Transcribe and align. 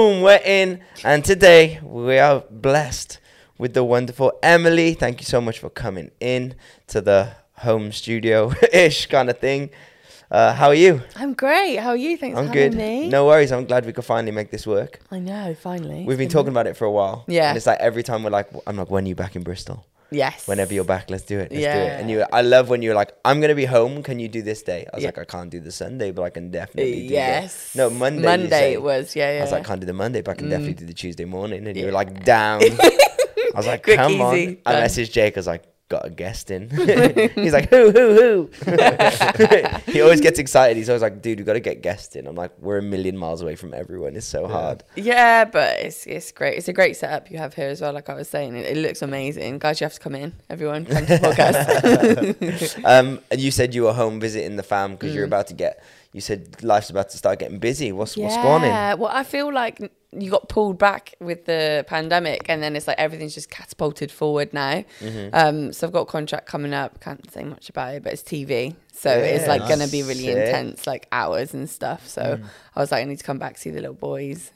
Boom, 0.00 0.22
we're 0.22 0.40
in. 0.42 0.80
And 1.04 1.22
today 1.22 1.78
we 1.82 2.18
are 2.18 2.42
blessed 2.50 3.18
with 3.58 3.74
the 3.74 3.84
wonderful 3.84 4.32
Emily. 4.42 4.94
Thank 4.94 5.20
you 5.20 5.26
so 5.26 5.42
much 5.42 5.58
for 5.58 5.68
coming 5.68 6.10
in 6.20 6.54
to 6.86 7.02
the 7.02 7.32
home 7.58 7.92
studio 7.92 8.50
ish 8.72 9.04
kind 9.08 9.28
of 9.28 9.38
thing. 9.40 9.68
Uh, 10.30 10.54
how 10.54 10.68
are 10.68 10.74
you? 10.74 11.02
I'm 11.16 11.34
great. 11.34 11.76
How 11.76 11.90
are 11.90 11.96
you? 11.98 12.16
Thanks 12.16 12.38
I'm 12.38 12.46
for 12.46 12.52
good. 12.54 12.72
having 12.72 12.78
me. 12.78 13.08
No 13.10 13.26
worries. 13.26 13.52
I'm 13.52 13.66
glad 13.66 13.84
we 13.84 13.92
could 13.92 14.06
finally 14.06 14.32
make 14.32 14.50
this 14.50 14.66
work. 14.66 15.00
I 15.10 15.18
know, 15.18 15.54
finally. 15.54 16.06
We've 16.06 16.16
been 16.16 16.28
It's 16.28 16.32
talking 16.32 16.48
about 16.48 16.66
it 16.66 16.78
for 16.78 16.86
a 16.86 16.90
while. 16.90 17.26
Yeah. 17.28 17.48
And 17.50 17.58
it's 17.58 17.66
like 17.66 17.80
every 17.80 18.02
time 18.02 18.22
we're 18.22 18.30
like, 18.30 18.48
I'm 18.66 18.78
like, 18.78 18.88
when 18.90 19.04
are 19.04 19.08
you 19.08 19.14
back 19.14 19.36
in 19.36 19.42
Bristol? 19.42 19.84
Yes. 20.10 20.46
Whenever 20.46 20.74
you're 20.74 20.84
back, 20.84 21.10
let's 21.10 21.24
do 21.24 21.38
it. 21.38 21.52
Let's 21.52 21.62
do 21.62 21.68
it. 21.70 22.00
And 22.00 22.10
you, 22.10 22.24
I 22.32 22.42
love 22.42 22.68
when 22.68 22.82
you're 22.82 22.94
like, 22.94 23.12
I'm 23.24 23.40
gonna 23.40 23.54
be 23.54 23.64
home. 23.64 24.02
Can 24.02 24.18
you 24.18 24.28
do 24.28 24.42
this 24.42 24.62
day? 24.62 24.86
I 24.92 24.96
was 24.96 25.02
Yeah. 25.02 25.08
like, 25.08 25.18
I 25.18 25.24
can't 25.24 25.50
do 25.50 25.60
the 25.60 25.72
Sunday, 25.72 26.10
but 26.10 26.22
I 26.22 26.30
can 26.30 26.50
definitely 26.50 27.08
do 27.08 27.14
Yes. 27.14 27.72
the 27.72 27.78
no 27.78 27.90
Monday. 27.90 28.22
Monday 28.22 28.72
it 28.72 28.82
was. 28.82 29.14
Yeah, 29.14 29.32
yeah. 29.32 29.38
I 29.38 29.42
was 29.42 29.52
like, 29.52 29.64
I 29.64 29.68
can't 29.68 29.80
do 29.80 29.86
the 29.86 29.92
Monday, 29.92 30.22
but 30.22 30.32
I 30.32 30.34
can 30.34 30.46
mm. 30.46 30.50
definitely 30.50 30.74
do 30.74 30.86
the 30.86 30.94
Tuesday 30.94 31.24
morning. 31.24 31.66
And 31.66 31.76
you 31.76 31.86
were 31.86 31.92
like, 31.92 32.24
down. 32.24 32.60
I 33.52 33.56
was 33.56 33.66
like, 33.66 33.82
Quick, 33.82 33.96
come 33.96 34.20
on. 34.20 34.36
easy, 34.36 34.60
I 34.64 34.72
done. 34.72 34.82
messaged 34.84 35.12
Jake. 35.12 35.36
I 35.36 35.40
was 35.40 35.46
like, 35.46 35.64
got 35.90 36.06
a 36.06 36.10
guest 36.10 36.50
in. 36.50 36.70
He's 37.34 37.52
like, 37.52 37.68
who, 37.68 37.90
who, 37.90 38.14
who? 38.14 38.50
he 39.92 40.00
always 40.00 40.22
gets 40.22 40.38
excited. 40.38 40.76
He's 40.78 40.88
always 40.88 41.02
like, 41.02 41.20
dude, 41.20 41.38
we 41.40 41.44
got 41.44 41.52
to 41.54 41.60
get 41.60 41.82
guests 41.82 42.16
in. 42.16 42.26
I'm 42.26 42.36
like, 42.36 42.52
we're 42.60 42.78
a 42.78 42.82
million 42.82 43.18
miles 43.18 43.42
away 43.42 43.56
from 43.56 43.74
everyone. 43.74 44.16
It's 44.16 44.24
so 44.24 44.46
hard. 44.48 44.82
yeah, 44.96 45.44
but 45.44 45.80
it's 45.80 46.06
it's 46.06 46.32
great. 46.32 46.56
It's 46.56 46.68
a 46.68 46.72
great 46.72 46.96
setup 46.96 47.30
you 47.30 47.36
have 47.36 47.52
here 47.52 47.68
as 47.68 47.82
well. 47.82 47.92
Like 47.92 48.08
I 48.08 48.14
was 48.14 48.28
saying, 48.28 48.56
it, 48.56 48.64
it 48.66 48.80
looks 48.80 49.02
amazing. 49.02 49.58
Guys, 49.58 49.80
you 49.80 49.84
have 49.84 49.94
to 49.94 50.00
come 50.00 50.14
in. 50.14 50.32
Everyone, 50.48 50.86
come 50.86 51.04
to 51.06 51.18
the 51.18 51.28
podcast. 51.28 52.84
Um, 52.84 53.20
and 53.30 53.40
you 53.40 53.50
said 53.50 53.74
you 53.74 53.82
were 53.84 53.92
home 53.92 54.20
visiting 54.20 54.56
the 54.56 54.62
fam 54.62 54.92
because 54.92 55.10
Mm. 55.10 55.14
you're 55.16 55.24
about 55.24 55.48
to 55.48 55.54
get. 55.54 55.82
You 56.12 56.20
said 56.20 56.62
life's 56.62 56.90
about 56.90 57.10
to 57.10 57.18
start 57.18 57.38
getting 57.40 57.58
busy. 57.58 57.92
What's 57.92 58.16
what's 58.16 58.36
going 58.36 58.62
on? 58.62 58.62
Yeah, 58.62 58.94
well, 58.94 59.10
I 59.12 59.22
feel 59.24 59.52
like 59.52 59.92
you 60.12 60.30
got 60.30 60.48
pulled 60.48 60.76
back 60.76 61.14
with 61.20 61.44
the 61.44 61.84
pandemic, 61.86 62.46
and 62.48 62.62
then 62.62 62.74
it's 62.74 62.88
like 62.88 62.98
everything's 62.98 63.34
just 63.34 63.50
catapulted 63.50 64.10
forward 64.10 64.52
now. 64.52 64.84
Mm-hmm. 65.00 65.28
Um, 65.32 65.72
so 65.72 65.86
I've 65.86 65.92
got 65.92 66.00
a 66.00 66.06
contract 66.06 66.46
coming 66.46 66.74
up. 66.74 67.00
Can't 67.00 67.30
say 67.30 67.44
much 67.44 67.68
about 67.68 67.94
it, 67.94 68.02
but 68.02 68.12
it's 68.12 68.22
TV, 68.22 68.74
so 68.92 69.10
it's 69.10 69.46
like 69.46 69.68
gonna 69.68 69.86
be 69.86 70.02
really 70.02 70.24
sick. 70.24 70.36
Mm. 70.36 70.46
intense, 70.46 70.86
like 70.86 71.06
hours 71.12 71.54
and 71.54 71.70
stuff. 71.70 72.08
So 72.08 72.40
I 72.74 72.80
was 72.80 72.90
like, 72.90 73.02
I 73.02 73.04
need 73.04 73.18
to 73.18 73.24
come 73.24 73.38
back 73.38 73.56
see 73.56 73.70
the 73.70 73.80
little 73.80 73.94
boys, 73.94 74.50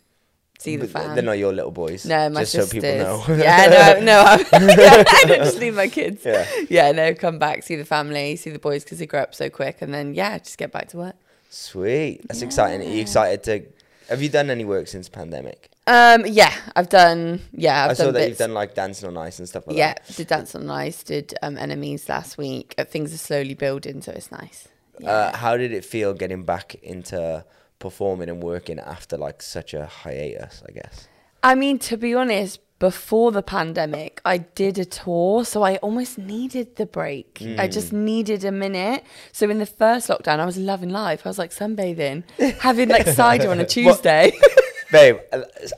see 0.59 0.75
the 0.77 0.89
fam. 0.89 1.15
They're 1.15 1.23
not 1.23 1.39
your 1.39 1.53
little 1.53 1.71
boys. 1.71 2.05
No, 2.05 2.29
my 2.31 2.41
just 2.41 2.53
sisters. 2.53 2.83
so 2.83 3.23
people 3.23 3.37
know. 3.37 3.43
yeah, 3.43 3.97
no, 4.01 4.05
no, 4.05 4.23
I 4.53 5.25
don't 5.27 5.45
just 5.45 5.59
leave 5.59 5.77
my 5.77 5.87
kids. 5.87 6.25
Yeah. 6.25 6.47
yeah, 6.69 6.91
no, 6.91 7.15
come 7.15 7.39
back, 7.39 7.63
see 7.63 7.77
the 7.77 7.85
family, 7.85 8.35
see 8.35 8.51
the 8.51 8.59
boys 8.59 8.83
because 8.83 8.99
they 8.99 9.07
grow 9.07 9.21
up 9.21 9.37
so 9.37 9.49
quick, 9.51 9.83
and 9.83 9.95
then 9.95 10.15
yeah, 10.15 10.39
just 10.39 10.59
get 10.59 10.73
back 10.73 10.89
to 10.89 10.97
work. 10.97 11.17
Sweet. 11.49 12.27
That's 12.27 12.43
exciting. 12.43 12.85
Are 12.85 12.93
you 12.93 13.01
excited 13.01 13.45
to? 13.45 13.65
Have 14.09 14.23
you 14.23 14.29
done 14.29 14.51
any 14.51 14.65
work 14.65 14.89
since 14.89 15.09
pandemic? 15.09 15.71
Um, 15.87 16.25
yeah, 16.27 16.53
I've 16.77 16.89
done. 16.89 17.41
Yeah, 17.53 17.85
I've 17.85 17.91
I 17.91 17.95
saw 17.95 18.05
done 18.05 18.15
that 18.15 18.21
bits. 18.21 18.29
you've 18.31 18.39
done 18.39 18.55
like 18.55 18.75
dancing 18.75 19.09
on 19.09 19.17
ice 19.17 19.39
and 19.39 19.49
stuff 19.49 19.67
like 19.67 19.77
yeah, 19.77 19.95
that. 19.95 20.03
Yeah, 20.09 20.17
did 20.17 20.27
dancing 20.29 20.63
on 20.63 20.71
ice, 20.71 21.03
did 21.03 21.35
um, 21.43 21.59
enemies 21.59 22.09
last 22.09 22.39
week. 22.39 22.75
Uh, 22.79 22.85
things 22.85 23.13
are 23.13 23.19
slowly 23.19 23.55
building, 23.55 24.01
so 24.01 24.13
it's 24.13 24.31
nice. 24.31 24.69
Yeah. 24.99 25.11
Uh, 25.11 25.37
how 25.37 25.57
did 25.57 25.73
it 25.73 25.85
feel 25.85 26.15
getting 26.15 26.45
back 26.45 26.75
into 26.77 27.45
performing 27.79 28.29
and 28.31 28.43
working 28.43 28.79
after 28.79 29.17
like 29.19 29.43
such 29.43 29.75
a 29.75 29.87
hiatus? 29.87 30.63
I 30.69 30.73
guess. 30.73 31.09
I 31.43 31.55
mean, 31.55 31.79
to 31.81 31.99
be 31.99 32.15
honest, 32.15 32.61
before 32.79 33.33
the 33.33 33.43
pandemic, 33.43 34.21
I 34.25 34.39
did 34.39 34.79
a 34.79 34.85
tour, 34.85 35.45
so 35.45 35.63
I 35.63 35.77
almost 35.77 36.19
needed 36.19 36.77
the 36.77 36.87
break. 36.87 37.39
I 37.41 37.67
hmm. 37.67 37.73
just 37.73 37.93
needed 37.93 38.45
a 38.45 38.53
minute. 38.53 39.05
So 39.33 39.49
in 39.49 39.59
the 39.59 39.67
first 39.67 40.09
lockdown, 40.09 40.41
I 40.41 40.45
was 40.45 40.59
loving 40.59 40.91
life. 40.91 41.23
I 41.25 41.29
was 41.29 41.39
like 41.39 41.51
sunbathing, 41.51 42.25
having 42.59 42.89
like 42.89 43.07
cider 43.21 43.51
on 43.51 43.61
a 43.61 43.65
Tuesday. 43.65 44.33
Babe, 44.93 45.19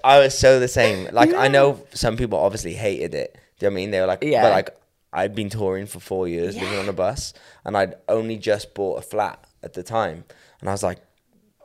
I 0.05 0.19
was 0.19 0.36
so 0.36 0.58
the 0.61 0.69
same. 0.69 1.08
Like 1.17 1.33
I 1.33 1.48
know 1.48 1.86
some 1.94 2.17
people 2.17 2.39
obviously 2.39 2.74
hated 2.74 3.14
it. 3.14 3.39
Do 3.58 3.67
you 3.67 3.70
know 3.70 3.74
what 3.74 3.80
I 3.80 3.83
mean? 3.83 3.91
They 3.91 4.00
were 4.00 4.06
like, 4.06 4.22
Yeah. 4.22 4.42
but 4.42 4.52
like 4.52 4.70
I'd 5.12 5.34
been 5.34 5.48
touring 5.48 5.86
for 5.86 6.00
four 6.00 6.28
years, 6.28 6.57
living 6.57 6.78
on 6.78 6.89
a 6.89 6.92
bus, 6.92 7.33
and 7.64 7.77
I'd 7.77 7.95
only 8.08 8.36
just 8.36 8.74
bought 8.74 8.98
a 8.98 9.02
flat 9.02 9.42
at 9.63 9.73
the 9.73 9.83
time, 9.83 10.24
and 10.61 10.68
I 10.68 10.73
was 10.73 10.83
like, 10.83 10.98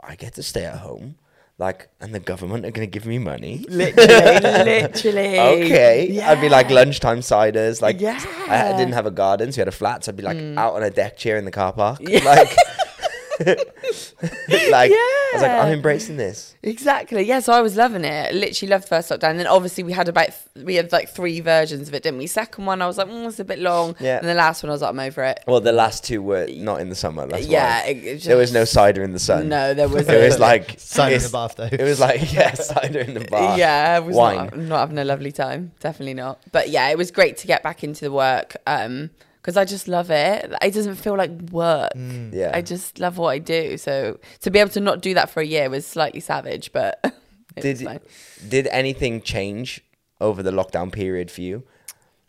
I 0.04 0.16
get 0.16 0.36
to 0.36 0.44
stay 0.44 0.66
at 0.66 0.78
home, 0.78 1.16
like, 1.62 1.88
and 2.02 2.14
the 2.14 2.20
government 2.20 2.66
are 2.66 2.72
gonna 2.72 2.88
give 2.88 3.06
me 3.06 3.20
money. 3.20 3.64
literally, 3.70 4.64
literally. 4.66 5.40
Okay, 5.40 6.20
I'd 6.22 6.42
be 6.42 6.50
like 6.50 6.70
lunchtime 6.70 7.20
ciders. 7.20 7.82
Like, 7.82 8.02
I, 8.02 8.10
I 8.10 8.74
Mm. 8.74 8.78
didn't 8.78 8.94
have 8.94 9.06
a 9.06 9.12
garden, 9.12 9.52
so 9.52 9.58
we 9.58 9.62
had 9.62 9.68
a 9.68 9.72
flat. 9.72 10.04
So 10.04 10.12
I'd 10.12 10.18
be 10.18 10.24
like 10.24 10.38
out 10.58 10.74
on 10.74 10.84
a 10.84 10.90
deck 10.90 11.18
chair 11.18 11.38
in 11.38 11.46
the 11.46 11.52
car 11.52 11.72
park. 11.72 12.00
Like, 12.02 12.54
like 14.72 14.92
I 14.92 15.30
was 15.34 15.42
like, 15.42 15.52
I'm 15.52 15.74
embracing 15.74 16.18
this. 16.18 16.56
Exactly. 16.64 17.24
Yeah. 17.24 17.40
So 17.40 17.54
I 17.54 17.62
was 17.62 17.76
loving 17.76 18.06
it. 18.06 18.34
Literally 18.34 18.70
loved 18.70 18.88
first 18.88 19.10
lockdown. 19.10 19.32
And 19.32 19.40
then 19.40 19.48
obviously 19.48 19.84
we 19.84 19.94
had 19.94 20.08
about 20.08 20.28
th- 20.28 20.66
we 20.66 20.76
had 20.76 20.92
like 20.92 21.10
three 21.10 21.40
versions 21.42 21.88
of 21.88 21.94
it, 21.94 22.04
didn't 22.04 22.20
we? 22.20 22.28
Second 22.28 22.66
one 22.66 22.82
I 22.82 22.88
was 22.88 22.98
like, 22.98 23.08
mm, 23.08 23.28
it's 23.28 23.40
a 23.40 23.46
bit 23.46 23.60
long. 23.60 23.96
Yeah. 24.00 24.18
And 24.20 24.28
the 24.28 24.34
last 24.34 24.64
one 24.64 24.70
I 24.70 24.74
was 24.74 24.82
like, 24.82 24.90
I'm 24.90 25.00
over 25.00 25.24
it. 25.24 25.44
Well, 25.48 25.62
the 25.62 25.72
last 25.72 26.04
two 26.04 26.22
were 26.22 26.48
not 26.52 26.82
in 26.82 26.90
the 26.90 26.96
summer. 26.96 27.28
That's 27.28 27.48
yeah. 27.48 27.82
why. 27.84 27.88
it- 27.90 28.02
it 28.04 28.24
there 28.24 28.38
was 28.38 28.52
no 28.54 28.66
cider 28.66 29.04
in 29.04 29.14
the 29.14 29.20
sun. 29.20 29.50
No, 29.50 29.74
there 29.74 29.88
was. 29.90 30.08
it 30.10 30.24
was 30.24 30.40
like 30.40 30.76
Cider 30.80 31.16
in 31.16 31.22
the 31.22 31.30
bath, 31.30 31.56
though. 31.56 31.70
It 31.72 31.82
was 31.82 32.00
like 32.00 32.34
yeah, 32.34 32.54
cider 32.56 33.00
in 33.00 33.14
the 33.14 33.22
bath. 33.22 33.58
Yeah, 33.58 33.96
I 33.96 34.00
was 34.00 34.16
Wine. 34.16 34.36
not, 34.38 34.58
not 34.58 34.80
having 34.80 34.98
a 34.98 35.06
lovely 35.06 35.32
time. 35.32 35.72
Definitely 35.80 36.16
not. 36.16 36.40
But 36.52 36.70
yeah, 36.70 36.90
it 36.90 36.98
was 36.98 37.12
great 37.12 37.38
to 37.38 37.48
get 37.48 37.64
back 37.64 37.84
into 37.84 38.06
the 38.06 38.12
work 38.12 38.56
because 39.42 39.58
I 39.58 39.66
just 39.66 39.88
love 39.88 40.12
it. 40.12 40.54
It 40.62 40.74
doesn't 40.74 40.96
feel 40.96 41.18
like 41.18 41.32
work. 41.52 41.92
Mm. 41.96 42.34
Yeah. 42.34 42.52
I 42.54 42.62
just 42.62 43.00
love 43.00 43.18
what 43.18 43.30
I 43.30 43.40
do. 43.40 43.78
So 43.78 44.20
to 44.42 44.52
be 44.52 44.60
able 44.60 44.70
to 44.72 44.80
not 44.80 45.02
do 45.02 45.14
that 45.16 45.30
for 45.30 45.42
a 45.42 45.46
year 45.46 45.70
was 45.70 45.86
slightly 45.86 46.20
savage, 46.20 46.72
but 46.72 47.04
did 47.60 48.02
did 48.48 48.68
anything 48.68 49.22
change 49.22 49.82
over 50.20 50.44
the 50.44 50.52
lockdown 50.52 50.92
period 50.92 51.32
for 51.32 51.42
you? 51.42 51.64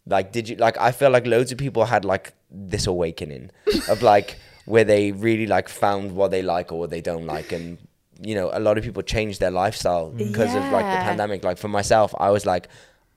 Like, 0.06 0.32
did 0.32 0.48
you 0.48 0.56
like? 0.56 0.78
I 0.80 0.90
feel 0.90 1.10
like 1.10 1.26
loads 1.26 1.52
of 1.52 1.58
people 1.58 1.84
had 1.84 2.04
like 2.04 2.32
this 2.50 2.86
awakening 2.86 3.50
of 3.88 4.02
like 4.02 4.38
where 4.64 4.84
they 4.84 5.12
really 5.12 5.46
like 5.46 5.68
found 5.68 6.12
what 6.12 6.30
they 6.30 6.42
like 6.42 6.72
or 6.72 6.78
what 6.78 6.90
they 6.90 7.00
don't 7.00 7.26
like, 7.26 7.52
and 7.52 7.78
you 8.20 8.34
know, 8.34 8.50
a 8.52 8.58
lot 8.58 8.78
of 8.78 8.84
people 8.84 9.02
changed 9.02 9.38
their 9.38 9.50
lifestyle 9.50 10.10
mm. 10.10 10.18
because 10.18 10.54
of 10.54 10.62
like 10.72 10.84
the 10.84 11.04
pandemic. 11.04 11.44
Like 11.44 11.58
for 11.58 11.68
myself, 11.68 12.14
I 12.18 12.30
was 12.30 12.46
like, 12.46 12.68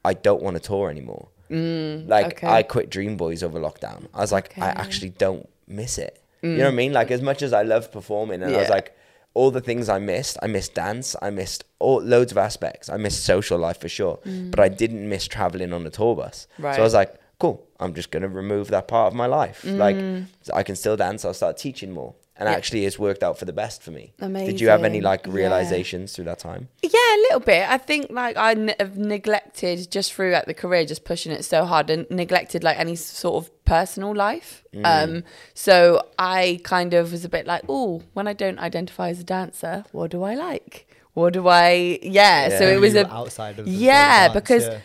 I 0.03 0.13
don't 0.13 0.44
want 0.44 0.57
to 0.57 0.59
tour 0.61 0.89
anymore. 0.89 1.29
Mm, 1.50 2.07
like 2.07 2.25
Mm, 2.25 2.31
okay. 2.31 2.47
I 2.47 2.63
quit 2.63 2.89
Dream 2.89 3.17
Boys 3.17 3.44
over 3.44 3.59
lockdown. 3.59 4.07
I 4.13 4.22
was 4.22 4.31
like, 4.31 4.57
I 4.57 4.67
actually 4.67 5.09
don't 5.09 5.47
miss 5.67 5.97
it. 5.97 6.22
You 6.41 6.50
know 6.50 6.56
mm. 6.56 6.66
what 6.66 6.67
I 6.67 6.75
mean? 6.75 6.94
Like 6.94 7.11
as 7.11 7.22
much 7.22 7.41
as 7.41 7.53
I 7.53 7.63
love 7.63 7.91
performing, 7.91 8.44
and 8.44 8.56
I 8.56 8.59
was 8.59 8.69
like, 8.69 8.95
all 9.35 9.51
the 9.51 9.61
things 9.61 9.89
I 9.89 10.00
missed. 10.00 10.38
I 10.41 10.47
missed 10.47 10.73
dance. 10.73 11.16
I 11.22 11.29
missed 11.29 11.66
all 11.79 12.01
loads 12.01 12.31
of 12.31 12.38
aspects. 12.38 12.89
I 12.89 12.97
missed 12.97 13.23
social 13.23 13.59
life 13.59 13.79
for 13.79 13.89
sure, 13.89 14.17
mm. 14.25 14.50
but 14.50 14.59
I 14.59 14.69
didn't 14.69 15.07
miss 15.07 15.28
traveling 15.28 15.73
on 15.73 15.85
a 15.85 15.89
tour 15.89 16.16
bus. 16.16 16.47
So 16.59 16.67
I 16.67 16.79
was 16.79 16.94
like, 16.94 17.16
cool. 17.38 17.67
I'm 17.79 17.94
just 17.94 18.11
gonna 18.11 18.29
remove 18.29 18.69
that 18.69 18.88
part 18.88 19.11
of 19.11 19.13
my 19.16 19.25
life. 19.25 19.63
Like 19.66 19.97
I 20.53 20.63
can 20.63 20.75
still 20.75 20.95
dance. 20.97 21.25
I'll 21.25 21.34
start 21.34 21.57
teaching 21.57 21.91
more. 21.91 22.16
And 22.38 22.50
Yeah. 22.50 22.56
actually, 22.56 22.85
it's 22.85 23.00
worked 23.00 23.23
out 23.23 23.38
for 23.40 23.46
the 23.46 23.53
best 23.53 23.81
for 23.81 23.91
me. 23.91 24.12
Did 24.19 24.59
you 24.59 24.68
have 24.68 24.81
any 24.84 24.97
Amazing. 24.97 25.03
like 25.03 25.25
Yeah. 25.25 25.34
realizations 25.34 26.12
through 26.13 26.25
that 26.25 26.40
time? 26.40 26.68
Yeah, 26.84 26.90
a 26.91 27.19
little 27.28 27.40
bit. 27.40 27.69
I 27.69 27.78
think 27.78 28.07
like 28.12 28.35
I 28.35 28.51
n- 28.51 28.75
have 28.78 28.97
neglected 28.97 29.90
just 29.90 30.13
throughout 30.13 30.46
the 30.46 30.53
career, 30.53 30.84
just 30.85 31.06
pushing 31.06 31.31
it 31.31 31.46
so 31.46 31.63
hard, 31.63 31.90
and 31.90 32.06
neglected 32.09 32.62
like 32.63 32.78
any 32.78 32.96
sort 32.97 33.35
of 33.46 33.66
personal 33.66 34.13
life. 34.13 34.63
Mm. 34.73 34.85
Um, 34.85 35.23
so 35.53 36.06
I 36.19 36.59
kind 36.63 36.94
of 36.94 37.12
was 37.13 37.23
a 37.23 37.29
bit 37.29 37.47
like, 37.47 37.63
oh, 37.69 38.01
when 38.13 38.28
I 38.28 38.34
don't 38.34 38.59
identify 38.59 39.09
as 39.09 39.19
a 39.22 39.23
dancer, 39.23 39.85
what 39.94 40.12
do 40.12 40.23
I 40.23 40.35
like? 40.35 40.88
What 41.13 41.31
do 41.31 41.47
I? 41.47 42.00
Yeah. 42.02 42.59
So 42.59 42.67
it 42.67 42.81
was 42.81 42.96
a 42.96 43.09
outside 43.09 43.59
of 43.59 43.66
the 43.66 43.72
yeah 43.72 44.28
dance, 44.28 44.34
because. 44.34 44.67
yeah. 44.67 44.79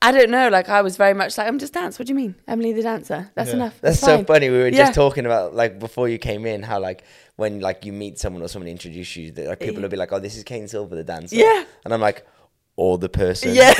I 0.00 0.12
don't 0.12 0.30
know. 0.30 0.48
Like 0.48 0.68
I 0.68 0.82
was 0.82 0.96
very 0.96 1.14
much 1.14 1.36
like 1.36 1.48
I'm 1.48 1.58
just 1.58 1.72
dance. 1.72 1.98
What 1.98 2.06
do 2.06 2.12
you 2.12 2.14
mean, 2.16 2.36
Emily 2.46 2.72
the 2.72 2.82
dancer? 2.82 3.30
That's 3.34 3.50
Yeah. 3.50 3.56
enough. 3.56 3.80
That's 3.80 3.96
It's 3.96 4.04
so 4.04 4.22
funny. 4.24 4.48
We 4.48 4.58
were 4.58 4.68
Yeah. 4.68 4.84
just 4.86 4.94
talking 4.94 5.26
about 5.26 5.54
like 5.54 5.78
before 5.80 6.08
you 6.08 6.18
came 6.18 6.46
in 6.46 6.62
how 6.62 6.78
like 6.80 7.02
when 7.36 7.60
like 7.60 7.84
you 7.84 7.92
meet 7.92 8.18
someone 8.18 8.42
or 8.42 8.48
someone 8.48 8.68
introduces 8.68 9.16
you, 9.16 9.30
that 9.32 9.46
like 9.46 9.60
people 9.60 9.78
eh. 9.78 9.82
will 9.82 9.88
be 9.88 9.96
like, 9.96 10.12
"Oh, 10.12 10.20
this 10.20 10.36
is 10.36 10.44
Kane 10.44 10.68
Silver, 10.68 10.94
the 10.94 11.04
dancer." 11.04 11.34
Yeah. 11.36 11.64
and 11.84 11.92
I'm 11.92 12.00
like, 12.00 12.24
or 12.76 12.96
the 12.98 13.08
person, 13.08 13.54
Yeah. 13.54 13.74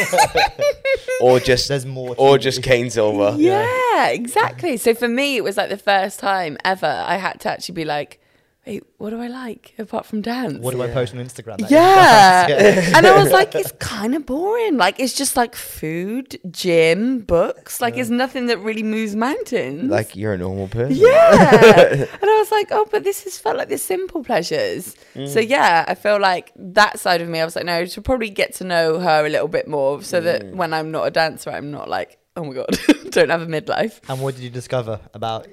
or 1.21 1.39
just 1.39 1.69
There's 1.69 1.87
more 1.87 2.15
or 2.19 2.33
you. 2.33 2.39
just 2.39 2.63
Kane 2.65 2.91
Silver. 2.91 3.37
Yeah, 3.41 4.09
exactly. 4.09 4.77
So 4.77 4.95
for 4.95 5.09
me, 5.09 5.37
it 5.37 5.45
was 5.45 5.57
like 5.57 5.69
the 5.71 5.77
first 5.77 6.19
time 6.19 6.59
ever 6.65 6.87
I 7.07 7.17
had 7.17 7.39
to 7.41 7.49
actually 7.51 7.75
be 7.77 7.85
like, 7.85 8.21
wait, 8.69 8.83
what 8.99 9.11
do 9.11 9.21
I 9.21 9.29
like 9.29 9.75
apart 9.79 10.05
from 10.07 10.21
dance? 10.21 10.59
What 10.59 10.73
do 10.75 10.83
I 10.83 10.89
post 10.89 11.15
on 11.15 11.21
Instagram? 11.21 11.59
that 11.59 11.71
yeah. 11.71 12.49
you 12.49 12.55
and 12.95 13.07
I 13.07 13.23
was 13.23 13.33
like, 13.33 13.55
it's 13.55 13.73
kind 13.79 14.15
of 14.15 14.27
boring. 14.27 14.77
Like, 14.77 15.01
it's 15.01 15.15
just 15.15 15.37
like 15.37 15.55
food, 15.57 16.39
gym, 16.51 17.21
books. 17.21 17.81
Like, 17.81 17.97
it's 17.97 18.11
nothing 18.11 18.47
that 18.47 18.59
really 18.59 18.83
moves 18.83 19.17
mountains. 19.17 19.91
Like 19.91 20.15
you're 20.15 20.35
a 20.35 20.39
normal 20.39 20.69
person. 20.69 20.97
yeah. 20.97 21.93
and 21.93 22.31
I 22.31 22.37
was 22.39 22.51
like, 22.53 22.69
oh, 22.71 22.87
but 22.91 23.05
this 23.05 23.25
has 23.25 23.39
felt 23.39 23.57
like 23.57 23.69
the 23.71 23.79
simple 23.79 24.23
pleasures. 24.23 24.95
So, 25.15 25.41
Mm. 25.41 25.49
yeah, 25.49 25.85
I 25.89 25.95
feel 25.95 26.21
like 26.21 26.53
that 26.57 26.99
side 27.01 27.21
of 27.21 27.29
me, 27.29 27.41
I 27.41 27.45
was 27.45 27.57
like, 27.57 27.65
no, 27.65 27.75
I 27.77 27.85
should 27.87 28.05
probably 28.05 28.31
get 28.31 28.55
to 28.57 28.65
know 28.65 28.99
her 29.01 29.25
a 29.27 29.29
little 29.29 29.49
bit 29.49 29.67
more 29.67 30.03
so 30.03 30.21
Mm. 30.21 30.25
that 30.25 30.55
when 30.55 30.73
I'm 30.73 30.91
not 30.91 31.07
a 31.07 31.11
dancer, 31.11 31.51
I'm 31.51 31.71
not 31.71 31.89
like, 31.89 32.19
oh 32.37 32.45
my 32.45 32.53
God, 32.55 32.69
don't 33.11 33.31
have 33.31 33.43
a 33.43 33.47
midlife. 33.47 34.01
And 34.09 34.21
what 34.21 34.35
did 34.35 34.45
you 34.45 34.51
discover 34.51 35.01
about 35.15 35.47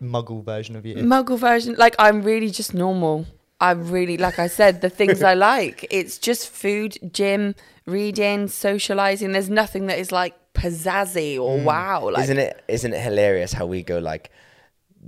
muggle 0.00 0.44
version 0.44 0.76
of 0.76 0.86
you? 0.86 0.96
Muggle 0.96 1.38
version, 1.38 1.74
like 1.78 1.94
I'm 1.98 2.22
really 2.22 2.50
just 2.50 2.74
normal. 2.74 3.26
I 3.60 3.72
really, 3.72 4.16
like 4.16 4.40
I 4.40 4.48
said, 4.48 4.80
the 4.80 4.90
things 4.90 5.22
I 5.22 5.34
like. 5.50 5.86
It's 5.90 6.18
just 6.18 6.50
food, 6.50 6.98
gym, 7.12 7.54
reading, 7.86 8.48
socializing. 8.48 9.32
There's 9.32 9.48
nothing 9.50 9.86
that 9.86 9.98
is 9.98 10.10
like 10.10 10.34
pizzazzy 10.52 11.38
or 11.40 11.58
mm. 11.58 11.64
wow. 11.64 12.10
Like, 12.10 12.24
isn't 12.24 12.38
it 12.38 12.64
isn't 12.68 12.92
it 12.92 13.00
hilarious 13.00 13.52
how 13.52 13.66
we 13.66 13.82
go 13.82 13.98
like 13.98 14.30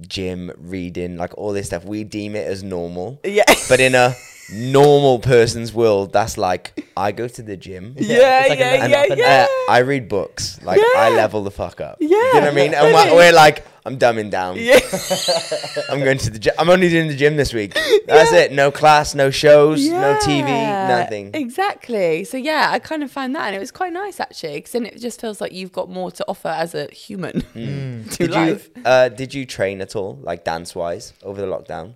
gym, 0.02 0.52
reading, 0.56 1.16
like 1.16 1.36
all 1.36 1.52
this 1.52 1.66
stuff? 1.66 1.84
We 1.84 2.04
deem 2.04 2.36
it 2.36 2.46
as 2.46 2.62
normal. 2.62 3.20
Yeah. 3.24 3.44
But 3.68 3.80
in 3.80 3.94
a 3.94 4.14
normal 4.52 5.18
person's 5.18 5.72
world, 5.72 6.12
that's 6.12 6.36
like 6.36 6.86
I 6.96 7.12
go 7.12 7.26
to 7.26 7.42
the 7.42 7.56
gym. 7.56 7.94
Yeah, 7.98 8.40
it's 8.40 8.50
like 8.50 8.58
yeah, 8.58 8.86
yeah, 8.86 9.14
yeah. 9.14 9.46
I 9.68 9.78
read 9.78 10.08
books. 10.08 10.62
Like 10.62 10.80
I 10.96 11.10
level 11.10 11.42
the 11.42 11.50
fuck 11.50 11.80
up. 11.80 11.96
Yeah, 12.00 12.08
you 12.08 12.34
know 12.34 12.40
what 12.40 12.48
I 12.48 12.50
mean? 12.52 12.74
And 12.74 12.94
really. 12.94 13.16
we're 13.16 13.32
like, 13.32 13.64
I'm 13.86 13.98
dumbing 13.98 14.30
down. 14.30 14.56
Yeah. 14.56 14.80
I'm 15.90 16.00
going 16.00 16.16
to 16.16 16.30
the 16.30 16.38
gym. 16.38 16.54
I'm 16.58 16.70
only 16.70 16.88
doing 16.88 17.08
the 17.08 17.16
gym 17.16 17.36
this 17.36 17.52
week. 17.52 17.74
That's 18.06 18.32
it. 18.32 18.50
No 18.50 18.70
class, 18.70 19.14
no 19.14 19.30
shows, 19.30 19.86
no 19.86 20.18
TV, 20.22 20.46
nothing. 20.88 21.30
Exactly. 21.34 22.24
So 22.24 22.38
yeah, 22.38 22.68
I 22.70 22.78
kind 22.78 23.02
of 23.02 23.10
found 23.10 23.34
that, 23.36 23.46
and 23.48 23.56
it 23.56 23.58
was 23.58 23.70
quite 23.70 23.92
nice 23.92 24.20
actually, 24.20 24.54
because 24.54 24.72
then 24.72 24.86
it 24.86 24.98
just 24.98 25.20
feels 25.20 25.38
like 25.38 25.52
you've 25.52 25.72
got 25.72 25.90
more 25.90 26.10
to 26.12 26.24
offer 26.26 26.48
as 26.48 26.74
a 26.74 26.86
human 26.92 27.40
to 27.42 27.46
Mm. 27.54 28.16
Did 28.16 28.34
you 28.34 28.60
uh, 28.86 29.08
did 29.10 29.34
you 29.34 29.44
train 29.44 29.82
at 29.82 29.94
all, 29.94 30.18
like 30.22 30.44
dance 30.44 30.74
wise, 30.74 31.12
over 31.22 31.40
the 31.40 31.46
lockdown? 31.46 31.94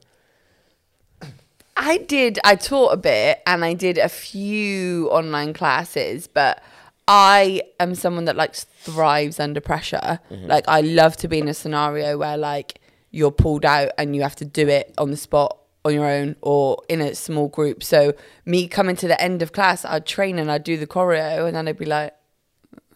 I 1.75 1.99
did. 1.99 2.38
I 2.44 2.56
taught 2.56 2.93
a 2.93 2.96
bit, 2.99 3.40
and 3.46 3.64
I 3.64 3.73
did 3.73 3.96
a 3.96 4.11
few 4.11 5.08
online 5.11 5.55
classes, 5.55 6.26
but. 6.26 6.62
I 7.11 7.62
am 7.81 7.94
someone 7.94 8.26
that 8.26 8.37
like 8.37 8.55
thrives 8.93 9.38
under 9.40 9.61
pressure. 9.61 10.20
Mm-hmm. 10.31 10.46
Like 10.46 10.64
I 10.69 10.81
love 10.81 11.17
to 11.19 11.29
be 11.29 11.38
in 11.38 11.49
a 11.49 11.55
scenario 11.55 12.19
where 12.19 12.37
like 12.37 12.81
you're 13.11 13.31
pulled 13.32 13.64
out 13.64 13.90
and 13.99 14.14
you 14.14 14.23
have 14.23 14.37
to 14.37 14.44
do 14.44 14.69
it 14.69 14.94
on 14.99 15.11
the 15.11 15.17
spot 15.17 15.58
on 15.85 15.94
your 15.94 16.06
own 16.06 16.37
or 16.43 16.82
in 16.88 17.00
a 17.00 17.14
small 17.14 17.49
group. 17.49 17.82
So 17.82 18.14
me 18.44 18.69
coming 18.69 18.96
to 18.96 19.08
the 19.08 19.20
end 19.20 19.43
of 19.43 19.52
class, 19.52 19.85
I'd 19.85 20.06
train 20.06 20.38
and 20.38 20.50
I'd 20.50 20.64
do 20.64 20.76
the 20.76 20.87
choreo 20.87 21.46
and 21.46 21.56
then 21.56 21.69
I'd 21.69 21.79
be 21.79 21.87
like, 21.87 22.12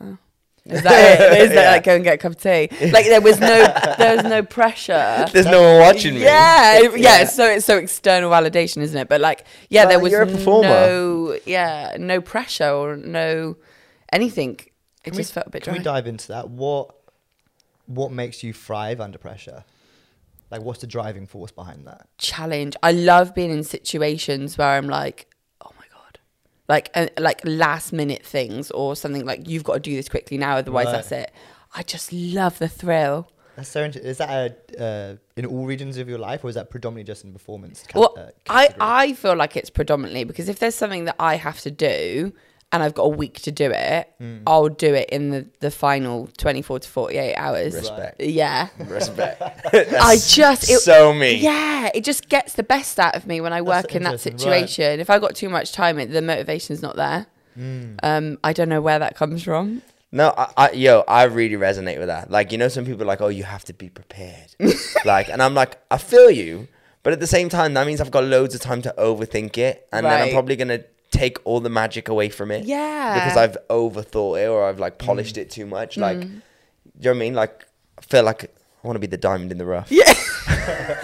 oh, 0.00 0.18
is 0.66 0.82
that 0.82 1.20
it? 1.20 1.38
Is 1.42 1.48
that 1.50 1.54
Yeah. 1.64 1.70
like 1.72 1.84
go 1.84 1.94
and 1.94 2.04
get 2.04 2.14
a 2.14 2.18
cup 2.18 2.32
of 2.32 2.38
tea? 2.42 2.68
Like 2.90 3.06
there 3.06 3.20
was 3.20 3.40
no 3.40 3.66
there 3.98 4.16
was 4.16 4.24
no 4.24 4.42
pressure. 4.42 5.26
There's 5.32 5.46
no 5.46 5.62
one 5.62 5.80
watching 5.80 6.14
me. 6.14 6.22
Yeah, 6.22 6.80
yeah. 6.94 7.24
So 7.24 7.44
it's 7.48 7.64
so 7.66 7.78
external 7.78 8.30
validation, 8.30 8.82
isn't 8.82 8.96
it? 8.98 9.08
But 9.08 9.20
like, 9.20 9.44
yeah, 9.70 9.86
there 9.86 9.98
was 9.98 10.12
you're 10.12 10.22
a 10.22 10.26
performer. 10.26 10.68
no, 10.68 11.38
yeah, 11.46 11.96
no 11.98 12.20
pressure 12.20 12.70
or 12.70 12.96
no 12.96 13.56
anything. 14.12 14.60
It 15.04 15.10
Can 15.10 15.16
we- 15.18 15.24
felt 15.24 15.46
a 15.46 15.50
bit 15.50 15.62
Can 15.62 15.72
dry. 15.74 15.78
we 15.78 15.84
dive 15.84 16.06
into 16.06 16.28
that? 16.28 16.50
What 16.50 16.94
what 17.86 18.12
makes 18.12 18.42
you 18.42 18.52
thrive 18.52 19.00
under 19.00 19.18
pressure? 19.18 19.64
Like, 20.50 20.62
what's 20.62 20.80
the 20.80 20.86
driving 20.86 21.26
force 21.26 21.50
behind 21.50 21.86
that? 21.86 22.06
Challenge. 22.18 22.76
I 22.82 22.92
love 22.92 23.34
being 23.34 23.50
in 23.50 23.64
situations 23.64 24.56
where 24.58 24.68
I'm 24.68 24.86
like, 24.88 25.26
oh 25.64 25.70
my 25.78 25.86
god, 25.92 26.18
like 26.68 26.90
uh, 26.94 27.08
like 27.18 27.40
last 27.44 27.92
minute 27.92 28.24
things 28.24 28.70
or 28.70 28.94
something 28.94 29.24
like 29.24 29.48
you've 29.48 29.64
got 29.64 29.74
to 29.74 29.80
do 29.80 29.96
this 29.96 30.08
quickly 30.08 30.38
now, 30.38 30.56
otherwise 30.56 30.86
Right. 30.86 30.92
that's 30.92 31.12
it. 31.12 31.32
I 31.74 31.82
just 31.82 32.12
love 32.12 32.58
the 32.58 32.68
thrill. 32.68 33.28
That's 33.56 33.68
so 33.68 33.82
inter- 33.82 34.00
Is 34.00 34.18
that 34.18 34.56
a, 34.78 34.82
uh, 34.82 35.16
in 35.36 35.44
all 35.46 35.66
regions 35.66 35.98
of 35.98 36.08
your 36.08 36.18
life, 36.18 36.42
or 36.44 36.48
is 36.48 36.54
that 36.54 36.70
predominantly 36.70 37.10
just 37.12 37.24
in 37.24 37.32
performance? 37.32 37.82
ca- 37.86 37.98
Well, 37.98 38.14
uh, 38.16 38.30
I. 38.48 38.74
I 38.80 39.12
feel 39.14 39.34
like 39.36 39.56
it's 39.56 39.68
predominantly 39.70 40.24
because 40.24 40.48
if 40.48 40.58
there's 40.58 40.74
something 40.74 41.04
that 41.06 41.16
I 41.18 41.36
have 41.36 41.60
to 41.62 41.70
do 41.70 42.32
and 42.72 42.82
I've 42.82 42.94
got 42.94 43.02
a 43.02 43.08
week 43.08 43.40
to 43.42 43.52
do 43.52 43.70
it, 43.70 44.08
Hmm. 44.18 44.38
I'll 44.46 44.68
do 44.68 44.94
it 44.94 45.10
in 45.10 45.30
the, 45.30 45.46
the 45.60 45.70
final 45.70 46.28
24 46.38 46.78
to 46.80 46.88
48 46.88 47.34
hours. 47.34 47.74
Respect. 47.74 48.20
Yeah. 48.20 48.68
Respect. 48.78 49.42
I 49.72 50.16
just 50.16 50.70
it, 50.70 50.80
so 50.80 51.12
me. 51.12 51.34
Yeah, 51.34 51.90
it 51.94 52.04
just 52.04 52.28
gets 52.28 52.54
the 52.54 52.62
best 52.62 52.98
out 52.98 53.14
of 53.14 53.26
me 53.26 53.40
when 53.40 53.52
I 53.52 53.60
That's 53.60 53.84
work 53.84 53.94
in 53.94 54.04
that 54.04 54.12
interesting, 54.14 54.32
right. 54.50 54.68
situation. 54.68 55.00
If 55.00 55.10
I 55.10 55.18
got 55.18 55.34
too 55.34 55.48
much 55.48 55.72
time, 55.72 55.98
it, 55.98 56.06
the 56.06 56.22
motivation's 56.22 56.82
not 56.82 56.96
there. 56.96 57.26
Hmm. 57.54 57.94
Um, 58.02 58.38
I 58.42 58.52
don't 58.52 58.68
know 58.68 58.80
where 58.80 58.98
that 58.98 59.16
comes 59.16 59.42
from. 59.42 59.82
No, 60.10 60.34
I, 60.36 60.52
I, 60.56 60.70
yo, 60.72 61.04
I 61.08 61.24
really 61.24 61.56
resonate 61.56 61.98
with 61.98 62.08
that. 62.08 62.30
Like, 62.30 62.52
you 62.52 62.58
know, 62.58 62.68
some 62.68 62.84
people 62.84 63.02
are 63.02 63.06
like, 63.06 63.20
oh, 63.20 63.28
you 63.28 63.44
have 63.44 63.64
to 63.64 63.72
be 63.72 63.88
prepared. 63.88 64.54
like, 65.04 65.28
and 65.28 65.42
I'm 65.42 65.54
like, 65.54 65.78
I 65.90 65.98
feel 65.98 66.30
you, 66.30 66.68
but 67.02 67.12
at 67.12 67.20
the 67.20 67.26
same 67.26 67.48
time, 67.48 67.74
that 67.74 67.86
means 67.86 68.00
I've 68.00 68.10
got 68.10 68.24
loads 68.24 68.54
of 68.54 68.60
time 68.60 68.82
to 68.82 68.94
overthink 68.98 69.58
it, 69.58 69.88
and 69.92 70.06
then 70.06 70.22
I'm 70.22 70.30
probably 70.32 70.54
gonna 70.54 70.84
take 71.12 71.38
all 71.44 71.60
the 71.60 71.68
magic 71.70 72.08
away 72.08 72.28
from 72.28 72.50
it. 72.50 72.64
Yeah. 72.64 73.14
Because 73.14 73.36
I've 73.36 73.56
overthought 73.68 74.42
it 74.42 74.48
or 74.48 74.64
I've 74.68 74.80
like 74.80 74.98
polished 74.98 75.38
it 75.38 75.50
too 75.50 75.66
much. 75.66 75.96
Like, 75.96 76.18
Mm. 76.18 76.22
you 76.22 77.04
know 77.04 77.10
what 77.10 77.16
I 77.16 77.18
mean? 77.20 77.34
Like, 77.34 77.66
I 77.98 78.02
feel 78.02 78.24
like 78.24 78.44
I 78.82 78.86
want 78.86 78.96
to 78.96 79.00
be 79.00 79.06
the 79.06 79.16
diamond 79.18 79.52
in 79.52 79.58
the 79.58 79.66
rough. 79.66 79.92
Yeah. 79.92 80.12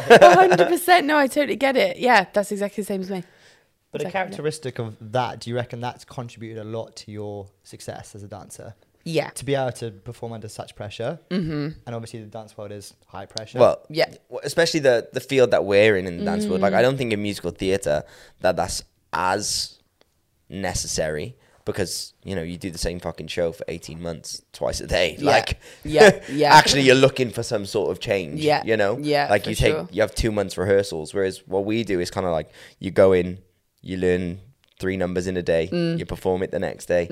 100%. 0.08 1.04
No, 1.04 1.16
I 1.18 1.26
totally 1.26 1.56
get 1.56 1.76
it. 1.76 1.98
Yeah, 1.98 2.26
that's 2.32 2.50
exactly 2.52 2.82
the 2.82 2.86
same 2.86 3.00
as 3.02 3.10
me. 3.10 3.22
But 3.92 4.02
a 4.04 4.10
characteristic 4.10 4.78
of 4.78 4.96
that, 5.12 5.40
do 5.40 5.50
you 5.50 5.56
reckon 5.56 5.80
that's 5.80 6.04
contributed 6.04 6.58
a 6.58 6.64
lot 6.64 6.94
to 6.96 7.10
your 7.10 7.46
success 7.62 8.14
as 8.14 8.22
a 8.22 8.28
dancer? 8.28 8.74
Yeah. 9.04 9.30
To 9.30 9.44
be 9.44 9.54
able 9.54 9.72
to 9.72 9.90
perform 9.90 10.32
under 10.34 10.48
such 10.48 10.74
pressure, 10.76 11.18
mm-hmm. 11.30 11.68
and 11.86 11.94
obviously 11.94 12.20
the 12.20 12.26
dance 12.26 12.56
world 12.58 12.72
is 12.72 12.92
high 13.06 13.24
pressure. 13.24 13.58
Well, 13.58 13.80
Yeah. 13.88 14.12
especially 14.42 14.80
the 14.80 15.08
the 15.14 15.20
field 15.20 15.52
that 15.52 15.64
we're 15.64 15.96
in 15.96 16.06
in 16.06 16.18
the 16.18 16.24
dance 16.24 16.44
world. 16.46 16.60
Like, 16.60 16.74
Mm. 16.74 16.78
I 16.78 16.82
don't 16.82 16.98
think 16.98 17.12
in 17.14 17.22
musical 17.22 17.50
theatre 17.50 18.02
that 18.40 18.56
that's 18.56 18.82
as 19.14 19.77
necessary 20.48 21.36
because 21.64 22.14
you 22.24 22.34
know 22.34 22.42
you 22.42 22.56
do 22.56 22.70
the 22.70 22.78
same 22.78 22.98
fucking 22.98 23.26
show 23.26 23.52
for 23.52 23.62
18 23.68 24.00
months 24.02 24.42
twice 24.52 24.80
a 24.80 24.86
day 24.86 25.16
Yeah. 25.18 25.30
like 25.30 25.60
Yeah. 25.84 26.20
Yeah. 26.30 26.54
actually 26.60 26.82
you're 26.82 26.94
looking 26.94 27.30
for 27.30 27.42
some 27.42 27.66
sort 27.66 27.90
of 27.90 28.00
change 28.00 28.40
Yeah. 28.40 28.62
you 28.64 28.76
know 28.76 28.98
Yeah, 28.98 29.28
like 29.28 29.46
you 29.46 29.54
take 29.54 29.74
sure. 29.74 29.88
you 29.92 30.00
have 30.00 30.14
two 30.14 30.32
months 30.32 30.56
rehearsals 30.56 31.12
whereas 31.12 31.42
what 31.46 31.64
we 31.66 31.84
do 31.84 32.00
is 32.00 32.10
kind 32.10 32.26
of 32.26 32.32
like 32.32 32.50
you 32.78 32.90
go 32.90 33.12
in 33.12 33.38
you 33.82 33.98
learn 33.98 34.40
three 34.80 34.96
numbers 34.96 35.26
in 35.26 35.36
a 35.36 35.42
day 35.42 35.68
Mm. 35.70 35.98
you 35.98 36.06
perform 36.06 36.42
it 36.42 36.50
the 36.52 36.58
next 36.58 36.86
day 36.86 37.06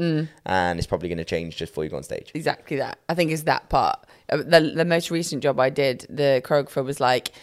and 0.47 0.79
it's 0.79 0.87
probably 0.87 1.09
going 1.11 1.19
to 1.19 1.25
change 1.25 1.57
just 1.57 1.73
before 1.73 1.85
you 1.85 1.91
go 1.91 1.97
on 1.99 2.03
stage 2.05 2.31
exactly 2.35 2.77
that. 2.79 2.99
I 3.11 3.15
think 3.15 3.31
it's 3.33 3.43
that 3.43 3.69
part. 3.69 3.99
Uh, 4.31 4.39
The 4.39 4.61
the 4.75 4.85
most 4.85 5.11
recent 5.11 5.43
job 5.43 5.61
I 5.61 5.71
did, 5.71 6.07
the 6.09 6.41
choreographer 6.45 6.85
was 6.85 6.99
like, 7.01 7.27
"N- 7.29 7.35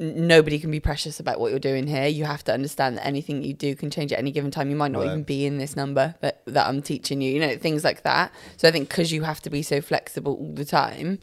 nobody 0.00 0.58
can 0.58 0.70
be 0.70 0.80
precious 0.80 1.20
about 1.20 1.38
what 1.38 1.50
you're 1.50 1.60
doing 1.60 1.86
here. 1.86 2.06
You 2.06 2.24
have 2.24 2.42
to 2.44 2.52
understand 2.54 2.96
that 2.96 3.06
anything 3.06 3.42
you 3.42 3.52
do 3.52 3.76
can 3.76 3.90
change 3.90 4.12
at 4.12 4.18
any 4.18 4.32
given 4.32 4.50
time. 4.50 4.70
You 4.70 4.76
might 4.76 4.90
not 4.90 5.00
Right. 5.00 5.08
even 5.08 5.22
be 5.22 5.44
in 5.44 5.58
this 5.58 5.76
number 5.76 6.14
that 6.22 6.42
that 6.46 6.66
I'm 6.66 6.80
teaching 6.80 7.20
you. 7.20 7.30
You 7.30 7.40
know 7.40 7.56
things 7.56 7.84
like 7.84 8.02
that. 8.02 8.32
So 8.56 8.66
I 8.66 8.70
think 8.70 8.88
because 8.88 9.12
you 9.12 9.22
have 9.22 9.42
to 9.42 9.50
be 9.50 9.62
so 9.62 9.80
flexible 9.80 10.34
all 10.34 10.54
the 10.54 10.64
time. 10.64 11.18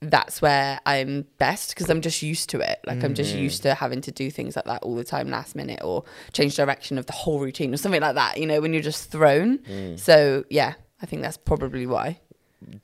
That's 0.00 0.42
where 0.42 0.80
I'm 0.84 1.26
best 1.38 1.68
because 1.68 1.88
I'm 1.88 2.00
just 2.00 2.22
used 2.22 2.48
to 2.50 2.58
it. 2.58 2.80
Like 2.84 3.04
I'm 3.04 3.14
just 3.14 3.34
mm-hmm. 3.34 3.44
used 3.44 3.62
to 3.62 3.74
having 3.74 4.00
to 4.00 4.10
do 4.10 4.32
things 4.32 4.56
like 4.56 4.64
that 4.64 4.82
all 4.82 4.96
the 4.96 5.04
time, 5.04 5.30
last 5.30 5.54
minute, 5.54 5.80
or 5.84 6.02
change 6.32 6.56
direction 6.56 6.98
of 6.98 7.06
the 7.06 7.12
whole 7.12 7.38
routine 7.38 7.72
or 7.72 7.76
something 7.76 8.00
like 8.00 8.16
that. 8.16 8.36
You 8.38 8.46
know, 8.46 8.60
when 8.60 8.72
you're 8.72 8.82
just 8.82 9.12
thrown. 9.12 9.58
Mm. 9.58 10.00
So 10.00 10.44
yeah, 10.50 10.74
I 11.00 11.06
think 11.06 11.22
that's 11.22 11.36
probably 11.36 11.86
why. 11.86 12.18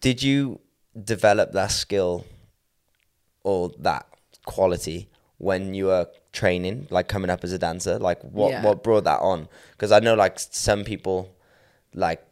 did 0.00 0.22
you 0.22 0.60
develop 1.04 1.52
that 1.52 1.72
skill 1.72 2.24
or 3.42 3.70
that 3.78 4.06
quality 4.54 4.98
when 5.48 5.62
you 5.78 5.84
were 5.92 6.04
training 6.32 6.76
like 6.96 7.06
coming 7.14 7.30
up 7.34 7.40
as 7.46 7.52
a 7.58 7.60
dancer 7.66 7.94
like 8.08 8.20
what 8.38 8.50
Yeah. 8.50 8.62
what 8.66 8.82
brought 8.86 9.04
that 9.10 9.20
on 9.32 9.48
because 9.72 9.92
i 9.96 10.00
know 10.06 10.14
like 10.24 10.34
some 10.40 10.80
people 10.92 11.18
like 12.06 12.27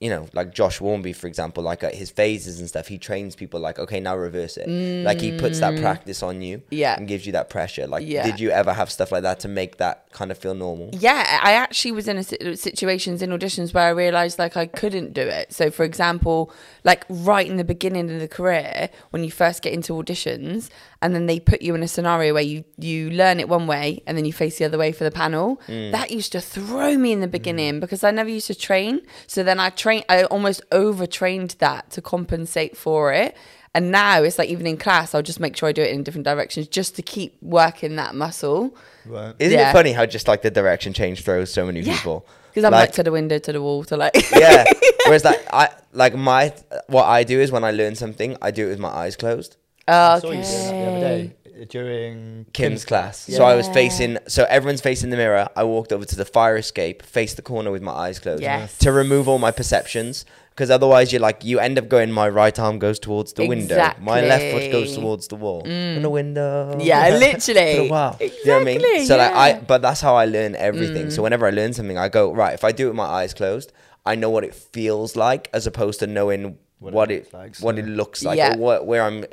you 0.00 0.08
know 0.08 0.26
like 0.32 0.54
josh 0.54 0.80
warmby 0.80 1.12
for 1.12 1.26
example 1.26 1.62
like 1.62 1.84
at 1.84 1.94
his 1.94 2.10
phases 2.10 2.58
and 2.58 2.68
stuff 2.68 2.86
he 2.88 2.96
trains 2.96 3.36
people 3.36 3.60
like 3.60 3.78
okay 3.78 4.00
now 4.00 4.16
reverse 4.16 4.56
it 4.56 4.66
like 5.04 5.20
he 5.20 5.36
puts 5.38 5.60
that 5.60 5.74
mm. 5.74 5.80
practice 5.82 6.22
on 6.22 6.40
you 6.40 6.58
Mm. 6.58 6.62
Yeah. 6.70 6.96
and 6.96 7.06
gives 7.06 7.26
you 7.26 7.32
that 7.32 7.50
pressure 7.50 7.86
like 7.86 8.04
Yeah. 8.06 8.24
did 8.24 8.40
you 8.40 8.50
ever 8.50 8.72
have 8.72 8.90
stuff 8.90 9.12
like 9.12 9.22
that 9.22 9.40
to 9.40 9.48
make 9.48 9.76
that 9.76 10.10
kind 10.12 10.30
of 10.30 10.38
feel 10.38 10.54
normal 10.54 10.90
Yeah, 10.92 11.38
I 11.42 11.52
actually 11.52 11.92
was 11.92 12.08
in 12.08 12.16
a 12.18 12.56
situations 12.56 13.22
in 13.22 13.30
auditions 13.30 13.72
where 13.74 13.84
I 13.84 13.90
realized 13.90 14.38
like 14.38 14.56
I 14.56 14.66
couldn't 14.66 15.12
do 15.12 15.22
it. 15.22 15.52
So, 15.52 15.70
for 15.70 15.84
example, 15.84 16.50
like 16.84 17.04
right 17.08 17.46
in 17.46 17.56
the 17.58 17.64
beginning 17.64 18.10
of 18.10 18.18
the 18.20 18.26
career, 18.28 18.90
when 19.10 19.22
you 19.22 19.30
first 19.30 19.62
get 19.62 19.72
into 19.72 19.92
auditions, 19.92 20.68
and 21.02 21.14
then 21.14 21.26
they 21.26 21.38
put 21.40 21.62
you 21.62 21.74
in 21.74 21.82
a 21.82 21.88
scenario 21.88 22.34
where 22.34 22.42
you 22.42 22.64
you 22.76 23.10
learn 23.10 23.38
it 23.40 23.48
one 23.48 23.66
way 23.66 24.02
and 24.06 24.16
then 24.16 24.24
you 24.24 24.32
face 24.32 24.58
the 24.58 24.64
other 24.64 24.78
way 24.78 24.90
for 24.92 25.04
the 25.04 25.10
panel. 25.10 25.60
Mm. 25.68 25.92
That 25.92 26.10
used 26.10 26.32
to 26.32 26.40
throw 26.40 26.96
me 26.98 27.12
in 27.12 27.20
the 27.20 27.28
beginning 27.28 27.74
mm. 27.74 27.80
because 27.80 28.02
I 28.02 28.10
never 28.10 28.30
used 28.30 28.48
to 28.48 28.54
train. 28.54 29.00
So 29.26 29.42
then 29.42 29.60
I 29.60 29.70
train, 29.90 30.04
I 30.08 30.24
almost 30.24 30.62
overtrained 30.72 31.56
that 31.58 31.90
to 31.90 32.02
compensate 32.02 32.76
for 32.76 33.12
it. 33.12 33.36
And 33.72 33.92
now 33.92 34.22
it's 34.22 34.36
like 34.38 34.48
even 34.48 34.66
in 34.66 34.76
class, 34.76 35.14
I'll 35.14 35.22
just 35.22 35.38
make 35.38 35.56
sure 35.56 35.68
I 35.68 35.72
do 35.72 35.82
it 35.82 35.92
in 35.92 36.02
different 36.02 36.24
directions 36.24 36.66
just 36.66 36.96
to 36.96 37.02
keep 37.02 37.36
working 37.40 37.96
that 37.96 38.14
muscle. 38.14 38.74
Right. 39.06 39.34
isn't 39.38 39.56
Yeah. 39.58 39.70
it 39.70 39.72
funny 39.72 39.92
how 39.92 40.06
just 40.06 40.26
like 40.28 40.42
the 40.42 40.50
direction 40.50 40.92
change 40.92 41.22
throws 41.24 41.52
so 41.52 41.64
many 41.66 41.80
Yeah. 41.80 41.94
people 41.96 42.26
Because 42.50 42.64
I'm 42.64 42.72
like, 42.72 42.92
to 42.92 43.02
the 43.04 43.12
window, 43.12 43.38
to 43.38 43.52
the 43.52 43.62
wall, 43.62 43.84
to 43.84 43.96
like. 43.96 44.12
yeah. 44.36 44.64
Whereas 45.06 45.24
like 45.24 45.40
I 45.52 45.68
like 45.92 46.14
my 46.16 46.52
what 46.88 47.04
I 47.04 47.22
do 47.22 47.40
is 47.40 47.52
when 47.52 47.62
I 47.64 47.70
learn 47.70 47.94
something, 47.94 48.36
I 48.42 48.50
do 48.50 48.66
it 48.66 48.70
with 48.70 48.80
my 48.80 48.88
eyes 48.88 49.14
closed. 49.16 49.56
Oh, 49.88 49.92
I 49.94 50.18
saw 50.18 50.26
you 50.30 50.32
doing 50.34 50.42
that 50.42 50.72
the 50.72 50.86
other 50.90 51.00
day. 51.00 51.32
During 51.68 52.46
Kim's 52.52 52.84
class. 52.84 53.18
So 53.18 53.44
I 53.44 53.54
was 53.54 53.68
facing, 53.68 54.18
so 54.26 54.44
everyone's 54.48 54.80
facing 54.80 55.10
the 55.10 55.16
mirror. 55.16 55.48
I 55.56 55.64
walked 55.64 55.92
over 55.92 56.04
to 56.04 56.16
the 56.16 56.24
fire 56.24 56.56
escape, 56.56 57.02
faced 57.02 57.36
the 57.36 57.42
corner 57.42 57.70
with 57.70 57.82
my 57.82 57.92
eyes 57.92 58.18
closed 58.18 58.42
Yes. 58.42 58.78
to 58.78 58.92
remove 58.92 59.28
all 59.28 59.38
my 59.38 59.50
perceptions. 59.50 60.24
Because 60.50 60.70
otherwise, 60.70 61.10
you're 61.10 61.22
like, 61.22 61.42
you 61.42 61.58
end 61.58 61.78
up 61.78 61.88
going, 61.88 62.12
my 62.12 62.28
right 62.28 62.58
arm 62.58 62.78
goes 62.78 62.98
towards 62.98 63.32
the 63.32 63.46
window, 63.46 63.92
my 64.00 64.20
left 64.20 64.52
foot 64.52 64.70
goes 64.70 64.94
towards 64.94 65.28
the 65.28 65.36
wall. 65.36 65.62
In 65.62 66.02
the 66.02 66.10
window. 66.10 66.76
Yeah, 66.78 67.08
literally. 67.16 67.76
For 67.76 67.80
a 67.82 67.88
while. 67.88 68.16
You 68.20 68.30
know 68.46 68.54
what 68.54 68.60
I 68.62 68.64
mean? 68.64 68.76
Exactly, 68.76 69.06
So 69.06 69.16
like 69.16 69.32
I. 69.32 69.52
Mm. 69.54 69.66
but 69.66 69.80
that's 69.80 70.02
how 70.02 70.16
I 70.16 70.26
learn 70.26 70.54
everything. 70.56 71.10
So 71.10 71.22
whenever 71.22 71.46
I 71.46 71.50
learn 71.50 71.72
something, 71.72 71.96
I 71.96 72.08
go 72.10 72.34
right. 72.34 72.52
If 72.52 72.64
I 72.64 72.72
do 72.72 72.86
it 72.86 72.90
with 72.90 72.96
my 72.96 73.06
eyes 73.06 73.32
closed, 73.32 73.72
I 74.04 74.16
know 74.16 74.28
what 74.28 74.44
it 74.44 74.54
feels 74.54 75.16
like, 75.16 75.48
as 75.54 75.66
opposed 75.66 76.00
to 76.00 76.06
knowing 76.06 76.58
What 76.78 76.92
what, 76.92 77.10
it 77.10 77.14
it 77.14 77.18
looks 77.20 77.32
like, 77.32 77.56
what 77.60 77.74
so- 77.76 77.78
it 77.78 77.86
looks 77.86 78.24
like, 78.24 78.36
Yeah. 78.36 78.54
or 78.54 78.58
what, 78.58 78.86
where 78.86 79.02
I'm, 79.02 79.24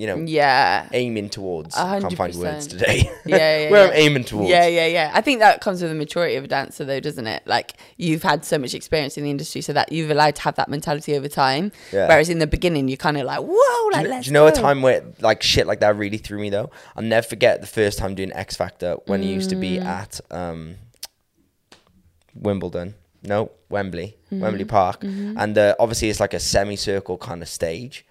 you 0.00 0.06
know, 0.06 0.16
Yeah. 0.16 0.88
aiming 0.92 1.28
towards. 1.28 1.76
I 1.76 2.00
can't 2.00 2.16
find 2.16 2.34
words 2.34 2.66
today. 2.66 3.10
Yeah, 3.26 3.36
yeah, 3.36 3.70
Where 3.70 3.84
yeah. 3.84 3.90
I'm 3.92 3.96
aiming 3.96 4.24
towards. 4.24 4.48
Yeah, 4.48 4.66
yeah, 4.66 4.86
yeah. 4.86 5.10
I 5.12 5.20
think 5.20 5.40
that 5.40 5.60
comes 5.60 5.82
with 5.82 5.90
the 5.90 5.94
maturity 5.94 6.36
of 6.36 6.44
a 6.44 6.48
dancer, 6.48 6.86
though, 6.86 7.00
doesn't 7.00 7.26
it? 7.26 7.42
Like 7.46 7.74
you've 7.98 8.22
had 8.22 8.44
so 8.46 8.56
much 8.56 8.72
experience 8.74 9.18
in 9.18 9.24
the 9.24 9.30
industry, 9.30 9.60
so 9.60 9.74
that 9.74 9.92
you've 9.92 10.10
allowed 10.10 10.36
to 10.36 10.42
have 10.42 10.54
that 10.54 10.68
mentality 10.70 11.14
over 11.16 11.28
time. 11.28 11.70
Yeah. 11.92 12.08
Whereas 12.08 12.30
in 12.30 12.38
the 12.38 12.46
beginning, 12.46 12.88
you're 12.88 12.96
kind 12.96 13.18
of 13.18 13.24
like, 13.26 13.40
"Whoa, 13.40 13.88
like 13.92 14.02
Do 14.04 14.08
you, 14.08 14.14
let's." 14.14 14.24
do 14.24 14.30
you 14.30 14.32
know 14.32 14.46
a 14.46 14.52
time 14.52 14.80
where 14.80 15.04
like 15.20 15.42
shit 15.42 15.66
like 15.66 15.80
that 15.80 15.94
really 15.96 16.16
threw 16.18 16.38
me 16.40 16.48
though? 16.48 16.70
I'll 16.96 17.02
never 17.04 17.26
forget 17.26 17.60
the 17.60 17.66
first 17.66 17.98
time 17.98 18.14
doing 18.14 18.32
X 18.32 18.56
Factor 18.56 18.96
when 19.06 19.22
it 19.22 19.26
used 19.26 19.50
to 19.50 19.56
be 19.56 19.76
Mm. 19.78 19.84
at 19.84 20.20
um, 20.30 20.76
Wimbledon. 22.34 22.94
No, 23.22 23.50
Wembley, 23.68 24.16
Mm-hmm. 24.32 24.40
Wembley 24.42 24.64
Park, 24.64 25.02
and 25.04 25.58
uh, 25.58 25.74
obviously 25.78 26.08
it's 26.08 26.20
like 26.20 26.32
a 26.32 26.38
semicircle 26.40 27.18
kind 27.18 27.42
of 27.42 27.48
stage. 27.48 28.06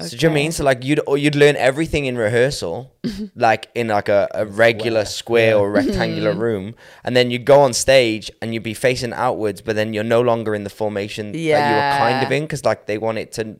So 0.00 0.16
do 0.16 0.16
you 0.16 0.28
know 0.28 0.32
I 0.32 0.34
mean? 0.34 0.52
So 0.52 0.64
like 0.64 0.84
you'd 0.84 1.00
or 1.06 1.16
you'd 1.16 1.36
learn 1.36 1.54
everything 1.56 2.06
in 2.06 2.16
rehearsal, 2.18 2.92
like 3.36 3.70
in 3.76 3.88
like 3.88 4.08
a, 4.08 4.28
a 4.34 4.44
regular 4.44 5.04
square. 5.04 5.56
or 5.56 5.70
rectangular 5.70 6.32
Mm-hmm. 6.32 6.40
room, 6.40 6.74
and 7.04 7.16
then 7.16 7.30
you'd 7.30 7.44
go 7.44 7.60
on 7.60 7.72
stage 7.72 8.30
and 8.42 8.52
you'd 8.52 8.64
be 8.64 8.74
facing 8.74 9.12
outwards, 9.12 9.60
but 9.60 9.76
then 9.76 9.94
you're 9.94 10.02
no 10.02 10.20
longer 10.20 10.52
in 10.54 10.64
the 10.64 10.70
formation 10.70 11.30
that 11.32 11.38
you 11.38 11.52
were 11.52 11.98
kind 11.98 12.24
of 12.26 12.32
in 12.32 12.42
because 12.42 12.64
like 12.64 12.86
they 12.86 12.98
want 12.98 13.18
it 13.18 13.30
to, 13.32 13.56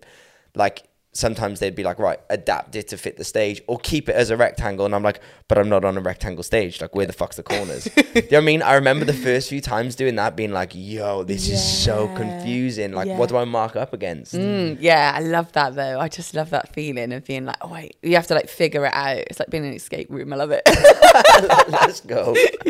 like 0.57 0.83
sometimes 1.14 1.61
they'd 1.61 1.75
be 1.76 1.85
like 1.85 1.99
right 1.99 2.18
adapt 2.28 2.75
it 2.76 2.88
to 2.88 2.97
fit 2.99 3.16
the 3.16 3.25
stage 3.25 3.62
or 3.68 3.78
keep 3.78 4.09
it 4.09 4.14
as 4.16 4.30
a 4.30 4.37
rectangle, 4.37 4.85
and 4.85 4.94
I'm 4.94 5.02
like, 5.02 5.21
but 5.49 5.59
I'm 5.59 5.68
not 5.68 5.85
on 5.85 5.97
a 5.97 6.00
rectangle 6.00 6.42
stage. 6.42 6.80
Like 6.80 6.94
where 6.94 7.06
the 7.06 7.12
fuck's 7.12 7.37
the 7.37 7.42
corners? 7.42 7.85
Do 7.94 8.02
you 8.04 8.12
know 8.14 8.21
what 8.21 8.35
I 8.35 8.40
mean? 8.40 8.62
I 8.62 8.75
remember 8.75 9.04
the 9.04 9.12
first 9.12 9.49
few 9.49 9.61
times 9.61 9.94
doing 9.94 10.16
that, 10.16 10.37
being 10.37 10.52
like, 10.52 10.73
yo, 10.75 11.23
this 11.25 11.49
is 11.49 11.62
so 11.62 12.09
confusing. 12.16 12.92
Like 12.92 13.06
Yeah. 13.09 13.16
what 13.16 13.28
do 13.28 13.37
I 13.37 13.44
mark 13.44 13.76
up 13.76 13.92
against? 13.92 14.35
Mm, 14.35 14.78
yeah, 14.80 15.12
I 15.14 15.21
love 15.21 15.52
that 15.52 15.75
though. 15.75 16.00
I 16.00 16.09
just 16.09 16.35
love 16.35 16.50
that 16.50 16.73
feeling 16.75 17.12
of 17.12 17.25
being 17.25 17.44
like, 17.44 17.56
oh 17.62 17.68
wait, 17.73 17.97
you 18.02 18.14
have 18.16 18.26
to 18.28 18.35
like 18.35 18.49
figure 18.49 18.85
it 18.87 18.92
out. 18.94 19.18
It's 19.18 19.38
like 19.38 19.50
being 19.50 19.64
in 19.64 19.71
an 19.71 19.76
escape 19.76 20.09
room. 20.11 20.33
I 20.33 20.37
love 20.37 20.50
it. 20.52 20.62
Let's 21.68 22.00
go. 22.00 22.35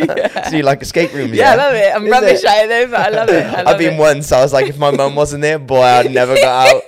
so 0.50 0.56
you 0.56 0.62
like 0.62 0.82
escape 0.82 1.12
rooms? 1.14 1.32
yeah, 1.32 1.52
I 1.52 1.54
love 1.56 1.74
it. 1.74 1.94
I'm 1.94 2.04
Is 2.04 2.10
rubbish 2.10 2.38
it? 2.40 2.44
at 2.44 2.64
it 2.64 2.68
though, 2.68 2.90
but 2.90 3.00
I 3.00 3.08
love 3.10 3.28
it. 3.30 3.44
I 3.46 3.70
I've 3.70 3.78
been 3.78 3.94
it. 3.94 3.98
once. 3.98 4.32
I 4.32 4.42
was 4.42 4.52
like, 4.52 4.66
if 4.66 4.78
my 4.78 4.90
mum 4.90 5.14
wasn't 5.14 5.42
there, 5.42 5.58
boy, 5.58 5.80
I'd 5.82 6.10
never 6.12 6.34
got 6.34 6.74
out. 6.74 6.82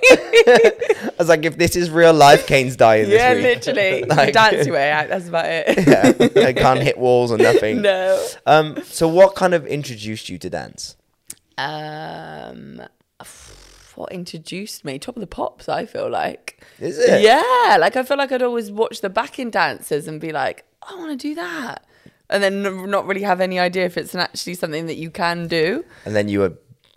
Was 1.19 1.29
like, 1.29 1.45
if 1.45 1.57
this 1.57 1.75
is 1.75 1.89
real 1.89 2.13
life, 2.13 2.45
Kane's 2.47 2.75
dying 2.75 3.09
this 3.09 3.19
Yeah, 3.21 3.33
literally. 3.33 4.03
Like- 4.07 4.33
Dance 4.33 4.65
your 4.67 4.75
way 4.75 4.91
out. 4.91 5.07
That's 5.09 5.27
about 5.27 5.45
it. 5.47 5.87
yeah, 6.35 6.45
I 6.47 6.53
can't 6.53 6.81
hit 6.81 6.97
walls 6.97 7.31
or 7.31 7.37
nothing. 7.37 7.81
no. 7.81 8.23
Um, 8.45 8.77
so 8.83 9.07
what 9.07 9.35
kind 9.35 9.53
of 9.53 9.65
introduced 9.65 10.29
you 10.29 10.37
to 10.37 10.49
dance? 10.49 10.95
Um, 11.57 12.81
what 13.95 14.11
introduced 14.11 14.85
me? 14.85 14.99
Top 14.99 15.15
of 15.15 15.21
the 15.21 15.27
pops. 15.27 15.67
I 15.67 15.85
feel 15.85 16.09
like. 16.09 16.63
Is 16.79 16.99
it? 16.99 17.21
Yeah, 17.21 17.77
like 17.79 17.95
I 17.95 18.03
feel 18.03 18.17
like 18.17 18.31
I'd 18.31 18.43
always 18.43 18.71
watch 18.71 19.01
the 19.01 19.09
backing 19.09 19.49
dancers 19.49 20.07
and 20.07 20.21
be 20.21 20.31
like, 20.31 20.65
I 20.87 20.95
want 20.95 21.19
to 21.19 21.27
do 21.27 21.33
that, 21.35 21.83
and 22.29 22.43
then 22.43 22.61
not 22.89 23.07
really 23.07 23.23
have 23.23 23.41
any 23.41 23.57
idea 23.59 23.85
if 23.85 23.97
it's 23.97 24.13
actually 24.13 24.53
something 24.53 24.85
that 24.85 24.97
you 24.97 25.09
can 25.09 25.47
do. 25.47 25.83
And 26.05 26.15
then 26.15 26.29
you 26.29 26.39
were 26.41 26.53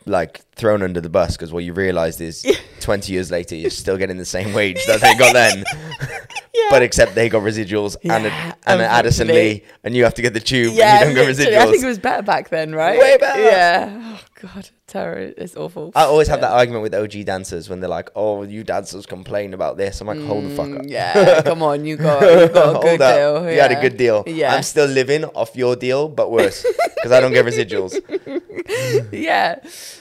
like 0.07 0.43
thrown 0.53 0.83
under 0.83 1.01
the 1.01 1.09
bus 1.09 1.37
because 1.37 1.53
what 1.53 1.65
you 1.65 1.73
realised 1.73 2.21
is 2.21 2.47
20 2.81 3.13
years 3.13 3.31
later 3.31 3.55
you're 3.55 3.71
still 3.71 3.97
getting 3.97 4.17
the 4.17 4.25
same 4.25 4.53
wage 4.53 4.79
that 4.87 5.01
they 5.01 5.15
got 5.15 5.33
then. 5.33 5.65
But 6.69 6.83
except 6.83 7.17
they 7.17 7.29
got 7.29 7.43
residuals 7.43 7.97
and, 8.05 8.27
a, 8.27 8.31
and 8.31 8.81
an 8.81 8.83
Addison. 8.83 9.27
Lee, 9.27 9.65
and 9.83 9.97
you 9.97 10.05
have 10.05 10.15
to 10.15 10.23
get 10.23 10.35
the 10.35 10.41
tube 10.41 10.75
Yeah, 10.75 11.01
and 11.01 11.11
you 11.11 11.17
don't 11.17 11.27
get 11.27 11.37
literally. 11.37 11.59
I 11.59 11.67
think 11.67 11.83
it 11.83 11.87
was 11.87 11.99
better 11.99 12.23
back 12.23 12.49
then, 12.51 12.73
right? 12.73 12.97
Way 12.97 13.17
better. 13.19 13.43
Yeah. 13.43 14.19
Oh 14.19 14.30
god, 14.43 14.71
terror. 14.87 15.33
It's 15.37 15.57
awful. 15.57 15.93
I 15.95 16.05
always 16.05 16.29
have 16.29 16.41
that 16.41 16.53
argument 16.53 16.83
with 16.83 16.95
OG 16.95 17.25
dancers 17.25 17.69
when 17.69 17.81
they're 17.81 17.91
like, 17.91 18.11
"Oh, 18.17 18.43
you 18.43 18.65
dancers 18.65 19.07
complain 19.07 19.55
about 19.55 19.77
this." 19.77 20.01
I'm 20.01 20.07
like, 20.07 20.21
"Hold 20.23 20.45
the 20.45 20.51
fuck 20.57 20.71
up." 20.71 20.83
Mm, 20.83 20.91
Yeah, 20.91 21.43
come 21.45 21.63
on, 21.63 21.85
you 21.85 21.97
got 21.97 22.23
you 22.23 22.49
got 22.49 22.77
a 22.77 22.81
good 22.81 23.01
up. 23.03 23.15
deal. 23.17 23.53
You 23.53 23.61
had 23.61 23.73
a 23.73 23.81
good 23.81 23.97
deal. 23.97 24.25
Yeah. 24.27 24.55
I'm 24.55 24.63
still 24.63 24.87
living 24.87 25.25
off 25.25 25.57
your 25.57 25.77
deal, 25.77 26.09
but 26.09 26.31
worse 26.31 26.65
because 26.97 27.13
I 27.13 27.21
don't 27.21 27.33
get 27.33 27.45
residuals. 27.47 27.95
yeah 29.13 29.59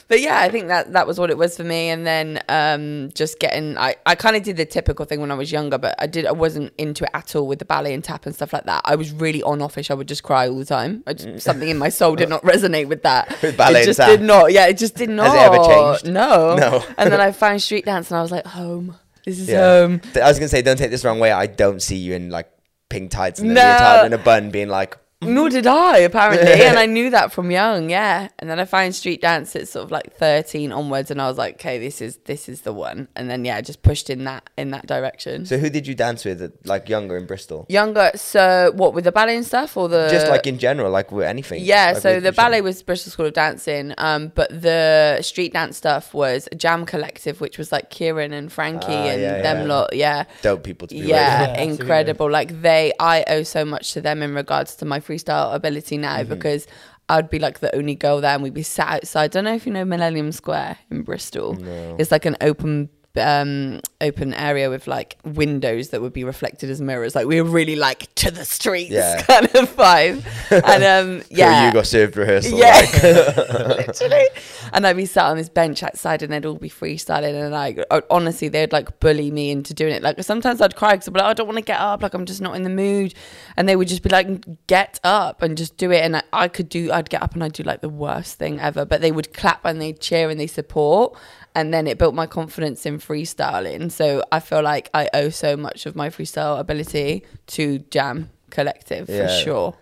but 0.07 0.19
yeah 0.19 0.39
i 0.39 0.49
think 0.49 0.67
that 0.67 0.93
that 0.93 1.07
was 1.07 1.19
what 1.19 1.29
it 1.31 1.37
was 1.37 1.55
for 1.57 1.63
me 1.63 1.89
and 1.89 2.05
then 2.05 2.39
um 2.49 3.09
just 3.13 3.39
getting 3.39 3.77
i 3.77 3.95
i 4.05 4.13
kind 4.15 4.35
of 4.35 4.43
did 4.43 4.57
the 4.57 4.65
typical 4.65 5.05
thing 5.05 5.19
when 5.19 5.31
i 5.31 5.33
was 5.33 5.51
younger 5.51 5.77
but 5.77 5.95
i 5.97 6.05
did 6.05 6.25
i 6.25 6.31
wasn't 6.31 6.71
into 6.77 7.03
it 7.03 7.09
at 7.13 7.35
all 7.35 7.47
with 7.47 7.57
the 7.59 7.65
ballet 7.65 7.93
and 7.93 8.03
tap 8.03 8.25
and 8.25 8.35
stuff 8.35 8.53
like 8.53 8.65
that 8.65 8.81
i 8.85 8.95
was 8.95 9.11
really 9.11 9.41
on 9.43 9.61
offish 9.61 9.89
i 9.89 9.93
would 9.93 10.07
just 10.07 10.23
cry 10.23 10.47
all 10.47 10.57
the 10.57 10.65
time 10.65 11.03
I 11.07 11.13
just, 11.13 11.43
something 11.43 11.67
in 11.69 11.77
my 11.77 11.89
soul 11.89 12.15
did 12.15 12.29
not 12.29 12.43
resonate 12.43 12.87
with 12.87 13.03
that 13.03 13.29
With 13.41 13.57
ballet 13.57 13.71
it 13.71 13.77
and 13.77 13.85
just 13.87 13.97
tap. 13.97 14.19
Not 14.29 14.51
yeah 14.53 14.65
it 14.71 14.77
just 14.77 14.95
did 14.95 15.09
not 15.09 15.25
Has 15.27 15.35
it 15.35 15.39
ever 15.47 15.57
changed? 15.69 16.13
no 16.13 16.55
No. 16.55 16.83
and 16.97 17.11
then 17.11 17.19
i 17.19 17.31
found 17.41 17.61
street 17.61 17.85
dance 17.85 18.09
and 18.11 18.17
i 18.17 18.21
was 18.21 18.31
like 18.31 18.45
home 18.45 18.95
this 19.25 19.37
is 19.39 19.49
Yeah. 19.49 19.59
home 19.87 20.01
I 20.15 20.27
was 20.29 20.39
gonna 20.39 20.47
say, 20.55 20.61
don't 20.61 20.77
take 20.77 20.91
this 20.91 21.01
the 21.03 21.07
wrong 21.09 21.19
way. 21.19 21.31
I 21.31 21.45
don't 21.45 21.81
see 21.81 21.97
you 21.97 22.13
in 22.15 22.29
like 22.31 22.49
pink 22.89 23.11
tights 23.11 23.39
and 23.41 23.51
a 23.51 23.53
leotard 23.53 24.05
and 24.05 24.13
a 24.13 24.17
bun, 24.17 24.49
being 24.49 24.69
like, 24.69 24.97
Nor 25.25 25.49
did 25.49 25.67
I, 25.67 25.97
apparently. 25.99 26.63
and 26.63 26.79
I 26.79 26.85
knew 26.85 27.09
that 27.09 27.33
from 27.33 27.51
young, 27.51 27.89
yeah. 27.89 28.29
And 28.39 28.49
then 28.49 28.57
I 28.57 28.63
found 28.63 28.95
street 28.95 29.21
dance 29.21 29.53
at 29.55 29.67
sort 29.67 29.83
of 29.83 29.91
like 29.91 30.15
13 30.15 30.71
onwards 30.71 31.11
and 31.11 31.21
I 31.21 31.27
was 31.27 31.37
like, 31.37 31.55
okay, 31.55 31.77
this 31.77 32.01
is 32.01 32.17
this 32.23 32.47
is 32.47 32.61
the 32.61 32.71
one. 32.71 33.09
And 33.17 33.29
then 33.29 33.43
yeah, 33.43 33.57
I 33.57 33.61
just 33.61 33.81
pushed 33.83 34.09
in 34.09 34.23
that 34.23 34.49
in 34.57 34.71
that 34.71 34.87
direction. 34.87 35.45
"So 35.45 35.57
who 35.57 35.69
did 35.69 35.87
you 35.87 35.93
dance 35.93 36.23
with, 36.23 36.41
at, 36.41 36.65
like 36.65 36.87
younger 36.87 37.17
in 37.17 37.25
Bristol? 37.25 37.65
Younger, 37.67 38.11
so 38.15 38.71
what 38.75 38.93
with 38.93 39.03
the 39.03 39.11
ballet 39.11 39.35
and 39.35 39.45
stuff 39.45 39.75
or 39.75 39.89
the 39.89 40.07
Just 40.09 40.27
like 40.27 40.47
in 40.47 40.57
general, 40.57 40.89
like 40.89 41.11
with 41.11 41.25
anything." 41.25 41.63
yeah, 41.63 41.91
Like 41.91 42.01
so 42.01 42.19
the 42.21 42.31
ballet 42.31 42.61
was 42.61 42.81
Bristol 42.81 43.11
School 43.11 43.25
of 43.25 43.33
Dancing, 43.33 43.93
um, 43.97 44.31
but 44.35 44.49
the 44.61 45.19
street 45.21 45.51
dance 45.51 45.75
stuff 45.75 46.13
was 46.13 46.47
Jam 46.55 46.85
Collective, 46.85 47.41
which 47.41 47.57
was 47.57 47.73
like 47.73 47.89
Kieran 47.89 48.31
and 48.31 48.49
Frankie 48.51 48.85
Ah, 48.87 49.07
and 49.11 49.21
yeah, 49.21 49.41
them 49.41 49.67
yeah. 49.67 49.73
lot. 49.73 49.93
Yeah, 49.93 50.23
dope 50.41 50.63
people 50.63 50.87
to 50.87 50.95
be 50.95 51.01
yeah, 51.01 51.07
Yeah, 51.07 51.47
absolutely. 51.49 51.73
incredible. 51.83 52.31
Like 52.31 52.61
they, 52.61 52.93
I 53.01 53.25
owe 53.27 53.43
so 53.43 53.65
much 53.65 53.91
to 53.93 54.01
them 54.01 54.23
in 54.23 54.33
regards 54.33 54.75
to 54.77 54.85
my 54.85 55.01
freestyle 55.09 55.53
ability 55.53 55.97
now 55.97 56.17
Mm-hmm. 56.19 56.33
because 56.33 56.67
I'd 57.09 57.29
be 57.29 57.39
like 57.39 57.59
the 57.59 57.75
only 57.75 57.95
girl 57.95 58.21
there, 58.21 58.35
and 58.35 58.43
we'd 58.43 58.53
be 58.53 58.61
sat 58.63 58.87
outside. 58.89 59.31
don't 59.31 59.45
know 59.45 59.55
if 59.55 59.65
you 59.65 59.73
know 59.73 59.83
Millennium 59.83 60.31
Square 60.31 60.77
in 60.91 61.01
Bristol. 61.01 61.57
It's 61.97 62.11
like 62.11 62.25
an 62.25 62.37
open. 62.41 62.89
Um, 63.19 63.81
open 64.01 64.33
area 64.33 64.69
with 64.69 64.87
like 64.87 65.17
windows 65.25 65.89
that 65.89 66.01
would 66.01 66.13
be 66.13 66.23
reflected 66.23 66.69
as 66.69 66.79
mirrors. 66.79 67.15
Like 67.15 67.27
we 67.27 67.41
were 67.41 67.49
really 67.49 67.75
like 67.75 68.13
to 68.15 68.31
the 68.31 68.45
streets 68.45 68.91
Yeah. 68.91 69.21
kind 69.27 69.45
of 69.45 69.75
vibe. 69.75 70.23
And 70.51 70.83
um, 70.83 71.23
yeah, 71.29 71.67
you 71.67 71.73
got 71.73 71.85
served 71.85 72.15
rehearsal. 72.15 72.57
yeah, 72.57 72.79
like. 72.79 73.03
literally. 73.87 74.25
And 74.71 74.87
I'd 74.87 74.95
be 74.95 75.05
sat 75.05 75.25
on 75.25 75.37
this 75.37 75.49
bench 75.49 75.83
outside, 75.83 76.21
and 76.21 76.31
they'd 76.31 76.45
all 76.45 76.55
be 76.55 76.69
freestyling, 76.69 77.33
and 77.33 77.51
like 77.51 77.79
honestly, 78.09 78.47
they'd 78.47 78.71
like 78.71 78.99
bully 78.99 79.31
me 79.31 79.51
into 79.51 79.73
doing 79.73 79.93
it. 79.93 80.01
Like 80.03 80.21
sometimes 80.23 80.61
I'd 80.61 80.75
cry 80.75 80.93
because 80.93 81.07
I'd 81.07 81.13
be 81.13 81.19
like, 81.19 81.29
I 81.29 81.33
don't 81.33 81.47
want 81.47 81.57
to 81.57 81.63
get 81.63 81.79
up, 81.79 82.01
like 82.01 82.13
I'm 82.13 82.25
just 82.25 82.41
not 82.41 82.55
in 82.55 82.63
the 82.63 82.69
mood, 82.69 83.13
and 83.57 83.67
they 83.67 83.75
would 83.75 83.87
just 83.87 84.03
be 84.03 84.09
like, 84.09 84.45
get 84.67 84.99
up 85.03 85.41
and 85.41 85.57
just 85.57 85.75
do 85.77 85.91
it. 85.91 85.99
And 86.01 86.17
I, 86.17 86.23
I 86.31 86.47
could 86.47 86.69
do, 86.69 86.91
I'd 86.91 87.09
get 87.09 87.21
up 87.21 87.33
and 87.33 87.43
I'd 87.43 87.53
do 87.53 87.63
like 87.63 87.81
the 87.81 87.89
worst 87.89 88.37
thing 88.37 88.59
ever, 88.59 88.85
but 88.85 89.01
they 89.01 89.11
would 89.11 89.33
clap 89.33 89.65
and 89.65 89.81
they'd 89.81 89.99
cheer 89.99 90.29
and 90.29 90.39
they 90.39 90.47
support. 90.47 91.17
And 91.55 91.73
then 91.73 91.87
it 91.87 91.97
built 91.97 92.13
my 92.15 92.27
confidence 92.27 92.85
in 92.85 92.99
freestyling. 92.99 93.91
So 93.91 94.23
I 94.31 94.39
feel 94.39 94.61
like 94.61 94.89
I 94.93 95.09
owe 95.13 95.29
so 95.29 95.57
much 95.57 95.85
of 95.85 95.95
my 95.95 96.09
freestyle 96.09 96.59
ability 96.59 97.23
to 97.47 97.79
Jam 97.79 98.29
Collective 98.49 99.09
Yeah. 99.09 99.27
for 99.27 99.33
sure. 99.43 99.75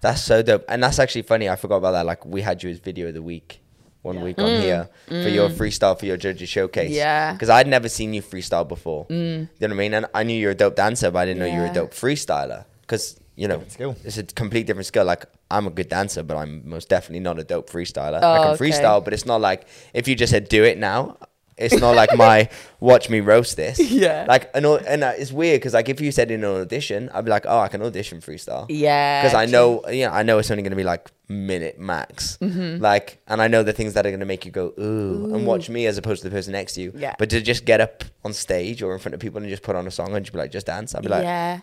That's 0.00 0.22
so 0.22 0.42
dope. 0.42 0.64
And 0.68 0.82
that's 0.82 0.98
actually 0.98 1.22
funny. 1.22 1.48
I 1.48 1.56
forgot 1.56 1.76
about 1.76 1.92
that. 1.92 2.06
Like 2.06 2.24
we 2.24 2.40
had 2.40 2.62
you 2.62 2.70
as 2.70 2.78
video 2.78 3.08
of 3.08 3.14
the 3.14 3.22
week 3.22 3.60
one 4.02 4.22
week 4.22 4.38
on 4.38 4.62
here 4.62 4.88
for 5.08 5.28
your 5.28 5.50
freestyle 5.50 5.98
for 5.98 6.06
your 6.06 6.16
judges 6.16 6.48
showcase. 6.48 6.90
Mm. 6.90 6.94
Yeah. 6.94 7.30
Mm. 7.30 7.34
Because 7.34 7.50
I'd 7.50 7.66
never 7.66 7.88
seen 7.88 8.14
you 8.14 8.22
freestyle 8.22 8.66
before. 8.66 9.06
You 9.10 9.16
know 9.16 9.48
what 9.58 9.70
I 9.70 9.74
mean? 9.74 9.92
And 9.94 10.06
I 10.14 10.22
knew 10.22 10.32
you 10.34 10.46
were 10.46 10.52
a 10.52 10.56
dope 10.56 10.76
dancer, 10.76 11.10
but 11.10 11.18
I 11.20 11.24
didn't 11.26 11.40
know 11.40 11.46
you 11.46 11.60
were 11.60 11.66
a 11.66 11.72
dope 11.74 11.92
freestyler. 11.92 12.64
Because, 12.80 13.20
you 13.36 13.46
know, 13.46 13.62
skill. 13.68 13.94
it's 14.02 14.16
a 14.16 14.22
complete 14.24 14.66
different 14.66 14.86
skill. 14.86 15.04
Like 15.04 15.26
I'm 15.50 15.66
a 15.66 15.70
good 15.70 15.88
dancer, 15.88 16.22
but 16.22 16.36
I'm 16.36 16.62
most 16.68 16.88
definitely 16.88 17.20
not 17.20 17.38
a 17.38 17.44
dope 17.44 17.68
freestyler. 17.70 18.20
Oh, 18.22 18.32
I 18.32 18.38
can 18.38 18.48
okay. 18.54 18.64
freestyle, 18.64 19.02
but 19.04 19.12
it's 19.12 19.26
not 19.26 19.40
like 19.40 19.66
if 19.94 20.06
you 20.08 20.14
just 20.14 20.30
said 20.32 20.48
do 20.48 20.64
it 20.64 20.78
now. 20.78 21.16
It's 21.58 21.76
not 21.78 21.94
like 21.94 22.16
my 22.16 22.48
watch 22.80 23.10
me 23.10 23.20
roast 23.20 23.58
this. 23.58 23.78
Yeah. 23.78 24.24
Like 24.26 24.50
an 24.56 24.64
au- 24.64 24.76
and 24.78 25.04
uh, 25.04 25.12
it's 25.18 25.30
weird 25.30 25.60
because 25.60 25.74
like 25.74 25.90
if 25.90 26.00
you 26.00 26.10
said 26.10 26.30
in 26.30 26.42
an 26.42 26.50
audition, 26.62 27.10
I'd 27.12 27.26
be 27.26 27.30
like, 27.30 27.44
oh, 27.46 27.58
I 27.58 27.68
can 27.68 27.82
audition 27.82 28.22
freestyle 28.22 28.64
Yeah. 28.70 29.20
because 29.20 29.34
I 29.34 29.44
know, 29.44 29.86
you 29.90 30.06
know, 30.06 30.10
I 30.12 30.22
know 30.22 30.38
it's 30.38 30.50
only 30.50 30.62
going 30.62 30.70
to 30.70 30.76
be 30.76 30.84
like 30.84 31.10
minute 31.28 31.78
max, 31.78 32.38
Mm-hmm. 32.40 32.82
like, 32.82 33.20
and 33.28 33.42
I 33.42 33.48
know 33.48 33.62
the 33.62 33.74
things 33.74 33.92
that 33.92 34.06
are 34.06 34.10
going 34.10 34.20
to 34.20 34.26
make 34.26 34.46
you 34.46 34.50
go 34.50 34.72
ooh, 34.80 35.34
and 35.34 35.46
watch 35.46 35.68
me 35.68 35.84
as 35.84 35.98
opposed 35.98 36.22
to 36.22 36.30
the 36.30 36.34
person 36.34 36.52
next 36.52 36.72
to 36.76 36.80
you. 36.80 36.92
Yeah. 36.96 37.14
But 37.18 37.28
to 37.28 37.42
just 37.42 37.66
get 37.66 37.82
up 37.82 38.04
on 38.24 38.32
stage 38.32 38.82
or 38.82 38.94
in 38.94 38.98
front 38.98 39.14
of 39.14 39.20
people 39.20 39.38
and 39.42 39.50
just 39.50 39.62
put 39.62 39.76
on 39.76 39.86
a 39.86 39.90
song 39.90 40.14
and 40.16 40.24
just 40.24 40.32
be 40.32 40.38
like, 40.38 40.50
just 40.50 40.64
dance, 40.66 40.94
I'd 40.94 41.02
be 41.02 41.08
like, 41.10 41.24
yeah. 41.24 41.60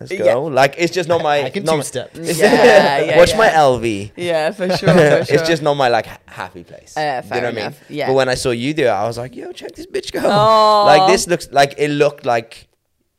Let's 0.00 0.10
Yeah. 0.12 0.24
go. 0.34 0.44
Like 0.46 0.74
it's 0.78 0.92
just 0.92 1.08
not 1.08 1.22
my. 1.22 1.44
I 1.44 1.50
can 1.50 1.62
not- 1.64 1.76
two-step. 1.76 2.10
Yeah, 2.16 2.98
yeah, 2.98 3.16
Watch 3.18 3.30
yeah. 3.30 3.36
my 3.38 3.48
LV. 3.48 4.12
Yeah, 4.16 4.50
for 4.50 4.66
sure. 4.76 4.88
For 4.88 5.24
sure. 5.24 5.34
it's 5.38 5.46
just 5.48 5.62
not 5.62 5.74
my 5.74 5.88
like 5.88 6.06
happy 6.28 6.64
place. 6.64 6.96
Uh, 6.96 7.22
you 7.24 7.30
know 7.40 7.46
what 7.52 7.58
I 7.58 7.68
mean? 7.68 7.74
yeah. 7.88 8.08
But 8.08 8.14
when 8.14 8.28
I 8.28 8.34
saw 8.34 8.50
you 8.50 8.74
do 8.74 8.84
it, 8.84 8.88
I 8.88 9.06
was 9.06 9.18
like, 9.18 9.36
yo, 9.36 9.52
check 9.52 9.72
this 9.76 9.86
bitch 9.86 10.10
go. 10.12 10.20
Aw. 10.28 10.84
Like 10.84 11.12
this 11.12 11.28
looks 11.28 11.48
like 11.52 11.74
it 11.78 11.88
looked 11.90 12.26
like 12.26 12.66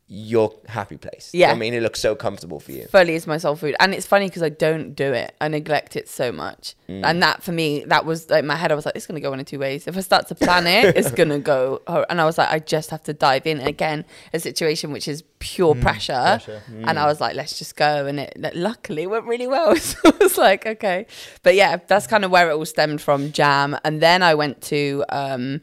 your 0.08 0.54
happy 0.68 0.98
place. 0.98 1.32
Yeah. 1.34 1.52
I 1.52 1.56
mean, 1.56 1.74
it 1.74 1.82
looks 1.82 2.00
so 2.00 2.14
comfortable 2.16 2.60
for 2.60 2.72
you. 2.72 2.86
fully 2.86 3.16
is 3.16 3.26
my 3.26 3.38
soul 3.38 3.56
food. 3.56 3.76
And 3.80 3.92
it's 3.92 4.06
funny 4.06 4.28
because 4.28 4.44
i 4.44 4.50
don't 4.50 4.94
do 4.94 5.12
it. 5.14 5.34
I 5.42 5.48
neglect 5.48 5.96
it 5.96 6.08
so 6.08 6.32
much. 6.32 6.76
Mm. 6.88 7.04
and 7.04 7.24
that 7.24 7.42
for 7.42 7.52
me 7.52 7.84
that 7.88 8.06
was 8.06 8.30
like 8.30 8.46
my 8.46 8.56
head 8.56 8.72
i 8.72 8.76
was 8.76 8.86
like 8.86 8.96
it's 8.96 9.08
gonna 9.08 9.20
go 9.20 9.32
one 9.32 9.40
of 9.40 9.48
two 9.48 9.58
ways. 9.58 9.88
If 9.88 9.98
i 9.98 10.02
start 10.02 10.28
to 10.28 10.36
plan 10.36 10.68
it 10.68 10.96
it's 10.96 11.10
gonna 11.20 11.40
go 11.40 11.82
hor- 11.88 12.06
and 12.12 12.22
i 12.22 12.26
was 12.26 12.38
like 12.38 12.50
i 12.52 12.60
just 12.60 12.92
have 12.92 13.02
to 13.06 13.14
dive 13.14 13.48
in 13.48 13.60
again 13.60 14.06
a 14.34 14.40
situation 14.40 14.92
which 14.92 15.08
is 15.08 15.24
pure 15.40 15.74
pressure, 15.74 16.14
pressure. 16.14 16.62
and 16.70 17.00
i 17.00 17.06
was 17.08 17.20
like 17.20 17.36
let's 17.36 17.58
just 17.58 17.76
go. 17.76 18.06
And 18.06 18.20
it 18.20 18.34
like, 18.38 18.54
luckily 18.54 19.08
went 19.08 19.26
really 19.26 19.48
well. 19.48 19.76
So 19.90 19.98
i 20.06 20.12
was 20.24 20.38
like 20.38 20.68
okay. 20.68 21.08
But 21.42 21.56
yeah 21.56 21.78
that's 21.88 22.06
kind 22.06 22.24
of 22.24 22.30
where 22.30 22.48
it 22.52 22.54
all 22.54 22.66
stemmed 22.66 23.02
from 23.02 23.32
jam. 23.32 23.76
And 23.84 24.00
then 24.02 24.22
i 24.22 24.36
went 24.36 24.62
to 24.74 25.04
um 25.10 25.62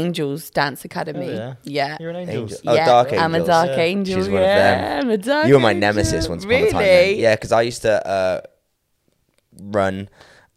angels 0.00 0.50
dance 0.58 0.80
academy 0.84 1.30
Oh, 1.30 1.34
yeah. 1.34 1.54
yeah 1.78 1.96
You're 2.00 2.10
an 2.10 2.16
angel. 2.22 2.42
Angel. 2.42 2.58
Oh, 2.66 2.74
yeah, 2.74 2.86
Dark 2.92 3.12
I'm 3.12 3.34
a 3.34 3.44
dark 3.54 3.68
Yeah. 3.70 3.90
angel. 3.92 4.16
She's 4.16 4.28
one 4.28 4.42
of 4.42 4.48
them. 4.48 5.00
I'm 5.02 5.10
a 5.10 5.20
dark 5.30 5.46
You 5.48 5.54
were 5.54 5.60
my 5.68 5.70
angel. 5.70 5.80
nemesis 5.88 6.28
once 6.32 6.44
upon 6.44 6.54
really? 6.56 6.68
a 6.68 6.72
time. 6.72 6.82
Then. 6.82 7.18
Yeah, 7.24 7.34
because 7.36 7.52
I 7.52 7.62
used 7.70 7.82
to 7.82 7.94
uh, 8.16 8.40
run 9.60 10.08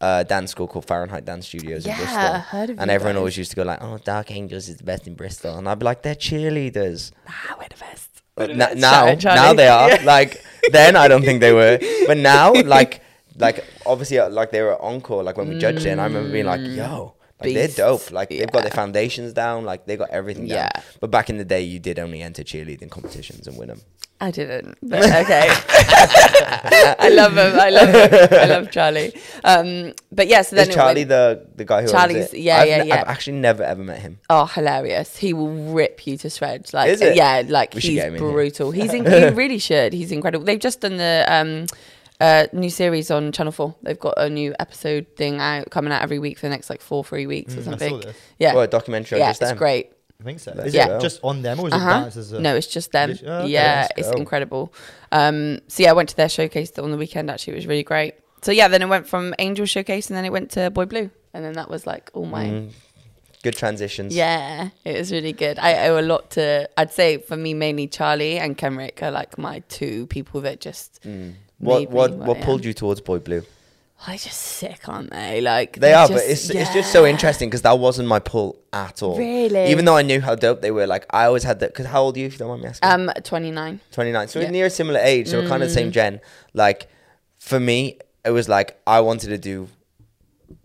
a 0.02 0.24
dance 0.24 0.52
school 0.52 0.68
called 0.68 0.86
Fahrenheit 0.86 1.26
Dance 1.26 1.48
Studios 1.48 1.86
Yeah, 1.86 1.94
in 1.94 1.98
Bristol. 2.00 2.20
I 2.20 2.38
heard 2.40 2.70
of 2.72 2.80
and 2.80 2.88
you 2.90 2.96
everyone 2.96 3.16
guys. 3.16 3.20
always 3.20 3.38
used 3.38 3.52
to 3.52 3.56
go 3.56 3.64
like, 3.64 3.80
"Oh, 3.82 3.98
Dark 4.04 4.30
Angels 4.32 4.70
is 4.70 4.78
the 4.78 4.84
best 4.84 5.08
in 5.08 5.16
Bristol," 5.16 5.58
and 5.58 5.68
I'd 5.68 5.80
be 5.80 5.86
like, 5.86 6.02
"They're 6.04 6.16
cheerleaders." 6.16 7.12
Ah, 7.28 7.56
we're 7.60 7.68
the 7.68 7.76
best. 7.80 8.10
But 8.36 8.50
We're 8.50 8.54
the 8.54 8.58
na- 8.60 8.68
best. 8.68 8.78
now, 8.78 9.18
Shout 9.18 9.36
now 9.36 9.54
they 9.54 9.68
are. 9.68 9.90
Yeah. 9.96 10.04
Like 10.06 10.32
then, 10.72 10.96
I 10.96 11.08
don't 11.08 11.24
think 11.24 11.42
they 11.42 11.54
were, 11.54 11.80
but 12.06 12.18
now, 12.18 12.54
like, 12.78 13.02
like 13.38 13.64
obviously, 13.86 14.20
uh, 14.20 14.30
like 14.30 14.52
they 14.52 14.62
were 14.62 14.80
encore. 14.82 15.24
Like 15.24 15.38
when 15.38 15.50
we 15.50 15.58
judged 15.58 15.86
it, 15.86 15.90
and 15.90 16.02
I 16.02 16.06
remember 16.06 16.32
being 16.32 16.46
like, 16.46 16.62
"Yo." 16.62 17.16
Like 17.40 17.54
they're. 17.54 17.68
Dope. 17.68 18.12
Like 18.12 18.30
they've 18.30 18.52
got 18.52 18.64
their 18.64 18.72
foundations 18.72 19.32
down. 19.34 19.64
Like 19.64 19.86
they 19.86 19.96
got 19.98 20.10
everything 20.10 20.48
down. 20.48 20.70
Yeah. 20.76 20.82
But 21.00 21.12
back 21.12 21.30
in 21.30 21.38
the 21.38 21.46
day, 21.46 21.62
you 21.62 21.80
did 21.80 22.00
only 22.00 22.22
enter 22.22 22.44
cheerleading 22.44 22.90
competitions 22.90 23.48
and 23.48 23.58
win 23.58 23.68
them. 23.70 23.82
I 24.20 24.32
didn't, 24.32 24.76
but 24.82 25.04
okay. 25.04 25.48
I 27.00 27.10
love 27.14 27.34
him. 27.38 27.60
I 27.60 27.70
love 27.70 27.90
him. 27.90 28.28
I 28.32 28.46
love 28.46 28.72
Charlie. 28.72 29.14
Um, 29.44 29.94
but 30.12 30.28
yeah, 30.28 30.42
so 30.42 30.56
then 30.56 30.70
Is 30.70 30.74
Charlie 30.76 31.02
went- 31.06 31.10
the 31.10 31.46
the 31.56 31.66
guy 31.66 31.84
who 31.84 31.88
Charlie's- 31.88 32.34
yeah, 32.34 32.58
I've 32.62 32.68
yeah, 32.68 32.84
yeah. 32.84 33.02
I've 33.02 33.08
actually 33.10 33.38
never 33.38 33.62
ever 33.64 33.84
met 33.84 34.00
him. 34.00 34.20
Oh, 34.30 34.46
hilarious! 34.46 35.18
He 35.18 35.34
will 35.34 35.52
rip 35.72 36.08
you 36.08 36.18
to 36.18 36.32
shreds. 36.32 36.74
Like, 36.74 37.00
yeah, 37.00 37.44
like 37.48 37.76
We 37.76 37.82
he's 37.82 37.94
get 37.94 38.08
him 38.08 38.16
in 38.16 38.22
here. 38.24 38.32
brutal. 38.32 38.72
He's 38.72 38.92
in, 38.94 39.06
he 39.06 39.26
really 39.36 39.60
should. 39.60 39.94
He's 39.94 40.12
incredible. 40.12 40.46
They've 40.46 40.60
just 40.60 40.82
done 40.82 40.98
the 40.98 41.24
um, 41.28 41.68
uh, 42.20 42.48
new 42.54 42.70
series 42.70 43.12
on 43.12 43.32
Channel 43.32 43.52
Four. 43.52 43.76
They've 43.84 44.00
got 44.00 44.16
a 44.18 44.30
new 44.30 44.54
episode 44.60 45.06
thing 45.16 45.40
out 45.40 45.70
coming 45.70 45.92
out 45.94 46.02
every 46.02 46.20
week 46.20 46.38
for 46.40 46.46
the 46.48 46.50
next 46.50 46.70
like 46.70 46.82
four, 46.82 47.04
three 47.04 47.28
weeks 47.28 47.54
or 47.54 47.58
Mm, 47.58 47.62
I 47.62 47.64
saw 47.64 47.70
something. 47.72 48.00
this. 48.02 48.18
Yeah, 48.40 48.54
What 48.56 48.62
a 48.64 48.68
documentary 48.68 49.18
on 49.20 49.26
yeah, 49.26 49.30
just 49.32 49.42
it's 49.42 49.52
them. 49.52 49.58
great. 49.58 49.92
I 50.20 50.24
think 50.24 50.40
so. 50.40 50.52
Let's 50.56 50.70
Is 50.70 50.74
go. 50.86 50.98
it 50.98 51.02
just 51.02 51.20
on 51.24 51.44
them 51.44 51.60
or 51.60 51.68
is 51.68 51.74
Uh-huh. 51.76 51.90
it 51.90 51.94
dances? 52.02 52.32
No, 52.34 52.56
it's 52.56 52.66
just 52.66 52.92
them. 52.92 53.12
Lit- 53.12 53.24
oh, 53.26 53.34
okay, 53.42 53.50
yeah, 53.50 53.82
let's 53.90 53.94
it's 54.00 54.12
go. 54.12 54.18
incredible. 54.18 54.74
Um, 55.12 55.60
so 55.68 55.84
yeah, 55.84 55.92
I 55.92 55.94
went 55.94 56.10
to 56.10 56.16
their 56.18 56.30
showcase 56.30 56.72
on 56.80 56.90
the 56.92 56.98
weekend. 56.98 57.30
Actually, 57.30 57.54
it 57.54 57.58
was 57.58 57.68
really 57.68 57.84
great. 57.84 58.16
So 58.42 58.52
yeah, 58.52 58.68
then 58.68 58.82
it 58.82 58.88
went 58.88 59.08
from 59.08 59.36
Angel 59.40 59.66
Showcase 59.66 60.10
and 60.10 60.18
then 60.18 60.26
it 60.26 60.32
went 60.32 60.52
to 60.52 60.72
Boy 60.72 60.86
Blue, 60.86 61.12
and 61.34 61.44
then 61.46 61.54
that 61.54 61.70
was 61.70 61.86
like 61.86 62.10
all 62.14 62.26
my 62.26 62.46
Mm, 62.46 62.72
good 63.44 63.56
transitions. 63.56 64.16
yeah. 64.16 64.70
It 64.86 64.98
was 64.98 65.12
really 65.12 65.34
good. 65.34 65.60
I 65.60 65.88
owe 65.88 66.00
a 66.00 66.02
lot 66.02 66.32
to. 66.32 66.68
I'd 66.78 66.92
say 66.92 67.18
for 67.20 67.38
me 67.38 67.54
mainly 67.54 67.88
Charlie 67.88 68.40
and 68.40 68.58
Kenrick 68.58 69.04
are 69.04 69.12
like 69.12 69.38
my 69.38 69.60
two 69.70 70.08
people 70.08 70.42
that 70.42 70.60
just. 70.62 71.04
Mm. 71.04 71.34
What 71.60 71.80
me 71.82 71.86
what 71.88 72.14
what 72.14 72.42
pulled 72.42 72.64
you 72.66 72.74
towards 72.74 73.02
Boy 73.02 73.20
Blue? 73.20 73.44
They're 74.06 74.16
just 74.16 74.40
sick, 74.40 74.88
aren't 74.88 75.10
they? 75.10 75.42
Like 75.42 75.80
They 75.80 75.92
are, 75.94 76.08
but 76.08 76.16
just- 76.28 76.30
it's 76.30 76.50
it's 76.52 76.74
just 76.74 76.92
so 76.92 77.06
interesting 77.06 77.50
because 77.50 77.64
that 77.64 77.80
wasn't 77.80 78.08
my 78.08 78.20
pull 78.20 78.60
at 78.72 79.02
all. 79.02 79.18
Really? 79.18 79.72
Even 79.72 79.86
though 79.86 79.98
I 79.98 80.04
knew 80.04 80.22
how 80.22 80.36
dope 80.36 80.62
they 80.62 80.70
were, 80.70 80.86
like 80.86 81.06
I 81.10 81.26
always 81.26 81.44
had 81.44 81.60
that. 81.62 81.72
Because 81.74 81.88
how 81.88 82.04
old 82.04 82.16
are 82.16 82.20
you? 82.20 82.28
If 82.28 82.34
you 82.34 82.38
don't 82.40 82.50
mind 82.50 82.62
me 82.62 82.68
asking. 82.70 82.90
Um, 82.92 83.12
twenty 83.24 83.50
nine. 83.50 83.80
29. 83.92 84.28
So 84.28 84.40
Yeah. 84.40 84.46
we're 84.46 84.52
near 84.52 84.66
a 84.68 84.70
similar 84.70 85.00
age. 85.00 85.28
So 85.30 85.42
we're 85.42 85.48
kind 85.50 85.64
of 85.64 85.70
the 85.70 85.74
Mm. 85.74 85.80
same 85.84 85.92
gen. 85.92 86.22
Like, 86.54 86.88
for 87.40 87.60
me, 87.60 87.98
it 88.24 88.30
was 88.32 88.48
like 88.48 88.80
I 88.86 89.00
wanted 89.02 89.30
to 89.30 89.38
do 89.40 89.68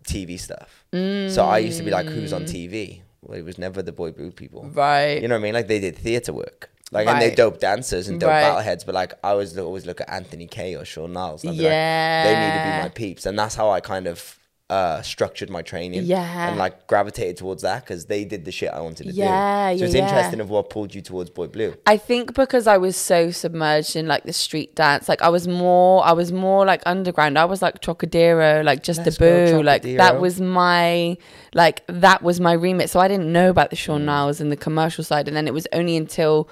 TV 0.05 0.37
stuff. 0.39 0.85
So 0.91 1.43
I 1.43 1.57
used 1.57 1.79
to 1.79 1.83
be 1.83 1.89
like, 1.91 2.05
who's 2.05 2.31
Mm. 2.33 2.35
on 2.35 2.45
TV? 2.45 3.01
Well, 3.23 3.37
it 3.39 3.43
was 3.45 3.57
never 3.57 3.81
the 3.81 3.91
boy 3.91 4.11
blue 4.11 4.31
people. 4.31 4.69
Right. 4.73 5.19
You 5.21 5.27
know 5.27 5.35
what 5.35 5.39
I 5.39 5.43
mean? 5.43 5.53
Like 5.55 5.67
they 5.67 5.79
did 5.79 5.97
theatre 5.97 6.33
work. 6.33 6.69
Like 6.93 7.07
and 7.07 7.21
they're 7.21 7.35
dope 7.35 7.59
dancers 7.59 8.07
and 8.07 8.19
dope 8.19 8.29
Right. 8.29 8.43
battleheads, 8.43 8.85
but 8.85 8.95
like 8.95 9.13
I 9.23 9.33
was 9.33 9.57
always 9.57 9.85
look 9.85 9.99
at 10.01 10.09
Anthony 10.09 10.47
Kay 10.47 10.75
or 10.75 10.85
Sean 10.85 11.13
Niles. 11.13 11.43
And 11.43 11.55
Yeah. 11.55 12.23
like, 12.25 12.33
they 12.35 12.39
need 12.39 12.57
to 12.57 12.77
be 12.77 12.83
my 12.83 12.89
peeps, 12.89 13.25
and 13.25 13.37
that's 13.37 13.55
how 13.55 13.69
I 13.71 13.79
kind 13.81 14.07
of 14.07 14.39
uh, 14.69 15.01
structured 15.03 15.51
my 15.51 15.61
training. 15.61 16.03
Yeah. 16.05 16.47
and 16.49 16.57
like 16.57 16.87
gravitated 16.87 17.37
towards 17.37 17.61
that 17.61 17.83
because 17.83 18.05
they 18.05 18.23
did 18.25 18.43
the 18.45 18.51
shit 18.51 18.71
I 18.71 18.79
wanted 18.79 19.03
to 19.07 19.11
Yeah, 19.13 19.71
do. 19.73 19.77
So 19.77 19.83
yeah, 19.83 19.85
it's 19.87 19.95
yeah. 19.95 20.07
interesting 20.07 20.39
of 20.39 20.49
what 20.49 20.71
pulled 20.71 20.95
you 20.95 21.01
towards 21.01 21.29
Boy 21.29 21.45
Blue. 21.47 21.75
I 21.85 21.97
think 21.97 22.33
because 22.33 22.65
I 22.65 22.77
was 22.77 22.95
so 22.95 23.29
submerged 23.29 23.95
in 23.95 24.07
like 24.07 24.23
the 24.23 24.33
street 24.33 24.73
dance, 24.73 25.07
like 25.07 25.21
I 25.21 25.29
was 25.29 25.47
more, 25.47 26.03
I 26.03 26.13
was 26.13 26.31
more 26.31 26.65
like 26.65 26.81
underground. 26.87 27.37
I 27.37 27.45
was 27.45 27.61
like 27.61 27.81
Trocadero, 27.81 28.63
like 28.63 28.81
just 28.81 29.01
Let's 29.05 29.17
a 29.17 29.19
boo, 29.19 29.61
like 29.61 29.83
that 29.83 30.19
was 30.19 30.41
my, 30.41 31.17
like 31.53 31.83
that 31.87 32.23
was 32.23 32.39
my 32.39 32.53
remit. 32.53 32.89
So 32.89 32.99
I 32.99 33.07
didn't 33.07 33.31
know 33.31 33.49
about 33.51 33.69
the. 33.69 33.75
Sean 33.75 34.05
Niles 34.05 34.39
and 34.41 34.51
the 34.51 34.57
commercial 34.57 35.03
side, 35.03 35.27
and 35.27 35.35
then 35.37 35.45
it 35.45 35.53
was 35.53 35.67
only 35.73 35.97
until. 35.97 36.49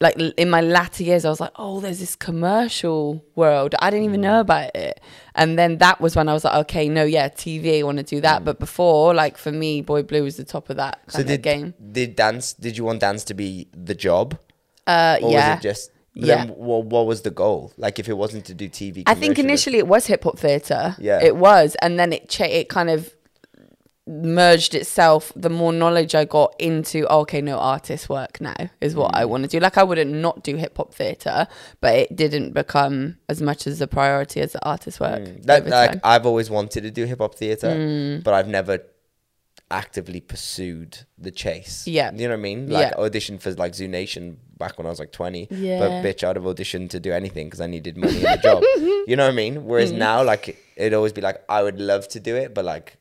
Like 0.00 0.16
in 0.18 0.50
my 0.50 0.60
latter 0.60 1.02
years, 1.04 1.24
I 1.24 1.30
was 1.30 1.40
like, 1.40 1.52
"Oh, 1.56 1.80
there's 1.80 2.00
this 2.00 2.16
commercial 2.16 3.24
world. 3.36 3.74
I 3.78 3.90
didn't 3.90 4.06
even 4.06 4.20
Mm. 4.20 4.24
know 4.24 4.40
about 4.40 4.74
it." 4.74 5.00
And 5.34 5.56
then 5.58 5.78
that 5.78 6.00
was 6.00 6.16
when 6.16 6.28
I 6.28 6.32
was 6.32 6.44
like, 6.44 6.54
"Okay, 6.62 6.88
no, 6.88 7.04
yeah, 7.04 7.28
TV. 7.28 7.78
I 7.78 7.82
want 7.84 7.98
to 7.98 8.02
do 8.04 8.20
that." 8.20 8.44
But 8.44 8.58
before, 8.58 9.14
like 9.14 9.38
for 9.38 9.52
me, 9.52 9.80
Boy 9.82 10.02
Blue 10.02 10.24
was 10.24 10.36
the 10.36 10.44
top 10.44 10.68
of 10.68 10.76
that 10.76 10.98
Mm. 11.06 11.12
So 11.12 11.18
kind 11.18 11.28
did 11.28 11.34
of 11.34 11.42
game. 11.42 11.74
did 11.92 12.16
dance? 12.16 12.52
Did 12.54 12.76
you 12.76 12.84
want 12.84 13.00
dance 13.00 13.24
to 13.24 13.34
be 13.34 13.68
the 13.72 13.94
job, 13.94 14.36
Uh, 14.86 15.18
or 15.22 15.30
yeah, 15.30 15.50
was 15.54 15.58
it 15.58 15.62
just? 15.62 15.90
Yeah. 16.16 16.44
Then 16.44 16.48
what, 16.50 16.84
what 16.86 17.06
was 17.06 17.22
the 17.22 17.30
goal? 17.30 17.72
Like, 17.76 17.98
if 17.98 18.08
it 18.08 18.16
wasn't 18.16 18.44
to 18.46 18.54
do 18.54 18.68
TV, 18.68 19.02
I 19.06 19.14
think 19.14 19.38
initially 19.38 19.78
it 19.78 19.86
was 19.88 20.06
hip 20.06 20.22
hop 20.24 20.38
theatre. 20.38 20.94
Yeah. 20.98 21.20
It 21.22 21.36
was. 21.36 21.76
And 21.82 21.98
then 21.98 22.12
it 22.12 22.28
cha- 22.28 22.44
it 22.44 22.68
kind 22.68 22.88
of 22.90 23.12
merged 24.06 24.74
itself. 24.74 25.32
The 25.34 25.48
more 25.48 25.72
knowledge 25.72 26.14
I 26.14 26.24
got 26.26 26.54
into, 26.58 27.10
okay, 27.10 27.40
no, 27.40 27.58
artist 27.58 28.08
work 28.08 28.40
now 28.40 28.54
is 28.80 28.94
what 28.94 29.12
Mm. 29.12 29.18
I 29.18 29.24
want 29.24 29.44
to 29.44 29.48
do. 29.48 29.58
Like, 29.60 29.78
I 29.78 29.82
wouldn't 29.82 30.12
not 30.12 30.44
do 30.44 30.56
hip 30.56 30.76
hop 30.76 30.92
theatre, 30.94 31.46
but 31.80 31.94
it 31.94 32.14
didn't 32.16 32.52
become 32.52 33.16
as 33.28 33.40
much 33.40 33.66
as 33.66 33.80
a 33.80 33.86
priority 33.86 34.40
as 34.42 34.52
the 34.52 34.64
artist 34.64 35.00
work. 35.00 35.22
Mm. 35.22 35.44
That 35.44 35.66
like. 35.66 36.00
I've 36.04 36.26
always 36.26 36.50
wanted 36.50 36.82
to 36.82 36.90
do 36.90 37.04
hip 37.06 37.20
hop 37.20 37.34
theater, 37.34 37.68
Mm. 37.68 38.22
but 38.24 38.34
I've 38.34 38.48
never 38.48 38.80
actively 39.70 40.20
pursued 40.20 40.98
the 41.18 41.30
chase. 41.30 41.86
Yeah. 41.86 42.12
you 42.12 42.28
know 42.28 42.34
what 42.34 42.40
I 42.40 42.42
mean. 42.42 42.68
Like 42.68 42.90
Yeah. 42.92 43.02
auditioned 43.02 43.40
for 43.40 43.50
like 43.52 43.74
Zoo 43.74 43.88
Nation 43.88 44.36
back 44.58 44.76
when 44.78 44.86
I 44.86 44.90
was 44.90 44.98
like 44.98 45.10
twenty. 45.12 45.48
Yeah. 45.50 45.78
But 45.80 45.90
bitch, 46.04 46.22
I'd 46.22 46.36
have 46.36 46.44
auditioned 46.44 46.90
to 46.90 47.00
do 47.00 47.12
anything 47.12 47.46
because 47.46 47.60
I 47.62 47.66
needed 47.66 47.96
money 47.96 48.16
in 48.16 48.22
the 48.22 48.36
job. 48.42 48.62
You 49.06 49.16
know 49.16 49.24
what 49.24 49.32
I 49.32 49.36
mean? 49.36 49.64
Whereas 49.66 49.92
Mm. 49.92 49.96
now, 49.98 50.22
like 50.22 50.56
it'd 50.76 50.94
always 50.94 51.12
be 51.12 51.20
like 51.22 51.42
I 51.48 51.62
would 51.62 51.80
love 51.80 52.06
to 52.08 52.20
do 52.20 52.36
it, 52.36 52.54
but 52.54 52.64
like, 52.64 52.96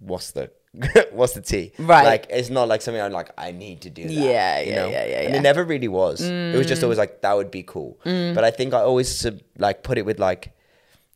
what's 0.00 0.32
the 0.32 0.50
what's 1.12 1.34
the 1.34 1.40
T? 1.40 1.72
Right. 1.78 2.04
Like 2.04 2.26
it's 2.30 2.50
not 2.50 2.68
like 2.68 2.82
something 2.82 3.00
I'm 3.00 3.12
like 3.12 3.30
I 3.38 3.52
need 3.52 3.82
to 3.82 3.90
do. 3.90 4.04
That, 4.04 4.12
Yeah, 4.12 4.60
you 4.60 4.70
yeah, 4.70 4.76
know? 4.76 4.88
yeah, 4.88 5.06
yeah, 5.06 5.20
And 5.20 5.34
it 5.36 5.40
never 5.40 5.64
really 5.64 5.88
was. 5.88 6.20
It 6.20 6.56
was 6.56 6.66
just 6.66 6.82
always 6.82 6.98
like 6.98 7.20
that 7.22 7.34
would 7.34 7.50
be 7.50 7.62
cool. 7.62 7.98
Mm. 8.04 8.34
But 8.34 8.44
I 8.44 8.50
think 8.50 8.74
I 8.74 8.80
always 8.80 9.14
sub- 9.14 9.40
like 9.58 9.82
put 9.82 9.98
it 9.98 10.04
with 10.04 10.18
like 10.18 10.52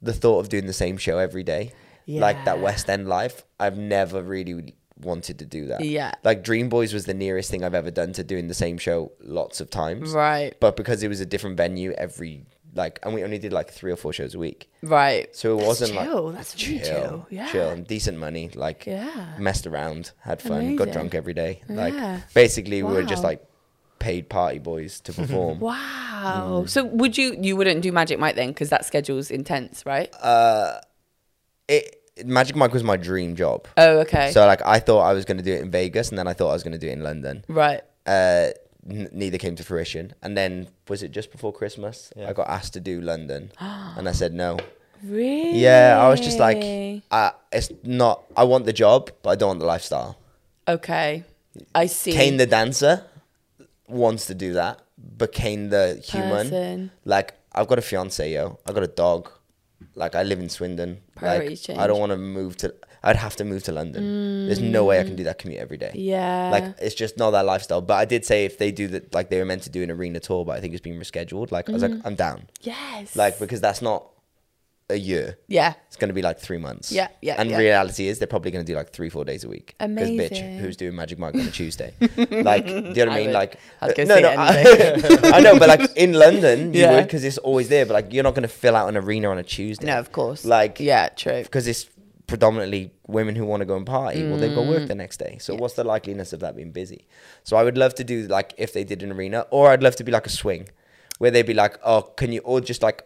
the 0.01 0.13
thought 0.13 0.39
of 0.39 0.49
doing 0.49 0.67
the 0.67 0.73
same 0.73 0.97
show 0.97 1.19
every 1.19 1.43
day, 1.43 1.73
like 2.07 2.45
that 2.45 2.61
West 2.61 2.89
End 2.89 3.09
life. 3.09 3.45
I've 3.59 3.77
never 3.77 4.23
really 4.23 4.75
wanted 5.01 5.39
to 5.41 5.47
do 5.47 5.67
that. 5.67 5.85
Yeah. 5.85 6.13
Like 6.25 6.43
Dream 6.45 6.69
Boys 6.69 6.93
was 6.95 7.07
the 7.07 7.15
nearest 7.15 7.51
thing 7.51 7.65
I've 7.65 7.75
ever 7.75 7.91
done 7.91 8.13
to 8.15 8.25
doing 8.25 8.49
the 8.49 8.55
same 8.55 8.79
show 8.79 9.13
lots 9.21 9.61
of 9.61 9.71
times. 9.71 10.13
Right. 10.13 10.55
But 10.61 10.77
because 10.77 11.03
it 11.03 11.09
was 11.09 11.21
a 11.21 11.27
different 11.27 11.57
venue 11.57 11.93
every 11.93 12.47
like, 12.75 12.99
and 13.03 13.15
we 13.15 13.25
only 13.25 13.39
did 13.39 13.53
like 13.53 13.71
three 13.71 13.91
or 13.93 13.97
four 13.97 14.13
shows 14.13 14.35
a 14.35 14.39
week, 14.39 14.71
Right. 14.83 15.35
so 15.35 15.55
it 15.55 15.57
That's 15.59 15.67
wasn't 15.69 15.93
chill. 15.93 16.23
like 16.27 16.37
That's 16.37 16.67
really 16.69 16.81
chill. 16.81 17.27
Yeah. 17.31 17.49
chill, 17.51 17.69
and 17.71 17.87
decent 17.87 18.19
money. 18.19 18.51
Like 18.55 18.87
Yeah. 18.87 19.35
messed 19.39 19.67
around, 19.67 20.13
had 20.21 20.41
fun, 20.43 20.77
got 20.77 20.93
drunk 20.93 21.15
every 21.15 21.35
day. 21.35 21.63
Yeah. 21.69 21.77
Like 21.77 22.35
basically, 22.35 22.83
we 22.83 22.93
were 22.93 23.03
just 23.03 23.25
like 23.25 23.45
paid 23.99 24.29
party 24.29 24.59
boys 24.59 25.01
to 25.01 25.13
perform. 25.21 25.59
Wow. 25.61 26.63
Mm. 26.65 26.69
So 26.69 26.85
would 26.85 27.19
you, 27.19 27.37
you 27.41 27.57
wouldn't 27.57 27.83
do 27.83 27.91
Magic 27.91 28.19
Mike 28.19 28.37
then? 28.37 28.49
Because 28.49 28.69
that 28.71 28.85
schedule's 28.85 29.31
intense, 29.31 29.85
right? 29.87 30.13
Uh, 30.23 30.79
it 31.69 31.97
Magic 32.25 32.57
Mike 32.57 32.73
was 32.73 32.83
my 32.85 32.97
dream 32.97 33.37
job. 33.37 33.67
oh, 33.77 33.99
okay. 34.01 34.31
So 34.33 34.45
like 34.47 34.61
I 34.65 34.79
thought 34.81 35.01
I 35.01 35.13
was 35.13 35.25
going 35.25 35.37
to 35.39 35.43
do 35.43 35.53
it 35.53 35.61
in 35.63 35.71
Vegas, 35.71 36.09
and 36.11 36.19
then 36.19 36.27
I 36.29 36.33
thought 36.33 36.51
I 36.51 36.53
was 36.53 36.63
going 36.63 36.73
to 36.73 36.79
do 36.79 36.89
it 36.89 36.93
in 36.93 37.03
London. 37.03 37.45
right. 37.49 37.83
Uh, 38.07 38.49
neither 38.85 39.39
came 39.39 39.57
to 39.57 39.65
fruition. 39.65 40.15
And 40.23 40.37
then 40.37 40.69
was 40.89 41.03
it 41.03 41.11
just 41.11 41.31
before 41.33 41.53
Christmas? 41.53 42.13
Yeah. 42.17 42.29
I 42.29 42.33
got 42.33 42.49
asked 42.49 42.73
to 42.75 42.81
do 42.81 43.01
London, 43.01 43.53
and 43.61 44.09
I 44.09 44.13
said 44.13 44.33
no. 44.35 44.59
Really? 45.03 45.59
Yeah, 45.61 45.97
I 46.01 46.09
was 46.09 46.21
just 46.21 46.39
like, 46.41 47.03
uh, 47.11 47.31
it's 47.53 47.71
not. 47.85 48.25
I 48.37 48.45
want 48.45 48.65
the 48.67 48.73
job, 48.73 49.11
but 49.23 49.31
I 49.31 49.37
don't 49.37 49.49
want 49.49 49.61
the 49.61 49.67
lifestyle. 49.67 50.19
okay, 50.67 51.25
I 51.75 51.87
see. 51.87 52.13
Kane 52.13 52.37
the 52.37 52.47
dancer 52.47 53.05
wants 53.89 54.27
to 54.27 54.35
do 54.35 54.55
that, 54.55 54.81
but 54.99 55.33
Kane 55.33 55.71
the 55.71 56.03
human, 56.05 56.49
Person. 56.51 56.91
like 57.05 57.35
I've 57.53 57.69
got 57.69 57.79
a 57.79 57.83
fiance, 57.83 58.33
yo. 58.33 58.59
I've 58.67 58.75
got 58.75 58.83
a 58.83 58.89
dog. 58.89 59.31
Like 59.95 60.15
I 60.15 60.23
live 60.25 60.41
in 60.41 60.49
Swindon. 60.49 60.99
Priorities 61.15 61.69
like 61.69 61.79
I 61.79 61.87
don't 61.87 62.01
want 62.01 62.11
to 62.11 62.19
move 62.19 62.57
to. 62.59 62.75
I'd 63.03 63.17
have 63.17 63.37
to 63.37 63.45
move 63.45 63.63
to 63.65 63.73
London. 63.73 64.47
There's 64.47 64.61
no 64.61 64.85
way 64.85 65.01
I 65.01 65.05
can 65.05 65.17
do 65.17 65.25
that 65.25 65.39
commute 65.39 65.61
every 65.61 65.77
day. 65.77 65.91
Mm. 65.95 66.07
Yeah. 66.07 66.51
Like 66.51 66.65
it's 66.81 66.95
just 66.95 67.17
not 67.17 67.31
that 67.33 67.45
lifestyle. 67.47 67.81
But 67.81 67.95
I 67.95 68.05
did 68.05 68.25
say 68.25 68.45
if 68.45 68.59
they 68.59 68.71
do 68.73 68.89
that, 68.89 69.15
like 69.15 69.31
they 69.31 69.39
were 69.39 69.45
meant 69.45 69.63
to 69.63 69.71
do 69.71 69.83
an 69.83 69.91
arena 69.91 70.21
tour, 70.21 70.45
but 70.45 70.57
I 70.57 70.61
think 70.61 70.75
it's 70.75 70.83
been 70.83 70.99
rescheduled. 70.99 71.51
Like 71.53 71.69
I 71.69 71.73
was 71.73 71.83
Mm. 71.83 71.91
like, 71.97 72.07
I'm 72.07 72.15
down. 72.15 72.49
yes. 72.63 73.15
Like 73.17 73.39
because 73.39 73.61
that's 73.61 73.81
not 73.83 74.09
a 74.91 74.97
year. 74.97 75.37
yeah. 75.49 75.75
It's 75.89 75.97
going 75.97 76.09
to 76.09 76.15
be 76.15 76.23
like 76.23 76.39
three 76.39 76.57
months. 76.57 76.91
Yeah, 76.91 77.09
yeah, 77.21 77.35
And 77.39 77.51
yeah. 77.51 77.59
reality 77.59 78.09
is 78.09 78.19
they're 78.19 78.27
probably 78.27 78.51
going 78.51 78.65
to 78.65 78.73
do 78.73 78.75
like 78.75 78.91
three, 78.91 79.11
four 79.11 79.23
days 79.23 79.45
a 79.45 79.49
week. 79.49 79.75
Because 79.79 80.09
bitch, 80.09 80.31
Amazing. 80.31 80.59
who's 80.61 80.77
doing 80.79 80.95
Magic 80.97 81.19
Mike 81.19 81.35
on 81.35 81.43
a 81.43 81.51
Tuesday? 81.61 81.93
like, 82.31 82.65
do 82.65 82.73
you 82.73 82.83
know 82.83 82.89
what 83.05 83.09
I 83.11 83.17
mean? 83.19 83.27
would. 83.27 83.35
Like, 83.35 83.59
I'd 83.83 83.95
go 83.95 84.05
no, 84.05 84.19
no, 84.19 84.29
I, 84.31 85.31
I 85.37 85.41
know, 85.41 85.59
but 85.59 85.69
like 85.69 85.95
in 85.97 86.13
London, 86.25 86.73
you 86.73 86.81
Yeah. 86.81 86.93
would 86.95 87.05
because 87.05 87.23
it's 87.23 87.37
always 87.37 87.69
there. 87.69 87.85
But 87.85 87.93
like, 87.95 88.13
you're 88.15 88.23
not 88.25 88.35
going 88.35 88.45
to 88.45 88.49
fill 88.49 88.75
out 88.75 88.89
an 88.89 88.97
arena 88.97 89.29
on 89.29 89.37
a 89.37 89.43
Tuesday. 89.43 89.87
No, 89.89 89.99
of 89.99 90.11
course. 90.11 90.47
Like, 90.47 90.81
yeah, 90.81 91.11
true. 91.11 91.43
because 91.43 91.67
it's 91.69 91.85
predominantly 92.29 92.93
women 93.09 93.35
who 93.35 93.45
want 93.45 93.61
to 93.63 93.65
go 93.67 93.77
and 93.77 93.85
party. 93.85 94.23
Well, 94.23 94.37
they've 94.39 94.55
got 94.55 94.65
Mm. 94.67 94.69
work 94.71 94.87
the 94.87 94.95
next 94.95 95.17
day. 95.17 95.39
So 95.41 95.55
what's 95.57 95.75
the 95.75 95.83
likeliness 95.85 96.33
of 96.33 96.39
that 96.41 96.55
being 96.55 96.71
busy? 96.71 97.09
So 97.43 97.57
I 97.57 97.65
would 97.65 97.77
love 97.77 97.95
to 97.97 98.05
do 98.05 98.29
like 98.29 98.55
if 98.59 98.73
they 98.73 98.85
did 98.85 99.03
an 99.03 99.11
arena, 99.11 99.47
or 99.51 99.71
I'd 99.71 99.83
love 99.83 99.97
to 99.97 100.05
be 100.05 100.13
like 100.13 100.27
a 100.27 100.31
swing, 100.31 100.69
where 101.19 101.31
they'd 101.33 101.43
be 101.47 101.55
like, 101.55 101.79
oh, 101.85 102.03
can 102.03 102.31
you, 102.33 102.41
or 102.45 102.61
just 102.61 102.83
like 102.83 103.03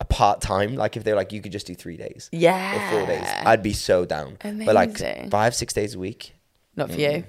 a 0.00 0.04
part 0.04 0.40
time, 0.40 0.76
like 0.76 0.96
if 0.96 1.02
they're 1.04 1.16
like 1.16 1.32
you 1.32 1.40
could 1.40 1.52
just 1.52 1.66
do 1.66 1.74
three 1.74 1.96
days 1.96 2.28
Yeah. 2.32 2.76
or 2.76 2.90
four 2.98 3.06
days, 3.06 3.26
I'd 3.44 3.62
be 3.62 3.72
so 3.72 4.04
down. 4.04 4.36
But 4.42 4.74
like 4.74 4.96
five, 5.30 5.54
six 5.54 5.72
days 5.72 5.94
a 5.94 5.98
week, 5.98 6.34
Not 6.76 6.90
for 6.90 7.00
you. 7.00 7.24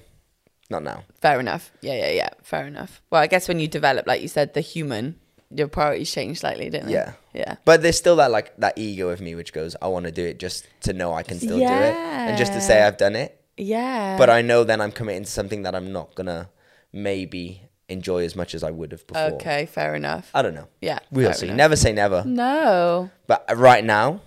not 0.70 0.84
now. 0.84 1.04
Fair 1.22 1.40
enough. 1.40 1.72
Yeah, 1.82 1.94
yeah, 1.94 2.10
yeah. 2.12 2.30
Fair 2.42 2.66
enough. 2.68 3.02
Well, 3.12 3.22
I 3.22 3.28
guess 3.28 3.48
when 3.48 3.60
you 3.60 3.68
develop, 3.68 4.08
like 4.08 4.22
you 4.22 4.28
said, 4.28 4.54
the 4.56 4.62
human, 4.62 5.20
your 5.56 5.68
priorities 5.68 6.12
change 6.12 6.39
slightly, 6.39 6.70
don't 6.70 6.86
they? 6.88 6.94
Yeah. 6.94 7.13
Yeah. 7.34 7.56
But 7.66 7.82
there's 7.82 7.98
still 7.98 8.16
that 8.18 8.32
like 8.32 8.56
that 8.58 8.78
ego 8.78 9.10
of 9.10 9.22
me 9.22 9.36
which 9.36 9.54
goes, 9.54 9.76
I 9.82 9.88
want 9.88 10.06
to 10.06 10.12
do 10.12 10.26
it 10.26 10.39
just 10.39 10.68
to 10.82 10.94
know 10.94 11.13
I 11.13 11.24
can 11.24 11.38
still 11.39 11.58
do 11.58 11.63
it 11.63 11.96
and 11.96 12.38
just 12.38 12.54
to 12.54 12.62
say 12.62 12.82
I've 12.84 12.98
done 12.98 13.16
it. 13.16 13.39
Yeah. 13.58 14.18
But 14.18 14.30
I 14.30 14.42
know 14.42 14.63
then 14.63 14.82
I'm 14.82 14.92
committing 14.92 15.24
to 15.26 15.30
something 15.32 15.63
that 15.63 15.76
I'm 15.76 15.92
not 15.92 16.16
gonna 16.16 16.50
maybe 16.92 17.62
enjoy 17.89 18.24
as 18.24 18.36
much 18.36 18.56
as 18.56 18.63
I 18.63 18.72
would 18.72 18.92
have 18.92 19.06
before. 19.08 19.34
Okay, 19.34 19.66
fair 19.66 19.96
enough. 19.96 20.30
I 20.34 20.42
don't 20.42 20.56
know. 20.56 20.68
Yeah. 20.82 21.00
We'll 21.12 21.34
see. 21.34 21.48
enough. 21.48 21.58
Never 21.58 21.76
say 21.76 21.92
never. 21.94 22.24
No. 22.26 23.10
But 23.28 23.46
uh, 23.50 23.56
right 23.56 23.84
now, 23.84 24.22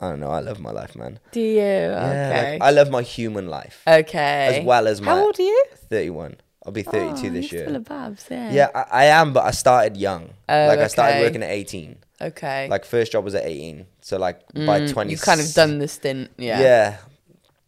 I 0.00 0.08
don't 0.10 0.20
know. 0.20 0.30
I 0.30 0.40
love 0.40 0.58
my 0.60 0.70
life, 0.70 0.96
man. 0.96 1.18
Do 1.32 1.40
you? 1.40 1.56
Yeah, 1.60 2.08
Okay. 2.32 2.52
like, 2.54 2.62
I 2.62 2.70
love 2.70 2.90
my 2.90 3.02
human 3.02 3.48
life. 3.48 3.82
okay. 3.86 4.58
as 4.60 4.64
well 4.64 4.86
as 4.88 5.00
my- 5.00 5.12
How 5.12 5.24
old 5.24 5.38
are 5.38 5.42
you? 5.42 5.64
31. 5.90 6.36
I'll 6.64 6.72
be 6.72 6.82
32 6.82 7.26
Oh, 7.26 7.30
this 7.30 7.50
you're 7.50 7.58
year. 7.60 7.66
Full 7.66 7.76
of 7.76 7.84
babs, 7.84 8.24
yeah. 8.30 8.52
yeah, 8.52 8.68
I, 8.74 8.84
I 8.90 9.04
am, 9.06 9.32
but 9.32 9.44
I 9.44 9.50
started 9.50 9.96
young. 9.96 10.30
Oh, 10.48 10.66
like 10.68 10.78
I 10.78 10.86
started 10.86 11.14
okay. 11.16 11.22
working 11.24 11.42
at 11.42 11.50
18. 11.50 11.96
Okay. 12.20 12.68
Like 12.68 12.84
first 12.84 13.10
job 13.12 13.24
was 13.24 13.34
at 13.34 13.44
18. 13.44 13.84
So 14.00 14.16
like 14.18 14.40
by 14.54 14.86
20. 14.86 14.92
Mm, 14.92 15.10
You've 15.10 15.22
kind 15.22 15.40
of 15.40 15.52
done 15.54 15.78
the 15.80 15.88
stint. 15.88 16.30
Yeah. 16.38 16.60
Yeah. 16.60 16.96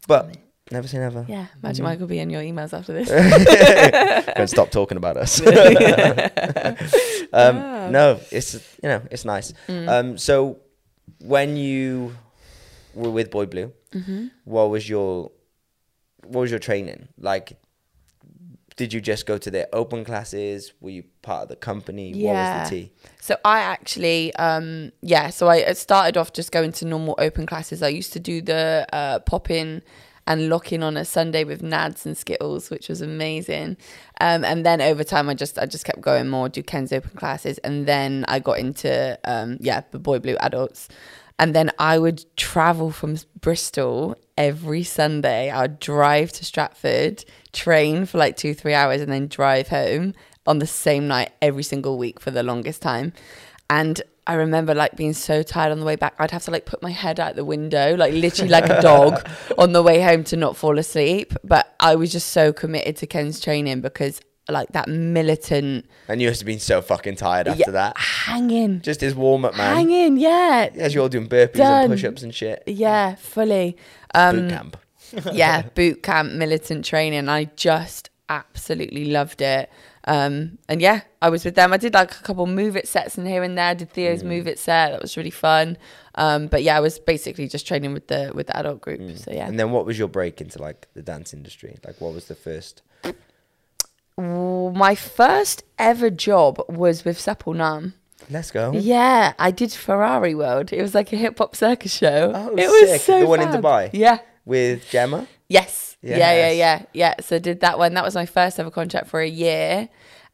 But 0.06 0.36
never 0.70 0.86
say 0.86 0.98
never. 0.98 1.26
Yeah. 1.28 1.46
Magic 1.60 1.82
Mike 1.82 1.98
will 1.98 2.06
be 2.06 2.20
in 2.20 2.30
your 2.30 2.40
emails 2.42 2.72
after 2.72 2.92
this. 2.92 3.08
Don't 4.36 4.46
stop 4.48 4.70
talking 4.70 4.96
about 4.96 5.16
us. 5.16 5.40
um, 7.32 7.56
Yeah. 7.56 7.88
No, 7.90 8.20
it's 8.30 8.54
you 8.82 8.88
know 8.88 9.02
it's 9.10 9.24
nice. 9.24 9.52
Mm. 9.68 9.88
Um, 9.88 10.18
so 10.18 10.58
when 11.20 11.56
you 11.56 12.14
were 12.94 13.10
with 13.10 13.30
Boy 13.30 13.46
Blue, 13.46 13.72
Mm-hmm. 13.92 14.26
what 14.44 14.70
was 14.70 14.88
your 14.88 15.30
what 16.24 16.40
was 16.42 16.50
your 16.50 16.58
training 16.60 17.08
like? 17.18 17.58
Did 18.76 18.92
you 18.92 19.00
just 19.00 19.24
go 19.24 19.38
to 19.38 19.50
their 19.50 19.68
open 19.72 20.04
classes? 20.04 20.72
Were 20.80 20.90
you 20.90 21.04
part 21.22 21.44
of 21.44 21.48
the 21.48 21.56
company? 21.56 22.12
What 22.12 22.34
was 22.34 22.70
the 22.70 22.76
tea? 22.76 22.92
So 23.20 23.36
I 23.44 23.60
actually, 23.60 24.34
um, 24.34 24.90
yeah. 25.00 25.30
So 25.30 25.46
I 25.48 25.68
I 25.68 25.72
started 25.74 26.16
off 26.16 26.32
just 26.32 26.50
going 26.50 26.72
to 26.72 26.84
normal 26.84 27.14
open 27.18 27.46
classes. 27.46 27.82
I 27.82 27.88
used 27.88 28.12
to 28.14 28.20
do 28.20 28.42
the 28.42 28.86
uh, 28.92 29.20
pop 29.20 29.48
in 29.50 29.82
and 30.26 30.48
lock 30.48 30.72
in 30.72 30.82
on 30.82 30.96
a 30.96 31.04
Sunday 31.04 31.44
with 31.44 31.62
Nads 31.62 32.06
and 32.06 32.16
Skittles, 32.16 32.70
which 32.70 32.88
was 32.88 33.00
amazing. 33.00 33.76
Um, 34.20 34.44
and 34.44 34.64
then 34.64 34.80
over 34.80 35.04
time, 35.04 35.28
I 35.28 35.34
just 35.34 35.58
I 35.58 35.66
just 35.66 35.84
kept 35.84 36.00
going 36.00 36.28
more, 36.28 36.48
do 36.48 36.62
Ken's 36.62 36.92
open 36.92 37.10
classes, 37.10 37.58
and 37.58 37.86
then 37.86 38.24
I 38.28 38.38
got 38.38 38.58
into 38.58 39.18
um, 39.24 39.58
yeah 39.60 39.82
the 39.90 39.98
Boy 39.98 40.18
Blue 40.18 40.36
adults. 40.40 40.88
And 41.38 41.54
then 41.54 41.70
I 41.78 41.98
would 41.98 42.24
travel 42.36 42.90
from 42.90 43.16
Bristol 43.40 44.16
every 44.38 44.84
Sunday. 44.84 45.50
I 45.50 45.62
would 45.62 45.80
drive 45.80 46.32
to 46.32 46.44
Stratford, 46.44 47.24
train 47.52 48.06
for 48.06 48.18
like 48.18 48.36
two, 48.36 48.54
three 48.54 48.74
hours, 48.74 49.00
and 49.00 49.10
then 49.10 49.26
drive 49.26 49.68
home 49.68 50.14
on 50.46 50.58
the 50.58 50.66
same 50.66 51.08
night 51.08 51.32
every 51.42 51.62
single 51.62 51.98
week 51.98 52.20
for 52.20 52.30
the 52.30 52.42
longest 52.42 52.82
time. 52.82 53.12
And 53.68 54.00
I 54.26 54.34
remember 54.34 54.74
like 54.74 54.96
being 54.96 55.12
so 55.12 55.42
tired 55.42 55.72
on 55.72 55.80
the 55.80 55.86
way 55.86 55.96
back. 55.96 56.14
I'd 56.18 56.30
have 56.30 56.44
to 56.44 56.50
like 56.50 56.64
put 56.64 56.82
my 56.82 56.90
head 56.90 57.20
out 57.20 57.36
the 57.36 57.44
window, 57.44 57.94
like 57.96 58.14
literally 58.14 58.50
like 58.50 58.68
a 58.68 58.80
dog 58.80 59.28
on 59.58 59.72
the 59.72 59.82
way 59.82 60.00
home 60.00 60.24
to 60.24 60.36
not 60.36 60.56
fall 60.56 60.78
asleep. 60.78 61.34
But 61.42 61.74
I 61.80 61.94
was 61.96 62.12
just 62.12 62.30
so 62.30 62.52
committed 62.52 62.96
to 62.98 63.06
Ken's 63.06 63.40
training 63.40 63.80
because 63.80 64.20
like 64.48 64.68
that 64.72 64.88
militant 64.88 65.86
And 66.08 66.20
you 66.20 66.28
must 66.28 66.40
have 66.40 66.46
been 66.46 66.58
so 66.58 66.82
fucking 66.82 67.16
tired 67.16 67.48
after 67.48 67.64
yeah, 67.66 67.70
that. 67.72 67.96
hanging, 67.96 68.80
Just 68.82 69.00
his 69.00 69.14
warm 69.14 69.44
up, 69.44 69.56
man. 69.56 69.74
hanging, 69.76 70.16
yeah, 70.18 70.68
As 70.76 70.94
you're 70.94 71.02
all 71.02 71.08
doing 71.08 71.28
burpees 71.28 71.54
Done. 71.54 71.84
and 71.84 71.92
push 71.92 72.04
ups 72.04 72.22
and 72.22 72.34
shit. 72.34 72.62
yeah, 72.66 73.14
fully. 73.14 73.76
Um, 74.14 74.36
Boot 74.42 74.50
camp. 74.50 74.76
yeah, 75.32 75.62
boot 75.74 76.02
camp, 76.02 76.32
militant 76.32 76.84
training. 76.84 77.28
I 77.28 77.44
just 77.56 78.10
absolutely 78.28 79.06
loved 79.06 79.40
it. 79.40 79.70
Um, 80.06 80.58
and 80.68 80.82
yeah, 80.82 81.02
I 81.22 81.30
was 81.30 81.44
with 81.44 81.54
them. 81.54 81.72
I 81.72 81.76
did 81.78 81.94
like 81.94 82.10
a 82.12 82.22
couple 82.22 82.46
move 82.46 82.76
it 82.76 82.86
sets 82.88 83.16
in 83.16 83.24
here 83.24 83.42
and 83.42 83.56
there. 83.56 83.68
I 83.68 83.74
did 83.74 83.90
Theo's 83.90 84.22
Mm. 84.22 84.26
move 84.26 84.46
it 84.46 84.58
set. 84.58 84.90
That 84.90 85.00
was 85.00 85.16
really 85.16 85.30
fun. 85.30 85.78
Um, 86.16 86.48
but 86.48 86.62
yeah, 86.62 86.76
I 86.76 86.80
was 86.80 86.98
basically 86.98 87.48
just 87.48 87.66
training 87.66 87.94
with 87.94 88.08
the 88.08 88.30
with 88.34 88.48
the 88.48 88.56
adult 88.56 88.80
group. 88.82 89.00
So 89.18 89.30
yeah. 89.32 89.46
Mm. 89.46 89.48
And 89.50 89.60
then 89.60 89.70
what 89.70 89.86
was 89.86 89.98
your 89.98 90.08
break 90.08 90.40
into 90.40 90.60
like 90.60 90.88
the 90.94 91.02
dance 91.02 91.32
industry? 91.32 91.78
Like 91.86 92.00
what 92.00 92.12
was 92.12 92.26
the 92.26 92.34
first? 92.34 92.82
My 94.18 94.94
first 94.94 95.64
ever 95.78 96.10
job 96.10 96.60
was 96.68 97.04
with 97.04 97.18
Supple 97.20 97.54
Nam. 97.54 97.94
Let's 98.30 98.50
go. 98.50 98.72
Yeah, 98.72 99.34
I 99.38 99.50
did 99.50 99.72
Ferrari 99.72 100.34
World. 100.34 100.72
It 100.72 100.80
was 100.80 100.94
like 100.94 101.12
a 101.12 101.16
hip 101.16 101.38
hop 101.38 101.54
circus 101.54 101.94
show. 101.94 102.32
Oh, 102.34 102.48
it 102.56 102.66
was 102.68 102.90
sick. 102.90 103.00
so 103.02 103.20
The 103.20 103.26
one 103.26 103.40
in. 103.40 103.48
Dubai? 103.48 103.90
Yeah. 103.92 104.18
With 104.44 104.88
Gemma. 104.90 105.26
Yes. 105.48 105.96
Yeah, 106.00 106.16
yeah, 106.18 106.50
yeah, 106.50 106.82
yeah. 106.92 107.14
So 107.20 107.38
did 107.38 107.60
that 107.60 107.78
one. 107.78 107.94
That 107.94 108.04
was 108.04 108.14
my 108.14 108.26
first 108.26 108.60
ever 108.60 108.70
contract 108.70 109.08
for 109.08 109.20
a 109.20 109.28
year. 109.28 109.88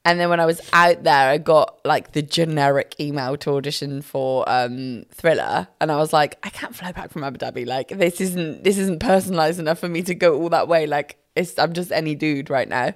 And 0.04 0.18
then 0.18 0.30
when 0.30 0.40
I 0.40 0.46
was 0.46 0.60
out 0.72 1.04
there, 1.04 1.28
I 1.30 1.38
got 1.38 1.78
like 1.84 2.12
the 2.12 2.22
generic 2.22 2.96
email 2.98 3.36
to 3.38 3.50
audition 3.52 4.02
for 4.02 4.48
um, 4.48 5.04
Thriller, 5.12 5.68
and 5.80 5.92
I 5.92 5.96
was 5.96 6.12
like, 6.12 6.38
I 6.42 6.48
can't 6.48 6.74
fly 6.74 6.90
back 6.92 7.10
from 7.10 7.22
Abu 7.22 7.38
Dhabi. 7.38 7.66
Like 7.66 7.88
this 7.88 8.20
isn't 8.20 8.64
this 8.64 8.78
isn't 8.78 9.00
personalized 9.00 9.60
enough 9.60 9.78
for 9.78 9.88
me 9.88 10.02
to 10.02 10.14
go 10.14 10.40
all 10.40 10.48
that 10.50 10.68
way. 10.68 10.86
Like 10.86 11.18
it's 11.36 11.58
I'm 11.58 11.72
just 11.72 11.92
any 11.92 12.14
dude 12.14 12.50
right 12.50 12.68
now. 12.68 12.92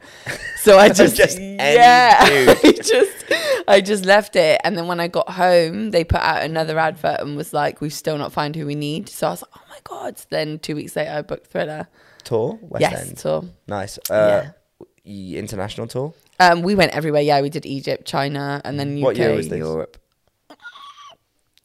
So 0.57 0.79
I 0.79 0.89
just, 1.01 1.17
Just 1.17 1.39
any 1.39 1.57
yeah, 1.57 2.25
dude. 2.29 2.49
I 2.65 2.73
just 2.73 3.25
I 3.69 3.81
just 3.81 4.05
left 4.05 4.37
it. 4.37 4.61
And 4.65 4.77
then 4.77 4.87
when 4.87 5.01
I 5.01 5.09
got 5.09 5.31
home, 5.31 5.91
they 5.93 6.05
put 6.05 6.21
out 6.21 6.43
another 6.43 6.79
advert 6.79 7.21
and 7.21 7.37
was 7.37 7.53
like, 7.53 7.81
we've 7.81 7.93
still 7.93 8.19
not 8.19 8.33
found 8.33 8.57
who 8.57 8.67
we 8.67 8.75
need. 8.75 9.09
So 9.09 9.29
I 9.29 9.31
was 9.31 9.43
like, 9.43 9.51
oh 9.57 9.63
my 9.71 9.79
god. 9.85 10.19
So 10.19 10.27
then 10.31 10.59
two 10.59 10.75
weeks 10.77 10.97
later, 10.97 11.13
I 11.13 11.23
booked 11.23 11.47
Thriller. 11.47 11.89
Tour? 12.25 12.59
West 12.63 12.81
yes, 12.81 13.09
End. 13.09 13.19
so 13.19 13.45
Nice. 13.67 13.99
Uh, 14.11 14.51
y- 15.05 15.35
international 15.37 15.87
tour? 15.87 16.15
um, 16.41 16.63
we 16.63 16.75
went 16.75 16.93
everywhere. 16.93 17.21
Yeah, 17.23 17.41
we 17.43 17.51
did 17.51 17.67
Egypt, 17.67 18.07
China, 18.07 18.61
and 18.65 18.81
then 18.81 18.97
UK, 18.99 19.03
What 19.05 19.17
year 19.17 19.35
was 19.35 19.49
this? 19.49 19.59
Europe. 19.59 19.99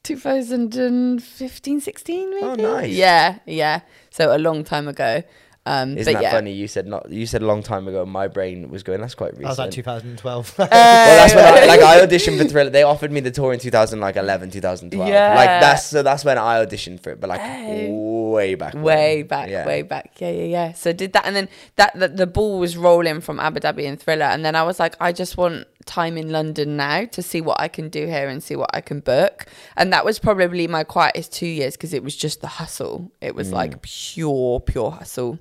2015, 0.04 1.80
16, 1.82 2.30
maybe. 2.30 2.44
Oh, 2.44 2.56
nice. 2.56 2.90
Yeah, 2.92 3.40
yeah. 3.46 3.82
So 4.10 4.36
a 4.36 4.40
long 4.40 4.64
time 4.64 4.88
ago. 4.88 5.24
Um, 5.66 5.98
Isn't 5.98 6.14
but 6.14 6.20
that 6.20 6.24
yeah. 6.24 6.32
funny? 6.32 6.54
You 6.54 6.68
said 6.68 6.88
not. 6.88 7.12
You 7.12 7.26
said 7.26 7.42
a 7.42 7.46
long 7.46 7.62
time 7.62 7.88
ago. 7.88 8.06
My 8.06 8.28
brain 8.28 8.70
was 8.70 8.82
going. 8.82 9.02
That's 9.02 9.14
quite 9.14 9.32
recent. 9.34 9.46
I 9.46 9.50
was 9.50 9.60
like 9.60 9.72
2012. 9.72 10.56
well, 10.58 10.68
that's 10.70 11.36
when 11.36 11.46
I, 11.46 11.66
like 11.68 11.82
I 11.82 12.06
auditioned 12.06 12.38
for 12.38 12.46
Thriller. 12.46 12.70
They 12.70 12.84
offered 12.84 13.12
me 13.12 13.20
the 13.20 13.30
tour 13.30 13.54
in 13.54 13.60
2011, 13.60 14.52
2012. 14.52 15.10
Yeah. 15.10 15.36
Like 15.36 15.48
that's 15.62 15.86
so 15.86 16.02
that's 16.02 16.26
when 16.26 16.38
I 16.38 16.66
auditioned 16.66 17.02
for 17.02 17.12
it, 17.12 17.20
but 17.20 17.30
like 17.30 17.42
Oh. 17.42 18.32
way 18.32 18.56
back. 18.56 18.74
when. 18.74 18.84
way 18.84 19.22
back, 19.24 19.50
Yeah. 19.50 19.66
way 19.66 19.82
back. 19.84 20.14
Yeah, 20.20 20.32
yeah, 20.32 20.44
yeah. 20.44 20.74
So 20.74 20.94
did 20.94 21.14
that, 21.14 21.26
and 21.26 21.36
then 21.36 21.50
that 21.76 21.98
the, 22.00 22.08
the 22.08 22.28
ball 22.28 22.60
was 22.60 22.78
rolling 22.78 23.22
from 23.22 23.40
Abu 23.40 23.60
Dhabi 23.60 23.88
and 23.88 24.00
Thriller, 24.00 24.26
and 24.26 24.44
then 24.44 24.56
I 24.56 24.64
was 24.64 24.80
like, 24.80 24.96
I 25.00 25.12
just 25.12 25.38
want 25.38 25.68
time 25.86 26.18
in 26.18 26.32
London 26.32 26.78
now 26.78 27.06
to 27.06 27.22
see 27.22 27.42
what 27.42 27.60
I 27.60 27.68
can 27.68 27.90
do 27.90 28.06
here 28.06 28.28
and 28.30 28.42
see 28.44 28.56
what 28.56 28.70
I 28.74 28.82
can 28.82 29.02
book, 29.02 29.46
and 29.76 29.92
that 29.94 30.04
was 30.06 30.20
probably 30.20 30.68
my 30.68 30.84
quietest 30.84 31.34
two 31.34 31.48
years 31.48 31.76
because 31.76 31.94
it 31.94 32.04
was 32.04 32.16
just 32.16 32.42
the 32.42 32.48
hustle. 32.48 33.12
It 33.22 33.36
was 33.36 33.52
like 33.52 33.82
pure, 33.82 34.60
pure 34.60 34.92
hustle, 34.92 35.40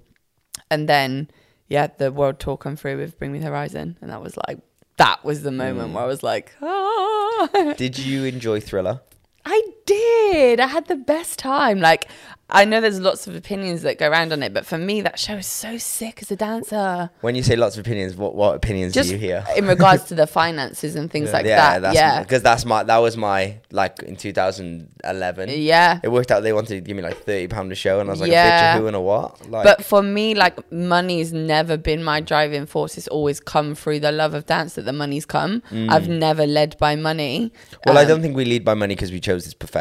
and 0.71 0.89
then 0.89 1.31
yeah, 1.69 1.89
the 1.99 2.11
world 2.11 2.41
tour 2.41 2.57
come 2.57 2.77
through 2.77 2.97
with 2.97 3.19
Bring 3.19 3.33
Me 3.33 3.39
the 3.39 3.47
Horizon, 3.47 3.99
and 4.01 4.11
that 4.11 4.23
was 4.23 4.37
like 4.47 4.59
that 4.97 5.25
was 5.25 5.43
the 5.43 5.53
moment 5.53 5.93
where 5.93 6.03
I 6.03 6.07
was 6.07 6.23
like, 6.23 6.55
ah. 6.63 7.75
Did 7.77 7.99
you 7.99 8.25
enjoy 8.25 8.61
Thriller? 8.61 9.01
I 9.45 9.63
did. 9.88 10.61
I 10.61 10.66
had 10.66 10.87
the 10.87 10.96
best 10.96 11.38
time. 11.38 11.81
Like, 11.81 12.09
I 12.51 12.64
know 12.64 12.81
there's 12.81 12.98
lots 13.01 13.27
of 13.27 13.35
opinions 13.37 13.83
that 13.83 13.98
go 13.98 14.09
around 14.09 14.33
on 14.33 14.42
it, 14.42 14.55
but 14.55 14.64
for 14.64 14.79
me, 14.79 15.03
that 15.03 15.18
show 15.18 15.35
is 15.35 15.46
so 15.46 15.77
sick 15.77 16.20
as 16.22 16.31
a 16.31 16.37
dancer. 16.37 17.11
When 17.20 17.35
you 17.35 17.42
say 17.42 17.57
lots 17.57 17.77
of 17.77 17.81
opinions, 17.87 18.16
what 18.16 18.35
what 18.35 18.55
opinions 18.55 18.94
Just 18.94 19.09
do 19.11 19.16
you 19.16 19.20
hear? 19.20 19.44
in 19.57 19.66
regards 19.66 20.05
to 20.05 20.14
the 20.14 20.27
finances 20.40 20.94
and 20.96 21.11
things 21.11 21.31
like 21.33 21.44
yeah, 21.44 21.57
that. 21.57 21.83
that's 21.83 21.94
yeah, 21.94 22.22
because 22.22 22.42
that's 22.42 22.64
my 22.64 22.83
that 22.85 22.98
was 22.98 23.16
my 23.18 23.59
like 23.70 24.03
in 24.03 24.16
2011. 24.16 25.51
yeah. 25.51 26.01
It 26.03 26.09
worked 26.09 26.31
out. 26.31 26.42
They 26.42 26.55
wanted 26.55 26.68
to 26.77 26.81
give 26.81 26.96
me 26.96 27.03
like 27.03 27.18
30 27.24 27.48
pound 27.48 27.70
a 27.72 27.74
show, 27.74 28.01
and 28.01 28.09
I 28.09 28.12
was 28.12 28.20
like, 28.22 28.31
a 28.31 28.33
Yeah. 28.33 28.72
bitch 28.72 28.77
of 28.77 28.81
who 28.81 28.87
and 28.87 28.96
a 28.96 29.01
what? 29.01 29.51
Like, 29.51 29.64
But 29.64 29.85
for 29.85 30.03
me, 30.03 30.35
like 30.35 30.72
money's 30.72 31.33
never 31.35 31.77
been 31.77 32.03
my 32.03 32.20
driving 32.20 32.64
force. 32.64 32.96
It's 32.96 33.09
always 33.09 33.40
come 33.40 33.74
through 33.74 34.01
the 34.01 34.12
love 34.12 34.33
of 34.33 34.46
dance 34.46 34.74
that 34.74 34.83
the 34.87 34.92
money's 34.92 35.27
come. 35.27 35.62
I've 35.70 36.09
never 36.09 36.46
led 36.46 36.77
by 36.79 36.96
money. 36.96 37.53
Mm. 37.53 37.77
well, 37.87 37.98
I 37.98 38.03
Um, 38.03 38.09
don't 38.09 38.22
think 38.22 38.37
we 38.37 38.44
lead 38.46 38.64
by 38.64 38.72
money 38.74 38.94
because 38.94 39.12
we 39.12 39.20
chose 39.20 39.44
this 39.44 39.55
profession. 39.55 39.78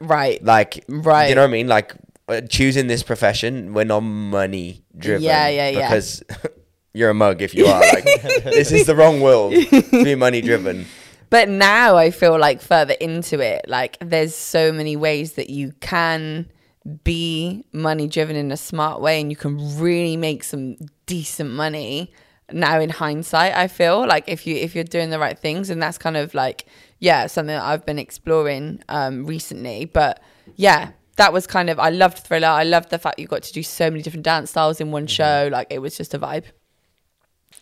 Right. 0.00 0.42
Like, 0.42 0.84
Right. 0.88 1.28
You 1.28 1.34
know 1.34 1.42
what 1.42 1.48
I 1.48 1.52
mean? 1.52 1.68
Like 1.68 1.94
uh, 2.28 2.40
choosing 2.42 2.86
this 2.86 3.02
profession, 3.02 3.74
we're 3.74 3.84
not 3.84 4.00
money 4.00 4.84
driven. 4.96 5.22
Yeah, 5.22 5.48
yeah, 5.48 5.68
yeah. 5.68 5.88
Because 5.88 6.22
you're 6.92 7.10
a 7.10 7.14
mug 7.14 7.42
if 7.42 7.54
you 7.54 7.66
are. 7.66 7.80
Like, 7.80 8.04
this 8.44 8.72
is 8.72 8.86
the 8.86 8.96
wrong 8.96 9.20
world 9.20 9.52
to 9.52 10.04
be 10.04 10.14
money 10.14 10.40
driven. 10.40 10.86
But 11.30 11.48
now 11.48 11.96
I 11.96 12.10
feel 12.10 12.38
like 12.38 12.60
further 12.60 12.94
into 12.94 13.40
it, 13.40 13.64
like 13.66 13.96
there's 14.00 14.34
so 14.34 14.72
many 14.72 14.96
ways 14.96 15.32
that 15.32 15.50
you 15.50 15.72
can 15.80 16.48
be 17.02 17.64
money 17.72 18.06
driven 18.06 18.36
in 18.36 18.52
a 18.52 18.56
smart 18.56 19.00
way 19.00 19.20
and 19.20 19.30
you 19.30 19.36
can 19.36 19.78
really 19.78 20.16
make 20.16 20.44
some 20.44 20.76
decent 21.06 21.50
money 21.50 22.12
now 22.52 22.78
in 22.78 22.90
hindsight 22.90 23.54
i 23.54 23.66
feel 23.66 24.06
like 24.06 24.24
if 24.26 24.46
you 24.46 24.54
if 24.54 24.74
you're 24.74 24.84
doing 24.84 25.08
the 25.08 25.18
right 25.18 25.38
things 25.38 25.70
and 25.70 25.82
that's 25.82 25.96
kind 25.96 26.14
of 26.14 26.34
like 26.34 26.66
yeah 27.04 27.26
something 27.26 27.54
that 27.58 27.62
i've 27.70 27.84
been 27.90 27.98
exploring 27.98 28.66
um 28.88 29.14
recently 29.34 29.78
but 29.84 30.14
yeah 30.56 30.90
that 31.16 31.32
was 31.32 31.46
kind 31.46 31.68
of 31.72 31.78
i 31.78 31.90
loved 31.90 32.18
thriller 32.26 32.48
i 32.62 32.64
loved 32.74 32.88
the 32.90 32.98
fact 32.98 33.18
you 33.18 33.26
got 33.26 33.42
to 33.42 33.52
do 33.52 33.62
so 33.62 33.90
many 33.90 34.02
different 34.02 34.24
dance 34.24 34.50
styles 34.50 34.80
in 34.80 34.90
one 34.90 35.06
show 35.06 35.48
like 35.56 35.66
it 35.70 35.80
was 35.80 35.96
just 35.96 36.14
a 36.14 36.18
vibe 36.18 36.44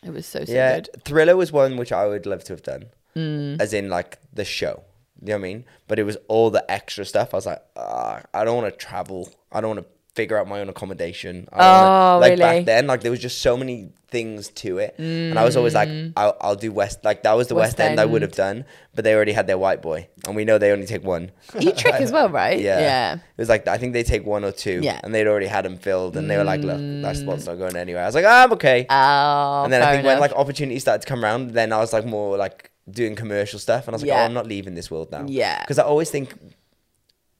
it 0.04 0.10
was 0.12 0.26
so 0.26 0.44
so 0.44 0.52
yeah, 0.52 0.76
good 0.80 0.88
Thriller 1.04 1.36
was 1.36 1.52
one 1.52 1.76
which 1.76 1.92
I 1.92 2.06
would 2.06 2.26
love 2.26 2.42
to 2.44 2.52
have 2.54 2.62
done, 2.62 2.86
Mm. 3.14 3.60
as 3.60 3.72
in 3.72 3.88
like 3.88 4.18
the 4.32 4.44
show. 4.44 4.82
You 5.20 5.28
know 5.28 5.34
what 5.34 5.38
I 5.38 5.42
mean? 5.42 5.64
But 5.86 5.98
it 6.00 6.04
was 6.04 6.16
all 6.26 6.48
the 6.50 6.64
extra 6.68 7.04
stuff. 7.04 7.34
I 7.34 7.36
was 7.36 7.46
like, 7.46 7.62
ah, 7.76 8.22
I 8.34 8.44
don't 8.44 8.56
want 8.60 8.72
to 8.72 8.76
travel. 8.86 9.28
I 9.52 9.60
don't 9.60 9.76
want 9.76 9.86
to 9.86 9.92
figure 10.14 10.36
out 10.38 10.46
my 10.46 10.60
own 10.60 10.68
accommodation. 10.68 11.48
I 11.52 11.56
Oh, 11.56 11.82
wanna, 11.82 12.18
like 12.20 12.30
really? 12.32 12.40
back 12.40 12.64
then, 12.66 12.86
like 12.86 13.00
there 13.00 13.10
was 13.10 13.20
just 13.20 13.40
so 13.40 13.56
many 13.56 13.90
things 14.08 14.48
to 14.50 14.76
it, 14.76 14.94
and 14.98 15.38
I 15.38 15.44
was 15.44 15.56
always 15.56 15.72
like, 15.74 15.88
I'll, 16.18 16.36
I'll 16.38 16.54
do 16.54 16.70
West. 16.70 17.02
Like 17.02 17.22
that 17.22 17.32
was 17.32 17.48
the 17.48 17.54
West, 17.54 17.76
Mm. 17.76 17.78
West 17.78 17.90
End, 17.92 18.00
I 18.00 18.04
would 18.04 18.20
have 18.20 18.32
done, 18.32 18.66
but 18.94 19.04
they 19.04 19.14
already 19.14 19.32
had 19.32 19.46
their 19.46 19.56
white 19.56 19.80
boy, 19.80 20.08
and 20.26 20.36
we 20.36 20.44
know 20.44 20.58
they 20.58 20.70
only 20.70 20.84
take 20.84 21.02
one. 21.02 21.30
e 21.58 21.72
trick 21.72 21.94
as 21.94 22.12
well 22.12 22.28
right 22.28 22.60
Yeah. 22.68 22.78
yeah 22.80 23.14
It 23.14 23.20
was 23.38 23.48
like 23.48 23.66
I 23.66 23.78
think 23.78 23.94
they 23.94 24.02
take 24.02 24.26
one 24.26 24.44
or 24.44 24.52
two. 24.52 24.80
Yeah. 24.82 25.00
And 25.02 25.14
they'd 25.14 25.26
already 25.26 25.46
had 25.46 25.64
them 25.64 25.78
filled 25.78 26.16
and 26.18 26.30
they 26.30 26.36
were 26.36 26.44
like, 26.44 26.60
Look, 26.60 26.78
that 27.02 27.16
spot's 27.16 27.46
not 27.46 27.56
going 27.56 27.74
anywhere. 27.76 28.02
I 28.02 28.06
was 28.06 28.14
like, 28.14 28.26
ah, 28.28 28.44
I'm 28.44 28.52
okay. 28.52 28.84
oh 28.90 29.64
and 29.64 29.72
then 29.72 29.80
I 29.82 29.92
think 29.92 30.04
when 30.04 30.20
like 30.20 30.32
opportunities 30.32 30.82
started 30.82 31.02
to 31.02 31.08
come 31.08 31.24
around, 31.24 31.52
then 31.52 31.72
I 31.72 31.78
was 31.78 31.92
like 31.94 32.04
more 32.04 32.36
like 32.36 32.70
doing 32.90 33.14
commercial 33.14 33.58
stuff 33.58 33.86
and 33.86 33.94
I 33.94 33.96
was 33.96 34.02
like, 34.02 34.08
Yeah. 34.08 34.20
Oh, 34.22 34.26
I'm 34.26 34.34
not 34.34 34.46
leaving 34.46 34.74
this 34.74 34.90
world 34.90 35.10
now. 35.10 35.24
Yeah. 35.26 35.60
Because 35.62 35.78
I 35.78 35.84
always 35.84 36.10
think 36.10 36.34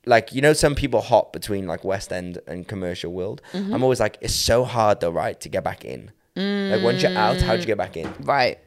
like, 0.07 0.33
you 0.33 0.41
know, 0.43 0.53
some 0.53 0.75
people 0.75 1.01
hop 1.01 1.33
between 1.33 1.67
like 1.67 1.85
West 1.85 2.13
End 2.13 2.39
and 2.47 2.67
commercial 2.67 3.13
world. 3.13 3.41
Mm-hmm. 3.53 3.73
I'm 3.75 3.83
always 3.83 4.01
like, 4.01 4.19
it's 4.21 4.35
so 4.35 4.65
hard 4.65 5.01
though, 5.01 5.11
right, 5.11 5.41
to 5.41 5.49
get 5.49 5.65
back 5.65 5.85
in. 5.85 6.11
Like 6.35 6.83
once 6.83 7.03
you're 7.03 7.17
out, 7.17 7.41
how'd 7.43 7.61
you 7.61 7.67
get 7.67 7.77
back 7.77 7.97
in? 7.97 8.13
right 8.21 8.59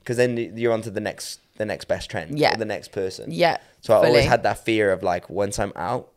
Because 0.00 0.16
then 0.16 0.36
you're 0.56 0.72
on 0.72 0.82
to 0.82 0.90
the 0.90 1.00
next 1.00 1.38
the 1.56 1.64
next 1.64 1.84
best 1.84 2.10
trend. 2.10 2.38
Yeah. 2.38 2.56
The 2.56 2.64
next 2.64 2.90
person. 2.92 3.30
Yeah, 3.30 3.58
So 3.82 3.94
I 3.94 4.06
always 4.06 4.24
had 4.24 4.42
that 4.42 4.64
fear 4.64 4.90
of 4.90 5.02
like 5.02 5.30
once 5.30 5.58
I'm 5.58 5.72
out, 5.76 6.10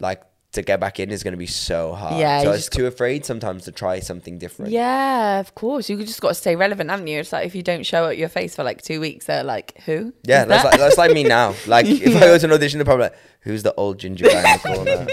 like 0.00 0.22
to 0.52 0.62
get 0.62 0.80
back 0.80 1.00
in 1.00 1.10
is 1.10 1.22
going 1.22 1.32
to 1.32 1.38
be 1.38 1.46
so 1.46 1.94
hard. 1.94 2.18
Yeah, 2.18 2.42
So 2.42 2.48
I 2.48 2.52
was 2.52 2.68
too 2.68 2.86
afraid 2.86 3.24
sometimes 3.24 3.64
to 3.64 3.72
try 3.72 4.00
something 4.00 4.38
different. 4.38 4.70
Yeah, 4.72 5.40
of 5.40 5.54
course. 5.54 5.88
You 5.88 5.96
just 6.04 6.20
got 6.20 6.28
to 6.28 6.34
stay 6.34 6.54
relevant, 6.56 6.90
haven't 6.90 7.06
you? 7.06 7.20
It's 7.20 7.32
like 7.32 7.46
if 7.46 7.54
you 7.54 7.62
don't 7.62 7.84
show 7.84 8.04
up 8.04 8.16
your 8.16 8.28
face 8.28 8.54
for 8.54 8.64
like 8.64 8.82
two 8.82 9.00
weeks, 9.00 9.26
they're 9.26 9.42
like, 9.44 9.80
"Who?" 9.86 10.12
Yeah, 10.24 10.44
that's 10.44 10.62
that?" 10.62 10.70
like 10.70 10.80
that's 10.80 10.98
like 10.98 11.12
me 11.12 11.24
now. 11.24 11.54
Like 11.66 11.86
if 11.86 12.16
I 12.16 12.20
go 12.20 12.38
to 12.38 12.46
an 12.46 12.52
audition, 12.52 12.78
they're 12.78 12.84
probably 12.84 13.04
like, 13.04 13.16
"Who's 13.44 13.62
the 13.62 13.72
old 13.74 13.98
ginger 13.98 14.26
guy 14.26 14.54
in 14.54 14.60
the 14.62 14.68
corner?" 14.74 15.06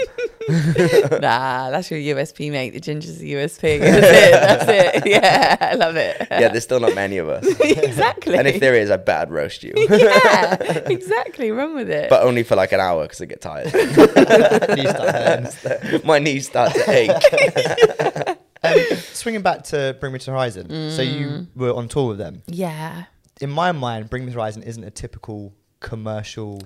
nah, 1.20 1.70
that's 1.70 1.88
your 1.90 2.00
USP, 2.16 2.50
mate. 2.50 2.70
The 2.70 2.80
ginger's 2.80 3.18
the 3.18 3.32
USP. 3.34 3.78
That's 3.78 4.06
it. 4.06 4.32
That's 4.66 4.96
it. 5.06 5.06
Yeah, 5.10 5.56
I 5.60 5.74
love 5.74 5.94
it. 5.96 6.16
yeah, 6.30 6.48
there's 6.48 6.64
still 6.64 6.80
not 6.80 6.94
many 6.96 7.18
of 7.18 7.28
us. 7.28 7.46
exactly. 7.60 8.36
And 8.36 8.48
if 8.48 8.58
there 8.60 8.74
is, 8.74 8.90
I 8.90 8.96
bet 8.96 9.20
I'd 9.22 9.30
roast 9.30 9.62
you, 9.62 9.72
yeah, 9.76 10.54
exactly. 10.86 11.50
Run 11.52 11.74
with 11.76 11.88
it. 11.90 12.10
but 12.10 12.22
only 12.24 12.42
for 12.42 12.56
like 12.56 12.72
an 12.72 12.80
hour 12.80 13.02
because 13.04 13.20
I 13.20 13.26
get 13.26 13.40
tired. 13.40 13.72
Knees 14.76 14.90
start. 14.90 16.04
My 16.04 16.18
knees 16.18 16.46
start 16.48 16.74
to 16.74 16.90
ache. 16.90 18.38
Um, 18.64 18.78
swinging 19.12 19.42
back 19.42 19.64
to 19.64 19.96
Bring 20.00 20.12
Me 20.12 20.18
to 20.20 20.30
Horizon. 20.30 20.68
So 20.68 21.02
Mm. 21.02 21.18
you 21.18 21.46
were 21.56 21.72
on 21.74 21.88
tour 21.88 22.08
with 22.10 22.18
them. 22.18 22.42
yeah. 22.46 23.04
In 23.40 23.50
my 23.50 23.72
mind, 23.72 24.08
Bring 24.08 24.24
Me 24.24 24.30
to 24.30 24.34
Horizon 24.38 24.62
isn't 24.62 24.84
a 24.84 24.90
typical 24.90 25.52
commercial 25.80 26.62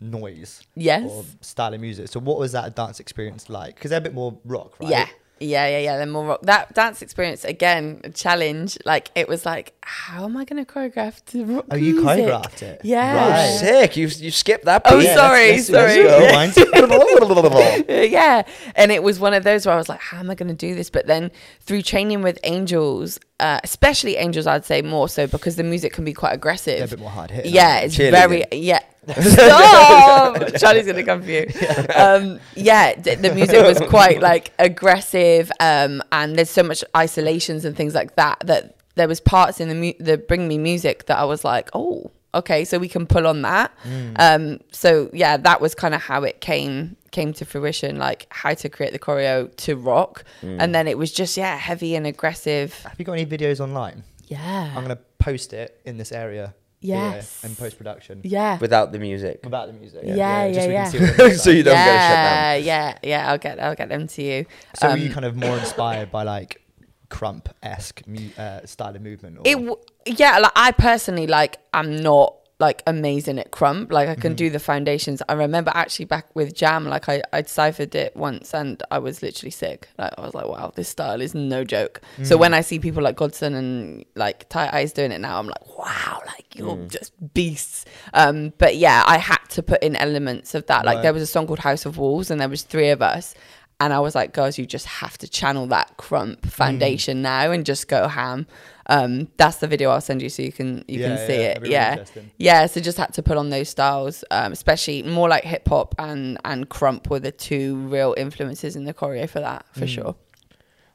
noise 0.00 0.62
Yes. 0.74 1.08
or 1.10 1.24
style 1.40 1.74
of 1.74 1.80
music. 1.80 2.08
So 2.08 2.20
what 2.20 2.38
was 2.38 2.52
that 2.52 2.74
dance 2.76 3.00
experience 3.00 3.48
like? 3.50 3.74
Because 3.74 3.90
they're 3.90 3.98
a 3.98 4.02
bit 4.02 4.14
more 4.14 4.38
rock, 4.44 4.78
right? 4.80 4.90
Yeah. 4.90 5.06
Yeah, 5.42 5.66
yeah, 5.68 5.78
yeah. 5.78 5.96
Then 5.96 6.10
more 6.10 6.26
rock. 6.26 6.40
That 6.42 6.74
dance 6.74 7.00
experience 7.00 7.46
again, 7.46 8.02
a 8.04 8.10
challenge. 8.10 8.76
Like 8.84 9.10
it 9.14 9.26
was 9.26 9.46
like, 9.46 9.72
how 9.80 10.26
am 10.26 10.36
I 10.36 10.44
going 10.44 10.62
to 10.62 10.70
choreograph 10.70 11.24
to 11.30 11.46
rock 11.46 11.64
Oh, 11.70 11.76
you 11.76 11.94
music? 11.94 12.04
choreographed 12.26 12.60
it? 12.62 12.82
Yeah. 12.84 13.30
Right. 13.30 13.58
Sick. 13.58 13.96
You 13.96 14.08
you 14.08 14.30
skipped 14.32 14.66
that. 14.66 14.82
Oh. 14.84 14.98
Yeah, 14.98 15.14
sorry, 15.14 15.52
let's- 15.52 15.70
let's- 15.70 15.94
sorry. 15.94 16.04
let's 16.04 17.88
yeah. 18.12 18.42
And 18.76 18.92
it 18.92 19.02
was 19.02 19.18
one 19.18 19.32
of 19.32 19.44
those 19.44 19.64
where 19.64 19.74
I 19.74 19.78
was 19.78 19.88
like, 19.88 20.00
how 20.00 20.18
am 20.18 20.30
I 20.30 20.34
going 20.34 20.48
to 20.50 20.54
do 20.54 20.74
this? 20.74 20.90
But 20.90 21.06
then 21.06 21.30
through 21.60 21.82
training 21.82 22.20
with 22.20 22.38
angels, 22.44 23.18
uh, 23.38 23.60
especially 23.64 24.16
angels, 24.16 24.46
I'd 24.46 24.66
say 24.66 24.82
more 24.82 25.08
so 25.08 25.26
because 25.26 25.56
the 25.56 25.62
music 25.64 25.94
can 25.94 26.04
be 26.04 26.12
quite 26.12 26.32
aggressive. 26.34 26.76
They're 26.76 26.84
a 26.84 26.88
bit 26.88 26.98
more 26.98 27.08
hard 27.08 27.30
hitting. 27.30 27.54
Yeah, 27.54 27.78
it's 27.78 27.96
very 27.96 28.44
yeah. 28.52 28.80
Stop! 29.08 30.54
Charlie's 30.58 30.86
gonna 30.86 31.04
come 31.04 31.22
for 31.22 31.30
you. 31.30 31.46
Um, 31.94 32.40
yeah, 32.54 32.94
d- 32.94 33.14
the 33.16 33.34
music 33.34 33.62
was 33.64 33.80
quite 33.88 34.20
like 34.20 34.52
aggressive, 34.58 35.50
um, 35.60 36.02
and 36.12 36.36
there's 36.36 36.50
so 36.50 36.62
much 36.62 36.84
isolations 36.96 37.64
and 37.64 37.76
things 37.76 37.94
like 37.94 38.16
that 38.16 38.40
that 38.46 38.76
there 38.96 39.08
was 39.08 39.20
parts 39.20 39.60
in 39.60 39.68
the 39.68 39.74
mu- 39.74 40.04
the 40.04 40.18
bring 40.18 40.48
me 40.48 40.58
music 40.58 41.06
that 41.06 41.18
I 41.18 41.24
was 41.24 41.44
like, 41.44 41.70
oh, 41.74 42.10
okay, 42.34 42.64
so 42.64 42.78
we 42.78 42.88
can 42.88 43.06
pull 43.06 43.26
on 43.26 43.42
that. 43.42 43.72
Mm. 43.84 44.14
Um, 44.18 44.60
so 44.72 45.10
yeah, 45.12 45.36
that 45.38 45.60
was 45.60 45.74
kind 45.74 45.94
of 45.94 46.02
how 46.02 46.22
it 46.24 46.40
came 46.40 46.96
came 47.10 47.32
to 47.34 47.44
fruition, 47.44 47.98
like 47.98 48.26
how 48.30 48.54
to 48.54 48.68
create 48.68 48.92
the 48.92 48.98
choreo 48.98 49.54
to 49.56 49.76
rock, 49.76 50.24
Mm. 50.42 50.56
and 50.60 50.74
then 50.74 50.86
it 50.88 50.98
was 50.98 51.10
just 51.12 51.36
yeah, 51.36 51.56
heavy 51.56 51.94
and 51.94 52.06
aggressive. 52.06 52.74
Have 52.82 52.98
you 52.98 53.04
got 53.04 53.12
any 53.14 53.26
videos 53.26 53.60
online? 53.60 54.04
Yeah, 54.28 54.72
I'm 54.76 54.82
gonna 54.82 54.98
post 55.18 55.52
it 55.52 55.80
in 55.84 55.96
this 55.98 56.12
area. 56.12 56.54
Here 56.80 56.96
Yes. 56.96 57.44
In 57.44 57.54
post 57.56 57.76
production. 57.76 58.20
yeah. 58.24 58.58
Without 58.58 58.90
the 58.92 58.98
music. 58.98 59.44
About 59.44 59.66
the 59.66 59.74
music. 59.74 60.00
Yeah, 60.02 60.48
just 60.50 60.56
yeah, 60.56 60.62
so 60.62 60.68
we 60.68 60.72
yeah. 60.74 60.82
can 60.84 60.90
see 60.92 60.98
what 61.00 61.10
it 61.20 61.22
looks 61.22 61.42
so 61.42 61.50
you 61.50 61.62
don't 61.62 61.74
get 61.74 61.84
shut 61.84 61.86
yeah, 61.86 62.54
down. 62.56 62.64
yeah, 62.64 62.88
yeah. 62.88 62.98
Yeah. 63.02 63.30
I'll 63.30 63.38
get, 63.38 63.60
I'll 63.60 63.74
get 63.74 63.88
them 63.90 64.06
to 64.06 64.22
you. 64.22 64.46
So 64.76 64.86
were 64.88 64.94
Um, 64.94 65.00
you 65.00 65.10
kind 65.10 65.26
of 65.26 65.36
more 65.36 65.58
inspired 65.58 66.10
by 66.10 66.22
like 66.22 66.62
krump 67.10 67.46
esque 67.62 68.06
mu- 68.06 68.30
uh, 68.38 68.64
style 68.64 68.96
of 68.96 69.02
movement? 69.02 69.38
Or? 69.38 69.42
It, 69.44 69.54
w- 69.56 69.76
yeah. 70.06 70.38
Like 70.38 70.52
I 70.56 70.72
personally, 70.72 71.26
like, 71.26 71.58
I'm 71.74 71.96
not 71.96 72.34
like 72.60 72.82
amazing 72.86 73.38
at 73.40 73.50
krump. 73.50 73.90
Like 73.90 74.08
I 74.08 74.12
Mm-hmm. 74.12 74.20
can 74.20 74.34
do 74.34 74.50
the 74.50 74.60
foundations. 74.60 75.22
I 75.28 75.32
remember 75.32 75.72
actually 75.74 76.04
back 76.04 76.26
with 76.36 76.54
Jam, 76.54 76.84
like 76.86 77.08
I 77.08 77.22
I 77.32 77.42
ciphered 77.42 77.94
it 77.94 78.14
once, 78.14 78.54
and 78.54 78.80
I 78.90 78.98
was 78.98 79.22
literally 79.22 79.50
sick. 79.50 79.88
Like 79.98 80.12
I 80.16 80.20
was 80.20 80.34
like, 80.34 80.46
wow, 80.46 80.70
this 80.76 80.88
style 80.88 81.20
is 81.20 81.34
no 81.34 81.64
joke. 81.64 82.00
So 82.22 82.36
Mm. 82.36 82.40
when 82.40 82.54
I 82.54 82.60
see 82.60 82.78
people 82.78 83.02
like 83.02 83.16
Godson 83.16 83.54
and 83.54 84.04
like 84.14 84.48
Tight 84.50 84.70
Eyez 84.72 84.92
doing 84.94 85.10
it 85.10 85.20
now, 85.20 85.38
I'm 85.38 85.46
like, 85.48 85.66
wow, 85.78 86.20
like 86.26 86.54
you're 86.54 86.76
Mm. 86.76 86.90
just 86.90 87.12
beasts. 87.34 87.84
Um, 88.14 88.52
but 88.58 88.76
yeah, 88.76 89.02
I 89.06 89.16
had 89.18 89.42
to 89.56 89.62
put 89.62 89.82
in 89.82 89.96
elements 89.96 90.54
of 90.54 90.66
that. 90.66 90.84
Like 90.84 90.96
Right. 90.96 91.02
there 91.04 91.12
was 91.14 91.22
a 91.22 91.26
song 91.34 91.46
called 91.46 91.60
House 91.60 91.86
of 91.86 91.96
Wolves, 91.98 92.30
and 92.30 92.40
there 92.40 92.48
was 92.50 92.62
three 92.62 92.90
of 92.90 93.00
us. 93.00 93.34
And 93.82 93.94
I 93.94 94.00
was 94.00 94.14
like, 94.14 94.34
girls, 94.34 94.58
you 94.58 94.66
just 94.66 94.84
have 94.84 95.16
to 95.22 95.26
channel 95.26 95.66
that 95.68 95.96
krump 95.96 96.40
Mm. 96.42 96.50
foundation 96.50 97.22
now 97.22 97.50
and 97.50 97.64
just 97.64 97.88
go 97.88 98.08
ham. 98.08 98.46
Um, 98.90 99.28
that's 99.36 99.58
the 99.58 99.68
video 99.68 99.90
I'll 99.90 100.00
send 100.00 100.20
you 100.20 100.28
so 100.28 100.42
you 100.42 100.50
can 100.52 100.84
you 100.88 100.98
Yeah, 101.00 101.06
can 101.08 101.26
see 101.28 101.34
yeah, 101.40 101.48
it. 101.50 101.58
really 101.60 101.72
Yeah, 101.72 102.04
yeah. 102.38 102.66
So 102.66 102.80
just 102.80 102.98
had 102.98 103.14
to 103.14 103.22
put 103.22 103.36
on 103.36 103.48
those 103.50 103.68
styles, 103.68 104.24
um, 104.32 104.50
especially 104.52 105.02
more 105.04 105.28
like 105.28 105.44
hip 105.44 105.68
hop 105.68 105.94
and 105.98 106.38
and 106.44 106.68
krump 106.68 107.08
were 107.08 107.20
the 107.20 107.30
two 107.30 107.76
real 107.76 108.14
influences 108.18 108.74
in 108.76 108.84
the 108.84 108.92
choreo 108.92 109.28
for 109.28 109.40
that 109.40 109.64
for 109.72 109.86
Mm. 109.86 109.94
sure. 109.94 110.16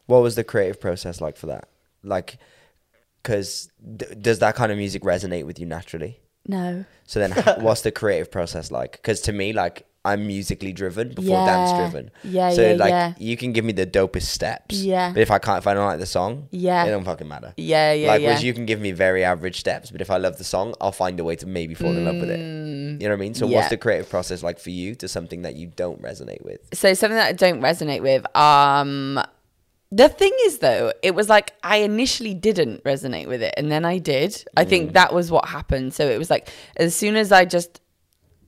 What 0.08 0.22
was 0.22 0.36
the 0.36 0.44
creative 0.44 0.80
process 0.80 1.22
like 1.22 1.38
for 1.38 1.48
that? 1.48 1.70
Like, 2.04 2.38
because 3.24 3.70
d- 3.98 4.14
does 4.22 4.40
that 4.40 4.56
kind 4.56 4.72
of 4.72 4.78
music 4.78 5.02
resonate 5.04 5.46
with 5.46 5.58
you 5.60 5.66
naturally? 5.66 6.20
No. 6.48 6.86
So 7.06 7.20
then, 7.20 7.32
what's 7.64 7.82
the 7.82 7.92
creative 7.92 8.30
process 8.30 8.70
like? 8.72 8.92
Because 8.94 9.22
to 9.22 9.32
me, 9.34 9.54
like, 9.54 9.88
I'm 10.06 10.28
musically 10.28 10.72
driven 10.72 11.10
before 11.10 11.46
dance 11.46 11.72
Yeah. 11.72 11.78
driven. 11.90 12.12
Yeah, 12.24 12.50
So 12.52 12.62
yeah, 12.62 12.74
like, 12.76 12.90
yeah. 12.90 13.14
you 13.18 13.36
can 13.36 13.52
give 13.52 13.66
me 13.66 13.74
the 13.74 13.86
dopest 13.88 14.28
steps. 14.28 14.76
Yeah. 14.76 15.12
But 15.14 15.22
if 15.22 15.32
I 15.32 15.40
can't, 15.40 15.58
if 15.58 15.68
I 15.68 15.74
don't 15.74 15.86
like 15.86 16.00
the 16.00 16.06
song, 16.06 16.48
Yeah. 16.52 16.86
it 16.86 16.92
don't 16.92 17.04
fucking 17.04 17.28
matter. 17.28 17.54
Yeah, 17.58 17.92
yeah, 17.94 18.08
like, 18.10 18.22
yeah. 18.22 18.28
whereas 18.28 18.44
you 18.44 18.54
can 18.54 18.66
give 18.66 18.80
me 18.80 18.92
very 18.92 19.24
average 19.24 19.60
steps, 19.60 19.92
but 19.92 20.00
if 20.02 20.10
I 20.12 20.18
love 20.18 20.38
the 20.38 20.44
song, 20.44 20.76
I'll 20.80 20.92
find 20.92 21.20
a 21.20 21.24
way 21.24 21.36
to 21.38 21.48
maybe 21.48 21.74
fall 21.74 21.92
in 21.92 22.06
love 22.06 22.16
with 22.18 22.30
it. 22.30 22.40
Mm, 22.40 23.02
You 23.02 23.08
know 23.10 23.16
what 23.16 23.20
I 23.20 23.26
mean? 23.26 23.34
So 23.34 23.48
yeah. 23.48 23.58
what's 23.58 23.70
the 23.70 23.78
creative 23.78 24.10
process 24.10 24.44
like 24.44 24.60
for 24.60 24.70
you 24.70 24.96
to 24.96 25.08
something 25.08 25.42
that 25.42 25.56
you 25.56 25.68
don't 25.68 26.02
resonate 26.02 26.44
with? 26.46 26.60
so 26.74 26.94
something 26.94 27.18
that 27.18 27.28
I 27.28 27.34
don't 27.34 27.62
resonate 27.62 28.02
with. 28.02 28.24
Um, 28.38 29.20
the 29.92 30.10
thing 30.10 30.34
is, 30.46 30.60
though, 30.60 30.92
it 31.04 31.16
was 31.16 31.30
like 31.30 31.54
I 31.64 31.78
initially 31.78 32.34
didn't 32.34 32.84
resonate 32.84 33.28
with 33.28 33.42
it, 33.42 33.54
and 33.56 33.72
then 33.72 33.86
I 33.86 33.98
did. 34.00 34.44
I 34.58 34.66
think 34.66 34.94
that 34.94 35.14
was 35.14 35.32
what 35.32 35.48
happened. 35.48 35.94
So 35.94 36.10
it 36.10 36.18
was 36.18 36.30
like 36.30 36.50
as 36.76 36.96
soon 36.96 37.16
as 37.16 37.32
I 37.32 37.46
just 37.46 37.80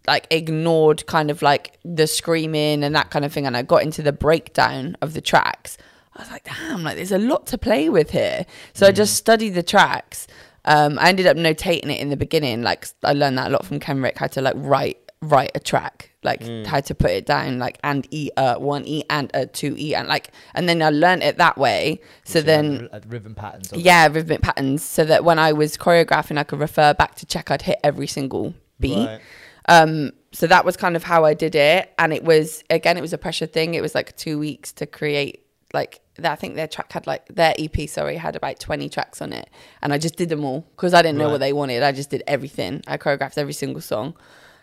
like 0.07 0.25
ignored 0.31 1.05
kind 1.05 1.29
of 1.29 1.41
like 1.41 1.77
the 1.83 2.07
screaming 2.07 2.83
and 2.83 2.95
that 2.95 3.09
kind 3.11 3.25
of 3.25 3.33
thing, 3.33 3.45
and 3.45 3.55
I 3.57 3.61
got 3.61 3.83
into 3.83 4.01
the 4.01 4.13
breakdown 4.13 4.95
of 5.01 5.13
the 5.13 5.21
tracks. 5.21 5.77
I 6.15 6.21
was 6.21 6.31
like, 6.31 6.45
damn, 6.45 6.83
like 6.83 6.95
there's 6.95 7.11
a 7.11 7.17
lot 7.19 7.45
to 7.47 7.57
play 7.57 7.89
with 7.89 8.09
here. 8.11 8.45
So 8.73 8.87
I 8.87 8.91
just 8.91 9.15
studied 9.15 9.49
the 9.51 9.63
tracks. 9.63 10.25
Um, 10.65 10.97
I 10.99 11.09
ended 11.09 11.27
up 11.27 11.37
notating 11.37 11.91
it 11.93 11.99
in 11.99 12.09
the 12.09 12.17
beginning. 12.17 12.61
Like 12.63 12.87
I 13.03 13.13
learned 13.13 13.37
that 13.37 13.47
a 13.47 13.49
lot 13.51 13.65
from 13.65 13.79
Kenrick, 13.79 14.17
how 14.17 14.27
to 14.27 14.41
like 14.41 14.55
write 14.57 14.97
write 15.21 15.51
a 15.55 15.59
track, 15.59 16.11
like 16.23 16.43
how 16.65 16.79
to 16.79 16.93
put 16.93 17.09
it 17.11 17.25
down, 17.25 17.57
like 17.59 17.79
and 17.83 18.07
e 18.11 18.29
uh 18.37 18.55
one 18.55 18.85
e 18.85 19.03
and 19.09 19.31
a 19.33 19.45
two 19.45 19.75
e 19.77 19.95
and 19.95 20.07
like, 20.07 20.31
and 20.55 20.67
then 20.67 20.81
I 20.81 20.89
learned 20.89 21.23
it 21.23 21.37
that 21.37 21.57
way. 21.57 22.01
So 22.23 22.41
then 22.41 22.89
uh, 22.91 22.99
rhythm 23.07 23.33
patterns. 23.35 23.71
yeah, 23.73 24.07
rhythmic 24.07 24.41
patterns, 24.41 24.83
so 24.83 25.05
that 25.05 25.23
when 25.23 25.39
I 25.39 25.53
was 25.53 25.77
choreographing, 25.77 26.37
I 26.37 26.43
could 26.43 26.59
refer 26.59 26.93
back 26.93 27.15
to 27.15 27.25
check 27.25 27.49
I'd 27.51 27.61
hit 27.63 27.79
every 27.83 28.07
single 28.07 28.53
beat. 28.79 29.05
Right. 29.05 29.21
Um, 29.67 30.11
so 30.31 30.47
that 30.47 30.65
was 30.65 30.77
kind 30.77 30.95
of 30.95 31.03
how 31.03 31.25
I 31.25 31.33
did 31.33 31.55
it, 31.55 31.93
and 31.97 32.13
it 32.13 32.23
was 32.23 32.63
again, 32.69 32.97
it 32.97 33.01
was 33.01 33.13
a 33.13 33.17
pressure 33.17 33.45
thing. 33.45 33.73
It 33.75 33.81
was 33.81 33.95
like 33.95 34.15
two 34.17 34.37
weeks 34.39 34.71
to 34.73 34.85
create. 34.85 35.43
Like 35.73 35.99
I 36.23 36.35
think 36.35 36.55
their 36.55 36.67
track 36.67 36.91
had 36.93 37.05
like 37.07 37.27
their 37.27 37.53
EP, 37.59 37.89
sorry, 37.89 38.15
had 38.17 38.35
about 38.35 38.59
twenty 38.59 38.87
tracks 38.89 39.21
on 39.21 39.33
it, 39.33 39.49
and 39.81 39.91
I 39.93 39.97
just 39.97 40.15
did 40.15 40.29
them 40.29 40.43
all 40.45 40.61
because 40.75 40.93
I 40.93 41.01
didn't 41.01 41.17
know 41.17 41.25
Right. 41.25 41.31
what 41.31 41.39
they 41.39 41.53
wanted. 41.53 41.83
I 41.83 41.91
just 41.91 42.09
did 42.09 42.23
everything. 42.27 42.81
I 42.87 42.97
choreographed 42.97 43.37
every 43.37 43.53
single 43.53 43.81
song, 43.81 44.15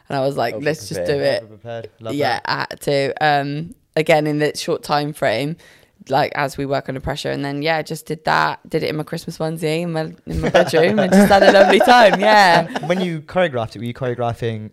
and 0.09 0.17
I 0.17 0.21
was 0.21 0.37
like, 0.37 0.55
let's 0.61 0.89
just 0.89 1.05
do 1.05 1.19
it. 1.19 1.45
Yeah, 2.11 2.41
that. 2.41 2.43
I 2.47 2.67
had 2.71 2.81
to. 2.83 3.25
Um, 3.25 3.75
again 3.97 4.27
in 4.27 4.39
the 4.41 4.57
short 4.57 4.83
time 4.83 5.13
frame. 5.13 5.57
Like 6.09 6.33
as 6.35 6.59
we 6.59 6.67
work 6.67 6.89
under 6.89 7.01
pressure, 7.01 7.31
and 7.31 7.43
then 7.45 7.63
yeah, 7.63 7.81
just 7.81 8.05
did 8.07 8.25
that. 8.25 8.61
Did 8.69 8.83
it 8.83 8.91
in 8.91 8.97
my 8.97 9.05
Christmas 9.05 9.39
onesie 9.39 9.83
in 9.83 9.93
my 9.93 10.13
in 10.27 10.41
my 10.41 10.51
bedroom, 10.51 10.99
and 10.99 11.11
just 11.11 11.29
had 11.33 11.43
a 11.43 11.53
lovely 11.53 11.79
time. 11.79 12.21
Yeah, 12.21 12.87
when 12.87 13.01
you 13.01 13.21
choreographed 13.23 13.75
it, 13.77 13.79
were 13.79 13.85
you 13.85 13.95
choreographing 13.95 14.71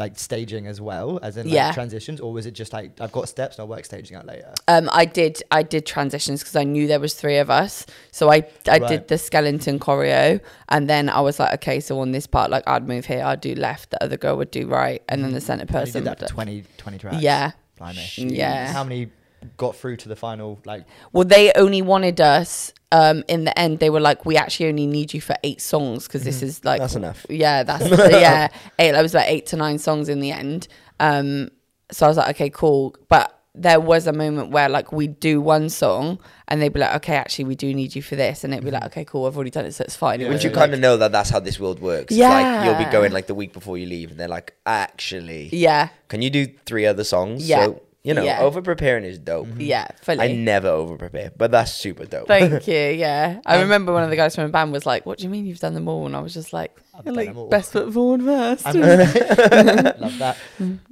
like 0.00 0.18
staging 0.18 0.66
as 0.66 0.80
well, 0.80 1.20
as 1.22 1.36
in 1.36 1.46
like 1.46 1.54
Yeah. 1.54 1.72
transitions, 1.72 2.18
or 2.20 2.32
was 2.32 2.46
it 2.46 2.52
just 2.62 2.72
like 2.72 3.00
I've 3.00 3.12
got 3.12 3.28
steps 3.28 3.56
and 3.56 3.62
I'll 3.62 3.68
work 3.68 3.84
staging 3.84 4.16
out 4.16 4.26
later? 4.26 4.52
Um, 4.66 4.88
I 4.92 5.04
did 5.04 5.42
I 5.52 5.62
did 5.62 5.86
transitions 5.86 6.40
because 6.40 6.56
I 6.56 6.64
knew 6.64 6.88
there 6.88 6.98
was 6.98 7.14
three 7.14 7.36
of 7.38 7.48
us. 7.50 7.86
So 8.10 8.30
I 8.32 8.38
I 8.66 8.78
Right. 8.78 8.88
did 8.88 9.08
the 9.08 9.18
skeleton 9.18 9.78
choreo, 9.78 10.40
and 10.70 10.88
then 10.90 11.08
I 11.08 11.20
was 11.20 11.38
like, 11.38 11.52
okay, 11.58 11.78
so 11.80 12.00
on 12.00 12.10
this 12.12 12.26
part, 12.26 12.50
like 12.50 12.64
I'd 12.66 12.88
move 12.88 13.06
here, 13.06 13.22
I'd 13.24 13.40
do 13.40 13.54
left, 13.54 13.90
the 13.90 14.02
other 14.02 14.16
girl 14.16 14.36
would 14.38 14.50
do 14.50 14.66
right, 14.66 15.02
and 15.08 15.22
then 15.22 15.32
the 15.32 15.40
center 15.40 15.62
And 15.62 15.70
you 15.70 15.78
person. 15.78 15.92
did 16.02 16.04
that 16.10 16.20
would 16.20 16.28
for 16.28 16.34
20, 16.34 16.64
20 16.78 16.98
tracks. 16.98 17.22
Yeah, 17.22 17.52
Blimey. 17.78 18.10
Yeah. 18.16 18.72
How 18.72 18.82
many 18.84 19.10
got 19.56 19.76
through 19.76 19.96
to 19.98 20.08
the 20.08 20.16
final? 20.16 20.60
Like, 20.64 20.84
Well, 21.12 21.24
they 21.24 21.52
only 21.54 21.82
wanted 21.82 22.20
us. 22.20 22.72
Um, 22.92 23.22
in 23.28 23.44
the 23.44 23.56
end, 23.56 23.78
they 23.78 23.88
were 23.88 24.00
like, 24.00 24.26
"We 24.26 24.36
actually 24.36 24.68
only 24.68 24.86
need 24.86 25.14
you 25.14 25.20
for 25.20 25.36
eight 25.44 25.60
songs 25.60 26.06
because 26.08 26.24
this 26.24 26.42
is 26.42 26.64
like 26.64 26.80
That's 26.80 26.96
enough. 26.96 27.24
Yeah, 27.28 27.62
that's 27.62 27.88
yeah. 28.10 28.48
Eight. 28.80 28.92
That 28.92 29.02
was 29.02 29.14
about 29.14 29.28
eight 29.28 29.46
to 29.46 29.56
nine 29.56 29.78
songs 29.78 30.08
in 30.08 30.18
the 30.20 30.32
end. 30.32 30.66
Um, 30.98 31.50
so 31.92 32.06
I 32.06 32.08
was 32.08 32.16
like, 32.16 32.30
okay, 32.30 32.50
cool. 32.50 32.96
But 33.08 33.36
there 33.54 33.80
was 33.80 34.06
a 34.06 34.12
moment 34.12 34.50
where 34.50 34.68
like 34.68 34.92
we 34.92 35.06
do 35.08 35.40
one 35.40 35.68
song 35.68 36.18
and 36.48 36.60
they'd 36.62 36.72
be 36.72 36.80
like, 36.80 36.94
okay, 36.96 37.14
actually, 37.16 37.44
we 37.44 37.54
do 37.54 37.72
need 37.74 37.94
you 37.94 38.02
for 38.02 38.16
this, 38.16 38.42
and 38.42 38.52
it'd 38.52 38.64
be 38.64 38.70
like, 38.72 38.84
okay, 38.86 39.04
cool, 39.04 39.26
I've 39.26 39.36
already 39.36 39.50
done 39.50 39.66
it, 39.66 39.72
so 39.72 39.84
it's 39.84 39.94
fine. 39.96 40.20
It 40.20 40.24
Yeah, 40.24 40.30
was 40.30 40.38
But 40.38 40.44
you 40.44 40.50
yeah, 40.50 40.56
kind 40.56 40.74
of 40.74 40.80
know 40.80 40.96
that 40.96 41.12
that's 41.12 41.30
how 41.30 41.38
this 41.40 41.60
world 41.60 41.80
works. 41.80 42.06
It's 42.12 42.18
Yeah. 42.18 42.30
like 42.30 42.64
you'll 42.64 42.84
be 42.84 42.90
going 42.90 43.12
like 43.12 43.28
the 43.28 43.34
week 43.36 43.52
before 43.52 43.78
you 43.78 43.86
leave, 43.86 44.10
and 44.10 44.18
they're 44.18 44.26
like, 44.28 44.54
actually, 44.66 45.48
yeah, 45.52 45.88
can 46.08 46.22
you 46.22 46.30
do 46.30 46.46
three 46.66 46.86
other 46.86 47.04
songs? 47.04 47.48
Yeah. 47.48 47.66
So, 47.66 47.82
you 48.02 48.14
know, 48.14 48.22
Yeah. 48.22 48.40
over 48.40 48.62
preparing 48.62 49.04
is 49.04 49.18
dope. 49.18 49.46
Mm-hmm. 49.46 49.60
yeah, 49.60 49.88
fully. 50.02 50.20
I 50.20 50.32
never 50.32 50.68
over 50.68 50.96
prepare, 50.96 51.32
but 51.36 51.50
that's 51.50 51.72
super 51.72 52.06
dope. 52.06 52.26
Thank 52.28 52.66
you. 52.66 52.74
Yeah, 52.74 53.40
I 53.44 53.60
remember 53.60 53.92
one 53.92 54.02
of 54.02 54.10
the 54.10 54.16
guys 54.16 54.34
from 54.34 54.44
the 54.44 54.50
band 54.50 54.72
was 54.72 54.86
like, 54.86 55.04
"What 55.06 55.18
do 55.18 55.24
you 55.24 55.30
mean 55.30 55.44
you've 55.46 55.58
done 55.60 55.74
them 55.74 55.86
all?" 55.88 56.06
And 56.06 56.16
I 56.16 56.20
was 56.20 56.32
just 56.34 56.52
like, 56.52 56.74
done 57.04 57.14
"Like 57.14 57.28
them 57.28 57.38
all." 57.38 57.48
best 57.48 57.72
foot 57.72 57.92
forward 57.92 58.22
first. 58.22 58.66
and- 58.66 58.78
love 60.00 60.18
that. 60.18 60.36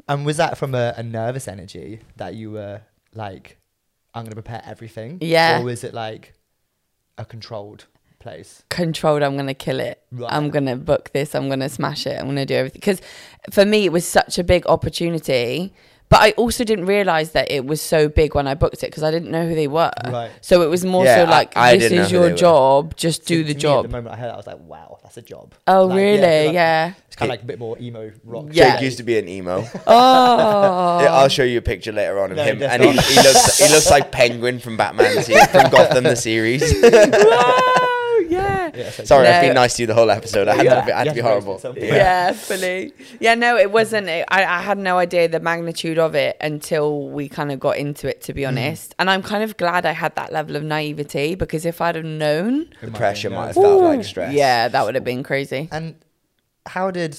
And 0.09 0.27
was 0.27 0.37
that 0.37 0.59
from 0.59 0.75
a, 0.75 0.95
a 0.97 1.03
nervous 1.03 1.49
energy 1.49 2.01
that 2.17 2.35
you 2.35 2.51
were 2.51 2.83
like, 3.15 3.59
I'm 4.15 4.25
going 4.25 4.31
to 4.31 4.37
prepare 4.37 4.63
everything? 4.65 5.19
Yeah. 5.21 5.61
Or 5.61 5.65
was 5.65 5.85
it 5.85 5.95
like 5.95 6.35
a 7.17 7.25
controlled 7.25 7.87
place? 8.21 8.65
controlled 8.69 9.23
i'm 9.23 9.37
gonna 9.37 9.55
kill 9.55 9.79
it 9.79 10.03
Right. 10.11 10.33
i'm 10.33 10.51
gonna 10.51 10.75
book 10.75 11.13
this 11.13 11.37
i'm 11.37 11.49
gonna 11.49 11.69
smash 11.69 12.05
it 12.05 12.19
i'm 12.19 12.27
gonna 12.27 12.45
do 12.45 12.55
everything 12.55 12.81
because 12.81 13.01
for 13.53 13.65
me 13.65 13.85
it 13.85 13.93
was 13.93 14.05
such 14.05 14.41
a 14.41 14.45
big 14.45 14.67
opportunity 14.67 15.73
but 16.09 16.21
i 16.23 16.31
also 16.33 16.65
didn't 16.65 16.87
realize 16.87 17.33
that 17.33 17.51
it 17.51 17.65
was 17.67 17.81
so 17.83 18.09
big 18.09 18.35
when 18.35 18.47
i 18.47 18.55
booked 18.55 18.83
it 18.83 18.87
because 18.91 19.03
i 19.03 19.11
didn't 19.11 19.31
know 19.31 19.47
who 19.47 19.55
they 19.55 19.69
were 19.69 19.91
Right. 20.07 20.31
so 20.41 20.63
it 20.63 20.69
was 20.71 20.85
more 20.85 21.05
Yeah, 21.05 21.17
so 21.17 21.25
I- 21.25 21.31
like 21.31 21.57
I 21.57 21.75
this 21.77 21.85
didn't 21.85 21.99
know 21.99 22.05
is 22.05 22.11
who 22.11 22.17
they 22.19 22.23
your 22.25 22.31
were. 22.33 22.37
job 22.37 22.97
just 22.97 23.23
To- 23.23 23.35
do 23.35 23.45
the 23.45 23.55
me, 23.55 23.61
job 23.61 23.85
At 23.85 23.91
the 23.91 23.97
moment 23.97 24.15
I 24.15 24.19
heard 24.19 24.29
that, 24.29 24.35
I 24.35 24.37
was 24.37 24.47
like, 24.47 24.59
wow, 24.61 24.99
that's 25.03 25.17
a 25.17 25.23
job. 25.23 25.55
oh 25.67 25.85
Like, 25.87 25.97
really 25.97 26.21
yeah, 26.21 26.43
like- 26.47 26.55
yeah 26.55 26.93
It's 27.07 27.17
kind 27.17 27.31
of 27.31 27.35
like 27.35 27.43
a 27.43 27.47
bit 27.47 27.59
more 27.59 27.77
emo 27.79 28.11
rock. 28.25 28.47
Yeah. 28.53 28.75
Jake 28.77 28.83
used 28.85 28.99
to 28.99 29.03
be 29.05 29.19
an 29.19 29.29
emo. 29.29 29.65
oh 29.87 31.01
Yeah, 31.03 31.13
I'll 31.15 31.29
show 31.29 31.45
you 31.45 31.59
a 31.59 31.63
picture 31.63 31.93
later 31.93 32.19
on 32.21 32.31
of 32.33 32.37
No, 32.37 32.45
him, 32.45 32.59
that's 32.59 32.73
and 32.75 32.83
he, 32.83 32.93
not. 32.95 33.05
he 33.05 33.17
looks 33.17 33.59
he 33.59 33.69
looks 33.73 33.91
like 33.91 34.11
Penguin 34.13 34.59
from 34.61 34.77
Batman 34.77 35.23
se- 35.23 35.47
from 35.53 35.71
Gotham 35.71 36.05
the 36.05 36.17
series. 36.17 36.63
Wow 38.75 38.79
yeah 38.79 38.85
Yeah, 38.85 38.91
so- 38.91 39.05
Sorry, 39.05 39.27
I've 39.29 39.43
been 39.43 39.55
nice 39.55 39.77
to 39.77 39.83
you 39.83 39.87
the 39.87 39.95
whole 39.95 40.11
episode. 40.11 40.49
I 40.49 40.57
had 40.57 40.65
Yeah. 40.67 40.85
to, 40.85 40.95
I 40.95 40.99
had 40.99 41.05
to 41.09 41.15
be 41.15 41.21
horrible. 41.21 41.55
Yeah. 41.55 41.59
some- 41.61 41.77
yeah. 41.77 42.33
fully. 42.33 42.93
Yeah, 43.21 43.35
no, 43.35 43.57
it 43.57 43.71
wasn't. 43.71 44.09
I, 44.09 44.25
I 44.29 44.61
had 44.63 44.79
no 44.79 44.99
idea 44.99 45.29
the 45.29 45.41
magnitude 45.41 45.99
of 45.99 46.15
it 46.15 46.37
until 46.41 47.09
we 47.09 47.29
kind 47.29 47.51
of 47.53 47.59
got 47.61 47.77
into 47.77 48.09
it, 48.09 48.23
to 48.23 48.33
be 48.35 48.45
honest. 48.47 48.95
And 48.99 49.11
I'm 49.11 49.23
kind 49.23 49.43
of 49.45 49.57
glad 49.57 49.87
I 49.87 49.93
had 49.93 50.15
that 50.17 50.33
level 50.33 50.57
of 50.57 50.63
naivety 50.63 51.35
because 51.35 51.65
if 51.67 51.81
I'd 51.81 51.97
have 51.97 52.05
known, 52.05 52.63
It 52.63 52.81
The 52.81 52.87
might 52.93 52.97
pressure 52.99 53.31
might 53.31 53.47
have 53.47 53.55
felt 53.55 53.83
like 53.83 54.05
stress. 54.05 54.33
yeah, 54.35 54.69
that 54.69 54.85
would 54.85 54.95
have 54.95 55.05
been 55.05 55.23
crazy. 55.23 55.69
And 55.73 55.97
how 56.67 56.91
did 56.91 57.17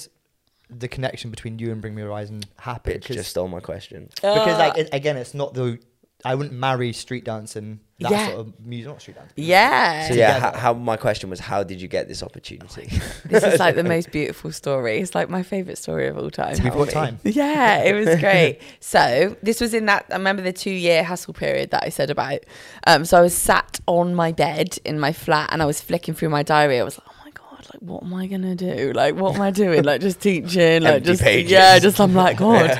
the 0.70 0.88
connection 0.88 1.32
between 1.32 1.58
you 1.58 1.72
and 1.72 1.82
Bring 1.82 1.96
Me 1.96 2.02
Horizon 2.04 2.42
happen? 2.58 2.94
Bitch 2.94 3.06
just 3.06 3.30
stole 3.32 3.48
my 3.48 3.60
question. 3.60 4.10
because 4.16 4.58
like 4.60 4.74
Uh, 4.78 4.82
it, 4.82 4.90
again, 4.94 5.18
it's 5.18 5.34
not 5.34 5.54
the 5.54 5.80
I 6.26 6.36
wouldn't 6.36 6.54
marry 6.54 6.92
street 6.92 7.24
dance 7.24 7.56
and 7.56 7.80
that 8.00 8.12
Yeah. 8.12 8.28
sort 8.28 8.40
of 8.42 8.60
music, 8.66 8.88
not 8.92 9.02
street 9.02 9.16
dance. 9.16 9.32
yeah. 9.36 10.08
So 10.10 10.14
yeah, 10.16 10.40
how, 10.40 10.52
how 10.58 10.74
my 10.74 10.98
question 10.98 11.30
was, 11.30 11.40
how 11.40 11.64
did 11.64 11.82
you 11.82 11.88
get 11.88 12.08
this 12.10 12.22
opportunity? 12.24 12.90
this 13.26 13.44
is 13.44 13.60
like 13.60 13.76
the 13.76 13.84
most 13.96 14.12
beautiful 14.12 14.52
story. 14.52 15.00
It's 15.00 15.16
like 15.16 15.30
my 15.30 15.44
favorite 15.44 15.78
story 15.78 16.08
of 16.08 16.18
all 16.18 16.30
time. 16.30 16.52
We've 16.62 16.74
Tell 16.74 16.86
got 16.86 16.90
time. 16.90 17.20
Yeah, 17.24 17.84
it 17.84 17.94
was 17.94 18.20
great. 18.20 18.60
so 18.82 19.36
this 19.44 19.62
was 19.62 19.74
in 19.74 19.86
that. 19.86 20.06
I 20.12 20.16
remember 20.16 20.42
the 20.42 20.54
two-year 20.54 21.04
hustle 21.06 21.34
period 21.34 21.72
that 21.72 21.84
I 21.84 21.90
said 21.90 22.10
about. 22.10 22.40
Um, 22.88 23.06
so 23.06 23.18
I 23.18 23.22
was 23.22 23.34
sat 23.36 23.80
on 23.88 24.14
my 24.16 24.32
bed 24.34 24.78
in 24.86 25.00
my 25.00 25.14
flat, 25.14 25.50
and 25.54 25.62
I 25.62 25.66
was 25.66 25.80
flicking 25.82 26.14
through 26.14 26.30
my 26.30 26.44
diary. 26.44 26.80
I 26.80 26.84
was 26.84 26.98
like, 27.00 27.08
"Oh 27.10 27.16
my 27.26 27.32
god, 27.32 27.66
like 27.69 27.69
what 27.80 28.04
am 28.04 28.14
I 28.14 28.28
gonna 28.28 28.56
do? 28.56 28.92
Like 28.94 29.16
what 29.16 29.36
am 29.36 29.42
I 29.42 29.52
doing? 29.52 29.84
Like 29.84 30.02
just 30.02 30.20
teaching? 30.20 30.84
Like 30.84 31.04
just 31.04 31.22
pages. 31.22 31.52
yeah, 31.52 31.80
just 31.80 32.00
I'm 32.00 32.14
like 32.14 32.38
God." 32.46 32.78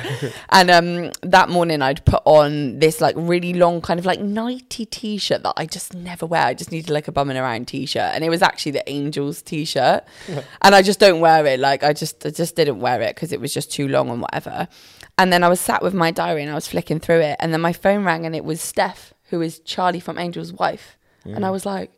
And 0.50 0.70
um, 0.70 1.10
that 1.22 1.48
morning 1.48 1.80
I'd 1.80 2.04
put 2.04 2.22
on 2.26 2.78
this 2.78 3.00
like 3.00 3.14
really 3.16 3.54
long 3.54 3.80
kind 3.80 3.98
of 3.98 4.04
like 4.04 4.20
nighty 4.20 4.84
t-shirt 4.84 5.42
that 5.42 5.54
I 5.56 5.66
just 5.66 5.94
never 5.94 6.26
wear. 6.26 6.44
I 6.44 6.54
just 6.54 6.70
needed 6.70 6.90
like 6.90 7.08
a 7.08 7.12
bumming 7.12 7.38
around 7.38 7.68
t-shirt, 7.68 8.12
and 8.14 8.22
it 8.22 8.28
was 8.28 8.42
actually 8.42 8.72
the 8.72 8.88
Angels 8.88 9.40
t-shirt, 9.42 10.04
and 10.62 10.74
I 10.74 10.82
just 10.82 11.00
don't 11.00 11.20
wear 11.20 11.46
it. 11.46 11.60
Like 11.60 11.82
I 11.82 11.92
just 11.92 12.24
I 12.26 12.30
just 12.30 12.54
didn't 12.56 12.80
wear 12.80 13.00
it 13.00 13.14
because 13.14 13.32
it 13.32 13.40
was 13.40 13.54
just 13.54 13.72
too 13.72 13.88
long 13.88 14.10
and 14.10 14.20
whatever. 14.20 14.68
And 15.16 15.32
then 15.32 15.42
I 15.42 15.48
was 15.48 15.60
sat 15.60 15.82
with 15.82 15.92
my 15.94 16.10
diary 16.10 16.42
and 16.42 16.50
I 16.50 16.54
was 16.54 16.68
flicking 16.68 17.00
through 17.00 17.20
it, 17.20 17.36
and 17.40 17.52
then 17.52 17.60
my 17.60 17.72
phone 17.72 18.04
rang 18.04 18.26
and 18.26 18.36
it 18.36 18.44
was 18.44 18.60
Steph, 18.60 19.14
who 19.30 19.40
is 19.40 19.60
Charlie 19.60 20.00
from 20.00 20.18
Angel's 20.18 20.52
wife, 20.52 20.98
and 21.24 21.46
I 21.46 21.50
was 21.50 21.64
like, 21.64 21.90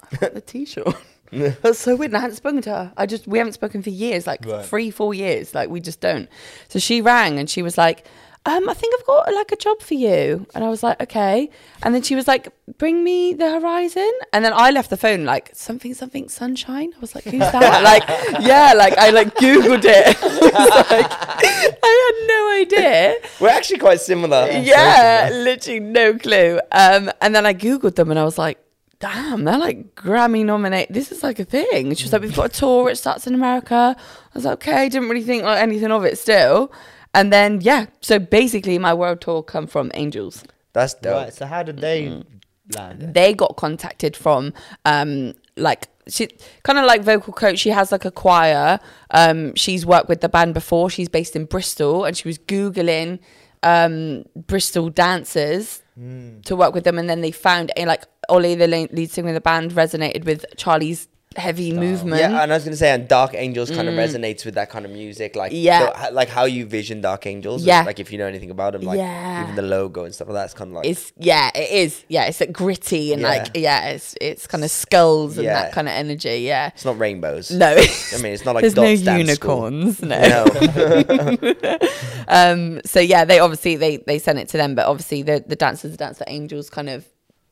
I've 0.00 0.20
got 0.20 0.34
the 0.34 0.40
t-shirt. 0.40 0.94
That's 1.30 1.78
so 1.86 1.96
weird. 1.96 2.10
And 2.10 2.16
I 2.18 2.20
hadn't 2.20 2.36
spoken 2.36 2.62
to 2.62 2.70
her. 2.70 2.92
I 2.96 3.06
just 3.06 3.26
we 3.26 3.38
haven't 3.38 3.54
spoken 3.54 3.82
for 3.82 3.90
years, 3.90 4.26
like 4.26 4.44
Right. 4.44 4.64
three, 4.64 4.90
four 4.90 5.14
years. 5.14 5.54
Like 5.54 5.68
we 5.70 5.80
just 5.80 6.00
don't. 6.00 6.28
So 6.68 6.78
she 6.78 7.00
rang 7.00 7.38
and 7.38 7.48
she 7.48 7.62
was 7.62 7.76
like, 7.78 8.06
um, 8.46 8.66
I 8.66 8.72
think 8.72 8.94
I've 8.98 9.06
got 9.06 9.34
like 9.34 9.52
a 9.52 9.56
job 9.56 9.82
for 9.82 9.92
you. 9.92 10.46
And 10.54 10.64
I 10.64 10.68
was 10.70 10.82
like, 10.82 11.02
okay. 11.02 11.50
And 11.82 11.94
then 11.94 12.00
she 12.00 12.14
was 12.14 12.26
like, 12.26 12.48
bring 12.78 13.04
me 13.04 13.34
the 13.34 13.50
horizon. 13.60 14.10
And 14.32 14.42
then 14.42 14.54
I 14.54 14.70
left 14.70 14.88
the 14.88 14.96
phone 14.96 15.24
like 15.26 15.50
something, 15.52 15.92
something 15.92 16.30
sunshine. 16.30 16.92
I 16.96 17.00
was 17.00 17.14
like, 17.14 17.24
who's 17.24 17.40
that? 17.40 17.82
like, 17.90 18.04
yeah, 18.40 18.72
like 18.74 18.96
I 18.96 19.10
like 19.10 19.34
Googled 19.34 19.82
it. 19.84 20.16
I, 20.22 20.76
like, 20.90 21.78
I 21.82 21.92
had 22.06 22.28
no 22.28 22.50
idea. 22.62 23.16
We're 23.40 23.50
actually 23.50 23.78
quite 23.80 24.00
similar. 24.00 24.48
Yeah, 24.50 25.28
literally 25.32 25.80
no 25.80 26.16
clue. 26.16 26.58
Um, 26.72 27.10
and 27.20 27.34
then 27.34 27.44
I 27.44 27.52
googled 27.52 27.96
them 27.96 28.10
and 28.10 28.18
I 28.18 28.24
was 28.24 28.38
like, 28.38 28.58
damn, 29.00 29.44
they're 29.44 29.58
like 29.58 29.94
Grammy 29.94 30.44
nominate. 30.44 30.92
This 30.92 31.12
is 31.12 31.22
like 31.22 31.38
a 31.38 31.44
thing. 31.44 31.94
She 31.94 32.04
was 32.04 32.12
like, 32.12 32.22
we've 32.22 32.34
got 32.34 32.46
a 32.46 32.60
tour. 32.60 32.90
It 32.90 32.96
starts 32.96 33.26
in 33.26 33.34
America. 33.34 33.96
I 33.98 34.30
was 34.34 34.44
like, 34.44 34.54
okay. 34.54 34.88
Didn't 34.88 35.08
really 35.08 35.22
think 35.22 35.44
like 35.44 35.62
anything 35.62 35.90
of 35.90 36.04
it 36.04 36.18
still. 36.18 36.72
And 37.14 37.32
then 37.32 37.60
yeah, 37.62 37.86
so 38.00 38.18
basically 38.18 38.78
my 38.78 38.92
world 38.94 39.20
tour 39.20 39.42
come 39.42 39.66
from 39.66 39.90
Angels. 39.94 40.44
That's 40.72 40.94
dope. 40.94 41.14
Right. 41.14 41.32
So 41.34 41.46
how 41.46 41.62
did 41.62 41.78
they 41.78 42.04
Mm-hmm. 42.06 42.76
land? 42.78 43.14
They 43.14 43.32
got 43.34 43.56
contacted 43.56 44.16
from 44.16 44.52
um, 44.84 45.34
like 45.56 45.88
she 46.08 46.28
kind 46.62 46.78
of 46.78 46.84
like 46.84 47.02
vocal 47.02 47.32
coach. 47.32 47.58
She 47.58 47.70
has 47.70 47.90
like 47.92 48.04
a 48.04 48.10
choir. 48.10 48.78
Um, 49.10 49.54
she's 49.54 49.84
worked 49.86 50.08
with 50.08 50.20
the 50.20 50.28
band 50.28 50.54
before. 50.54 50.90
She's 50.90 51.08
based 51.08 51.34
in 51.36 51.44
Bristol, 51.46 52.04
and 52.04 52.16
she 52.16 52.28
was 52.28 52.38
googling 52.38 53.18
um 53.62 54.24
Bristol 54.36 54.88
dancers 54.90 55.82
Mm. 55.98 56.44
to 56.44 56.54
work 56.54 56.74
with 56.74 56.84
them, 56.84 56.96
and 56.96 57.10
then 57.10 57.22
they 57.22 57.32
found 57.32 57.72
and 57.76 57.88
like 57.88 58.04
Ollie, 58.28 58.54
the 58.54 58.68
lead 58.68 59.10
singer 59.10 59.30
of 59.30 59.34
the 59.34 59.40
band, 59.40 59.72
resonated 59.72 60.24
with 60.24 60.44
Charlie's 60.56 61.08
heavy 61.36 61.72
movement. 61.72 62.20
Yeah, 62.20 62.42
and 62.42 62.52
I 62.52 62.56
was 62.56 62.64
gonna 62.64 62.76
say, 62.76 62.90
and 62.90 63.06
Dark 63.06 63.32
Angels 63.34 63.70
kind 63.70 63.88
of 63.88 63.94
resonates 63.94 64.44
with 64.44 64.54
that 64.54 64.70
kind 64.70 64.84
of 64.84 64.90
music, 64.90 65.36
like 65.36 65.52
Mm. 65.52 65.62
Yeah. 65.62 66.08
the- 66.08 66.14
like 66.14 66.28
how 66.28 66.44
you 66.46 66.66
vision 66.66 67.00
Dark 67.00 67.26
Angels. 67.26 67.62
Yeah. 67.64 67.82
like 67.82 68.00
if 68.00 68.10
you 68.10 68.18
know 68.18 68.26
anything 68.26 68.50
about 68.50 68.72
them, 68.72 68.82
like 68.82 68.98
Yeah. 68.98 69.42
even 69.44 69.54
the 69.54 69.62
logo 69.62 70.04
and 70.04 70.14
stuff 70.14 70.28
like 70.28 70.34
that. 70.36 70.44
It's 70.46 70.54
kind 70.54 70.70
of 70.70 70.76
like 70.76 70.86
it's 70.86 71.12
yeah, 71.18 71.50
it 71.54 71.70
is. 71.70 72.02
Yeah, 72.08 72.24
it's 72.24 72.40
like 72.40 72.52
gritty 72.52 73.12
and 73.12 73.22
Yeah. 73.22 73.28
like 73.28 73.50
yeah, 73.54 73.88
it's 73.90 74.14
it's 74.20 74.46
kind 74.46 74.64
of 74.64 74.70
skulls 74.70 75.36
and 75.38 75.44
Yeah. 75.44 75.62
that 75.62 75.72
kind 75.72 75.86
of 75.88 75.92
energy. 75.94 76.38
Yeah. 76.40 76.68
it's 76.74 76.84
not 76.84 76.98
rainbows. 76.98 77.50
No, 77.50 77.68
I 77.68 78.16
mean 78.22 78.32
it's 78.32 78.44
not 78.44 78.54
like 78.54 78.62
there's 78.62 78.74
no 78.76 78.82
Dots 78.84 79.02
Dance 79.02 79.34
School. 79.34 79.70
unicorns. 79.70 80.02
No. 80.02 80.18
No, 80.18 81.48
Um. 82.28 82.80
So 82.84 83.00
yeah, 83.00 83.24
they 83.24 83.38
obviously 83.38 83.76
they 83.76 83.98
they 83.98 84.18
sent 84.18 84.38
it 84.38 84.48
to 84.48 84.56
them, 84.56 84.74
but 84.74 84.86
obviously 84.86 85.22
the 85.22 85.42
the 85.46 85.56
dancers, 85.56 85.92
the 85.92 85.96
dance 85.96 86.18
for 86.18 86.24
angels, 86.26 86.68
kind 86.70 86.88
of 86.90 87.06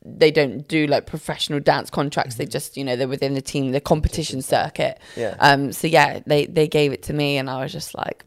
they 0.07 0.31
don't 0.31 0.67
do 0.69 0.87
like 0.87 1.07
professional 1.07 1.61
dance 1.61 1.91
contracts. 1.91 2.37
They 2.37 2.47
just 2.47 2.77
you 2.77 2.85
know 2.85 2.97
they're 2.97 3.09
within 3.09 3.35
the 3.35 3.43
team, 3.43 3.73
the 3.73 3.81
competition 3.81 4.43
circuit. 4.43 4.99
Yeah. 5.17 5.37
Um. 5.41 5.73
So 5.73 5.87
yeah, 5.87 6.21
they 6.27 6.47
they 6.47 6.69
gave 6.69 6.93
it 6.93 7.03
to 7.05 7.13
me, 7.13 7.39
and 7.39 7.51
I 7.51 7.63
was 7.63 7.73
just 7.73 7.95
like. 7.95 8.25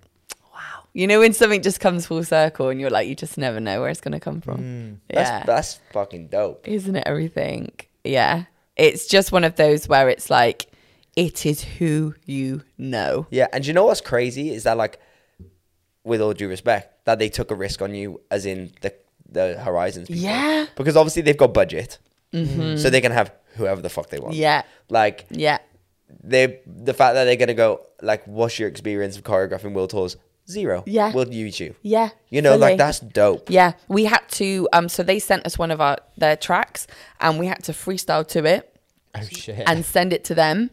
Wow. 0.54 0.84
You 0.94 1.08
know 1.08 1.20
when 1.20 1.34
something 1.34 1.62
just 1.62 1.80
comes 1.80 2.06
full 2.06 2.24
circle 2.24 2.70
and 2.70 2.80
you're 2.80 2.90
like 2.90 3.08
you 3.08 3.16
just 3.16 3.38
never 3.38 3.60
know 3.60 3.80
where 3.82 3.90
it's 3.90 4.02
going 4.02 4.12
to 4.14 4.20
come 4.20 4.42
from. 4.42 5.00
that's 5.10 5.30
yeah. 5.30 5.44
that's 5.46 5.80
fucking 5.94 6.28
dope. 6.28 6.68
isn't 6.68 6.96
it 6.96 7.04
everything 7.06 7.72
yeah 8.04 8.46
it's 8.76 9.08
just 9.08 9.32
one 9.32 9.44
of 9.44 9.56
those 9.56 9.88
where 9.88 10.10
it's 10.10 10.30
like 10.30 10.68
it 11.16 11.46
is 11.46 11.62
who 11.64 12.16
you 12.26 12.64
know 12.78 13.28
Yeah, 13.30 13.48
and 13.52 13.66
you 13.66 13.74
know 13.74 13.86
what's 13.86 14.02
crazy 14.02 14.54
is 14.54 14.64
that 14.64 14.78
like, 14.78 15.00
with 16.04 16.22
all 16.22 16.34
due 16.34 16.48
respect, 16.48 17.06
that 17.06 17.20
they 17.20 17.28
took 17.28 17.52
a 17.52 17.56
risk 17.56 17.82
on 17.82 17.94
you, 17.94 18.22
as 18.32 18.46
in 18.46 18.72
the 18.82 18.94
the 19.32 19.58
Horizons. 19.60 20.08
People. 20.08 20.24
Yeah. 20.24 20.66
because 20.76 20.96
obviously 20.98 21.22
they've 21.22 21.38
got 21.38 21.54
budget, 21.54 21.98
so 22.32 22.90
they 22.90 23.02
can 23.02 23.12
have 23.12 23.32
whoever 23.56 23.82
the 23.82 23.90
fuck 23.90 24.10
they 24.10 24.20
want. 24.20 24.36
yeah 24.36 24.62
like 24.90 25.26
yeah 25.32 25.58
they 26.24 26.60
the 26.66 26.94
fact 26.94 27.14
that 27.16 27.24
they're 27.26 27.36
gonna 27.36 27.54
go 27.54 27.82
like, 28.02 28.26
what's 28.26 28.58
your 28.60 28.70
experience 28.70 29.18
of 29.18 29.24
choreographing 29.24 29.74
world 29.74 29.90
tours? 29.90 30.16
Zero. 30.50 30.84
Yeah. 30.88 31.12
Will 31.14 31.26
YouTube. 31.26 31.76
yeah 31.84 32.10
You 32.30 32.42
know, 32.42 32.52
fully. 32.52 32.62
like 32.62 32.78
that's 32.80 33.00
dope. 33.00 33.50
yeah 33.52 33.74
we 33.88 34.06
had 34.06 34.22
to 34.30 34.68
um 34.74 34.90
so 34.90 35.04
they 35.04 35.20
sent 35.20 35.46
us 35.46 35.58
one 35.60 35.70
of 35.72 35.80
our 35.82 35.98
their 36.18 36.36
tracks 36.36 36.88
and 37.22 37.38
we 37.40 37.46
had 37.48 37.64
to 37.66 37.72
freestyle 37.72 38.28
to 38.30 38.46
it 38.46 38.76
Oh 39.16 39.22
shit. 39.24 39.64
and 39.68 39.86
send 39.86 40.14
it 40.14 40.24
to 40.26 40.36
them 40.36 40.70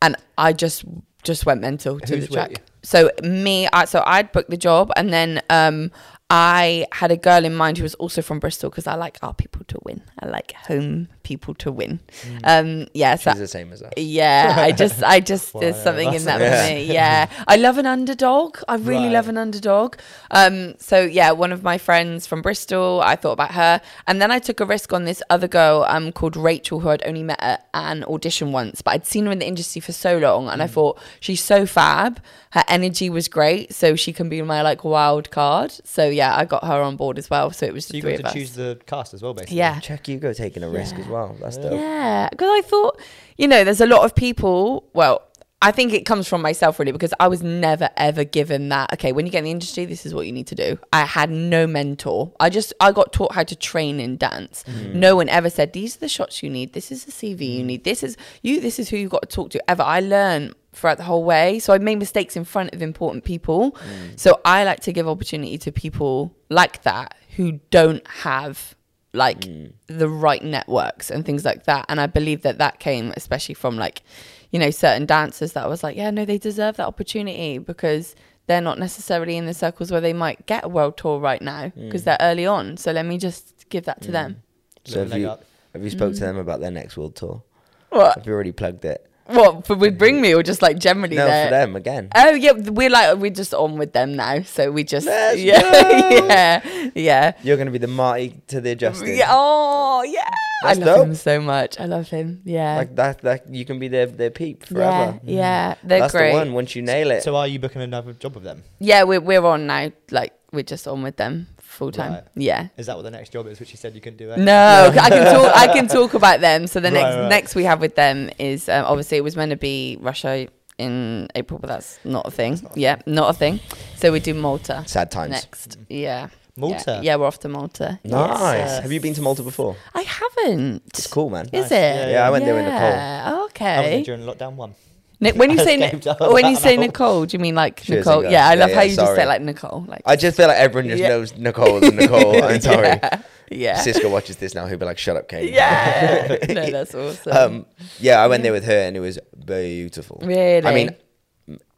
and 0.00 0.16
i 0.36 0.52
just 0.52 0.84
just 1.24 1.44
went 1.46 1.60
mental 1.60 1.98
to 2.00 2.16
Who's 2.16 2.28
the 2.28 2.34
track 2.34 2.62
so 2.82 3.10
me 3.22 3.66
I, 3.72 3.84
so 3.86 4.02
i'd 4.06 4.30
booked 4.32 4.50
the 4.50 4.56
job 4.58 4.92
and 4.96 5.12
then 5.12 5.42
um 5.50 5.90
i 6.30 6.86
had 6.92 7.10
a 7.10 7.16
girl 7.16 7.44
in 7.44 7.54
mind 7.54 7.78
who 7.78 7.82
was 7.82 7.94
also 7.94 8.20
from 8.20 8.38
bristol 8.38 8.68
because 8.70 8.86
i 8.86 8.94
like 8.94 9.18
our 9.22 9.34
people 9.34 9.62
to 9.68 9.78
win. 9.84 10.02
I 10.18 10.26
like 10.26 10.52
home 10.52 11.08
people 11.30 11.54
to 11.64 11.70
win. 11.80 12.00
Um 12.44 12.86
yeah 12.94 13.14
so 13.16 13.30
She's 13.32 13.40
the 13.40 13.48
same 13.58 13.72
as 13.72 13.82
us. 13.82 13.92
yeah 13.96 14.54
i 14.68 14.70
just 14.82 15.02
i 15.02 15.18
just 15.32 15.46
there's 15.60 15.80
something 15.86 16.12
in 16.18 16.24
that 16.24 16.40
Yeah. 16.40 16.66
for 16.66 16.74
me. 16.74 16.84
yeah. 16.98 17.28
I 17.46 17.56
love 17.56 17.76
an 17.78 17.86
underdog. 17.86 18.58
I 18.68 18.76
really 18.76 19.04
Right. 19.08 19.12
love 19.18 19.28
an 19.28 19.38
underdog. 19.46 19.96
Um 20.30 20.56
so 20.78 20.96
yeah 21.18 21.30
one 21.44 21.52
of 21.56 21.62
my 21.62 21.76
friends 21.78 22.26
from 22.26 22.42
bristol 22.42 23.00
i 23.12 23.14
thought 23.16 23.32
about 23.40 23.52
her. 23.62 23.80
And 24.08 24.20
then 24.22 24.30
i 24.30 24.38
took 24.48 24.58
a 24.60 24.66
risk 24.74 24.92
on 24.92 25.04
this 25.10 25.22
other 25.34 25.48
girl 25.58 25.84
um 25.88 26.06
called 26.12 26.36
rachel 26.36 26.80
who 26.80 26.88
i'd 26.90 27.04
only 27.10 27.22
met 27.22 27.40
at 27.52 27.68
an 27.74 28.04
audition 28.04 28.52
once 28.60 28.76
but 28.84 28.92
i'd 28.94 29.06
seen 29.06 29.26
her 29.26 29.32
in 29.32 29.38
the 29.44 29.46
industry 29.54 29.80
for 29.88 29.92
so 30.06 30.12
long 30.26 30.48
and 30.52 30.62
i 30.62 30.68
thought 30.76 30.98
she's 31.20 31.42
so 31.52 31.58
fab. 31.66 32.20
Her 32.56 32.64
energy 32.78 33.08
was 33.18 33.26
great 33.38 33.74
so 33.80 33.86
she 34.04 34.12
can 34.18 34.28
be 34.34 34.40
my 34.54 34.60
like 34.62 34.82
wild 34.82 35.26
card. 35.30 35.70
So 35.84 36.02
yeah 36.20 36.32
i 36.40 36.44
got 36.54 36.62
her 36.70 36.80
on 36.88 36.94
board 37.02 37.16
as 37.22 37.28
well 37.34 37.50
so 37.58 37.62
it 37.70 37.74
was 37.74 37.84
so 37.86 37.92
the 37.92 37.96
you 37.98 38.02
three 38.02 38.12
got 38.16 38.20
of 38.20 38.24
to 38.24 38.28
us. 38.28 38.34
choose 38.38 38.52
the 38.62 38.70
cast 38.92 39.10
as 39.16 39.20
well, 39.22 39.34
basically. 39.34 39.58
yeah. 39.64 39.80
Check 39.88 40.06
Hugo 40.06 40.32
taking 40.32 40.62
a 40.62 40.70
risk 40.80 40.94
as 41.02 41.06
well. 41.14 41.17
That's 41.40 41.56
dope. 41.56 41.72
yeah, 41.72 42.28
because 42.30 42.48
I 42.50 42.62
thought, 42.62 43.00
you 43.36 43.48
know, 43.48 43.64
there's 43.64 43.80
a 43.80 43.86
lot 43.86 44.04
of 44.04 44.14
people. 44.14 44.88
Well, 44.92 45.22
I 45.60 45.72
think 45.72 45.92
it 45.92 46.06
comes 46.06 46.28
from 46.28 46.40
myself 46.40 46.78
really 46.78 46.92
because 46.92 47.12
I 47.18 47.26
was 47.26 47.42
never 47.42 47.88
ever 47.96 48.22
given 48.22 48.68
that. 48.68 48.92
Okay, 48.92 49.10
when 49.10 49.26
you 49.26 49.32
get 49.32 49.38
in 49.38 49.44
the 49.44 49.50
industry, 49.50 49.86
this 49.86 50.06
is 50.06 50.14
what 50.14 50.26
you 50.26 50.32
need 50.32 50.46
to 50.48 50.54
do. 50.54 50.78
I 50.92 51.04
had 51.04 51.30
no 51.30 51.66
mentor. 51.66 52.32
I 52.38 52.48
just 52.48 52.72
I 52.80 52.92
got 52.92 53.12
taught 53.12 53.32
how 53.32 53.42
to 53.42 53.56
train 53.56 53.98
in 53.98 54.16
dance. 54.16 54.64
Mm. 54.68 54.94
No 54.94 55.16
one 55.16 55.28
ever 55.28 55.50
said 55.50 55.72
these 55.72 55.96
are 55.96 56.00
the 56.00 56.08
shots 56.08 56.42
you 56.44 56.50
need. 56.50 56.74
This 56.74 56.92
is 56.92 57.04
the 57.04 57.12
CV 57.12 57.56
you 57.56 57.62
mm. 57.62 57.66
need. 57.66 57.84
This 57.84 58.04
is 58.04 58.16
you. 58.42 58.60
This 58.60 58.78
is 58.78 58.88
who 58.88 58.96
you 58.96 59.08
got 59.08 59.22
to 59.22 59.34
talk 59.34 59.50
to. 59.50 59.70
Ever. 59.70 59.82
I 59.82 59.98
learned 59.98 60.54
throughout 60.72 60.98
the 60.98 61.04
whole 61.04 61.24
way. 61.24 61.58
So 61.58 61.72
I 61.72 61.78
made 61.78 61.98
mistakes 61.98 62.36
in 62.36 62.44
front 62.44 62.72
of 62.72 62.80
important 62.80 63.24
people. 63.24 63.72
Mm. 63.72 64.18
So 64.18 64.40
I 64.44 64.62
like 64.62 64.80
to 64.80 64.92
give 64.92 65.08
opportunity 65.08 65.58
to 65.58 65.72
people 65.72 66.32
like 66.50 66.82
that 66.82 67.16
who 67.36 67.52
don't 67.70 68.06
have 68.06 68.76
like 69.18 69.40
mm. 69.40 69.72
the 69.88 70.08
right 70.08 70.42
networks 70.42 71.10
and 71.10 71.26
things 71.26 71.44
like 71.44 71.64
that. 71.64 71.84
And 71.88 72.00
I 72.00 72.06
believe 72.06 72.42
that 72.42 72.58
that 72.58 72.78
came 72.78 73.12
especially 73.16 73.54
from 73.54 73.76
like, 73.76 74.02
you 74.50 74.58
know, 74.58 74.70
certain 74.70 75.04
dancers 75.04 75.52
that 75.52 75.68
was 75.68 75.82
like, 75.82 75.96
yeah, 75.96 76.10
no, 76.10 76.24
they 76.24 76.38
deserve 76.38 76.76
that 76.76 76.86
opportunity 76.86 77.58
because 77.58 78.14
they're 78.46 78.62
not 78.62 78.78
necessarily 78.78 79.36
in 79.36 79.44
the 79.44 79.52
circles 79.52 79.90
where 79.90 80.00
they 80.00 80.14
might 80.14 80.46
get 80.46 80.64
a 80.64 80.68
world 80.68 80.96
tour 80.96 81.18
right 81.20 81.42
now 81.42 81.70
because 81.76 82.02
mm. 82.02 82.04
they're 82.06 82.16
early 82.20 82.46
on. 82.46 82.76
So 82.78 82.92
let 82.92 83.04
me 83.04 83.18
just 83.18 83.68
give 83.68 83.84
that 83.84 84.00
to 84.02 84.08
mm. 84.08 84.12
them. 84.12 84.42
So 84.84 85.00
have 85.00 85.18
you 85.18 85.28
up. 85.28 85.44
have 85.74 85.84
you 85.84 85.90
spoke 85.90 86.12
Mm. 86.12 86.18
to 86.18 86.20
them 86.20 86.36
about 86.38 86.60
their 86.60 86.70
next 86.70 86.96
world 86.96 87.14
tour? 87.14 87.42
What? 87.90 88.14
Have 88.14 88.26
you 88.26 88.32
already 88.32 88.52
plugged 88.52 88.84
it? 88.84 89.07
What? 89.28 89.66
For 89.66 89.76
would 89.76 89.98
bring 89.98 90.20
me 90.20 90.34
or 90.34 90.42
just 90.42 90.62
like 90.62 90.78
generally 90.78 91.16
No, 91.16 91.26
there? 91.26 91.46
for 91.46 91.50
them 91.50 91.76
again. 91.76 92.08
Oh 92.14 92.30
yeah, 92.30 92.52
we're 92.52 92.88
like 92.88 93.18
we're 93.18 93.30
just 93.30 93.52
on 93.52 93.76
with 93.76 93.92
them 93.92 94.16
now. 94.16 94.42
So 94.42 94.70
we 94.72 94.84
just 94.84 95.06
Let's 95.06 95.40
yeah, 95.40 95.60
go. 95.60 96.26
yeah, 96.26 96.90
yeah. 96.94 97.32
You're 97.42 97.58
gonna 97.58 97.70
be 97.70 97.78
the 97.78 97.88
Marty 97.88 98.40
to 98.48 98.60
the 98.60 98.74
Justin. 98.74 99.16
Yeah, 99.16 99.28
oh 99.30 100.02
yeah. 100.02 100.30
That's 100.62 100.78
I 100.78 100.82
love 100.82 100.96
dope. 100.96 101.06
him 101.08 101.14
so 101.14 101.40
much. 101.40 101.78
I 101.78 101.84
love 101.84 102.08
him. 102.08 102.40
Yeah. 102.44 102.76
Like 102.76 102.96
that. 102.96 103.20
That 103.20 103.52
you 103.54 103.64
can 103.64 103.78
be 103.78 103.88
their 103.88 104.06
their 104.06 104.30
peep 104.30 104.62
yeah, 104.62 104.66
forever. 104.68 105.20
yeah. 105.24 105.74
Mm. 105.74 105.76
They're 105.84 106.00
That's 106.00 106.12
great. 106.12 106.32
the 106.32 106.38
one. 106.38 106.52
Once 106.54 106.74
you 106.74 106.82
nail 106.82 107.10
it. 107.10 107.22
So 107.22 107.36
are 107.36 107.46
you 107.46 107.58
booking 107.58 107.82
another 107.82 108.14
job 108.14 108.34
with 108.34 108.44
them? 108.44 108.64
Yeah, 108.78 109.02
we're 109.04 109.20
we're 109.20 109.44
on 109.44 109.66
now. 109.66 109.92
Like 110.10 110.32
we're 110.52 110.62
just 110.62 110.88
on 110.88 111.02
with 111.02 111.16
them 111.16 111.48
full 111.78 111.92
time. 111.92 112.12
Right. 112.12 112.24
Yeah. 112.34 112.68
Is 112.76 112.86
that 112.86 112.96
what 112.96 113.02
the 113.08 113.10
next 113.18 113.30
job 113.32 113.46
is, 113.46 113.58
which 113.60 113.70
you 113.70 113.76
said 113.82 113.94
you 113.94 114.00
couldn't 114.00 114.18
do? 114.18 114.30
eh? 114.32 114.36
No, 114.36 114.90
I 115.00 115.08
can 115.10 115.24
talk. 115.34 115.56
I 115.56 115.66
can 115.76 115.86
talk 115.98 116.14
about 116.14 116.40
them. 116.40 116.66
So 116.66 116.80
the 116.80 116.90
Right, 116.90 117.00
next 117.02 117.16
right. 117.16 117.28
next 117.36 117.54
we 117.54 117.64
have 117.64 117.80
with 117.80 117.94
them 117.94 118.30
is 118.38 118.68
um, 118.68 118.84
obviously 118.84 119.16
it 119.20 119.24
was 119.24 119.36
meant 119.36 119.50
to 119.50 119.56
be 119.56 119.96
Russia 120.00 120.48
in 120.78 121.28
April, 121.34 121.58
but 121.58 121.68
that's 121.68 121.98
not 122.04 122.26
a 122.26 122.30
thing. 122.30 122.60
yeah, 122.74 122.96
not 123.06 123.30
a 123.30 123.36
thing. 123.42 123.60
So 123.96 124.12
we 124.12 124.20
do 124.20 124.34
Malta 124.34 124.84
Sad 124.86 125.10
times. 125.10 125.30
next. 125.32 125.78
Yeah. 125.88 126.28
Malta? 126.56 126.94
Yeah, 126.96 127.00
yeah, 127.02 127.16
we're 127.16 127.26
off 127.26 127.38
to 127.40 127.48
Malta. 127.48 128.00
Nice. 128.04 128.40
Yes. 128.58 128.82
Have 128.82 128.90
you 128.90 129.00
been 129.00 129.14
to 129.14 129.22
Malta 129.22 129.44
before? 129.44 129.76
I 129.94 130.02
haven't. 130.02 130.82
It's 130.86 131.06
cool, 131.06 131.30
man. 131.30 131.46
Is 131.52 131.70
Nice. 131.70 131.72
it? 131.72 131.74
Yeah, 131.96 132.10
Yeah, 132.10 132.26
I 132.26 132.30
went 132.30 132.44
there 132.46 132.54
with 132.54 132.64
Nicole. 132.64 132.90
Yeah, 132.90 133.22
I 133.26 133.30
went 133.38 133.44
Okay. 133.52 133.76
there 133.90 134.02
during 134.08 134.22
lockdown 134.26 134.54
one. 134.56 134.74
Ni- 135.20 135.32
when 135.32 135.50
you 135.50 135.58
I 135.60 135.64
say 135.64 135.74
escaped 135.80 136.06
Ni- 136.06 136.12
all 136.20 136.32
when 136.32 136.46
you 136.46 136.56
say. 136.56 136.76
Nicole, 136.76 137.26
do 137.26 137.34
you 137.36 137.40
mean 137.40 137.54
like 137.54 137.80
She 137.84 137.94
Nicole? 137.94 138.24
Yeah, 138.24 138.46
I 138.48 138.54
love 138.54 138.70
yeah, 138.70 138.74
how 138.76 138.82
you 138.82 138.94
just 138.94 139.00
sorry. 139.00 139.16
say 139.16 139.26
like 139.26 139.42
Nicole. 139.42 139.84
Like 139.88 140.02
I 140.06 140.16
just 140.16 140.36
feel 140.36 140.48
like 140.48 140.58
everyone 140.58 140.88
just 140.90 141.00
Yeah. 141.02 141.08
knows 141.08 141.36
Nicole 141.36 141.84
and 141.84 141.96
Nicole. 141.96 142.42
I'm 142.44 142.60
sorry. 142.60 142.86
Yeah. 142.88 143.20
yeah. 143.50 143.80
Cisco 143.80 144.08
watches 144.10 144.36
this 144.36 144.54
now. 144.54 144.66
He'll 144.66 144.78
be 144.78 144.86
like, 144.86 144.98
"Shut 144.98 145.16
up, 145.16 145.28
Kate." 145.28 145.52
Yeah. 145.52 146.36
no, 146.48 146.70
that's 146.70 146.94
awesome. 146.94 147.32
Um, 147.36 147.66
yeah, 147.98 148.20
I 148.20 148.26
went 148.28 148.42
there 148.42 148.52
with 148.52 148.64
her 148.64 148.78
and 148.86 148.96
it 148.96 149.00
was 149.00 149.18
beautiful. 149.44 150.20
Really? 150.22 150.64
I 150.66 150.72
mean, 150.74 150.94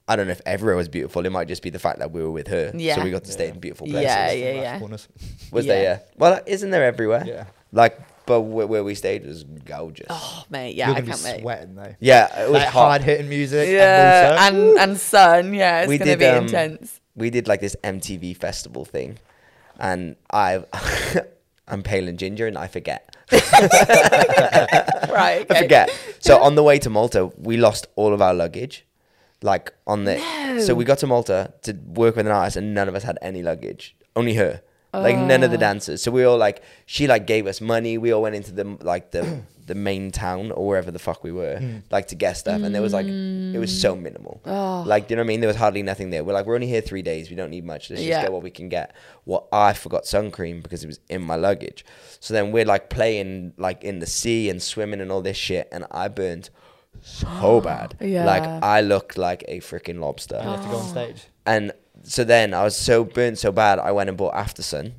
I 0.07 0.16
don't 0.16 0.26
know 0.26 0.32
if 0.32 0.43
everywhere 0.45 0.76
was 0.76 0.88
beautiful. 0.88 1.24
It 1.24 1.30
might 1.30 1.47
just 1.49 1.62
be 1.62 1.70
the 1.70 1.78
fact 1.78 2.01
that 2.01 2.11
we 2.11 2.20
were 2.22 2.32
with 2.32 2.49
her. 2.49 2.72
Yeah. 2.74 2.97
So 2.97 3.05
we 3.05 3.11
got 3.11 3.24
to 3.24 3.32
stay 3.32 3.49
in 3.49 3.61
beautiful 3.61 3.86
places. 3.86 4.03
Yeah, 4.03 4.32
yeah, 4.32 4.53
yeah. 4.53 4.78
Was 4.80 5.09
Yeah. 5.53 5.61
there? 5.72 5.82
Yeah. 5.82 5.99
Well, 6.16 6.41
isn't 6.47 6.70
there 6.70 6.84
everywhere? 6.84 7.22
Yeah. 7.24 7.45
Like, 7.72 7.97
but 8.31 8.41
where, 8.43 8.66
where 8.66 8.85
we 8.85 8.95
stayed 8.95 9.26
was 9.26 9.45
gorgeous. 9.45 10.07
oh, 10.09 10.45
mate, 10.51 10.74
yeah, 10.76 10.89
You're 10.89 10.97
I 10.97 11.01
can't 11.03 11.18
be 11.18 11.24
wait. 11.31 11.41
sweating 11.41 11.74
though. 11.74 11.95
Yeah, 12.01 12.43
it 12.43 12.45
was 12.51 12.53
Like 12.62 12.68
hot. 12.68 12.89
hard 12.89 13.03
hitting 13.03 13.28
music. 13.28 13.68
Yeah, 13.68 14.47
and 14.47 14.57
also, 14.57 14.70
and 14.70 14.78
and 14.91 15.01
sun. 15.01 15.55
Yeah, 15.55 15.81
it's 15.83 15.89
We 15.89 15.99
gonna 15.99 16.11
did, 16.12 16.18
be 16.20 16.26
um, 16.26 16.45
intense. 16.45 17.01
we 17.16 17.31
did 17.31 17.49
like 17.49 17.61
this 17.61 17.76
MTV 17.85 18.37
festival 18.37 18.85
thing, 18.85 19.18
and 19.78 20.16
I, 20.33 20.64
I'm 21.68 21.83
pale 21.83 22.07
and 22.09 22.18
ginger, 22.18 22.47
and 22.47 22.57
I 22.57 22.66
forget. 22.68 23.14
Right. 25.11 25.47
I 25.51 25.62
forget. 25.62 25.91
So 26.20 26.39
on 26.41 26.55
the 26.55 26.62
way 26.62 26.78
to 26.78 26.91
Malta, 26.91 27.31
we 27.37 27.57
lost 27.57 27.87
all 27.97 28.12
of 28.14 28.22
our 28.22 28.35
luggage. 28.35 28.87
Like 29.43 29.72
on 29.87 30.05
the, 30.05 30.18
so 30.64 30.74
we 30.74 30.85
got 30.85 30.99
to 30.99 31.07
Malta 31.07 31.53
to 31.62 31.72
work 31.72 32.16
with 32.16 32.26
an 32.26 32.33
artist, 32.33 32.57
and 32.57 32.74
none 32.74 32.89
of 32.89 32.95
us 32.95 33.03
had 33.03 33.18
any 33.22 33.43
luggage. 33.43 33.97
Only 34.14 34.35
her. 34.35 34.62
Like 34.93 35.16
none 35.16 35.43
Oh. 35.43 35.45
of 35.47 35.51
the 35.51 35.57
oh. 35.57 35.61
dancers. 35.61 36.03
So 36.03 36.11
we 36.11 36.24
all 36.24 36.36
like, 36.36 36.62
she 36.86 37.07
like 37.07 37.26
gave 37.26 37.47
us 37.47 37.61
money. 37.61 37.97
We 37.99 38.12
all 38.12 38.22
went 38.22 38.34
into 38.34 38.53
the 38.53 38.64
like 38.82 39.12
the 39.12 39.43
the 39.66 39.74
main 39.76 40.11
town 40.11 40.51
or 40.51 40.66
wherever 40.66 40.91
the 40.91 40.99
fuck 40.99 41.22
we 41.22 41.30
were, 41.30 41.59
hmm. 41.59 41.76
like 41.93 42.09
to 42.09 42.16
get 42.16 42.36
stuff, 42.36 42.61
and 42.61 42.74
there 42.74 42.82
was 42.82 42.93
like 42.93 43.07
it 43.07 43.59
was 43.59 43.80
so 43.80 43.95
mm. 43.95 44.01
minimal. 44.01 44.41
Oh. 44.45 44.82
Like 44.84 45.09
you 45.09 45.14
know 45.14 45.20
what 45.22 45.26
I 45.26 45.28
mean? 45.28 45.41
There 45.41 45.47
was 45.47 45.57
hardly 45.57 45.84
nothing 45.84 46.11
there. 46.11 46.24
We're 46.24 46.32
like, 46.32 46.47
we're 46.47 46.57
only 46.57 46.66
here 46.66 46.80
three 46.80 47.03
days. 47.03 47.30
We 47.30 47.36
don't 47.36 47.51
need 47.51 47.64
much. 47.64 47.88
Let's 47.88 48.03
just 48.03 48.20
get 48.20 48.32
what 48.32 48.43
we 48.43 48.51
can 48.51 48.68
get. 48.68 48.97
Well, 49.26 49.47
I 49.53 49.74
forgot 49.74 50.07
sun 50.07 50.32
cream 50.32 50.61
because 50.61 50.82
it 50.82 50.88
was 50.88 50.99
in 51.09 51.22
my 51.22 51.36
luggage. 51.36 51.84
So 52.18 52.34
then 52.34 52.51
we're 52.51 52.64
like 52.64 52.91
playing 52.91 53.53
like 53.59 53.84
in 53.84 54.01
the 54.01 54.07
sea 54.07 54.51
and 54.51 54.61
swimming 54.61 55.01
and 55.01 55.12
all 55.12 55.22
this 55.22 55.36
shit, 55.36 55.68
and 55.70 55.86
I 55.93 56.09
burned 56.09 56.51
so 57.01 57.61
bad. 57.64 57.97
Yeah. 58.01 58.24
Like 58.24 58.43
I 58.64 58.80
looked 58.80 59.16
like 59.18 59.45
a 59.47 59.61
freaking 59.61 60.01
lobster. 60.01 60.41
You 60.43 60.51
have 60.51 60.62
to 60.64 60.68
go 60.68 60.76
on 60.78 60.88
stage. 60.88 61.28
And 61.47 61.72
so 62.03 62.25
then 62.25 62.55
I 62.55 62.65
was 62.65 62.77
so 62.77 63.05
burnt 63.05 63.39
so 63.39 63.53
bad, 63.53 63.79
I 63.79 63.93
went 63.93 64.09
and 64.09 64.19
bought 64.19 64.35
After 64.35 64.63
Sun, 64.63 64.95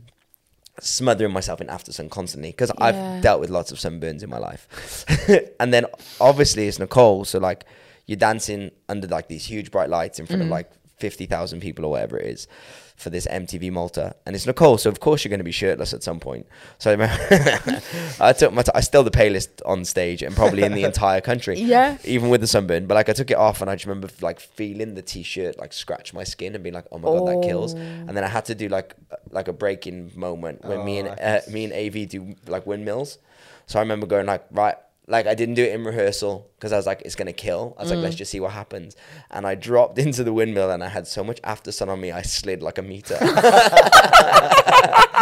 smothering 0.79 1.33
myself 1.33 1.61
in 1.61 1.69
After 1.69 1.91
Sun 1.91 2.09
constantly 2.09 2.51
because 2.51 2.71
Yeah. 2.79 2.85
I've 2.85 3.21
dealt 3.21 3.39
with 3.39 3.49
lots 3.49 3.71
of 3.71 3.77
sunburns 3.77 4.23
in 4.23 4.29
my 4.29 4.37
life. 4.37 5.05
and 5.59 5.73
then 5.73 5.85
obviously 6.19 6.67
it's 6.67 6.79
Nicole, 6.79 7.25
so 7.25 7.39
like 7.39 7.65
you're 8.05 8.17
dancing 8.17 8.71
under 8.89 9.07
like 9.07 9.27
these 9.27 9.45
huge 9.45 9.71
bright 9.71 9.89
lights 9.89 10.19
in 10.19 10.25
front 10.25 10.41
of 10.41 10.47
mm. 10.47 10.51
like 10.51 10.71
50,000 10.97 11.61
people 11.61 11.85
or 11.85 11.91
whatever 11.91 12.17
it 12.17 12.27
is 12.27 12.47
for 13.01 13.09
this 13.09 13.27
MTV 13.27 13.71
Malta. 13.71 14.15
And 14.25 14.35
it's 14.35 14.45
Nicole, 14.45 14.77
so 14.77 14.89
of 14.89 14.99
course 14.99 15.23
you're 15.23 15.29
going 15.29 15.39
to 15.39 15.43
be 15.43 15.51
shirtless 15.51 15.93
at 15.93 16.03
some 16.03 16.19
point. 16.19 16.45
So 16.77 16.91
I 16.99 17.81
I 18.29 18.33
took 18.33 18.53
my, 18.53 18.61
t- 18.61 18.71
I 18.75 18.81
still 18.81 19.03
the 19.03 19.11
palest 19.11 19.61
on 19.65 19.83
stage 19.85 20.21
and 20.21 20.35
probably 20.35 20.63
in 20.63 20.73
the 20.73 20.83
entire 20.83 21.21
country 21.21 21.59
Yeah. 21.59 21.97
even 22.03 22.29
with 22.29 22.41
the 22.41 22.47
sunburn. 22.47 22.85
But 22.85 22.95
like 22.95 23.09
I 23.09 23.13
took 23.13 23.31
it 23.31 23.37
off 23.37 23.61
and 23.61 23.69
I 23.69 23.75
just 23.75 23.85
remember 23.85 24.09
like 24.21 24.39
feeling 24.39 24.95
the 24.95 25.01
t-shirt 25.01 25.57
like 25.59 25.73
scratch 25.73 26.13
my 26.13 26.23
skin 26.23 26.53
and 26.55 26.63
being 26.63 26.73
like, 26.75 26.85
oh 26.91 26.97
my 26.99 27.09
god, 27.09 27.27
that 27.27 27.47
kills. 27.47 27.73
And 27.73 28.09
then 28.09 28.23
I 28.23 28.27
had 28.27 28.45
to 28.45 28.55
do 28.55 28.67
like 28.67 28.95
like 29.31 29.47
a 29.47 29.53
breaking 29.53 30.11
moment 30.15 30.63
when 30.63 30.85
me 30.85 31.01
Oh, 31.01 31.05
and 31.07 31.19
uh, 31.19 31.41
me 31.51 31.63
and 31.65 31.73
AV 31.73 32.07
do 32.09 32.35
like 32.47 32.65
windmills. 32.67 33.17
So 33.67 33.79
I 33.79 33.81
remember 33.81 34.05
going 34.05 34.25
like 34.25 34.45
right. 34.51 34.75
Like 35.07 35.25
I 35.27 35.33
didn't 35.33 35.55
do 35.55 35.63
it 35.63 35.73
in 35.73 35.83
rehearsal 35.83 36.49
because 36.55 36.71
I 36.71 36.77
was 36.77 36.85
like, 36.85 37.01
it's 37.03 37.15
gonna 37.15 37.33
kill. 37.33 37.75
I 37.77 37.81
was 37.81 37.91
like, 37.91 37.99
let's 37.99 38.15
mm. 38.15 38.19
just 38.19 38.31
see 38.31 38.39
what 38.39 38.51
happens. 38.51 38.95
And 39.29 39.45
I 39.47 39.55
dropped 39.55 39.97
into 40.05 40.23
the 40.23 40.31
windmill 40.31 40.71
and 40.71 40.83
I 40.83 40.87
had 40.89 41.07
so 41.07 41.23
much 41.23 41.39
after 41.43 41.71
sun 41.71 41.89
on 41.89 41.99
me, 41.99 42.11
I 42.11 42.21
slid 42.21 42.61
like 42.61 42.77
a 42.77 42.81
meter. 42.81 43.17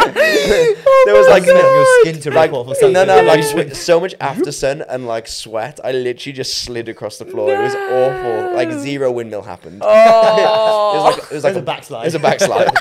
there 0.00 0.14
oh 0.16 1.18
was 1.18 1.28
like 1.28 1.42
Wasn't 1.42 1.58
no, 1.58 1.74
your 1.74 1.86
skin 2.00 2.20
to 2.22 2.30
like 2.30 2.50
rip 2.50 2.60
off 2.60 2.68
or 2.68 2.74
something? 2.74 2.92
no, 2.92 3.04
no, 3.04 3.22
like 3.22 3.74
so 3.74 4.00
much 4.00 4.14
after 4.20 4.50
sun 4.52 4.82
and 4.88 5.06
like 5.06 5.26
sweat. 5.26 5.78
I 5.84 5.92
literally 5.92 6.32
just 6.34 6.58
slid 6.58 6.88
across 6.88 7.18
the 7.18 7.24
floor. 7.26 7.52
It 7.52 7.60
was 7.62 7.74
awful. 7.74 8.54
Like 8.54 8.72
zero 8.72 9.10
windmill 9.12 9.42
happened. 9.42 9.82
Oh, 9.84 10.90
It 10.90 10.94
was 10.94 11.04
like 11.04 11.30
it 11.30 11.34
was 11.34 11.44
like 11.44 11.50
It 11.52 11.54
was 11.54 11.62
a 11.62 11.66
backslide. 11.66 12.02
It 12.02 12.06
was 12.06 12.14
a 12.14 12.18
backslide, 12.18 12.72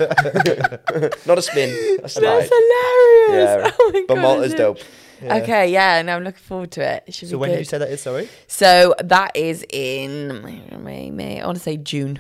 not 1.26 1.38
a 1.38 1.42
spin, 1.42 2.00
a 2.04 2.10
slide. 2.10 2.24
that's 2.24 2.50
hilarious. 2.50 3.32
Yeah, 3.32 3.72
Oh 3.80 3.92
my 3.94 4.04
but 4.08 4.16
God, 4.16 4.22
Malta's 4.22 4.48
is 4.48 4.54
it? 4.54 4.58
dope. 4.58 4.80
Yeah. 5.22 5.36
Okay, 5.38 5.72
yeah, 5.72 5.98
and 6.00 6.10
I'm 6.10 6.24
looking 6.24 6.40
forward 6.44 6.72
to 6.72 6.82
it. 6.82 7.04
It 7.08 7.14
should 7.14 7.30
So 7.30 7.38
when 7.38 7.50
good. 7.50 7.56
did 7.56 7.60
you 7.62 7.66
say 7.66 7.78
that 7.80 7.90
is? 7.90 8.02
Sorry. 8.02 8.30
So 8.48 8.96
that 9.04 9.36
is 9.36 9.66
in 9.70 10.42
May, 10.84 11.10
May. 11.12 11.42
I 11.42 11.46
want 11.46 11.58
to 11.58 11.64
say 11.64 11.78
June. 11.78 12.20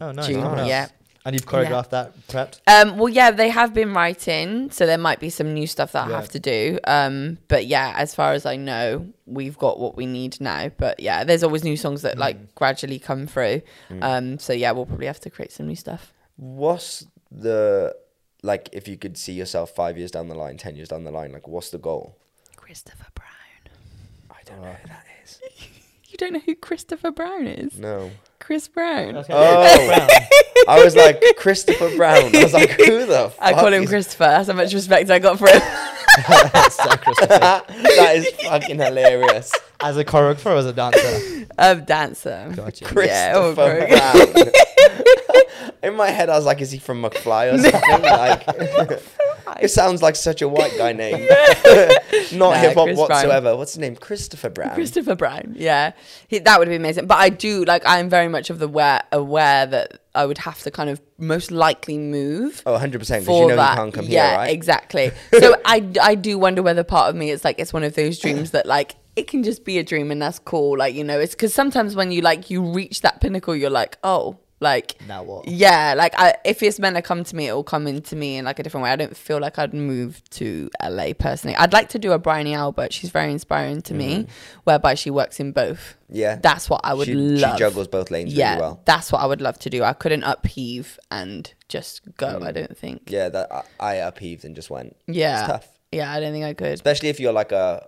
Oh, 0.00 0.12
nice. 0.12 0.26
June, 0.26 0.40
Nice. 0.42 0.68
yeah. 0.68 0.88
And 1.24 1.34
you've 1.34 1.44
choreographed 1.46 1.90
that, 1.90 2.12
prepped. 2.28 2.60
Um, 2.68 2.98
well, 2.98 3.08
yeah, 3.08 3.32
they 3.32 3.48
have 3.48 3.74
been 3.74 3.92
writing, 3.92 4.70
so 4.70 4.86
there 4.86 4.96
might 4.98 5.18
be 5.18 5.28
some 5.28 5.54
new 5.54 5.66
stuff 5.66 5.90
that 5.92 6.06
I 6.06 6.10
have 6.12 6.28
to 6.28 6.38
do. 6.38 6.78
Um, 6.84 7.38
but 7.48 7.66
yeah, 7.66 7.94
as 7.96 8.14
far 8.14 8.32
as 8.32 8.46
I 8.46 8.54
know, 8.54 9.08
we've 9.26 9.58
got 9.58 9.80
what 9.80 9.96
we 9.96 10.06
need 10.06 10.40
now. 10.40 10.68
But 10.78 11.00
yeah, 11.00 11.24
there's 11.24 11.42
always 11.42 11.64
new 11.64 11.76
songs 11.76 12.02
that 12.02 12.14
Mm. 12.14 12.20
like 12.20 12.54
gradually 12.54 13.00
come 13.00 13.26
through. 13.26 13.62
Um, 14.02 14.38
so 14.38 14.52
yeah, 14.52 14.70
we'll 14.70 14.86
probably 14.86 15.06
have 15.08 15.18
to 15.20 15.30
create 15.30 15.50
some 15.50 15.66
new 15.66 15.74
stuff. 15.74 16.12
What's 16.36 17.06
the 17.32 17.96
like? 18.44 18.68
If 18.72 18.86
you 18.86 18.96
could 18.96 19.18
see 19.18 19.32
yourself 19.32 19.70
five 19.74 19.98
years 19.98 20.12
down 20.12 20.28
the 20.28 20.36
line, 20.36 20.58
ten 20.58 20.76
years 20.76 20.90
down 20.90 21.02
the 21.02 21.10
line, 21.10 21.32
like 21.32 21.48
what's 21.48 21.70
the 21.70 21.78
goal? 21.78 22.16
Christopher 22.66 23.06
Brown. 23.14 23.28
I 24.28 24.42
don't 24.44 24.60
know 24.60 24.72
who 24.82 24.88
that 24.88 25.04
is. 25.22 25.40
You 26.08 26.16
don't 26.18 26.32
know 26.32 26.40
who 26.46 26.54
Christopher 26.54 27.10
Brown 27.10 27.46
is? 27.46 27.78
No. 27.78 28.10
Chris 28.38 28.68
Brown. 28.68 29.16
Okay. 29.18 29.32
Oh. 29.34 30.06
I 30.68 30.82
was 30.82 30.96
like 30.96 31.20
Christopher 31.36 31.94
Brown. 31.96 32.34
I 32.34 32.42
was 32.44 32.54
like, 32.54 32.70
who 32.70 33.04
the? 33.04 33.28
Fuck 33.36 33.44
I 33.44 33.52
call 33.52 33.72
him 33.72 33.82
is- 33.82 33.88
Christopher. 33.90 34.24
That's 34.24 34.48
how 34.48 34.54
much 34.54 34.72
respect 34.72 35.10
I 35.10 35.18
got 35.18 35.38
for 35.38 35.48
him. 35.48 35.60
So 36.70 36.96
Christopher. 36.96 37.26
that 37.26 38.12
is 38.14 38.30
fucking 38.46 38.78
hilarious. 38.78 39.52
As 39.80 39.96
a 39.98 40.04
choreographer 40.04 40.46
or 40.46 40.56
as 40.56 40.66
a 40.66 40.72
dancer? 40.72 41.46
um, 41.58 41.84
dancer. 41.84 42.52
Gotcha. 42.54 42.84
Yeah, 43.04 43.32
oh, 43.34 43.54
Christopher 43.54 43.86
Greg. 43.86 43.90
Brown. 43.90 45.72
In 45.82 45.96
my 45.96 46.08
head, 46.08 46.30
I 46.30 46.36
was 46.36 46.46
like, 46.46 46.60
is 46.62 46.70
he 46.70 46.78
from 46.78 47.02
McFly 47.02 47.52
or 47.52 47.58
something? 47.58 48.02
like, 48.02 49.02
it 49.60 49.68
sounds 49.68 50.02
like 50.02 50.16
such 50.16 50.42
a 50.42 50.48
white 50.48 50.76
guy 50.76 50.92
name. 50.94 51.26
Not 52.32 52.56
hip 52.58 52.74
hop 52.74 52.96
whatsoever. 52.96 53.56
What's 53.56 53.72
his 53.72 53.78
name? 53.78 53.96
Christopher 53.96 54.50
Brown. 54.50 54.74
Christopher 54.74 55.14
Brown. 55.14 55.54
Yeah, 55.56 55.92
he, 56.28 56.38
that 56.40 56.58
would 56.58 56.68
be 56.68 56.76
amazing. 56.76 57.06
But 57.06 57.18
I 57.18 57.28
do 57.28 57.64
like. 57.64 57.82
I'm 57.86 58.08
very 58.08 58.28
much 58.28 58.50
of 58.50 58.58
the 58.58 58.66
aware, 58.66 59.02
aware 59.12 59.66
that 59.66 60.00
I 60.14 60.26
would 60.26 60.38
have 60.38 60.60
to 60.62 60.70
kind 60.70 60.90
of 60.90 61.00
most 61.18 61.50
likely 61.50 61.98
move. 61.98 62.62
oh, 62.66 62.78
100%. 62.78 62.92
Because 62.92 63.24
for 63.26 63.42
you 63.42 63.48
know 63.48 63.56
that. 63.56 63.72
you 63.72 63.76
can't 63.76 63.94
come 63.94 64.04
yeah, 64.06 64.28
here, 64.28 64.38
right? 64.38 64.50
exactly. 64.50 65.10
So 65.38 65.54
I, 65.64 65.86
I 66.00 66.14
do 66.14 66.38
wonder 66.38 66.62
whether 66.62 66.82
part 66.82 67.10
of 67.10 67.16
me 67.16 67.30
it's 67.30 67.44
like 67.44 67.58
it's 67.58 67.72
one 67.72 67.84
of 67.84 67.94
those 67.94 68.18
dreams 68.18 68.52
that 68.52 68.64
like 68.64 68.94
it 69.14 69.28
can 69.28 69.42
just 69.42 69.64
be 69.64 69.78
a 69.78 69.84
dream 69.84 70.10
and 70.10 70.20
that's 70.20 70.38
cool. 70.38 70.78
Like 70.78 70.94
you 70.94 71.04
know, 71.04 71.20
it's 71.20 71.34
because 71.34 71.52
sometimes 71.52 71.94
when 71.94 72.10
you 72.10 72.22
like 72.22 72.50
you 72.50 72.62
reach 72.62 73.02
that 73.02 73.20
pinnacle, 73.20 73.54
you're 73.54 73.70
like, 73.70 73.98
oh, 74.02 74.38
like 74.58 74.96
Now 75.06 75.22
what? 75.22 75.46
yeah, 75.48 75.94
like 75.96 76.14
I, 76.16 76.34
if 76.44 76.62
it's 76.62 76.78
meant 76.78 76.96
to 76.96 77.02
come 77.02 77.24
to 77.24 77.36
me, 77.36 77.48
it 77.48 77.52
will 77.52 77.62
come 77.62 77.86
into 77.86 78.16
me 78.16 78.36
in 78.38 78.44
like 78.46 78.58
a 78.58 78.62
different 78.62 78.84
way. 78.84 78.90
I 78.90 78.96
don't 78.96 79.16
feel 79.16 79.38
like 79.38 79.58
I'd 79.58 79.74
move 79.74 80.22
to 80.30 80.70
LA 80.82 81.12
personally. 81.18 81.54
I'd 81.56 81.72
like 81.74 81.90
to 81.90 81.98
do 81.98 82.12
a 82.12 82.18
Bryony 82.18 82.54
Albert. 82.54 82.92
She's 82.92 83.10
very 83.10 83.30
inspiring 83.32 83.82
to 83.82 83.94
me, 83.94 84.26
whereby 84.64 84.94
she 84.94 85.10
works 85.10 85.40
in 85.40 85.52
both. 85.52 85.96
Yeah. 86.08 86.36
That's 86.42 86.70
what 86.70 86.80
I 86.84 86.94
would 86.94 87.06
she, 87.06 87.14
love. 87.14 87.56
she 87.56 87.58
juggles 87.58 87.88
both 87.88 88.10
lanes 88.10 88.32
yeah, 88.32 88.50
really 88.52 88.60
well. 88.62 88.80
that's 88.86 89.12
what 89.12 89.20
I 89.20 89.26
would 89.26 89.40
love 89.42 89.58
to 89.60 89.70
do. 89.70 89.82
I 89.82 89.92
couldn't 89.92 90.22
upheave 90.22 90.98
and 91.10 91.52
just 91.68 92.00
go. 92.16 92.40
I 92.42 92.52
don't 92.52 92.76
think. 92.78 93.10
Yeah, 93.10 93.28
that 93.28 93.52
I, 93.52 93.62
I 93.78 93.94
upheaved 93.96 94.44
and 94.44 94.54
just 94.54 94.70
went. 94.70 94.96
Yeah. 95.06 95.40
It's 95.40 95.48
tough. 95.48 95.68
Yeah, 95.92 96.10
I 96.12 96.18
don't 96.20 96.32
think 96.32 96.44
I 96.44 96.54
could. 96.54 96.72
Especially 96.72 97.10
if 97.10 97.20
you're 97.20 97.32
like 97.32 97.52
a, 97.52 97.86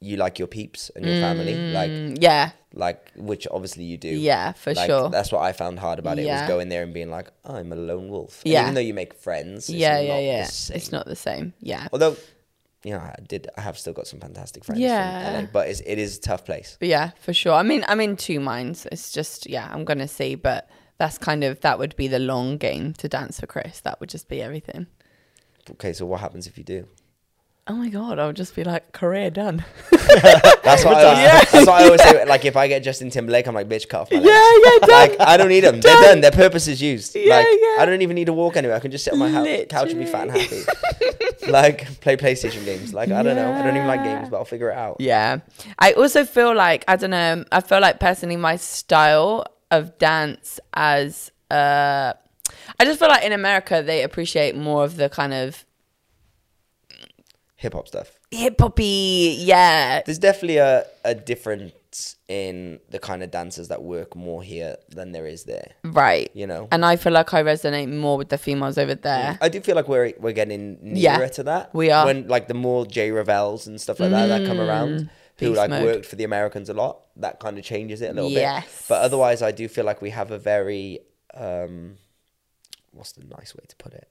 you 0.00 0.16
like 0.16 0.38
your 0.38 0.48
peeps 0.48 0.90
and 0.94 1.04
your 1.04 1.16
family, 1.20 1.72
like, 1.72 1.90
Mm, 1.90 2.18
yeah, 2.20 2.50
like 2.74 3.12
which 3.16 3.46
obviously 3.50 3.84
you 3.84 3.96
do. 3.96 4.08
yeah, 4.08 4.52
for 4.52 4.74
Like, 4.74 4.86
sure. 4.88 5.08
That's 5.08 5.32
what 5.32 5.40
I 5.42 5.52
found 5.52 5.78
hard 5.78 5.98
about 5.98 6.18
it 6.18 6.26
Yeah. 6.26 6.42
was 6.42 6.48
going 6.48 6.68
there 6.68 6.82
and 6.82 6.92
being 6.92 7.10
like, 7.10 7.30
I'm 7.44 7.72
a 7.72 7.76
lone 7.76 8.08
wolf. 8.08 8.42
And 8.44 8.52
Yeah. 8.52 8.62
Even 8.62 8.74
though 8.74 8.80
you 8.82 8.94
make 8.94 9.14
friends. 9.14 9.68
It's 9.68 9.78
Yeah, 9.78 9.98
yeah, 10.00 10.12
not 10.14 10.22
yeah. 10.22 10.48
It's 10.76 10.92
not 10.92 11.06
the 11.06 11.16
same. 11.16 11.54
Yeah. 11.60 11.88
Although, 11.92 12.16
you 12.84 12.92
know, 12.92 12.98
I 12.98 13.14
did. 13.26 13.48
I 13.56 13.62
have 13.62 13.78
still 13.78 13.92
got 13.94 14.06
some 14.06 14.20
fantastic 14.20 14.64
friends 14.64 14.80
Yeah. 14.80 15.24
from 15.34 15.44
LA, 15.46 15.50
but 15.52 15.68
it's, 15.68 15.80
it 15.80 15.98
is 15.98 16.18
a 16.18 16.20
tough 16.20 16.44
place. 16.44 16.76
But 16.78 16.88
yeah, 16.88 17.10
for 17.20 17.32
sure. 17.32 17.54
I 17.54 17.62
mean, 17.62 17.84
I'm 17.88 18.00
in 18.00 18.16
two 18.16 18.38
minds. 18.38 18.86
It's 18.92 19.12
just, 19.12 19.48
yeah, 19.48 19.68
I'm 19.72 19.84
to 19.98 20.08
see, 20.08 20.34
but 20.34 20.68
that's 20.98 21.16
kind 21.16 21.44
of, 21.44 21.60
that 21.62 21.78
would 21.78 21.96
be 21.96 22.06
the 22.08 22.18
long 22.18 22.58
game 22.58 22.92
to 22.94 23.08
dance 23.08 23.40
for 23.40 23.46
Chris. 23.46 23.80
That 23.80 23.98
would 24.00 24.10
just 24.10 24.28
be 24.28 24.42
everything. 24.42 24.86
Okay, 25.70 25.92
so 25.92 26.04
what 26.06 26.20
happens 26.20 26.46
if 26.46 26.56
you 26.58 26.64
do? 26.64 26.86
Oh 27.70 27.74
my 27.74 27.90
God, 27.90 28.18
I 28.18 28.26
would 28.26 28.36
just 28.36 28.56
be 28.56 28.64
like, 28.64 28.92
career 28.92 29.28
done. 29.28 29.62
That's 29.90 30.84
what, 30.84 30.94
I 30.96 31.04
always, 31.04 31.52
that's 31.52 31.66
what 31.66 31.68
I 31.68 31.84
always 31.84 32.02
say. 32.02 32.24
Like, 32.24 32.44
if 32.44 32.56
I 32.56 32.66
get 32.66 32.82
Justin 32.82 33.10
Timberlake, 33.10 33.46
I'm 33.46 33.54
like, 33.54 33.68
bitch, 33.68 33.88
cut 33.88 34.02
off 34.02 34.10
my 34.10 34.18
legs. 34.18 34.28
Yeah, 34.28 34.58
yeah, 34.64 34.78
done. 34.80 34.90
Like, 34.90 35.20
I 35.20 35.36
don't 35.36 35.48
need 35.48 35.60
them. 35.60 35.80
They're 35.80 36.02
done. 36.02 36.20
Their 36.20 36.30
purpose 36.30 36.66
is 36.66 36.80
used. 36.80 37.14
Yeah, 37.14 37.36
like, 37.36 37.46
yeah. 37.46 37.76
I 37.78 37.86
don't 37.86 38.02
even 38.02 38.14
need 38.14 38.26
to 38.26 38.32
walk 38.32 38.56
anywhere. 38.56 38.76
I 38.76 38.80
can 38.80 38.90
just 38.90 39.04
sit 39.04 39.12
on 39.12 39.18
my 39.18 39.30
hou- 39.30 39.66
couch 39.66 39.90
and 39.90 40.00
be 40.00 40.06
fat 40.06 40.28
and 40.28 40.36
happy. 40.36 40.62
like, 41.50 42.00
play 42.00 42.16
PlayStation 42.16 42.64
games. 42.64 42.92
Like, 42.94 43.10
I 43.10 43.22
don't 43.22 43.36
know. 43.36 43.52
I 43.52 43.62
don't 43.62 43.76
even 43.76 43.86
like 43.86 44.02
games, 44.02 44.28
but 44.28 44.38
I'll 44.38 44.44
figure 44.44 44.70
it 44.70 44.76
out. 44.76 44.96
Yeah. 45.00 45.40
I 45.78 45.92
also 45.92 46.24
feel 46.24 46.54
like, 46.54 46.84
I 46.88 46.96
don't 46.96 47.10
know, 47.10 47.44
I 47.52 47.60
feel 47.60 47.80
like 47.80 48.00
personally 48.00 48.36
my 48.36 48.56
style 48.56 49.46
of 49.70 49.98
dance 49.98 50.58
as, 50.74 51.30
uh, 51.50 52.14
I 52.80 52.84
just 52.84 52.98
feel 52.98 53.08
like 53.08 53.24
in 53.24 53.32
America 53.32 53.82
they 53.84 54.02
appreciate 54.02 54.56
more 54.56 54.84
of 54.84 54.96
the 54.96 55.08
kind 55.08 55.34
of 55.34 55.64
Hip 57.60 57.72
hop 57.74 57.88
stuff. 57.88 58.18
hip 58.30 58.54
hoppy, 58.60 59.34
yeah, 59.40 60.02
There's 60.06 60.18
definitely 60.20 60.58
a, 60.58 60.84
a 61.04 61.14
difference 61.14 62.16
in 62.28 62.78
the 62.90 63.00
kind 63.00 63.22
of 63.24 63.32
dancers 63.32 63.66
that 63.68 63.82
work 63.82 64.14
more 64.14 64.42
here 64.44 64.76
than 64.90 65.10
there 65.10 65.26
is 65.26 65.42
there. 65.44 65.72
right. 65.82 66.30
You 66.34 66.46
know? 66.46 66.68
And 66.70 66.84
I 66.84 66.94
feel 66.96 67.12
like 67.12 67.34
I 67.34 67.42
resonate 67.42 67.88
more 67.92 68.16
with 68.16 68.28
the 68.28 68.38
females 68.38 68.78
over 68.78 68.94
there. 68.94 69.38
I 69.40 69.48
do 69.48 69.60
feel 69.60 69.74
like 69.74 69.88
we're 69.88 70.12
we're 70.20 70.32
getting 70.42 70.78
nearer 70.82 71.22
Yeah, 71.22 71.26
to 71.38 71.42
that. 71.44 71.74
we 71.74 71.90
are. 71.90 72.06
When 72.06 72.28
like 72.28 72.46
the 72.46 72.54
more 72.54 72.86
J 72.86 73.10
Ravels 73.10 73.66
and 73.66 73.80
stuff 73.80 73.98
like 73.98 74.10
that 74.10 74.26
that 74.28 74.44
come 74.46 74.60
around, 74.60 75.10
who 75.38 75.52
Mm, 75.52 75.56
like 75.56 75.70
mode. 75.70 75.82
worked 75.84 76.06
for 76.06 76.14
the 76.16 76.24
Americans 76.24 76.68
a 76.68 76.74
lot, 76.74 77.00
that 77.16 77.40
kind 77.40 77.58
of 77.58 77.64
changes 77.64 78.02
it 78.02 78.10
a 78.10 78.14
little 78.14 78.30
Yes. 78.30 78.64
bit. 78.66 78.84
But 78.88 79.02
otherwise, 79.02 79.42
I 79.42 79.50
do 79.50 79.66
feel 79.66 79.84
like 79.84 80.00
we 80.00 80.10
have 80.10 80.30
a 80.30 80.38
very 80.38 81.00
um, 81.34 81.96
what's 82.92 83.12
the 83.12 83.24
nice 83.24 83.54
way 83.56 83.64
to 83.66 83.76
put 83.76 83.94
it? 83.94 84.08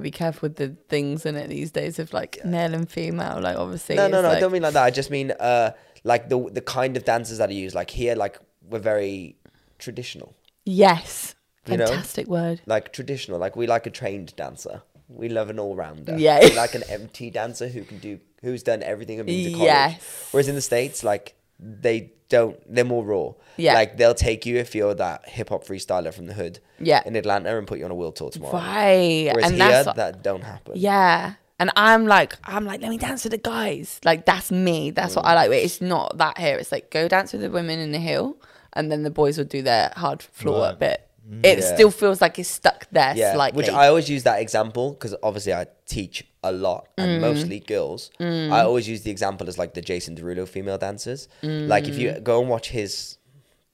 Be 0.00 0.10
careful 0.10 0.48
with 0.48 0.56
the 0.56 0.76
things 0.88 1.24
in 1.24 1.36
it 1.36 1.48
these 1.48 1.70
days 1.70 1.98
of 1.98 2.12
like 2.12 2.44
male 2.44 2.74
and 2.74 2.88
female. 2.88 3.40
Like 3.40 3.56
obviously, 3.56 3.96
No, 3.96 4.08
no, 4.08 4.20
no. 4.20 4.28
I 4.30 4.38
don't 4.40 4.52
mean 4.52 4.62
like 4.62 4.74
that. 4.74 4.84
I 4.84 4.90
just 4.90 5.10
mean 5.10 5.30
uh, 5.30 5.70
like 6.04 6.28
the 6.28 6.38
the 6.50 6.60
kind 6.60 6.96
of 6.96 7.04
dances 7.04 7.38
that 7.38 7.48
are 7.48 7.54
used. 7.54 7.74
Like 7.74 7.90
here, 7.90 8.14
like 8.14 8.38
we're 8.68 8.78
very 8.78 9.36
traditional. 9.78 10.34
Yes, 10.64 11.34
You 11.66 11.76
know? 11.78 11.86
fantastic 11.86 12.26
word. 12.26 12.60
like 12.66 12.92
traditional. 12.92 13.38
Like 13.38 13.56
we 13.56 13.66
like 13.66 13.86
a 13.86 13.90
trained 13.90 14.34
dancer. 14.36 14.82
We 15.08 15.28
love 15.28 15.48
an 15.50 15.58
all 15.60 15.76
rounder. 15.76 16.18
Yeah. 16.18 16.40
We 16.40 16.54
like 16.56 16.74
an 16.74 16.82
MT 16.88 17.30
dancer 17.30 17.68
who 17.68 17.82
can 17.84 17.98
do 17.98 18.18
who's 18.42 18.62
done 18.64 18.82
everything 18.82 19.20
and 19.20 19.26
been 19.26 19.44
to 19.44 19.50
college. 19.52 19.64
Yes. 19.66 20.28
Whereas 20.32 20.48
in 20.48 20.56
the 20.56 20.60
States, 20.60 21.04
like 21.04 21.35
they 21.58 22.12
don't 22.28 22.56
they're 22.72 22.84
more 22.84 23.04
raw. 23.04 23.32
Yeah. 23.56 23.74
Like 23.74 23.96
they'll 23.96 24.14
take 24.14 24.46
you 24.46 24.56
if 24.56 24.74
you're 24.74 24.94
that 24.94 25.28
hip 25.28 25.48
hop 25.50 25.64
freestyler 25.64 26.12
from 26.12 26.26
the 26.26 26.34
hood 26.34 26.58
Yeah. 26.80 27.02
in 27.06 27.14
Atlanta 27.16 27.56
and 27.56 27.66
put 27.66 27.78
you 27.78 27.84
on 27.84 27.90
a 27.90 27.94
world 27.94 28.16
tour 28.16 28.30
tomorrow. 28.30 28.54
Right, 28.54 29.30
Whereas 29.32 29.50
and 29.52 29.62
here 29.62 29.84
that 29.84 30.22
don't 30.22 30.42
happen. 30.42 30.72
yeah. 30.76 31.34
And 31.58 31.70
I'm 31.74 32.06
like, 32.06 32.34
I'm 32.44 32.66
like, 32.66 32.82
let 32.82 32.90
me 32.90 32.98
dance 32.98 33.24
with 33.24 33.30
the 33.30 33.38
guys. 33.38 33.98
Like 34.04 34.26
that's 34.26 34.52
me. 34.52 34.90
That's 34.90 35.16
what 35.16 35.24
I 35.24 35.32
like. 35.34 35.50
It's 35.52 35.80
not 35.80 36.18
that 36.18 36.36
here. 36.36 36.58
It's 36.58 36.70
like 36.70 36.90
go 36.90 37.08
dance 37.08 37.32
with 37.32 37.40
the 37.40 37.50
women 37.50 37.78
in 37.78 37.92
the 37.92 37.98
hill, 37.98 38.36
and 38.74 38.92
then 38.92 39.04
the 39.04 39.10
boys 39.10 39.38
will 39.38 39.46
do 39.46 39.62
their 39.62 39.90
hard 39.96 40.20
floor 40.22 40.64
Right. 40.66 40.78
bit. 40.78 41.05
It 41.42 41.58
Yeah. 41.58 41.74
still 41.74 41.90
feels 41.90 42.20
like 42.20 42.38
it's 42.38 42.48
stuck 42.48 42.86
there 42.92 43.12
Yeah, 43.16 43.34
slightly. 43.34 43.56
which 43.56 43.68
I 43.68 43.88
always 43.88 44.08
use 44.08 44.22
that 44.22 44.40
example 44.40 44.92
because 44.92 45.14
obviously 45.22 45.52
I 45.54 45.66
teach 45.86 46.24
a 46.44 46.52
lot 46.52 46.88
and 46.96 47.18
mm. 47.18 47.20
mostly 47.20 47.58
girls. 47.60 48.10
Mm. 48.20 48.52
I 48.52 48.60
always 48.62 48.88
use 48.88 49.02
the 49.02 49.10
example 49.10 49.48
as 49.48 49.58
like 49.58 49.74
the 49.74 49.80
Jason 49.80 50.14
Derulo 50.16 50.46
female 50.46 50.78
dancers. 50.78 51.28
Mm. 51.42 51.66
Like 51.68 51.88
if 51.88 51.98
you 51.98 52.12
go 52.20 52.40
and 52.40 52.48
watch 52.48 52.68
his 52.70 53.18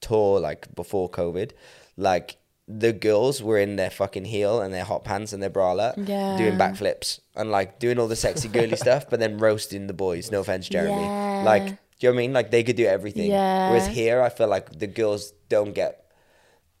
tour 0.01 0.39
like 0.39 0.73
before 0.75 1.09
COVID, 1.09 1.51
like 1.95 2.37
the 2.67 2.93
girls 2.93 3.43
were 3.43 3.57
in 3.59 3.75
their 3.75 3.89
fucking 3.89 4.25
heel 4.25 4.61
and 4.61 4.73
their 4.73 4.85
hot 4.85 5.03
pants 5.03 5.33
and 5.33 5.43
their 5.43 5.49
bralette 5.49 6.07
Yeah. 6.07 6.37
doing 6.37 6.57
backflips 6.57 7.19
and 7.35 7.51
like 7.51 7.77
doing 7.77 7.99
all 7.99 8.07
the 8.07 8.15
sexy 8.15 8.47
girly 8.47 8.75
stuff, 8.85 9.09
but 9.09 9.19
then 9.19 9.37
roasting 9.37 9.87
the 9.87 9.93
boys. 9.93 10.31
No 10.31 10.39
offense, 10.39 10.67
Jeremy. 10.69 11.01
Yeah. 11.01 11.43
Like, 11.45 11.65
do 11.65 11.69
you 11.99 12.09
know 12.09 12.13
what 12.15 12.19
I 12.19 12.23
mean? 12.23 12.33
Like 12.33 12.51
they 12.51 12.63
could 12.63 12.77
do 12.77 12.85
everything. 12.85 13.29
Yeah. 13.29 13.69
Whereas 13.69 13.87
here, 13.87 14.21
I 14.21 14.29
feel 14.29 14.47
like 14.47 14.79
the 14.79 14.87
girls 14.87 15.33
don't 15.49 15.73
get. 15.73 16.02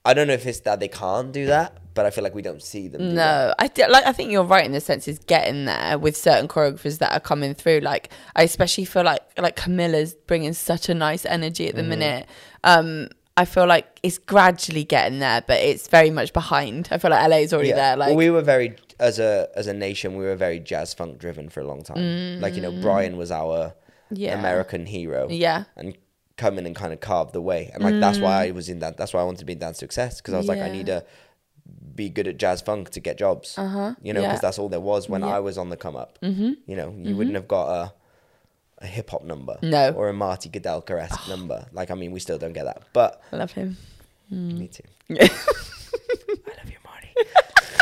I 0.05 0.13
don't 0.13 0.27
know 0.27 0.33
if 0.33 0.45
it's 0.45 0.59
that 0.61 0.79
they 0.79 0.89
can't 0.89 1.31
do 1.31 1.45
that, 1.45 1.77
but 1.93 2.05
I 2.05 2.09
feel 2.09 2.23
like 2.25 2.35
we 2.35 2.41
don't 2.41 2.61
see 2.61 2.87
them. 2.89 3.01
Do 3.01 3.07
that. 3.09 3.13
No, 3.47 3.53
I 3.57 3.67
th- 3.67 3.89
like. 3.89 4.05
I 4.05 4.11
think 4.11 4.31
you're 4.31 4.43
right 4.43 4.65
in 4.65 4.73
the 4.73 4.81
sense 4.81 5.07
is 5.07 5.19
getting 5.19 5.65
there 5.65 5.97
with 5.97 6.17
certain 6.17 6.47
choreographers 6.49 6.97
that 6.99 7.13
are 7.13 7.19
coming 7.21 7.53
through. 7.53 7.79
Like 7.79 8.09
I 8.35 8.43
especially 8.43 8.85
feel 8.85 9.03
like 9.03 9.21
like 9.37 9.55
Camilla's 9.55 10.13
bringing 10.27 10.51
such 10.53 10.89
a 10.89 10.93
nice 10.93 11.25
energy 11.25 11.69
at 11.69 11.75
the 11.75 11.83
minute. 11.83 12.27
Um, 12.65 13.09
I 13.37 13.45
feel 13.45 13.65
like 13.65 13.99
it's 14.03 14.17
gradually 14.17 14.83
getting 14.83 15.19
there, 15.19 15.41
but 15.47 15.59
it's 15.61 15.87
very 15.87 16.09
much 16.11 16.33
behind. 16.33 16.89
I 16.91 16.97
feel 16.97 17.09
like 17.11 17.27
LA 17.29 17.37
is 17.37 17.53
already 17.53 17.71
there. 17.71 17.95
Like 17.95 18.09
well, 18.09 18.17
we 18.17 18.29
were 18.29 18.41
very 18.41 18.75
as 18.99 19.19
a 19.19 19.47
as 19.55 19.67
a 19.67 19.73
nation, 19.73 20.17
we 20.17 20.25
were 20.25 20.35
very 20.35 20.59
jazz 20.59 20.93
funk 20.93 21.17
driven 21.17 21.47
for 21.49 21.61
a 21.61 21.65
long 21.65 21.81
time. 21.81 22.41
Like 22.41 22.55
you 22.55 22.61
know, 22.61 22.71
Brian 22.81 23.15
was 23.15 23.31
our 23.31 23.73
Mm. 24.11 24.17
Yeah. 24.19 24.37
American 24.37 24.85
hero. 24.85 25.27
Yeah. 25.29 25.63
and 25.75 25.95
come 26.37 26.57
in 26.57 26.65
and 26.65 26.75
kind 26.75 26.91
of 26.93 26.99
carve 26.99 27.31
the 27.31 27.41
way, 27.41 27.69
and 27.73 27.83
like 27.83 27.99
that's 27.99 28.19
why 28.19 28.45
I 28.47 28.51
was 28.51 28.69
in 28.69 28.79
that. 28.79 28.97
That's 28.97 29.13
why 29.13 29.21
I 29.21 29.23
wanted 29.23 29.39
to 29.39 29.45
be 29.45 29.53
in 29.53 29.59
dance 29.59 29.77
success 29.77 30.19
because 30.19 30.33
I 30.33 30.37
was 30.37 30.47
like, 30.47 30.59
I 30.59 30.69
Mm. 30.69 30.73
Need 30.73 30.85
to 30.87 31.05
be 31.95 32.09
good 32.09 32.27
at 32.27 32.37
jazz 32.37 32.59
funk 32.61 32.89
to 32.89 32.99
get 32.99 33.17
jobs. 33.19 33.55
Uh-huh. 33.57 33.93
You 34.01 34.13
know, 34.13 34.21
because 34.21 34.37
Yeah. 34.37 34.41
that's 34.41 34.57
all 34.59 34.67
there 34.69 34.79
was 34.79 35.07
when 35.07 35.21
Yeah. 35.21 35.35
I 35.35 35.39
was 35.39 35.57
on 35.59 35.69
the 35.69 35.77
come 35.77 35.95
up. 35.95 36.17
Mm-hmm. 36.23 36.53
You 36.65 36.75
know, 36.75 36.93
you 36.97 37.15
wouldn't 37.15 37.35
have 37.35 37.47
got 37.47 37.67
a 37.69 37.93
a 38.79 38.87
hip 38.87 39.11
hop 39.11 39.23
number, 39.23 39.57
No. 39.61 39.91
or 39.91 40.09
a 40.09 40.13
Marty 40.13 40.49
Kudelka 40.49 40.99
esque 40.99 41.29
number. 41.29 41.67
Like, 41.71 41.89
I 41.89 41.93
mean, 41.95 42.11
we 42.11 42.19
still 42.19 42.37
don't 42.37 42.51
get 42.51 42.65
that, 42.65 42.81
but 42.91 43.21
I 43.31 43.37
love 43.37 43.51
him. 43.51 43.77
me 44.29 44.67
too. 44.67 44.83
I 45.11 45.15
love 46.57 46.69
you, 46.69 46.77
Marty. 46.83 47.13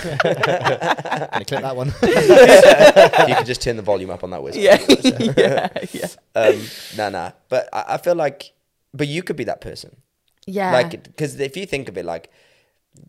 Gonna 0.01 1.45
clip 1.45 1.61
that 1.61 1.75
one. 1.75 1.87
you 2.03 3.35
can 3.35 3.45
just 3.45 3.61
turn 3.61 3.75
the 3.77 3.81
volume 3.83 4.09
up 4.09 4.23
on 4.23 4.29
that 4.31 4.41
whistle. 4.43 4.61
Yeah, 4.61 4.77
yeah, 5.37 5.67
yeah, 5.91 6.07
Um, 6.35 6.61
nah, 6.97 7.09
nah. 7.09 7.31
But 7.49 7.69
I, 7.73 7.85
I 7.89 7.97
feel 7.97 8.15
like, 8.15 8.53
but 8.93 9.07
you 9.07 9.23
could 9.23 9.35
be 9.35 9.43
that 9.45 9.61
person. 9.61 9.95
yeah. 10.45 10.71
Like, 10.71 11.03
because 11.03 11.39
if 11.39 11.55
you 11.57 11.65
think 11.65 11.89
of 11.89 11.97
it, 11.97 12.05
like, 12.05 12.29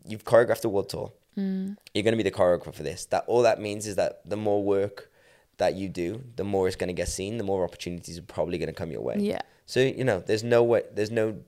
you've 0.07 0.25
choreographed 0.25 0.65
a 0.65 0.69
world 0.69 0.89
tour. 0.89 1.13
Mm. 1.39 1.77
You're 1.95 2.03
going 2.05 2.13
to 2.13 2.23
be 2.23 2.29
the 2.29 2.31
choreographer 2.37 2.75
for 2.75 2.83
this. 2.83 3.07
That 3.07 3.25
all 3.27 3.43
that 3.43 3.61
means 3.61 3.87
is 3.87 3.97
that 3.97 4.21
the 4.29 4.37
more 4.37 4.63
work 4.63 5.11
that 5.59 5.75
you 5.75 5.89
do, 5.89 6.23
the 6.37 6.45
more 6.45 6.67
it's 6.67 6.77
going 6.77 6.89
to 6.89 6.93
get 6.95 7.09
seen. 7.09 7.39
The 7.39 7.45
more 7.45 7.65
opportunities 7.65 8.19
are 8.19 8.23
probably 8.23 8.59
going 8.59 8.69
to 8.69 8.75
come 8.75 8.91
your 8.91 9.01
way. 9.01 9.17
Yeah. 9.19 9.41
So 9.65 9.81
you 9.81 10.05
know, 10.05 10.21
there's 10.21 10.45
no 10.45 10.63
way. 10.63 10.83
There's 10.93 11.11
no. 11.11 11.39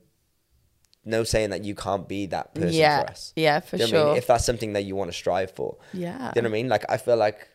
No 1.05 1.23
saying 1.23 1.51
that 1.51 1.63
you 1.63 1.75
can't 1.75 2.07
be 2.07 2.25
that 2.27 2.55
person 2.55 2.73
yeah, 2.73 3.01
for 3.03 3.09
us. 3.11 3.33
yeah, 3.35 3.59
for 3.59 3.75
you 3.77 3.83
know 3.83 3.85
what 3.85 3.93
I 3.93 3.97
sure. 3.97 4.07
mean? 4.09 4.17
If 4.17 4.27
that's 4.27 4.45
something 4.45 4.73
that 4.73 4.83
you 4.85 4.95
want 4.95 5.11
to 5.11 5.17
strive 5.17 5.51
for. 5.51 5.77
yeah, 5.93 6.31
Do 6.33 6.39
you 6.39 6.41
know 6.41 6.49
what 6.49 6.55
I 6.55 6.61
mean? 6.61 6.67
Like 6.69 6.85
I 6.89 6.97
feel 6.97 7.15
like 7.15 7.47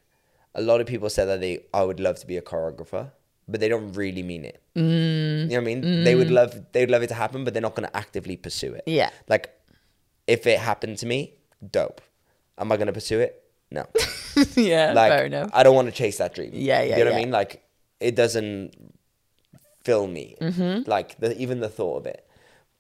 a 0.55 0.63
lot 0.63 0.81
of 0.81 0.87
people 0.87 1.11
say 1.11 1.25
that 1.25 1.41
they 1.41 1.65
I 1.75 1.83
would 1.83 2.01
love 2.01 2.19
to 2.21 2.27
be 2.27 2.37
a 2.37 2.43
choreographer, 2.43 3.11
but 3.49 3.61
they 3.61 3.69
don't 3.69 3.93
really 3.93 4.23
mean 4.23 4.45
it. 4.45 4.63
Mm. 4.77 5.43
You 5.43 5.49
know 5.49 5.55
what 5.57 5.63
I 5.63 5.75
mean? 5.75 6.05
They 6.05 6.15
would 6.15 6.31
love 6.31 6.55
they 6.73 6.81
would 6.81 6.91
love 6.91 7.03
it 7.03 7.09
to 7.09 7.15
happen, 7.15 7.45
but 7.45 7.53
they're 7.53 7.63
not 7.63 7.75
going 7.75 7.89
to 7.89 7.97
actively 7.97 8.37
pursue 8.37 8.73
it. 8.75 8.85
Yeah. 8.87 9.11
Like 9.29 9.51
if 10.27 10.47
it 10.47 10.59
happened 10.59 10.99
to 10.99 11.07
me, 11.07 11.35
dope. 11.71 12.01
Am 12.59 12.71
I 12.71 12.77
going 12.77 12.87
to 12.87 12.93
pursue 12.93 13.21
it? 13.21 13.43
No. 13.71 13.87
yeah. 14.55 14.93
Like 14.93 15.13
fair 15.13 15.27
enough. 15.27 15.51
I 15.53 15.63
don't 15.63 15.75
want 15.75 15.89
to 15.89 15.93
chase 15.93 16.19
that 16.19 16.35
dream. 16.35 16.51
Yeah, 16.53 16.83
yeah, 16.83 16.99
You 16.99 17.05
know 17.05 17.11
what 17.11 17.17
yeah. 17.17 17.19
I 17.19 17.25
mean? 17.25 17.31
Like 17.33 17.65
it 17.99 18.15
doesn't 18.15 18.93
fill 19.83 20.07
me. 20.07 20.37
Mm-hmm. 20.41 20.89
Like 20.89 21.19
the, 21.19 21.37
even 21.41 21.61
the 21.61 21.69
thought 21.69 21.97
of 21.99 22.07
it. 22.07 22.27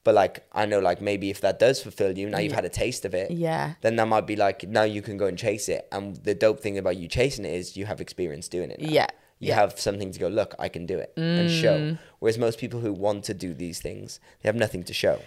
But 0.02 0.14
like 0.14 0.46
I 0.52 0.64
know, 0.66 0.78
like 0.80 1.00
maybe 1.02 1.28
if 1.30 1.40
that 1.42 1.58
does 1.58 1.82
fulfill 1.82 2.16
you, 2.16 2.28
now 2.30 2.38
you've 2.38 2.54
had 2.54 2.64
a 2.64 2.70
taste 2.70 3.04
of 3.04 3.12
it 3.14 3.30
Yeah. 3.30 3.74
then 3.82 3.96
that 3.96 4.06
might 4.08 4.26
be 4.26 4.34
like 4.34 4.66
now 4.68 4.82
you 4.84 5.02
can 5.02 5.16
go 5.18 5.26
and 5.26 5.36
chase 5.36 5.68
it. 5.68 5.86
And 5.92 6.16
the 6.16 6.34
dope 6.34 6.60
thing 6.60 6.78
about 6.78 6.96
you 6.96 7.06
chasing 7.08 7.44
it 7.44 7.52
is 7.52 7.76
you 7.76 7.84
have 7.86 8.00
experience 8.00 8.48
doing 8.48 8.70
it. 8.70 8.80
now. 8.80 8.88
Yeah, 8.88 9.06
You 9.38 9.48
yeah. 9.48 9.54
Mm. 9.56 9.60
have 9.60 9.78
something 9.80 10.10
to 10.12 10.18
go, 10.18 10.28
look, 10.28 10.54
I 10.58 10.68
can 10.70 10.86
do 10.86 10.98
it 10.98 11.12
and 11.16 11.50
show. 11.50 11.96
Whereas 12.18 12.38
most 12.38 12.58
people 12.58 12.80
who 12.80 12.92
want 12.94 13.24
to 13.24 13.34
do 13.34 13.52
these 13.52 13.78
things, 13.80 14.20
they 14.42 14.48
have 14.48 14.56
nothing 14.56 14.84
to 14.84 14.94
show. 14.94 15.20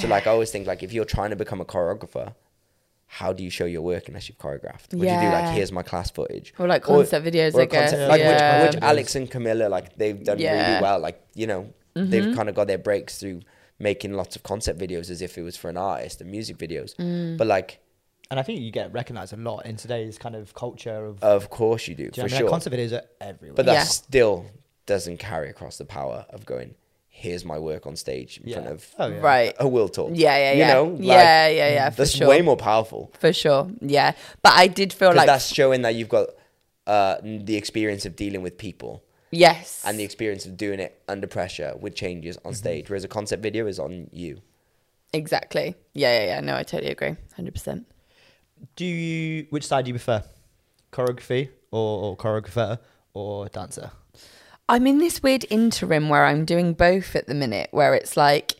So 0.00 0.08
like 0.08 0.26
I 0.26 0.30
always 0.30 0.50
think 0.50 0.66
like 0.66 0.82
if 0.82 0.92
you're 0.92 1.04
trying 1.04 1.30
to 1.30 1.36
become 1.36 1.60
a 1.60 1.64
choreographer, 1.64 2.34
how 3.06 3.32
do 3.32 3.44
you 3.44 3.50
show 3.50 3.66
your 3.66 3.82
work 3.82 4.08
unless 4.08 4.28
you've 4.28 4.38
choreographed? 4.38 4.92
What 4.92 5.06
yeah. 5.06 5.20
do 5.20 5.24
you 5.26 5.30
do 5.30 5.36
like 5.36 5.54
here's 5.54 5.70
my 5.70 5.84
class 5.84 6.10
footage? 6.10 6.52
Or, 6.58 6.66
like, 6.66 6.82
concept 6.82 7.24
videos, 7.24 7.54
or 7.54 7.60
I 7.62 7.66
guess. 7.66 7.90
concept- 7.92 8.08
like 8.10 8.20
Yeah. 8.20 8.62
which, 8.64 8.74
which 8.74 8.82
Alex 8.82 9.14
and 9.14 9.30
Camilla 9.30 9.68
like 9.68 9.96
they've 9.96 10.22
done 10.24 10.40
Yeah. 10.40 10.54
Mm-hmm. 10.56 10.70
really 10.72 10.82
well. 10.82 10.98
Like, 10.98 11.20
you 11.34 11.46
know, 11.46 11.72
they've 11.94 12.34
kind 12.34 12.48
of 12.48 12.56
got 12.56 12.66
their 12.66 12.78
breaks 12.78 13.18
through 13.18 13.42
making 13.78 14.14
lots 14.14 14.36
of 14.36 14.42
concept 14.42 14.78
videos 14.78 15.10
as 15.10 15.20
if 15.22 15.36
it 15.36 15.42
was 15.42 15.56
for 15.56 15.68
an 15.68 15.76
artist 15.76 16.20
and 16.20 16.30
music 16.30 16.56
videos. 16.58 16.94
Mm. 16.96 17.36
But 17.36 17.46
like 17.46 17.80
and 18.30 18.40
I 18.40 18.42
think 18.42 18.60
you 18.60 18.72
get 18.72 18.92
recognized 18.92 19.32
a 19.32 19.36
lot 19.36 19.66
in 19.66 19.76
today's 19.76 20.18
kind 20.18 20.34
of 20.34 20.52
culture 20.54 21.04
of. 21.06 21.22
Of 21.22 21.48
course 21.50 21.86
you 21.86 21.94
do, 21.94 22.08
do 22.10 22.22
you 22.22 22.28
for 22.28 22.34
sure. 22.34 22.48
Concept 22.48 22.74
videos 22.74 22.92
are 22.92 23.04
everywhere. 23.20 23.54
But 23.54 23.66
that 23.66 23.72
Yeah. 23.74 23.84
still 23.84 24.46
doesn't 24.86 25.18
carry 25.18 25.48
across 25.48 25.78
the 25.78 25.84
power 25.84 26.26
of 26.30 26.44
going, 26.44 26.74
here's 27.08 27.44
my 27.44 27.58
work 27.58 27.86
on 27.86 27.94
stage 27.96 28.38
in 28.38 28.48
Yeah. 28.48 28.54
front 28.56 28.68
of 28.68 28.94
Oh, 28.98 29.06
yeah. 29.08 29.18
Right. 29.20 29.54
a 29.60 29.68
will 29.68 29.88
talk. 29.88 30.10
Yeah, 30.12 30.36
yeah, 30.36 30.38
yeah. 30.38 30.52
You 30.52 30.58
yeah. 30.58 30.72
know? 30.74 30.84
Like, 30.84 31.02
Yeah, 31.02 31.48
yeah, 31.48 31.68
yeah, 31.70 31.90
for 31.90 31.96
That's 31.98 32.10
sure. 32.10 32.28
way 32.28 32.42
more 32.42 32.56
powerful. 32.56 33.12
For 33.18 33.32
sure. 33.32 33.70
Yeah. 33.80 34.12
But 34.42 34.52
I 34.54 34.66
did 34.66 34.92
feel 34.92 35.14
like 35.14 35.26
that's 35.26 35.52
showing 35.52 35.82
that 35.82 35.94
you've 35.94 36.08
got 36.08 36.28
uh, 36.88 37.16
the 37.22 37.56
experience 37.56 38.06
of 38.06 38.14
dealing 38.14 38.42
with 38.42 38.58
people 38.58 39.02
yes. 39.36 39.82
and 39.86 39.98
the 39.98 40.04
experience 40.04 40.46
of 40.46 40.56
doing 40.56 40.80
it 40.80 41.00
under 41.08 41.26
pressure 41.26 41.74
with 41.80 41.94
changes 41.94 42.36
Mm-hmm. 42.36 42.48
on 42.48 42.54
stage. 42.54 42.88
Whereas 42.90 43.04
a 43.04 43.08
concept 43.08 43.42
video 43.42 43.66
is 43.66 43.78
on 43.78 44.08
you. 44.12 44.40
exactly. 45.12 45.74
Yeah, 45.94 46.12
yeah, 46.18 46.26
yeah. 46.26 46.40
No, 46.40 46.56
I 46.56 46.62
totally 46.62 46.90
agree. 46.90 47.16
100%. 47.38 47.84
do 48.76 48.84
you? 48.84 49.46
Which 49.50 49.66
side 49.66 49.84
do 49.84 49.90
you 49.90 49.94
prefer? 49.94 50.22
Choreography 50.92 51.50
or, 51.70 52.02
or 52.04 52.16
choreographer 52.16 52.78
or 53.14 53.48
dancer? 53.48 53.90
I'm 54.68 54.86
in 54.86 54.98
this 54.98 55.22
weird 55.22 55.44
interim 55.50 56.08
where 56.08 56.24
I'm 56.24 56.44
doing 56.44 56.74
both 56.74 57.14
at 57.14 57.26
the 57.28 57.34
minute, 57.34 57.68
where 57.70 57.94
it's 57.94 58.16
like, 58.16 58.54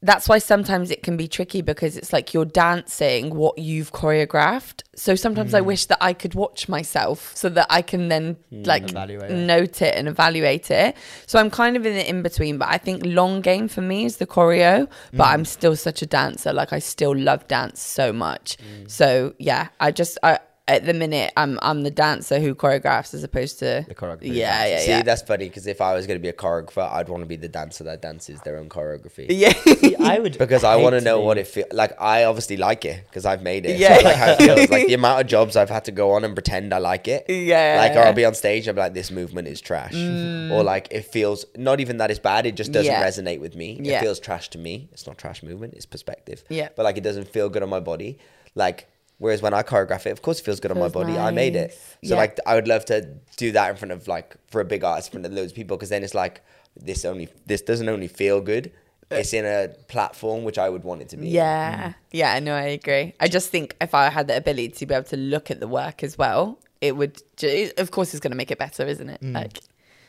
that's 0.00 0.28
why 0.28 0.38
sometimes 0.38 0.90
it 0.90 1.02
can 1.02 1.16
be 1.16 1.26
tricky 1.26 1.60
because 1.60 1.96
it's 1.96 2.12
like 2.12 2.32
you're 2.32 2.44
dancing 2.44 3.34
what 3.34 3.58
you've 3.58 3.92
choreographed. 3.92 4.82
So 4.94 5.16
sometimes 5.16 5.54
I 5.54 5.60
mm. 5.60 5.66
wish 5.66 5.86
that 5.86 5.98
I 6.00 6.12
could 6.12 6.34
watch 6.34 6.68
myself 6.68 7.34
so 7.36 7.48
that 7.50 7.66
I 7.68 7.82
can 7.82 8.08
then 8.08 8.36
mm, 8.52 8.66
like 8.66 8.90
Evaluate 8.90 9.30
note 9.30 9.82
it 9.82 9.94
and 9.96 10.06
evaluate 10.06 10.70
it. 10.70 10.96
So 11.26 11.38
I'm 11.40 11.50
kind 11.50 11.76
of 11.76 11.84
in 11.84 11.94
the 11.94 12.08
in 12.08 12.22
between, 12.22 12.58
but 12.58 12.68
I 12.68 12.78
think 12.78 13.02
long 13.04 13.40
game 13.40 13.66
for 13.66 13.80
me 13.80 14.04
is 14.04 14.18
the 14.18 14.26
choreo, 14.26 14.88
but 15.12 15.24
I'm 15.24 15.42
mm. 15.42 15.46
still 15.46 15.74
such 15.74 16.00
a 16.02 16.06
dancer. 16.06 16.52
Like 16.52 16.72
I 16.72 16.78
still 16.78 17.16
love 17.16 17.48
dance 17.48 17.82
so 17.82 18.12
much. 18.12 18.56
So 18.86 19.34
yeah, 19.38 19.68
I 19.80 19.90
just, 19.90 20.16
I, 20.22 20.38
at 20.68 20.84
the 20.86 20.94
minute, 20.94 21.32
I'm 21.36 21.58
I'm 21.62 21.82
the 21.82 21.90
dancer 21.90 22.38
who 22.38 22.54
choreographs 22.54 23.14
as 23.14 23.24
opposed 23.24 23.58
to 23.60 23.84
The 23.88 23.94
choreographer. 23.94 24.18
Yeah, 24.22 24.66
yeah, 24.66 24.78
See, 24.80 24.88
yeah. 24.90 25.02
that's 25.02 25.22
funny 25.22 25.48
because 25.48 25.66
if 25.66 25.80
I 25.80 25.94
was 25.94 26.06
going 26.06 26.18
to 26.18 26.22
be 26.22 26.28
a 26.28 26.32
choreographer, 26.32 26.88
I'd 26.92 27.08
want 27.08 27.22
to 27.22 27.26
be 27.26 27.36
the 27.36 27.48
dancer 27.48 27.82
that 27.84 28.02
dances 28.02 28.40
their 28.42 28.58
own 28.58 28.68
choreography. 28.68 29.26
yeah. 29.30 29.52
See, 29.52 29.96
I 29.96 30.18
would 30.18 30.38
because 30.44 30.62
I 30.64 30.76
want 30.76 30.94
to 30.94 31.00
know 31.00 31.18
be- 31.18 31.24
what 31.24 31.38
it 31.38 31.46
feels 31.48 31.72
like. 31.72 32.00
I 32.00 32.24
obviously 32.24 32.56
like 32.58 32.84
it 32.84 33.04
because 33.08 33.24
I've 33.26 33.42
made 33.42 33.66
it. 33.66 33.78
Yeah. 33.78 33.96
So 33.98 34.04
like 34.08 34.16
how 34.16 34.30
it 34.32 34.36
feels. 34.38 34.70
Like 34.70 34.86
the 34.86 34.94
amount 34.94 35.22
of 35.22 35.26
jobs 35.26 35.56
I've 35.56 35.70
had 35.70 35.86
to 35.86 35.92
go 35.92 36.12
on 36.12 36.24
and 36.24 36.34
pretend 36.34 36.72
I 36.74 36.78
like 36.78 37.08
it. 37.08 37.24
Yeah. 37.28 37.76
Like, 37.78 37.96
or 37.96 38.06
I'll 38.06 38.12
be 38.12 38.24
on 38.26 38.34
stage. 38.34 38.68
I'm 38.68 38.76
like, 38.76 38.94
this 38.94 39.10
movement 39.10 39.48
is 39.48 39.60
trash, 39.60 39.94
or 39.94 40.62
like 40.62 40.88
it 40.90 41.06
feels 41.06 41.46
not 41.56 41.80
even 41.80 41.96
that 41.98 42.10
it's 42.10 42.20
bad. 42.20 42.46
It 42.46 42.54
just 42.54 42.72
doesn't 42.72 42.88
Mm. 42.92 43.00
Yeah. 43.00 43.06
resonate 43.08 43.40
with 43.40 43.54
me. 43.56 43.80
Yeah. 43.82 43.98
It 43.98 44.02
feels 44.02 44.20
trash 44.20 44.50
to 44.50 44.58
me. 44.58 44.88
It's 44.92 45.06
not 45.06 45.16
trash 45.18 45.42
movement. 45.42 45.74
It's 45.74 45.86
perspective. 45.86 46.44
Yeah. 46.48 46.68
But 46.76 46.82
like, 46.84 46.96
it 46.98 47.02
doesn't 47.02 47.28
feel 47.28 47.48
good 47.48 47.62
on 47.62 47.68
my 47.70 47.80
body. 47.80 48.18
Like. 48.54 48.86
Whereas 49.18 49.42
when 49.42 49.52
I 49.52 49.62
choreograph 49.62 50.06
it, 50.06 50.10
of 50.10 50.22
course 50.22 50.38
it 50.40 50.44
feels 50.44 50.60
good 50.60 50.70
on 50.70 50.76
my 50.78 50.84
Feels 50.84 50.92
body. 50.92 51.18
I 51.18 51.30
made 51.32 51.56
it. 51.56 51.72
So 52.04 52.14
Yeah. 52.14 52.16
like 52.16 52.38
I 52.46 52.54
would 52.54 52.68
love 52.68 52.84
to 52.86 53.02
do 53.36 53.50
that 53.52 53.70
in 53.70 53.76
front 53.76 53.92
of 53.92 54.06
like 54.08 54.36
for 54.46 54.60
a 54.60 54.64
big 54.64 54.84
artist, 54.84 55.08
in 55.08 55.12
front 55.12 55.26
of 55.26 55.32
loads 55.32 55.50
of 55.52 55.56
people, 55.56 55.76
because 55.76 55.88
then 55.88 56.02
it's 56.04 56.14
like 56.14 56.40
this 56.76 57.04
only 57.04 57.28
this 57.46 57.60
doesn't 57.62 57.88
only 57.88 58.06
feel 58.08 58.40
good. 58.40 58.70
It's 59.10 59.32
in 59.32 59.46
a 59.46 59.68
platform 59.88 60.44
which 60.44 60.58
I 60.58 60.68
would 60.68 60.84
want 60.84 61.00
it 61.00 61.08
to 61.08 61.16
be. 61.16 61.28
in. 61.28 61.32
Yeah, 61.34 61.94
yeah, 62.12 62.34
I 62.34 62.40
know, 62.40 62.54
I 62.54 62.66
agree. 62.80 63.14
I 63.18 63.26
just 63.26 63.48
think 63.50 63.74
if 63.80 63.94
I 63.94 64.10
had 64.10 64.26
the 64.28 64.36
ability 64.36 64.68
to 64.68 64.86
be 64.86 64.94
able 64.94 65.06
to 65.08 65.16
look 65.16 65.50
at 65.50 65.60
the 65.60 65.66
work 65.66 66.02
as 66.04 66.18
well, 66.18 66.58
it 66.82 66.94
would, 66.94 67.22
ju- 67.38 67.70
of 67.78 67.90
course, 67.90 68.12
it's 68.12 68.20
going 68.20 68.32
to 68.32 68.36
make 68.36 68.50
it 68.50 68.58
better, 68.58 68.86
isn't 68.86 69.08
it? 69.08 69.22
Like, 69.22 69.60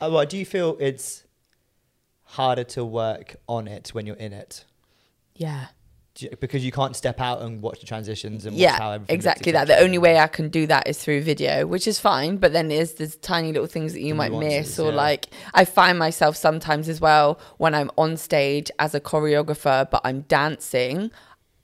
Uh, 0.02 0.10
well, 0.12 0.26
do 0.26 0.38
you 0.38 0.46
feel 0.46 0.76
it's 0.82 1.24
harder 2.24 2.66
to 2.66 2.84
work 2.84 3.38
on 3.48 3.70
it 3.70 3.90
when 3.94 4.06
you're 4.06 4.18
in 4.18 4.34
it? 4.34 4.66
yeah, 5.34 5.68
Do 5.68 5.72
you- 6.22 6.30
because 6.40 6.64
you 6.66 6.72
can't 6.72 6.96
step 6.96 7.20
out 7.22 7.42
and 7.42 7.62
watch 7.62 7.80
the 7.80 7.86
transitions 7.86 8.46
and 8.46 8.56
watch 8.56 8.66
how 8.80 8.92
yeah, 8.94 9.00
exactly 9.10 9.52
that. 9.54 9.68
The 9.68 9.78
only 9.80 9.98
way 9.98 10.20
I 10.20 10.28
can 10.28 10.50
do 10.50 10.68
that 10.68 10.88
is 10.88 10.98
through 10.98 11.22
video, 11.22 11.66
which 11.68 11.88
is 11.88 12.00
fine. 12.00 12.38
But 12.38 12.54
then 12.54 12.68
there's 12.68 12.94
there's 12.94 13.16
tiny 13.18 13.52
little 13.52 13.68
things 13.68 13.94
that 13.94 14.02
you 14.02 14.14
The 14.14 14.18
might 14.18 14.32
miss, 14.34 14.80
or 14.80 14.90
yeah. 14.92 14.96
like 14.98 15.28
I 15.54 15.66
find 15.66 15.98
myself 16.00 16.36
sometimes 16.36 16.90
as 16.90 17.00
well 17.02 17.40
when 17.58 17.74
I'm 17.76 17.92
on 17.98 18.18
stage 18.18 18.70
as 18.80 18.94
a 18.96 19.00
choreographer, 19.00 19.90
but 19.90 20.02
I'm 20.04 20.22
dancing. 20.22 21.12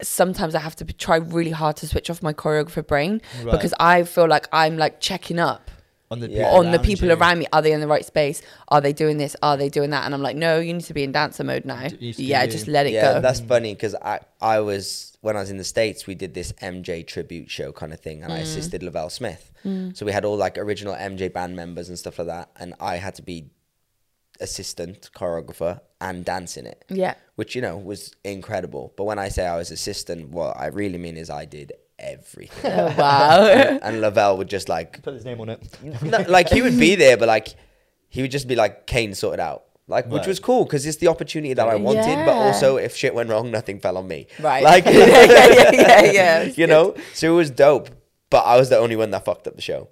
Sometimes 0.01 0.55
I 0.55 0.59
have 0.59 0.75
to 0.77 0.85
try 0.85 1.15
really 1.15 1.51
hard 1.51 1.77
to 1.77 1.87
switch 1.87 2.09
off 2.09 2.21
my 2.21 2.33
choreographer 2.33 2.85
brain 2.85 3.21
Right. 3.43 3.51
because 3.51 3.73
I 3.79 4.03
feel 4.03 4.27
like 4.27 4.47
I'm 4.51 4.77
like 4.77 4.99
checking 4.99 5.39
up 5.39 5.71
on 6.11 6.19
the 6.19 6.29
Yeah. 6.29 6.43
people 6.43 6.51
on 6.57 6.65
the 6.65 6.71
around 6.77 6.83
people 6.85 7.07
you. 7.07 7.13
around 7.15 7.39
me. 7.39 7.47
Are 7.51 7.61
they 7.61 7.71
in 7.71 7.79
the 7.81 7.87
right 7.87 8.05
space? 8.05 8.41
Are 8.67 8.79
they 8.81 8.93
doing 8.93 9.17
this? 9.17 9.35
Are 9.41 9.57
they 9.57 9.69
doing 9.69 9.89
that? 9.89 10.05
And 10.05 10.13
I'm 10.13 10.21
like, 10.21 10.35
no, 10.35 10.59
you 10.59 10.73
need 10.73 10.83
to 10.85 10.93
be 10.93 11.03
in 11.03 11.11
dancer 11.11 11.43
mode 11.43 11.65
now. 11.65 11.87
D- 11.87 11.97
used 11.99 12.19
to 12.19 12.25
Yeah, 12.25 12.45
be. 12.45 12.51
just 12.51 12.67
let 12.67 12.85
it 12.85 12.93
yeah, 12.93 13.13
go. 13.15 13.21
that's 13.21 13.39
funny 13.39 13.73
because 13.73 13.95
I 13.95 14.19
I 14.41 14.59
was 14.59 15.17
when 15.21 15.35
I 15.35 15.39
was 15.39 15.49
in 15.49 15.57
the 15.57 15.63
states, 15.63 16.05
we 16.05 16.13
did 16.13 16.35
this 16.35 16.51
MJ 16.61 17.01
tribute 17.05 17.49
show 17.49 17.71
kind 17.71 17.91
of 17.91 17.99
thing, 17.99 18.21
and 18.21 18.31
Mm. 18.31 18.35
I 18.35 18.39
assisted 18.39 18.83
Lavelle 18.83 19.09
Smith. 19.09 19.51
So 19.95 20.05
we 20.05 20.11
had 20.11 20.23
all 20.25 20.37
like 20.37 20.59
original 20.59 20.93
MJ 20.93 21.27
band 21.33 21.55
members 21.55 21.89
and 21.89 21.97
stuff 21.97 22.19
like 22.19 22.27
that, 22.27 22.51
and 22.59 22.75
I 22.79 22.97
had 22.97 23.15
to 23.15 23.23
be 23.23 23.49
assistant 24.39 25.09
choreographer 25.15 25.79
and 26.01 26.25
dance 26.25 26.57
in 26.57 26.65
it. 26.67 26.83
yeah. 26.89 27.15
which 27.35 27.55
you 27.55 27.61
know 27.61 27.75
was 27.77 28.13
incredible. 28.23 28.93
But 28.95 29.05
when 29.05 29.17
I 29.19 29.29
say 29.29 29.45
I 29.45 29.57
was 29.57 29.71
assistant, 29.71 30.29
what 30.29 30.55
I 30.57 30.67
really 30.67 30.97
mean 30.97 31.17
is 31.17 31.29
I 31.29 31.45
did 31.45 31.73
everything. 31.99 32.71
Wow. 32.97 33.45
and 33.81 34.01
Lavelle 34.01 34.37
would 34.37 34.49
just 34.49 34.69
like, 34.69 35.01
Put 35.03 35.13
his 35.13 35.25
name 35.25 35.39
on 35.41 35.49
it. 35.49 35.61
no, 36.03 36.19
like 36.27 36.49
he 36.49 36.61
would 36.61 36.77
be 36.79 36.95
there, 36.95 37.17
but 37.17 37.27
like 37.27 37.49
he 38.09 38.21
would 38.21 38.31
just 38.31 38.47
be 38.47 38.55
like, 38.55 38.87
Kane, 38.87 39.13
sorted 39.13 39.39
out. 39.39 39.63
Like, 39.87 40.05
which 40.07 40.21
Right. 40.21 40.27
was 40.29 40.39
cool 40.39 40.63
because 40.65 40.85
it's 40.87 40.97
the 40.97 41.09
opportunity 41.09 41.53
that 41.53 41.67
I 41.67 41.75
wanted, 41.75 42.25
but 42.25 42.33
also 42.35 42.77
if 42.77 42.95
shit 42.95 43.13
went 43.13 43.29
wrong, 43.29 43.51
nothing 43.51 43.79
fell 43.79 43.97
on 43.97 44.07
me. 44.07 44.27
right. 44.39 44.63
Like, 44.63 44.85
yeah, 44.85 44.91
yeah, 44.93 45.25
yeah, 45.25 45.71
yeah, 45.71 46.11
yeah. 46.11 46.43
You 46.43 46.53
good. 46.53 46.69
know, 46.69 46.95
so 47.13 47.31
it 47.31 47.35
was 47.35 47.51
dope. 47.51 47.89
But 48.31 48.39
I 48.45 48.57
was 48.57 48.69
the 48.69 48.77
only 48.79 48.95
one 48.95 49.11
that 49.11 49.23
fucked 49.25 49.47
up 49.47 49.55
the 49.55 49.61
show. 49.61 49.89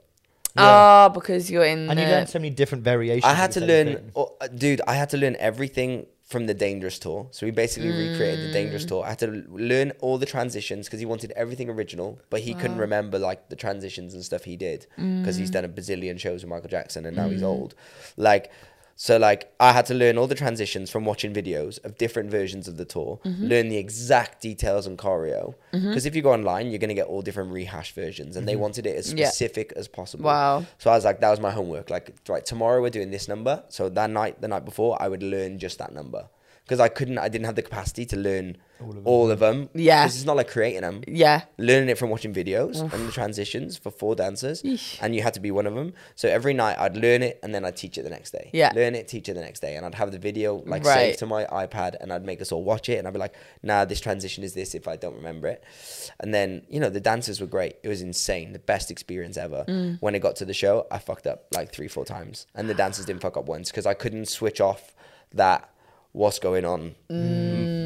Oh, 0.57 1.09
because 1.09 1.49
you're 1.51 1.63
in. 1.65 1.89
And 1.89 1.99
you 1.99 2.05
the- 2.05 2.11
learn 2.11 2.27
so 2.27 2.39
many 2.39 2.49
different 2.49 2.83
variations. 2.83 3.25
I 3.25 3.33
had 3.35 3.51
to 3.53 3.61
learn, 3.61 4.11
oh, 4.15 4.35
dude. 4.55 4.81
I 4.87 4.95
had 4.95 5.09
to 5.11 5.17
learn 5.17 5.35
everything 5.39 6.07
from 6.25 6.47
the 6.47 6.53
Dangerous 6.53 6.97
tour. 6.99 7.27
So 7.31 7.45
we 7.45 7.51
basically 7.51 7.89
recreated 7.89 8.39
the 8.45 8.49
Mm. 8.49 8.53
Dangerous 8.53 8.85
tour. 8.85 9.03
I 9.03 9.09
had 9.09 9.19
to 9.19 9.27
learn 9.49 9.91
all 9.99 10.17
the 10.17 10.25
transitions 10.25 10.87
because 10.87 10.99
he 10.99 11.05
wanted 11.05 11.31
everything 11.35 11.69
original, 11.69 12.17
but 12.29 12.39
he 12.41 12.53
couldn't 12.53 12.77
remember 12.77 13.19
like 13.19 13.49
the 13.49 13.55
transitions 13.57 14.13
and 14.13 14.23
stuff 14.23 14.45
he 14.45 14.55
did 14.55 14.87
because 14.95 15.35
Mm. 15.35 15.39
he's 15.39 15.49
done 15.51 15.65
a 15.65 15.69
bazillion 15.69 16.17
shows 16.17 16.43
with 16.43 16.49
Michael 16.49 16.69
Jackson 16.69 17.05
and 17.05 17.15
now 17.17 17.29
he's 17.29 17.43
old. 17.43 17.75
Like, 18.15 18.51
so 18.95 19.17
like 19.17 19.51
I 19.59 19.71
had 19.71 19.85
to 19.87 19.93
learn 19.93 20.17
all 20.17 20.27
the 20.27 20.35
transitions 20.35 20.89
from 20.89 21.03
watching 21.05 21.33
videos 21.33 21.83
of 21.83 21.97
different 21.97 22.29
versions 22.31 22.67
of 22.67 22.77
the 22.77 22.85
tour, 22.85 23.19
Mm-hmm. 23.25 23.45
learn 23.45 23.69
the 23.69 23.77
exact 23.77 24.41
details 24.41 24.87
on 24.87 24.97
choreo. 24.97 25.55
Because 25.71 26.05
if 26.05 26.15
you 26.15 26.21
go 26.21 26.31
online, 26.33 26.69
you're 26.69 26.79
gonna 26.79 26.93
get 26.93 27.07
all 27.07 27.21
different 27.21 27.51
rehash 27.51 27.93
versions, 27.93 28.35
and 28.37 28.47
they 28.47 28.55
wanted 28.55 28.85
it 28.85 28.95
as 28.95 29.11
Yeah. 29.13 29.27
specific 29.29 29.73
as 29.75 29.87
possible. 29.87 30.25
Wow. 30.25 30.65
So 30.77 30.91
I 30.91 30.95
was 30.95 31.05
like, 31.05 31.19
that 31.21 31.29
was 31.31 31.39
my 31.39 31.51
homework. 31.51 31.89
Like, 31.89 32.13
right, 32.29 32.45
tomorrow 32.45 32.81
we're 32.81 32.89
doing 32.89 33.11
this 33.11 33.27
number. 33.27 33.63
So 33.69 33.89
that 33.89 34.09
night, 34.09 34.41
the 34.41 34.47
night 34.47 34.65
before, 34.65 35.01
I 35.01 35.07
would 35.07 35.23
learn 35.23 35.57
just 35.59 35.79
that 35.79 35.93
number 35.93 36.27
because 36.63 36.79
I 36.79 36.87
couldn't, 36.87 37.17
I 37.17 37.27
didn't 37.29 37.45
have 37.45 37.55
the 37.55 37.61
capacity 37.61 38.05
to 38.07 38.15
learn 38.17 38.57
all 39.05 39.31
of 39.31 39.39
them. 39.39 39.69
Yeah. 39.73 40.05
This 40.05 40.15
is 40.17 40.25
not 40.25 40.35
like 40.35 40.49
creating 40.49 40.81
them. 40.81 41.03
Yeah. 41.07 41.43
Learning 41.57 41.87
it 41.89 41.97
from 41.97 42.09
watching 42.09 42.33
videos 42.33 42.81
and 42.81 43.07
the 43.07 43.11
transitions 43.13 43.77
for 43.77 43.91
four 43.91 44.13
dancers, 44.15 44.61
Yeesh. 44.61 44.97
and 45.01 45.15
you 45.15 45.21
had 45.21 45.33
to 45.35 45.39
be 45.39 45.51
one 45.51 45.65
of 45.67 45.73
them. 45.73 45.93
So 46.15 46.27
every 46.27 46.53
night 46.53 46.77
I'd 46.77 46.97
learn 46.97 47.23
it 47.23 47.39
and 47.43 47.55
then 47.55 47.63
I'd 47.63 47.77
teach 47.77 47.97
it 47.97 48.03
the 48.03 48.09
next 48.09 48.31
day. 48.31 48.49
Yeah. 48.53 48.71
learn 48.75 48.93
it, 48.95 49.07
teach 49.07 49.29
it 49.29 49.35
the 49.35 49.41
next 49.41 49.61
day, 49.61 49.75
and 49.77 49.85
I'd 49.85 49.95
have 49.95 50.11
the 50.11 50.19
video 50.19 50.55
like 50.65 50.83
Right. 50.83 50.95
saved 50.95 51.19
to 51.19 51.25
my 51.25 51.45
iPad, 51.45 51.95
and 52.01 52.11
I'd 52.11 52.25
make 52.25 52.41
us 52.41 52.51
all 52.51 52.63
watch 52.63 52.89
it, 52.89 52.97
and 52.97 53.07
I'd 53.07 53.13
be 53.13 53.19
like, 53.19 53.35
"Nah, 53.61 53.85
this 53.85 54.01
transition 54.01 54.43
is 54.43 54.53
this." 54.53 54.75
If 54.75 54.87
I 54.87 54.95
don't 54.97 55.15
remember 55.15 55.47
it, 55.47 55.63
and 56.19 56.33
then 56.33 56.63
you 56.69 56.79
know 56.81 56.89
the 56.89 56.99
dancers 57.01 57.39
were 57.39 57.47
great. 57.47 57.77
It 57.83 57.87
was 57.87 58.01
insane, 58.01 58.51
the 58.53 58.59
best 58.59 58.91
experience 58.91 59.37
ever. 59.37 59.63
Mm. 59.67 59.97
When 60.01 60.13
it 60.15 60.19
got 60.19 60.35
to 60.37 60.45
the 60.45 60.53
show, 60.53 60.87
I 60.91 60.97
fucked 60.99 61.27
up 61.27 61.45
like 61.53 61.71
three, 61.71 61.87
four 61.87 62.03
times, 62.05 62.47
and 62.55 62.69
the 62.69 62.73
dancers 62.73 63.05
didn't 63.05 63.21
fuck 63.21 63.37
up 63.37 63.45
once 63.45 63.69
because 63.71 63.85
I 63.85 63.93
couldn't 63.93 64.25
switch 64.27 64.59
off 64.59 64.93
that 65.33 65.69
what's 66.13 66.39
going 66.39 66.63
on 66.65 66.95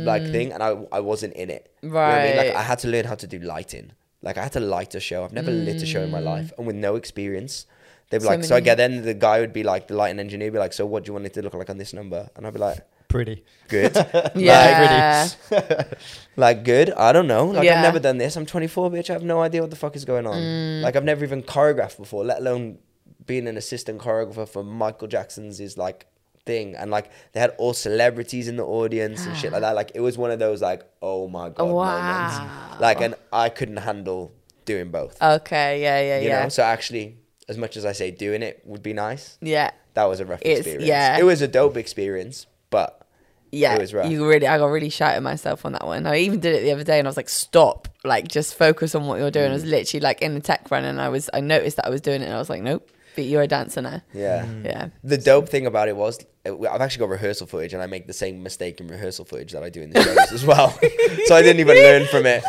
like 0.05 0.23
thing, 0.31 0.51
and 0.53 0.61
I 0.63 0.69
I 0.91 0.99
wasn't 1.01 1.33
in 1.33 1.49
it. 1.49 1.63
You 1.81 1.89
know 1.89 1.95
what 1.95 2.03
I 2.03 2.23
mean? 2.27 2.37
Like 2.37 2.47
Mm. 2.47 2.53
Right. 2.53 2.61
I 2.61 2.63
had 2.71 2.79
to 2.79 2.87
learn 2.87 3.05
how 3.05 3.15
to 3.15 3.27
do 3.27 3.39
lighting. 3.39 3.91
Like 4.21 4.37
I 4.37 4.43
had 4.43 4.53
to 4.53 4.59
light 4.59 4.93
a 4.95 4.99
show. 4.99 5.23
I've 5.25 5.33
never 5.33 5.51
lit 5.51 5.81
a 5.81 5.85
show 5.85 6.01
in 6.01 6.11
my 6.11 6.19
life, 6.19 6.51
and 6.57 6.65
with 6.67 6.75
no 6.75 6.95
experience. 6.95 7.65
They'd 8.09 8.19
be 8.19 8.23
Mm. 8.23 8.27
So 8.27 8.29
like, 8.35 8.43
so 8.45 8.55
I 8.55 8.61
get 8.61 8.75
then 8.77 9.01
the 9.03 9.13
guy 9.13 9.41
would 9.41 9.51
be 9.51 9.63
like, 9.63 9.87
the 9.89 9.95
lighting 10.01 10.19
engineer 10.19 10.47
would 10.47 10.53
be 10.53 10.59
like, 10.59 10.71
so 10.71 10.85
what 10.85 11.03
do 11.03 11.09
you 11.09 11.13
want 11.13 11.25
it 11.25 11.33
to 11.33 11.41
look 11.41 11.53
like 11.53 11.69
on 11.69 11.77
this 11.77 11.91
number? 11.93 12.29
And 12.35 12.47
I'd 12.47 12.53
be 12.53 12.59
like, 12.59 12.79
Pretty. 13.09 13.43
good, 13.67 13.93
Yeah. 14.35 15.27
like 16.37 16.63
good. 16.63 16.91
I 16.91 17.11
don't 17.11 17.27
know. 17.27 17.47
Like 17.47 17.65
Yeah. 17.65 17.75
I've 17.77 17.83
never 17.83 17.99
done 17.99 18.17
this. 18.17 18.35
I'm 18.35 18.45
24, 18.45 18.91
bitch. 18.91 19.09
I 19.09 19.13
have 19.13 19.23
no 19.23 19.41
idea 19.41 19.59
what 19.61 19.71
the 19.71 19.75
fuck 19.75 19.95
is 19.95 20.05
going 20.05 20.25
on. 20.25 20.35
Mm. 20.35 20.81
Like 20.83 20.95
I've 20.95 21.03
never 21.03 21.23
even 21.25 21.43
choreographed 21.43 21.97
before, 21.97 22.23
let 22.23 22.39
alone 22.39 22.77
being 23.25 23.47
an 23.47 23.57
assistant 23.57 23.99
choreographer 24.01 24.47
for 24.47 24.63
Michael 24.63 25.07
Jackson's 25.07 25.59
is 25.59 25.77
like 25.77 26.05
thing. 26.47 26.75
And 26.75 26.89
like 26.89 27.11
they 27.33 27.39
had 27.39 27.51
all 27.59 27.73
celebrities 27.73 28.47
in 28.47 28.55
the 28.55 28.65
audience 28.65 29.25
and 29.25 29.35
shit 29.37 29.51
like 29.51 29.61
that. 29.61 29.75
Like 29.81 29.91
it 29.93 29.99
was 30.01 30.17
one 30.17 30.31
of 30.31 30.39
those 30.39 30.61
like, 30.61 30.81
oh 31.01 31.27
my 31.27 31.49
god 31.49 31.65
Wow. 31.69 31.99
moments. 32.01 32.81
Like 32.81 33.01
and 33.01 33.13
I 33.31 33.49
couldn't 33.49 33.77
handle 33.77 34.31
doing 34.65 34.89
both. 34.89 35.21
Okay. 35.21 35.81
Yeah. 35.81 36.01
Yeah. 36.01 36.19
you 36.19 36.27
yeah. 36.29 36.43
know. 36.43 36.49
So 36.49 36.63
actually, 36.63 37.17
as 37.47 37.57
much 37.57 37.77
as 37.77 37.85
I 37.85 37.91
say 37.91 38.11
doing 38.11 38.41
it 38.41 38.61
would 38.65 38.81
be 38.83 38.93
nice, 38.93 39.37
yeah. 39.41 39.71
that 39.93 40.05
was 40.05 40.19
a 40.19 40.25
rough 40.25 40.41
It's- 40.41 40.59
experience. 40.59 40.85
yeah. 40.87 41.17
It 41.19 41.23
was 41.23 41.41
a 41.41 41.47
dope 41.47 41.77
experience, 41.77 42.47
but 42.69 43.01
Yeah, 43.49 43.75
It 43.75 43.79
was 43.81 43.93
rough. 43.93 44.11
you 44.11 44.27
really, 44.27 44.45
I 44.45 44.57
got 44.57 44.65
really 44.65 44.89
shy 44.89 45.13
at 45.13 45.23
myself 45.23 45.65
on 45.65 45.71
that 45.71 45.85
one. 45.85 46.05
I 46.05 46.17
even 46.17 46.41
did 46.41 46.53
it 46.55 46.63
the 46.63 46.73
other 46.73 46.83
day, 46.83 46.99
and 46.99 47.07
I 47.07 47.09
was 47.09 47.15
like, 47.15 47.29
"Stop! 47.29 47.87
Like, 48.03 48.27
just 48.27 48.55
focus 48.55 48.93
on 48.93 49.07
what 49.07 49.19
you're 49.19 49.31
doing." 49.31 49.45
I 49.47 49.49
Mm. 49.51 49.53
was 49.53 49.63
literally 49.63 50.01
like 50.01 50.21
in 50.21 50.33
the 50.33 50.41
tech 50.41 50.69
run, 50.69 50.83
and 50.83 50.99
I 50.99 51.07
was, 51.07 51.29
I 51.33 51.39
noticed 51.39 51.77
that 51.77 51.85
I 51.85 51.89
was 51.89 52.01
doing 52.01 52.21
it, 52.21 52.25
and 52.25 52.33
I 52.33 52.39
was 52.39 52.49
like, 52.49 52.61
"Nope, 52.61 52.91
but 53.17 53.25
you're 53.25 53.41
a 53.41 53.47
dancer 53.47 53.81
now." 53.81 54.01
yeah. 54.13 54.45
Yeah, 54.63 54.87
The 55.03 55.17
dope 55.17 55.49
thing 55.49 55.65
about 55.65 55.89
it 55.89 55.97
was 55.97 56.25
I've 56.45 56.79
actually 56.85 56.99
got 57.05 57.09
rehearsal 57.09 57.45
footage, 57.47 57.73
and 57.73 57.83
I 57.83 57.87
make 57.87 58.07
the 58.07 58.13
same 58.13 58.41
mistake 58.41 58.79
in 58.79 58.87
rehearsal 58.87 59.25
footage 59.25 59.51
that 59.51 59.63
I 59.63 59.69
do 59.69 59.81
in 59.81 59.89
the 59.89 60.01
shows 60.01 60.31
as 60.31 60.45
well. 60.45 60.69
so 61.25 61.35
I 61.35 61.41
didn't 61.41 61.59
even 61.59 61.75
learn 61.75 62.05
from 62.07 62.23
it. 62.25 62.43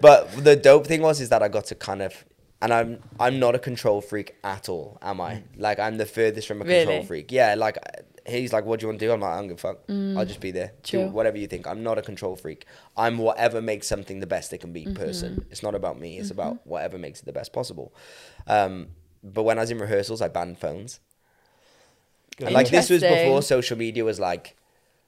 But 0.08 0.20
the 0.44 0.56
dope 0.56 0.86
thing 0.88 1.02
was 1.02 1.20
is 1.20 1.28
that 1.28 1.42
I 1.44 1.48
got 1.48 1.66
to 1.66 1.76
kind 1.76 2.02
of, 2.02 2.12
and 2.62 2.72
I'm 2.74 2.98
I'm 3.20 3.38
not 3.38 3.54
a 3.54 3.60
control 3.60 4.00
freak 4.00 4.34
at 4.42 4.68
all, 4.68 4.98
am 5.02 5.20
I? 5.20 5.44
Like 5.56 5.78
I'm 5.78 5.96
the 5.98 6.06
furthest 6.06 6.48
from 6.48 6.62
a 6.62 6.64
control 6.64 6.96
Really? 6.96 7.06
freak. 7.06 7.30
Yeah, 7.30 7.54
like 7.54 7.76
he's 8.26 8.52
like, 8.52 8.64
"What 8.66 8.80
do 8.80 8.84
you 8.84 8.88
want 8.88 8.98
to 9.00 9.06
do?" 9.06 9.12
I'm 9.12 9.20
like, 9.20 9.32
"I 9.34 9.38
don't 9.38 9.48
give 9.48 9.58
a 9.64 9.66
fuck. 9.68 9.78
I'll 10.18 10.26
just 10.32 10.40
be 10.40 10.50
there. 10.50 10.72
Do 10.82 11.06
whatever 11.18 11.38
you 11.38 11.46
think." 11.46 11.66
I'm 11.70 11.82
not 11.84 11.96
a 11.98 12.02
control 12.02 12.34
freak. 12.34 12.66
I'm 12.96 13.16
whatever 13.18 13.62
makes 13.62 13.86
something 13.86 14.18
the 14.20 14.26
best 14.36 14.52
it 14.52 14.58
can 14.58 14.72
Mm-hmm. 14.74 14.92
be. 14.94 14.98
Person. 15.06 15.44
It's 15.52 15.62
not 15.62 15.74
about 15.76 15.96
me. 16.00 16.18
It's 16.18 16.32
about 16.32 16.54
whatever 16.66 16.98
makes 16.98 17.20
it 17.20 17.26
the 17.26 17.32
best 17.40 17.52
possible. 17.52 17.94
Um, 18.48 18.88
but 19.22 19.42
when 19.42 19.58
I 19.58 19.62
was 19.62 19.70
in 19.70 19.78
rehearsals, 19.78 20.20
I 20.22 20.28
banned 20.28 20.58
phones. 20.58 21.00
And 22.40 22.52
like 22.54 22.70
this 22.70 22.88
was 22.90 23.02
before 23.02 23.42
social 23.42 23.76
media 23.76 24.04
was 24.04 24.20
like 24.20 24.56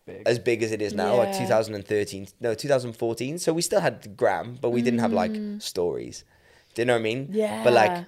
Big. 0.07 0.23
as 0.27 0.39
big 0.39 0.63
as 0.63 0.73
it 0.73 0.83
is 0.83 0.95
now, 0.95 1.15
like 1.17 1.33
2013, 1.37 2.29
no, 2.41 2.55
2014. 2.55 3.39
So 3.39 3.53
we 3.53 3.63
still 3.63 3.81
had 3.81 4.17
Gram, 4.17 4.59
but 4.61 4.71
we 4.71 4.83
didn't 4.83 4.99
have 5.01 5.13
like 5.13 5.33
Mm. 5.33 5.63
stories. 5.63 6.25
Do 6.75 6.83
you 6.83 6.87
know 6.87 6.95
what 6.95 7.01
I 7.01 7.03
mean? 7.03 7.29
yeah. 7.31 7.63
But 7.63 7.73
like 7.73 8.05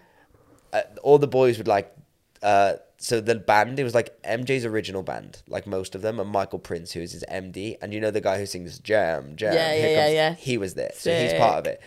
uh, 0.72 0.82
all 1.02 1.18
the 1.18 1.28
boys 1.28 1.58
would 1.58 1.68
like, 1.68 1.94
uh, 2.42 2.74
so 3.02 3.20
the 3.20 3.34
band, 3.34 3.80
it 3.80 3.82
was 3.84 3.96
like 3.96 4.22
MJ's 4.22 4.64
original 4.64 5.02
band, 5.02 5.42
like 5.48 5.66
most 5.66 5.96
of 5.96 6.02
them, 6.02 6.20
and 6.20 6.30
Michael 6.30 6.60
Prince, 6.60 6.92
who 6.92 7.00
is 7.00 7.10
his 7.10 7.24
MD. 7.28 7.76
And 7.82 7.92
you 7.92 8.00
know 8.00 8.12
the 8.12 8.20
guy 8.20 8.38
who 8.38 8.46
sings 8.46 8.78
Jam, 8.78 9.34
Jam. 9.34 9.54
Yeah, 9.54 9.74
yeah, 9.74 9.86
yeah, 9.88 10.08
yeah. 10.08 10.34
He 10.34 10.56
was 10.56 10.74
there. 10.74 10.92
So 10.94 11.12
he's 11.12 11.32
part 11.32 11.58
of 11.58 11.66
it. 11.66 11.80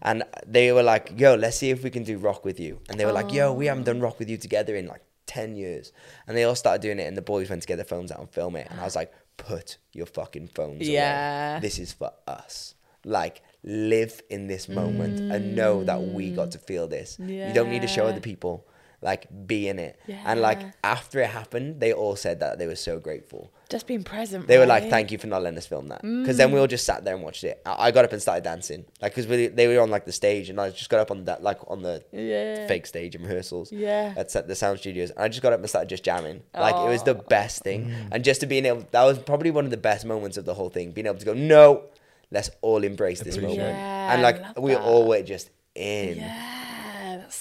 And 0.00 0.22
they 0.46 0.70
were 0.70 0.84
like, 0.84 1.12
yo, 1.18 1.34
let's 1.34 1.56
see 1.56 1.70
if 1.70 1.82
we 1.82 1.90
can 1.90 2.04
do 2.04 2.18
rock 2.18 2.44
with 2.44 2.60
you. 2.60 2.78
And 2.88 3.00
they 3.00 3.04
were 3.04 3.10
like, 3.10 3.32
yo, 3.32 3.52
we 3.52 3.66
haven't 3.66 3.82
done 3.82 4.00
rock 4.00 4.20
with 4.20 4.30
you 4.30 4.36
together 4.36 4.76
in 4.76 4.86
like 4.86 5.02
10 5.26 5.56
years. 5.56 5.90
And 6.28 6.36
they 6.36 6.44
all 6.44 6.54
started 6.54 6.82
doing 6.82 7.00
it, 7.00 7.08
and 7.08 7.16
the 7.16 7.22
boys 7.22 7.50
went 7.50 7.62
to 7.62 7.68
get 7.68 7.74
their 7.74 7.84
phones 7.84 8.12
out 8.12 8.20
and 8.20 8.30
film 8.30 8.54
it. 8.54 8.68
And 8.70 8.78
I 8.78 8.84
was 8.84 8.94
like, 8.94 9.12
put 9.38 9.78
your 9.92 10.06
fucking 10.06 10.48
phones 10.54 10.88
Yeah. 10.88 11.54
away. 11.54 11.60
This 11.62 11.80
is 11.80 11.92
for 11.92 12.12
us. 12.28 12.76
Like, 13.04 13.42
live 13.64 14.22
in 14.30 14.46
this 14.46 14.68
moment 14.68 15.18
and 15.32 15.56
know 15.56 15.82
that 15.82 16.00
we 16.00 16.30
got 16.30 16.52
to 16.52 16.58
feel 16.58 16.86
this. 16.86 17.18
You 17.18 17.52
don't 17.52 17.70
need 17.70 17.82
to 17.82 17.88
show 17.88 18.06
other 18.06 18.20
people. 18.20 18.68
Like, 19.02 19.26
be 19.46 19.66
in 19.68 19.78
it. 19.78 19.98
And 20.26 20.40
like, 20.42 20.60
after 20.84 21.20
it 21.20 21.30
happened, 21.30 21.80
they 21.80 21.92
all 21.94 22.16
said 22.16 22.40
that 22.40 22.58
they 22.58 22.66
were 22.66 22.76
so 22.76 22.98
grateful. 22.98 23.50
just 23.70 23.86
being 23.86 24.02
present. 24.02 24.46
They 24.48 24.58
were 24.58 24.66
like, 24.66 24.90
"Thank 24.90 25.12
you 25.12 25.16
for 25.18 25.28
not 25.28 25.42
letting 25.42 25.56
us 25.56 25.66
film 25.66 25.88
that." 25.88 26.02
Because 26.02 26.36
then 26.36 26.50
we 26.52 26.58
all 26.58 26.66
just 26.66 26.84
sat 26.84 27.04
there 27.04 27.14
and 27.14 27.22
watched 27.22 27.44
it. 27.44 27.62
I 27.64 27.86
I 27.86 27.90
got 27.92 28.04
up 28.04 28.12
and 28.12 28.20
started 28.20 28.42
dancing, 28.44 28.84
like 29.00 29.14
because 29.14 29.26
they 29.28 29.66
were 29.68 29.80
on 29.80 29.90
like 29.90 30.04
the 30.06 30.12
stage, 30.12 30.50
and 30.50 30.60
I 30.60 30.70
just 30.70 30.90
got 30.90 30.98
up 31.00 31.10
on 31.12 31.24
that, 31.26 31.42
like 31.42 31.58
on 31.68 31.80
the 31.82 32.02
Yeah. 32.12 32.66
fake 32.66 32.84
stage 32.86 33.14
in 33.14 33.22
rehearsals. 33.22 33.70
Yeah. 33.72 34.12
At 34.16 34.30
set- 34.32 34.48
the 34.48 34.54
sound 34.56 34.80
studios, 34.80 35.10
and 35.10 35.20
I 35.24 35.28
just 35.28 35.40
got 35.40 35.52
up 35.52 35.60
and 35.60 35.68
started 35.68 35.88
just 35.88 36.02
jamming. 36.02 36.42
Like 36.52 36.74
it 36.74 36.88
was 36.90 37.04
the 37.04 37.14
best 37.14 37.62
thing, 37.62 37.94
and 38.12 38.24
just 38.24 38.40
to 38.40 38.46
being 38.46 38.66
able, 38.66 38.84
that 38.90 39.04
was 39.04 39.18
probably 39.20 39.50
one 39.52 39.64
of 39.64 39.70
the 39.70 39.76
best 39.90 40.04
moments 40.04 40.36
of 40.36 40.44
the 40.44 40.54
whole 40.54 40.68
thing. 40.68 40.90
Being 40.90 41.06
able 41.06 41.18
to 41.18 41.24
go, 41.24 41.32
no, 41.32 41.84
let's 42.32 42.50
all 42.62 42.82
embrace 42.82 43.20
this 43.20 43.36
moment, 43.38 43.60
it. 43.60 44.10
and 44.12 44.20
like 44.20 44.58
we 44.58 44.72
that. 44.72 44.82
all 44.82 45.06
were 45.06 45.22
just 45.22 45.48
in. 45.76 46.16
Yeah, 46.18 46.26
that's 46.26 46.49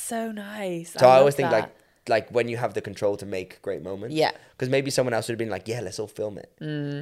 so 0.09 0.31
nice. 0.31 0.91
So 0.93 1.05
I, 1.05 1.09
love 1.11 1.19
always 1.19 1.35
think 1.35 1.49
that. 1.51 1.61
like 1.61 1.75
like 2.07 2.29
when 2.31 2.47
you 2.47 2.57
have 2.57 2.73
the 2.73 2.81
control 2.81 3.15
to 3.17 3.25
make 3.25 3.61
great 3.61 3.81
moments. 3.83 4.15
Yeah. 4.15 4.31
Because 4.51 4.69
maybe 4.69 4.89
someone 4.91 5.13
else 5.13 5.27
would 5.27 5.33
have 5.33 5.39
been 5.45 5.49
like, 5.57 5.67
yeah, 5.67 5.81
let's 5.81 5.99
all 5.99 6.07
film 6.07 6.37
it, 6.43 6.49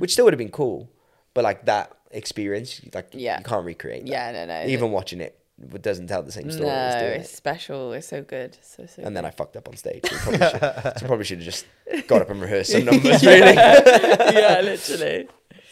which 0.01 0.11
still 0.13 0.25
would 0.25 0.33
have 0.33 0.43
been 0.45 0.51
cool. 0.63 0.89
but 1.33 1.43
like 1.43 1.65
that 1.65 1.87
experience, 2.11 2.81
like 2.93 3.07
Yeah. 3.13 3.37
you 3.39 3.43
can't 3.51 3.65
recreate. 3.65 4.03
That. 4.05 4.11
Yeah, 4.11 4.31
no, 4.31 4.45
no. 4.45 4.65
Even 4.67 4.91
watching 4.91 5.21
it, 5.21 5.33
doesn't 5.81 6.07
tell 6.07 6.23
the 6.23 6.31
same 6.31 6.51
story. 6.51 6.67
no, 6.69 6.97
it's 7.19 7.31
it. 7.31 7.35
special. 7.35 7.93
It's 7.93 8.07
so 8.07 8.21
good. 8.21 8.57
So 8.61 8.85
so. 8.85 9.01
And 9.05 9.15
then 9.15 9.23
I 9.25 9.31
fucked 9.31 9.55
up 9.57 9.67
on 9.69 9.75
stage. 9.77 10.03
So 10.09 10.15
probably, 10.17 10.39
should, 10.49 10.99
so 10.99 11.05
probably 11.07 11.25
should 11.25 11.39
have 11.39 11.45
just 11.53 11.65
got 12.07 12.21
up 12.23 12.29
and 12.29 12.41
rehearsed 12.41 12.71
some 12.73 12.85
numbers. 12.89 13.23
Really. 13.23 13.53
yeah, 13.55 14.61
literally. 14.63 15.27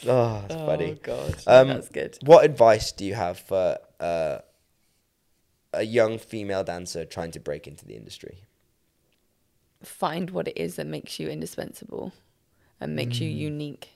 oh, 0.07 0.41
that's 0.47 0.53
Oh 0.55 0.65
funny. 0.65 0.99
god, 1.03 1.35
Um, 1.47 1.67
that's 1.69 1.89
good. 1.89 2.17
What 2.23 2.45
advice 2.45 2.91
do 2.93 3.03
you 3.05 3.15
have 3.15 3.37
for 3.39 3.77
uh, 3.99 4.37
a 5.75 5.83
young 5.83 6.17
female 6.17 6.63
dancer 6.63 7.05
trying 7.05 7.31
to 7.31 7.39
break 7.39 7.67
into 7.67 7.85
the 7.85 7.95
industry? 7.95 8.43
Find 9.83 10.29
what 10.31 10.47
it 10.47 10.57
is 10.57 10.75
that 10.75 10.87
makes 10.87 11.19
you 11.19 11.29
indispensable 11.29 12.13
and 12.79 12.95
makes 12.95 13.19
you 13.19 13.29
Mm. 13.29 13.37
unique. 13.37 13.89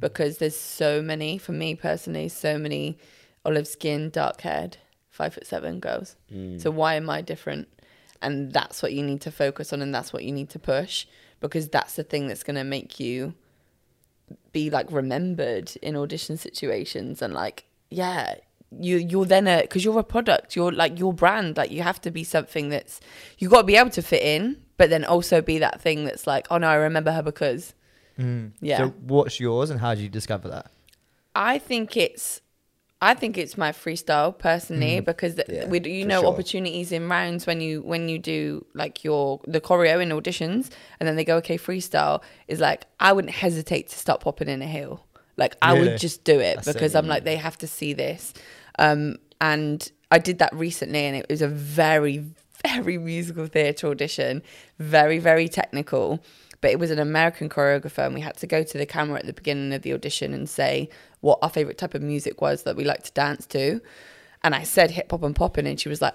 Because 0.00 0.38
there's 0.38 0.56
so 0.56 1.00
many, 1.00 1.38
for 1.38 1.52
me 1.52 1.76
personally, 1.76 2.28
so 2.28 2.58
many 2.58 2.98
olive 3.44 3.68
skin, 3.68 4.10
dark 4.10 4.40
haired, 4.40 4.78
five 5.08 5.34
foot 5.34 5.46
seven 5.46 5.78
girls. 5.78 6.16
Mm. 6.32 6.60
So 6.60 6.70
why 6.72 6.94
am 6.94 7.08
I 7.08 7.22
different? 7.22 7.68
And 8.20 8.52
that's 8.52 8.82
what 8.82 8.92
you 8.92 9.04
need 9.04 9.20
to 9.20 9.30
focus 9.30 9.72
on 9.72 9.80
and 9.80 9.94
that's 9.94 10.12
what 10.12 10.24
you 10.24 10.32
need 10.32 10.50
to 10.50 10.58
push 10.58 11.06
because 11.40 11.68
that's 11.68 11.94
the 11.94 12.02
thing 12.02 12.26
that's 12.26 12.42
going 12.42 12.56
to 12.56 12.64
make 12.64 12.98
you 12.98 13.34
be 14.50 14.68
like 14.70 14.90
remembered 14.90 15.70
in 15.80 15.94
audition 15.96 16.36
situations 16.36 17.22
and 17.22 17.32
like 17.32 17.64
yeah 17.90 18.34
you 18.80 18.96
you're 18.98 19.24
then 19.24 19.46
a 19.48 19.62
because 19.62 19.84
you're 19.84 19.98
a 19.98 20.04
product 20.04 20.54
you're 20.54 20.72
like 20.72 20.98
your 20.98 21.12
brand 21.12 21.56
like 21.56 21.70
you 21.70 21.82
have 21.82 22.00
to 22.00 22.10
be 22.10 22.22
something 22.22 22.68
that's 22.68 23.00
you 23.38 23.48
got 23.48 23.62
to 23.62 23.66
be 23.66 23.76
able 23.76 23.88
to 23.90 24.02
fit 24.02 24.22
in 24.22 24.60
but 24.76 24.90
then 24.90 25.04
also 25.04 25.40
be 25.40 25.58
that 25.58 25.80
thing 25.80 26.04
that's 26.04 26.26
like 26.26 26.46
oh 26.50 26.58
no 26.58 26.66
i 26.68 26.74
remember 26.74 27.12
her 27.12 27.22
because 27.22 27.74
Mm. 28.18 28.50
Yeah. 28.60 28.78
So 28.78 28.88
what's 29.06 29.38
yours 29.38 29.70
and 29.70 29.78
how 29.78 29.94
did 29.94 30.02
you 30.02 30.08
discover 30.08 30.48
that? 30.48 30.66
i 31.36 31.56
think 31.58 31.96
it's 31.96 32.40
i 33.00 33.14
think 33.14 33.38
it's 33.38 33.56
my 33.56 33.70
freestyle 33.70 34.36
personally 34.36 34.98
because 34.98 35.36
th- 35.36 35.46
Yeah, 35.48 35.66
we 35.68 35.80
you 35.88 36.04
know 36.04 36.22
sure. 36.22 36.28
opportunities 36.32 36.90
in 36.90 37.08
rounds 37.08 37.46
when 37.46 37.60
you 37.60 37.80
when 37.82 38.08
you 38.08 38.18
do 38.18 38.66
like 38.74 39.04
your 39.04 39.40
the 39.46 39.60
choreo 39.60 40.02
in 40.02 40.08
auditions 40.08 40.68
and 40.98 41.06
then 41.08 41.14
they 41.14 41.24
go 41.24 41.36
okay 41.36 41.56
freestyle 41.56 42.20
is 42.48 42.58
like 42.58 42.86
i 42.98 43.12
wouldn't 43.12 43.34
hesitate 43.34 43.88
to 43.90 43.96
start 43.98 44.20
popping 44.20 44.48
in 44.48 44.62
a 44.62 44.66
heel 44.66 45.06
like 45.36 45.54
i 45.62 45.72
Really? 45.72 45.90
would 45.90 45.98
just 45.98 46.24
do 46.24 46.40
it 46.40 46.56
That's 46.56 46.72
because 46.72 46.96
i'm 46.96 47.06
like 47.06 47.22
they 47.22 47.36
have 47.36 47.56
to 47.58 47.68
see 47.68 47.92
this 47.92 48.34
um 48.78 49.16
and 49.40 49.92
i 50.10 50.18
did 50.18 50.38
that 50.38 50.54
recently 50.54 51.04
and 51.04 51.16
it 51.16 51.26
was 51.28 51.42
a 51.42 51.48
very 51.48 52.24
very 52.62 52.98
musical 52.98 53.46
theatre 53.46 53.88
audition 53.88 54.42
very 54.78 55.18
very 55.18 55.48
technical 55.48 56.22
but 56.60 56.70
it 56.70 56.78
was 56.78 56.90
an 56.90 56.98
American 56.98 57.48
choreographer, 57.48 58.04
and 58.04 58.14
we 58.14 58.20
had 58.20 58.36
to 58.38 58.46
go 58.46 58.62
to 58.62 58.78
the 58.78 58.86
camera 58.86 59.18
at 59.18 59.26
the 59.26 59.32
beginning 59.32 59.72
of 59.72 59.82
the 59.82 59.92
audition 59.92 60.34
and 60.34 60.48
say 60.48 60.88
what 61.20 61.38
our 61.42 61.50
favorite 61.50 61.78
type 61.78 61.94
of 61.94 62.02
music 62.02 62.40
was 62.40 62.64
that 62.64 62.76
we 62.76 62.84
like 62.84 63.04
to 63.04 63.12
dance 63.12 63.46
to. 63.46 63.80
And 64.42 64.54
I 64.54 64.64
said 64.64 64.90
hip 64.90 65.10
hop 65.10 65.22
and 65.22 65.36
popping, 65.36 65.66
and 65.66 65.80
she 65.80 65.88
was 65.88 66.02
like, 66.02 66.14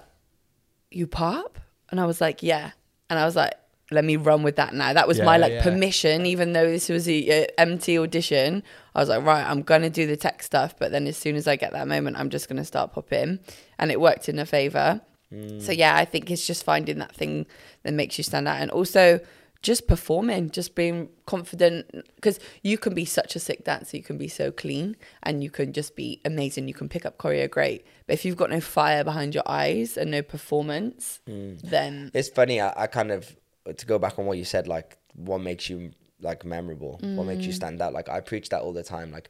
"You 0.90 1.06
pop?" 1.06 1.58
And 1.90 2.00
I 2.00 2.06
was 2.06 2.20
like, 2.20 2.42
"Yeah." 2.42 2.72
And 3.08 3.18
I 3.18 3.24
was 3.24 3.36
like, 3.36 3.54
"Let 3.90 4.04
me 4.04 4.16
run 4.16 4.42
with 4.42 4.56
that 4.56 4.74
now." 4.74 4.92
That 4.92 5.08
was 5.08 5.18
Yeah, 5.18 5.24
my 5.24 5.36
like 5.36 5.52
yeah. 5.52 5.62
permission, 5.62 6.26
even 6.26 6.52
though 6.52 6.68
this 6.70 6.88
was 6.88 7.08
a, 7.08 7.28
a 7.28 7.60
MT 7.60 7.98
audition. 7.98 8.62
I 8.94 9.00
was 9.00 9.08
like, 9.08 9.24
"Right, 9.24 9.44
I'm 9.44 9.62
gonna 9.62 9.90
do 9.90 10.06
the 10.06 10.16
tech 10.16 10.42
stuff," 10.42 10.74
but 10.78 10.92
then 10.92 11.06
as 11.06 11.16
soon 11.16 11.36
as 11.36 11.46
I 11.46 11.56
get 11.56 11.72
that 11.72 11.88
moment, 11.88 12.18
I'm 12.18 12.30
just 12.30 12.48
gonna 12.48 12.64
start 12.64 12.92
popping, 12.92 13.40
and 13.78 13.90
it 13.90 14.00
worked 14.00 14.28
in 14.28 14.38
her 14.38 14.44
favor. 14.44 15.00
Mm. 15.32 15.60
So 15.60 15.72
yeah, 15.72 15.96
I 15.96 16.04
think 16.04 16.30
it's 16.30 16.46
just 16.46 16.64
finding 16.64 16.98
that 16.98 17.14
thing 17.14 17.46
that 17.82 17.92
makes 17.92 18.18
you 18.18 18.24
stand 18.24 18.46
out, 18.48 18.60
and 18.60 18.70
also 18.70 19.20
just 19.62 19.88
performing, 19.88 20.50
just 20.50 20.74
being 20.74 21.08
confident. 21.26 21.86
Because 22.16 22.38
you 22.62 22.76
can 22.78 22.94
be 22.94 23.04
such 23.06 23.34
a 23.34 23.40
sick 23.40 23.64
dancer, 23.64 23.96
you 23.96 24.02
can 24.02 24.18
be 24.18 24.28
so 24.28 24.52
clean, 24.52 24.96
and 25.22 25.42
you 25.42 25.50
can 25.50 25.72
just 25.72 25.96
be 25.96 26.20
amazing. 26.24 26.68
You 26.68 26.74
can 26.74 26.88
pick 26.88 27.04
up 27.06 27.18
choreo 27.18 27.50
great, 27.50 27.84
but 28.06 28.14
if 28.14 28.24
you've 28.24 28.36
got 28.36 28.50
no 28.50 28.60
fire 28.60 29.02
behind 29.02 29.34
your 29.34 29.44
eyes 29.46 29.96
and 29.96 30.10
no 30.10 30.22
performance, 30.22 31.20
mm. 31.28 31.60
then 31.62 32.10
It's 32.14 32.28
funny. 32.28 32.60
I, 32.60 32.72
I 32.76 32.86
kind 32.86 33.10
of 33.10 33.34
to 33.72 33.86
go 33.86 33.98
back 33.98 34.18
on 34.18 34.26
what 34.26 34.38
you 34.38 34.44
said. 34.44 34.66
Like, 34.68 34.98
what 35.14 35.38
makes 35.40 35.68
you 35.70 35.92
like 36.20 36.44
memorable? 36.44 36.98
What 37.02 37.26
makes 37.26 37.44
you 37.44 37.52
Mm. 37.52 37.56
stand 37.56 37.82
out? 37.82 37.92
Like, 37.92 38.08
I 38.08 38.20
preach 38.20 38.48
that 38.50 38.60
all 38.62 38.72
the 38.72 38.82
time. 38.82 39.10
Like, 39.10 39.28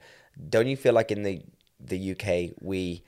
don't 0.49 0.66
you 0.66 0.76
feel 0.76 0.93
like 0.93 1.11
in 1.11 1.22
the 1.22 1.43
the 1.80 2.12
UK 2.12 2.55
we 2.61 3.03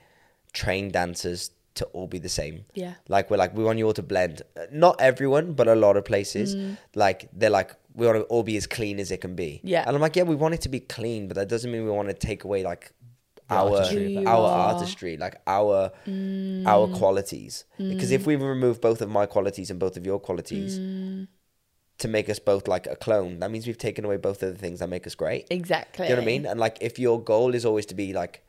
train 0.53 0.91
dancers 0.91 1.51
to 1.75 1.85
all 1.87 2.07
be 2.07 2.19
the 2.19 2.29
same? 2.29 2.65
Yeah. 2.73 2.93
Like 3.07 3.29
we're 3.29 3.37
like 3.37 3.53
we 3.55 3.63
want 3.63 3.77
you 3.79 3.85
all 3.85 3.93
to 3.93 4.03
blend. 4.03 4.41
Uh, 4.55 4.61
Not 4.71 4.99
everyone, 4.99 5.53
but 5.53 5.67
a 5.67 5.75
lot 5.75 5.97
of 5.97 6.05
places. 6.05 6.55
Mm. 6.55 6.77
Like 6.95 7.29
they're 7.33 7.49
like 7.49 7.71
we 7.93 8.05
want 8.05 8.17
to 8.19 8.23
all 8.25 8.43
be 8.43 8.57
as 8.57 8.67
clean 8.67 8.99
as 8.99 9.09
it 9.11 9.21
can 9.21 9.35
be. 9.35 9.59
Yeah. 9.63 9.83
And 9.85 9.95
I'm 9.95 10.01
like, 10.01 10.15
yeah, 10.15 10.23
we 10.23 10.35
want 10.35 10.53
it 10.53 10.61
to 10.61 10.69
be 10.69 10.79
clean, 10.79 11.27
but 11.27 11.35
that 11.35 11.49
doesn't 11.49 11.71
mean 11.71 11.83
we 11.83 11.89
want 11.91 12.09
to 12.09 12.13
take 12.13 12.43
away 12.43 12.63
like 12.63 12.91
our 13.49 13.71
artistry 13.77 14.17
our 14.25 14.47
artistry, 14.49 15.17
like 15.17 15.35
our 15.47 15.91
Mm. 16.07 16.65
our 16.67 16.87
qualities. 16.87 17.65
Because 17.77 18.11
if 18.11 18.25
we 18.25 18.35
remove 18.35 18.81
both 18.81 19.01
of 19.01 19.09
my 19.09 19.25
qualities 19.25 19.69
and 19.69 19.79
both 19.79 19.95
of 19.97 20.05
your 20.05 20.19
qualities 20.19 20.79
Mm. 20.79 21.27
to 21.99 22.07
make 22.07 22.29
us 22.29 22.39
both 22.39 22.67
like 22.67 22.85
a 22.87 22.95
clone, 22.95 23.39
that 23.39 23.49
means 23.51 23.65
we've 23.67 23.77
taken 23.77 24.05
away 24.05 24.17
both 24.17 24.43
of 24.43 24.53
the 24.53 24.59
things 24.59 24.79
that 24.79 24.89
make 24.89 25.07
us 25.07 25.15
great. 25.15 25.47
exactly. 25.49 26.07
Do 26.07 26.09
you 26.13 26.15
know 26.17 26.21
what 26.21 26.29
I 26.29 26.33
mean? 26.33 26.45
And 26.45 26.59
like, 26.59 26.77
if 26.81 26.99
your 26.99 27.21
goal 27.21 27.55
is 27.55 27.65
always 27.65 27.85
to 27.87 27.95
be 27.95 28.13
like 28.13 28.43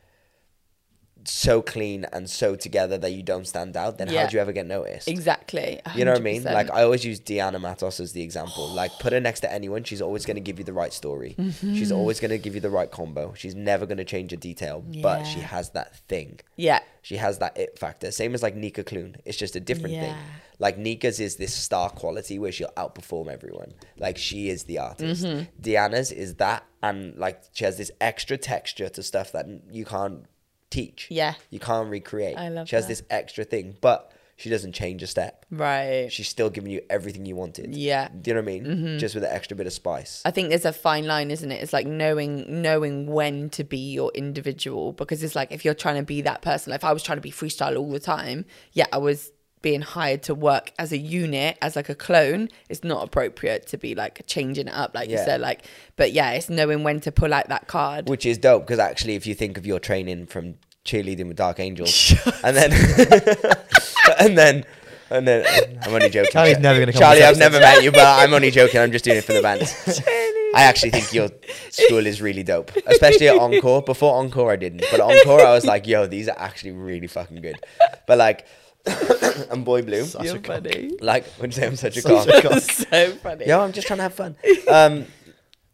so 1.29 1.61
clean 1.63 2.07
and 2.13 2.29
so 2.29 2.57
together 2.57 2.97
that 2.99 3.11
you 3.13 3.23
don't 3.23 3.47
stand 3.47 3.77
out, 3.77 3.99
then 3.99 4.09
Yeah. 4.09 4.23
how 4.23 4.29
do 4.29 4.37
you 4.37 4.41
ever 4.41 4.53
get 4.53 4.67
noticed? 4.67 5.09
Exactly. 5.09 5.81
You 5.95 6.05
know 6.05 6.13
what 6.13 6.21
I 6.21 6.23
mean? 6.25 6.43
Like 6.45 6.71
I 6.71 6.83
always 6.83 7.05
use 7.05 7.21
Deanna 7.21 7.61
Matos 7.61 8.01
as 8.01 8.13
the 8.13 8.23
example. 8.23 8.67
Like 8.69 8.93
put 8.99 9.13
her 9.13 9.21
next 9.21 9.41
to 9.41 9.53
anyone, 9.53 9.85
she's 9.85 10.03
always 10.03 10.25
going 10.27 10.37
to 10.37 10.41
give 10.41 10.59
you 10.59 10.65
the 10.65 10.73
right 10.73 10.93
story. 10.93 11.35
Mm-hmm. 11.39 11.75
She's 11.75 11.93
always 11.93 12.21
going 12.21 12.31
to 12.31 12.39
give 12.39 12.55
you 12.55 12.61
the 12.61 12.71
right 12.71 12.91
combo. 12.91 13.35
She's 13.35 13.55
never 13.55 13.87
going 13.87 13.99
to 13.99 14.05
change 14.05 14.33
a 14.33 14.37
detail, 14.37 14.85
but 15.03 15.25
she 15.25 15.41
has 15.41 15.71
that 15.71 15.97
thing. 16.09 16.41
yeah, 16.57 16.81
She 17.03 17.17
has 17.17 17.39
that 17.39 17.57
it 17.57 17.79
factor. 17.79 18.11
Same 18.11 18.35
as 18.35 18.43
like 18.43 18.55
Nika 18.57 18.83
Kljun. 18.85 19.17
It's 19.25 19.37
just 19.39 19.57
a 19.57 19.61
different 19.61 19.95
thing. 19.97 20.15
Yeah. 20.15 20.23
Like 20.61 20.77
Nika's 20.77 21.21
is 21.21 21.37
this 21.37 21.55
star 21.55 21.89
quality 21.91 22.39
where 22.39 22.51
she'll 22.51 22.73
outperform 22.77 23.29
everyone. 23.29 23.75
Like 23.97 24.19
she 24.19 24.49
is 24.49 24.65
the 24.65 24.79
artist. 24.79 25.25
Mm-hmm. 25.25 25.63
Deanna's 25.63 26.11
is 26.11 26.35
that, 26.37 26.65
and 26.83 27.17
like 27.17 27.43
she 27.53 27.65
has 27.65 27.77
this 27.77 27.93
extra 28.01 28.37
texture 28.37 28.89
to 28.89 29.03
stuff 29.03 29.31
that 29.33 29.47
you 29.71 29.85
can't 29.85 30.25
teach. 30.71 31.07
Yeah. 31.11 31.35
You 31.51 31.59
can't 31.61 31.89
recreate. 31.91 32.37
I 32.37 32.49
love 32.49 32.69
She 32.69 32.77
has 32.77 32.85
that. 32.87 32.89
this 32.91 33.03
extra 33.11 33.45
thing, 33.45 33.77
but 33.81 34.13
she 34.37 34.51
doesn't 34.51 34.73
change 34.73 35.03
a 35.03 35.07
step. 35.09 35.45
right. 35.51 36.13
She's 36.13 36.29
still 36.29 36.49
giving 36.49 36.71
you 36.71 36.81
everything 36.89 37.27
you 37.27 37.35
wanted. 37.35 37.75
Yeah. 37.75 38.07
Do 38.09 38.31
you 38.31 38.35
know 38.35 38.41
what 38.43 38.49
I 38.49 38.53
mean? 38.53 38.65
Mm-hmm. 38.65 38.99
Just 38.99 39.15
with 39.17 39.25
an 39.25 39.31
extra 39.33 39.57
bit 39.57 39.67
of 39.67 39.73
spice. 39.73 40.23
I 40.25 40.31
think 40.31 40.51
there's 40.51 40.65
a 40.65 40.73
fine 40.73 41.07
line, 41.09 41.33
isn't 41.33 41.51
it? 41.51 41.61
It's 41.61 41.73
like 41.73 41.87
knowing 41.89 42.63
knowing 42.63 43.07
when 43.09 43.51
to 43.51 43.65
be 43.65 43.79
your 43.93 44.13
individual 44.15 44.93
because 44.93 45.25
it's 45.25 45.35
like 45.35 45.51
if 45.51 45.65
you're 45.65 45.75
trying 45.75 45.97
to 45.97 46.05
be 46.05 46.21
that 46.23 46.43
person. 46.43 46.71
Like 46.71 46.81
if 46.81 46.85
I 46.85 46.93
was 46.93 47.03
trying 47.03 47.19
to 47.19 47.23
be 47.23 47.33
freestyle 47.33 47.77
all 47.77 47.91
the 47.91 47.99
time, 47.99 48.45
yeah, 48.73 48.87
I 48.93 48.99
was 48.99 49.33
being 49.63 49.81
hired 49.81 50.23
to 50.25 50.35
work 50.35 50.73
as 50.79 50.93
a 50.93 50.99
unit 50.99 51.59
as 51.63 51.77
like 51.77 51.89
a 51.89 51.95
clone. 51.95 52.49
It's 52.69 52.85
not 52.85 53.05
appropriate 53.05 53.67
to 53.69 53.79
be 53.79 53.95
like 53.95 54.23
changing 54.27 54.69
it 54.69 54.75
up, 54.75 54.95
like 54.95 55.11
you 55.11 55.19
said. 55.19 55.41
Like, 55.41 55.65
but 55.97 56.13
yeah, 56.13 56.33
it's 56.33 56.49
knowing 56.49 56.83
when 56.85 57.01
to 57.01 57.13
pull 57.13 57.35
out 57.35 57.49
that 57.49 57.67
card. 57.67 58.09
which 58.09 58.25
is 58.27 58.39
dope 58.39 58.67
because 58.67 58.79
actually, 58.79 59.15
if 59.15 59.27
you 59.27 59.35
think 59.35 59.59
of 59.59 59.67
your 59.67 59.81
training 59.81 60.27
from 60.27 60.55
cheerleading 60.85 61.29
with 61.29 61.37
Dark 61.37 61.61
Angels, 61.61 62.15
and 62.45 62.57
then 62.57 62.73
and 64.21 64.39
then 64.39 64.65
and 65.11 65.27
then 65.27 65.79
I'm 65.83 65.95
only 65.95 66.11
joking. 66.11 66.33
Charlie's 66.33 66.59
never 66.59 66.79
gonna 66.81 66.93
come 66.93 67.01
Charlie, 67.01 67.23
I've 67.23 67.39
never 67.39 67.59
met 67.59 67.83
you, 67.83 67.91
but 67.91 68.01
I'm 68.01 68.33
only 68.35 68.51
joking. 68.51 68.81
I'm 68.81 68.93
just 68.93 69.05
doing 69.05 69.19
it 69.19 69.25
for 69.25 69.33
the 69.33 69.43
band. 69.43 69.63
I 70.55 70.63
actually 70.63 70.91
think 70.91 71.13
your 71.13 71.29
school 71.71 72.07
is 72.07 72.23
really 72.23 72.43
dope, 72.43 72.73
especially 72.87 73.29
at 73.29 73.37
Encore. 73.37 73.83
Before 73.83 74.15
Encore, 74.17 74.51
I 74.51 74.57
didn't, 74.57 74.83
but 74.91 74.95
at 74.95 75.01
Encore, 75.01 75.41
I 75.41 75.53
was 75.53 75.67
like, 75.67 75.87
"Yo, 75.87 76.07
these 76.07 76.29
are 76.29 76.39
actually 76.39 76.73
really 76.73 77.07
fucking 77.07 77.41
good." 77.43 77.61
But 78.07 78.19
like, 78.19 78.47
and 79.51 79.65
Boy 79.65 79.83
Blue, 79.83 80.05
Such 80.05 80.25
You're 80.25 80.37
a 80.37 80.41
cock. 80.41 80.63
funny. 80.65 80.91
like, 81.01 81.25
would 81.41 81.55
you 81.55 81.61
say 81.61 81.67
I'm 81.67 81.77
such 81.77 81.97
a 81.97 82.01
Such 82.03 82.27
cock? 82.29 82.45
a 82.45 82.49
cock. 82.49 82.61
so 82.63 83.11
funny. 83.17 83.47
Yo, 83.47 83.61
I'm 83.61 83.73
just 83.73 83.87
trying 83.87 83.99
to 83.99 84.03
have 84.05 84.15
fun. 84.15 84.37
Um, 84.69 85.07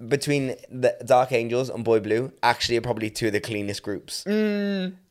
between 0.08 0.56
the 0.70 0.96
Dark 1.04 1.32
Angels 1.32 1.70
and 1.70 1.84
Boy 1.84 2.00
Blue, 2.00 2.32
actually, 2.42 2.76
are 2.76 2.80
probably 2.82 3.10
two 3.10 3.28
of 3.28 3.32
the 3.32 3.40
cleanest 3.40 3.82
groups. 3.82 4.24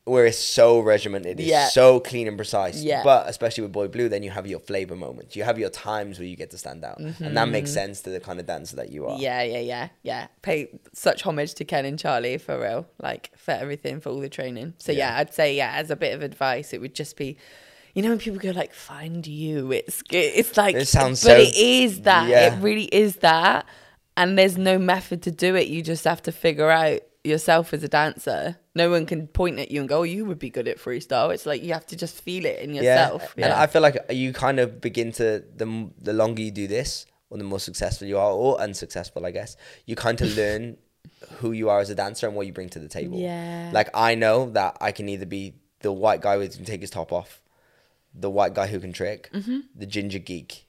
Where 0.05 0.25
it's 0.25 0.37
so 0.37 0.81
regimented, 0.81 1.39
it's 1.39 1.47
Mm. 1.47 1.51
Yeah. 1.51 1.67
so 1.69 2.01
clean 2.01 2.27
and 2.27 2.35
precise. 2.35 2.83
Yeah. 2.83 3.03
But 3.05 3.29
especially 3.29 3.61
with 3.63 3.71
Boy 3.71 3.87
Blue, 3.87 4.09
then 4.09 4.21
you 4.21 4.31
have 4.31 4.45
your 4.45 4.59
flavor 4.59 4.97
moments. 4.97 5.37
You 5.37 5.43
have 5.45 5.57
your 5.57 5.69
times 5.69 6.19
where 6.19 6.27
you 6.27 6.35
get 6.35 6.51
to 6.51 6.57
stand 6.57 6.83
out, 6.83 6.99
and 6.99 7.37
that 7.37 7.47
makes 7.47 7.71
sense 7.71 8.01
to 8.01 8.09
the 8.09 8.19
kind 8.19 8.37
of 8.41 8.45
dancer 8.45 8.75
that 8.75 8.91
you 8.91 9.05
are. 9.05 9.11
Mm-hmm. 9.13 9.21
Yeah, 9.21 9.43
yeah, 9.43 9.59
yeah, 9.59 9.87
yeah. 10.01 10.27
Pay 10.41 10.77
such 10.93 11.21
homage 11.21 11.53
to 11.53 11.63
Ken 11.63 11.85
and 11.85 11.97
Charlie 11.97 12.37
for 12.37 12.59
real, 12.59 12.85
like 13.01 13.31
for 13.37 13.51
everything, 13.51 14.01
for 14.01 14.09
all 14.09 14.19
the 14.19 14.27
training. 14.27 14.73
So 14.77 14.91
yeah, 14.91 15.11
Yeah. 15.13 15.19
I'd 15.19 15.33
say 15.33 15.55
yeah, 15.55 15.71
as 15.75 15.89
a 15.89 15.95
bit 15.95 16.13
of 16.13 16.21
advice, 16.21 16.73
it 16.73 16.81
would 16.81 16.95
just 16.95 17.15
be, 17.15 17.37
you 17.93 18.01
know, 18.01 18.09
when 18.09 18.19
people 18.19 18.39
go 18.39 18.51
like, 18.51 18.73
"Find 18.73 19.25
you," 19.25 19.71
it's 19.71 20.01
it's 20.11 20.57
like, 20.57 20.75
It 20.75 20.87
sounds 20.87 21.23
but 21.23 21.37
so- 21.37 21.37
it 21.37 21.55
is 21.55 22.01
that. 22.01 22.27
yeah. 22.29 22.53
It 22.55 22.61
really 22.61 22.85
is 22.85 23.17
that, 23.17 23.65
and 24.17 24.37
there's 24.37 24.57
no 24.57 24.77
method 24.77 25.21
to 25.23 25.31
do 25.31 25.55
it. 25.55 25.67
You 25.67 25.81
just 25.81 26.03
have 26.05 26.21
to 26.23 26.31
figure 26.31 26.69
out 26.69 27.01
yourself 27.23 27.73
as 27.73 27.83
a 27.83 27.87
dancer. 27.87 28.57
No 28.75 28.89
one 28.89 29.05
can 29.05 29.27
point 29.27 29.57
at 29.59 29.71
you 29.71 29.79
and 29.79 29.87
go, 29.87 29.99
"Oh, 29.99 30.03
you 30.03 30.25
would 30.25 30.39
be 30.39 30.49
good 30.49 30.67
at 30.67 30.77
freestyle." 30.77 31.33
It's 31.33 31.45
like 31.45 31.63
you 31.63 31.73
have 31.73 31.85
to 31.87 31.95
just 31.95 32.21
feel 32.21 32.45
it 32.45 32.59
in 32.59 32.73
yourself. 32.73 33.33
And 33.37 33.53
I 33.53 33.67
feel 33.67 33.81
like 33.81 33.97
you 34.09 34.33
kind 34.33 34.59
of 34.59 34.81
begin 34.81 35.11
to 35.13 35.43
the 35.55 35.89
the 36.01 36.13
longer 36.13 36.41
you 36.41 36.51
do 36.51 36.67
this, 36.67 37.05
or 37.29 37.37
the 37.37 37.43
more 37.43 37.59
successful 37.59 38.07
you 38.07 38.17
are, 38.17 38.31
or 38.31 38.59
unsuccessful, 38.59 39.25
I 39.25 39.31
guess. 39.31 39.55
You 39.85 39.95
kind 39.95 40.19
of 40.21 40.35
learn 40.35 40.77
who 41.37 41.51
you 41.51 41.69
are 41.69 41.79
as 41.79 41.89
a 41.89 41.95
dancer 41.95 42.27
and 42.27 42.35
what 42.35 42.47
you 42.47 42.53
bring 42.53 42.69
to 42.69 42.79
the 42.79 42.87
table. 42.87 43.17
Yeah. 43.19 43.69
Like 43.73 43.89
I 43.93 44.15
know 44.15 44.49
that 44.51 44.77
I 44.81 44.91
can 44.91 45.07
either 45.09 45.25
be 45.25 45.53
the 45.81 45.91
white 45.91 46.21
guy 46.21 46.37
who 46.39 46.47
can 46.47 46.65
take 46.65 46.81
his 46.81 46.89
top 46.89 47.11
off, 47.11 47.41
the 48.13 48.29
white 48.29 48.53
guy 48.53 48.67
who 48.67 48.79
can 48.79 48.93
trick, 48.93 49.29
Mm-hmm. 49.33 49.59
the 49.75 49.85
ginger 49.85 50.19
geek, 50.19 50.67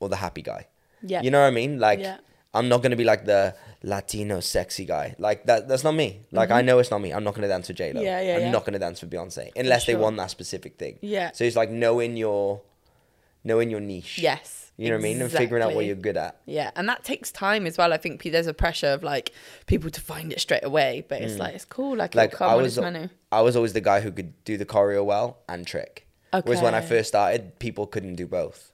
or 0.00 0.08
the 0.08 0.16
happy 0.16 0.42
guy. 0.42 0.66
Yeah. 1.02 1.22
You 1.22 1.30
know 1.30 1.40
what 1.40 1.46
I 1.48 1.50
mean? 1.50 1.78
Like 1.78 1.98
Yeah. 2.00 2.18
I'm 2.54 2.68
not 2.68 2.82
gonna 2.82 2.96
be 2.96 3.04
like 3.04 3.24
the 3.26 3.54
Latino 3.82 4.40
sexy 4.40 4.84
guy. 4.84 5.14
Like 5.18 5.44
that 5.46 5.68
that's 5.68 5.84
not 5.84 5.92
me. 5.94 6.20
Like 6.32 6.50
I 6.50 6.62
know 6.62 6.78
it's 6.78 6.90
not 6.90 7.00
me. 7.00 7.12
I'm 7.12 7.22
not 7.24 7.34
gonna 7.34 7.48
dance 7.48 7.66
for 7.68 7.72
J 7.74 7.92
Lo. 7.92 8.00
Mm-hmm. 8.00 8.04
Yeah, 8.06 8.20
yeah, 8.20 8.34
I'm 8.36 8.40
yeah. 8.42 8.50
not 8.50 8.64
gonna 8.64 8.78
dance 8.78 9.00
for 9.00 9.06
Beyonce. 9.06 9.50
Unless 9.56 9.86
they 9.86 9.92
sure. 9.92 10.00
want 10.00 10.16
that 10.16 10.30
specific 10.30 10.76
thing. 10.78 10.98
Yeah. 11.02 11.30
So 11.32 11.44
it's 11.44 11.56
like 11.56 11.70
knowing 11.70 12.16
your 12.16 12.62
knowing 13.44 13.70
your 13.70 13.80
niche. 13.80 14.18
Yes. 14.18 14.72
You 14.76 14.90
know 14.90 14.94
what 14.96 15.00
I 15.00 15.02
mean? 15.02 15.22
And 15.22 15.30
figuring 15.32 15.62
out 15.62 15.74
what 15.74 15.84
you're 15.86 15.96
good 15.96 16.16
at. 16.16 16.40
Yeah, 16.46 16.70
and 16.76 16.88
that 16.88 17.02
takes 17.02 17.32
time 17.32 17.66
as 17.66 17.76
well. 17.76 17.92
I 17.92 17.96
think 17.96 18.22
there's 18.22 18.46
a 18.46 18.54
pressure 18.54 18.88
of 18.88 19.02
like 19.02 19.32
people 19.66 19.90
to 19.90 20.00
find 20.00 20.32
it 20.32 20.40
straight 20.40 20.64
away, 20.64 21.04
but 21.08 21.20
it's 21.20 21.36
like 21.36 21.54
it's 21.54 21.64
cool. 21.64 21.96
Like, 21.96 22.12
Mm. 22.12 22.16
Like 22.16 22.40
I 22.40 22.54
was. 22.54 22.78
I 23.30 23.40
was 23.42 23.56
always 23.56 23.72
the 23.72 23.80
guy 23.80 24.00
who 24.00 24.10
could 24.12 24.42
do 24.44 24.56
the 24.56 24.64
choreo 24.64 25.04
well 25.04 25.38
and 25.48 25.66
trick. 25.66 26.06
Whereas 26.32 26.62
when 26.62 26.74
I 26.74 26.80
first 26.80 27.08
started, 27.08 27.58
people 27.58 27.86
couldn't 27.86 28.16
do 28.16 28.26
both. 28.26 28.72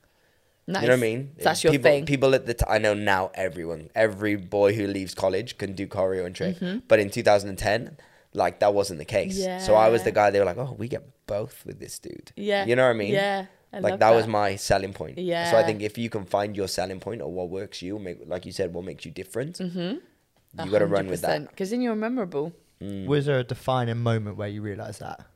Nice. 0.66 0.82
You 0.82 0.88
know 0.88 0.94
what 0.94 0.98
I 0.98 1.00
mean? 1.00 1.32
That's 1.42 1.62
your 1.62 1.72
people, 1.72 1.90
thing. 1.90 2.06
People 2.06 2.34
at 2.34 2.46
the 2.46 2.54
time, 2.54 2.68
I 2.70 2.78
know 2.78 2.94
now 2.94 3.30
everyone, 3.34 3.90
every 3.94 4.36
boy 4.36 4.72
who 4.72 4.86
leaves 4.86 5.14
college 5.14 5.58
can 5.58 5.74
do 5.74 5.86
choreo 5.86 6.24
and 6.24 6.34
trick. 6.34 6.56
Mm-hmm. 6.56 6.78
But 6.88 7.00
in 7.00 7.10
2010, 7.10 7.98
like 8.32 8.60
that 8.60 8.72
wasn't 8.72 8.98
the 8.98 9.04
case. 9.04 9.44
So 9.64 9.74
I 9.74 9.88
was 9.88 10.04
the 10.04 10.12
guy. 10.12 10.30
They 10.30 10.38
were 10.38 10.44
like, 10.46 10.56
"Oh, 10.58 10.74
we 10.78 10.88
get 10.88 11.26
both 11.26 11.64
with 11.66 11.80
this 11.80 11.98
dude." 11.98 12.32
Yeah. 12.36 12.64
You 12.64 12.76
know 12.76 12.84
what 12.84 12.90
I 12.90 12.98
mean? 12.98 13.12
Yeah. 13.12 13.46
I 13.72 13.80
like 13.80 13.90
love 13.92 14.00
that, 14.00 14.14
was 14.14 14.26
my 14.26 14.56
selling 14.56 14.92
point. 14.92 15.18
Yeah. 15.18 15.50
So 15.50 15.56
I 15.56 15.64
think 15.64 15.82
if 15.82 15.98
you 15.98 16.08
can 16.08 16.24
find 16.24 16.56
your 16.56 16.68
selling 16.68 17.00
point 17.00 17.20
or 17.20 17.30
what 17.30 17.50
works 17.50 17.82
you, 17.82 17.98
make 17.98 18.20
like 18.26 18.46
you 18.46 18.52
said, 18.52 18.72
what 18.72 18.84
makes 18.84 19.04
you 19.04 19.10
different, 19.10 19.58
mm-hmm. 19.58 20.64
you 20.64 20.70
got 20.70 20.78
to 20.78 20.86
run 20.86 21.08
with 21.08 21.22
that. 21.22 21.48
because 21.48 21.70
then 21.70 21.80
you're 21.80 21.96
memorable. 21.96 22.52
Mm. 22.80 23.06
Was 23.06 23.26
there 23.26 23.38
a 23.38 23.44
defining 23.44 23.98
moment 23.98 24.36
where 24.36 24.48
you 24.48 24.62
realised 24.62 25.00
that? 25.00 25.26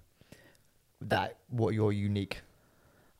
That 1.01 1.37
what 1.49 1.75
your 1.75 1.93
unique 1.93 2.43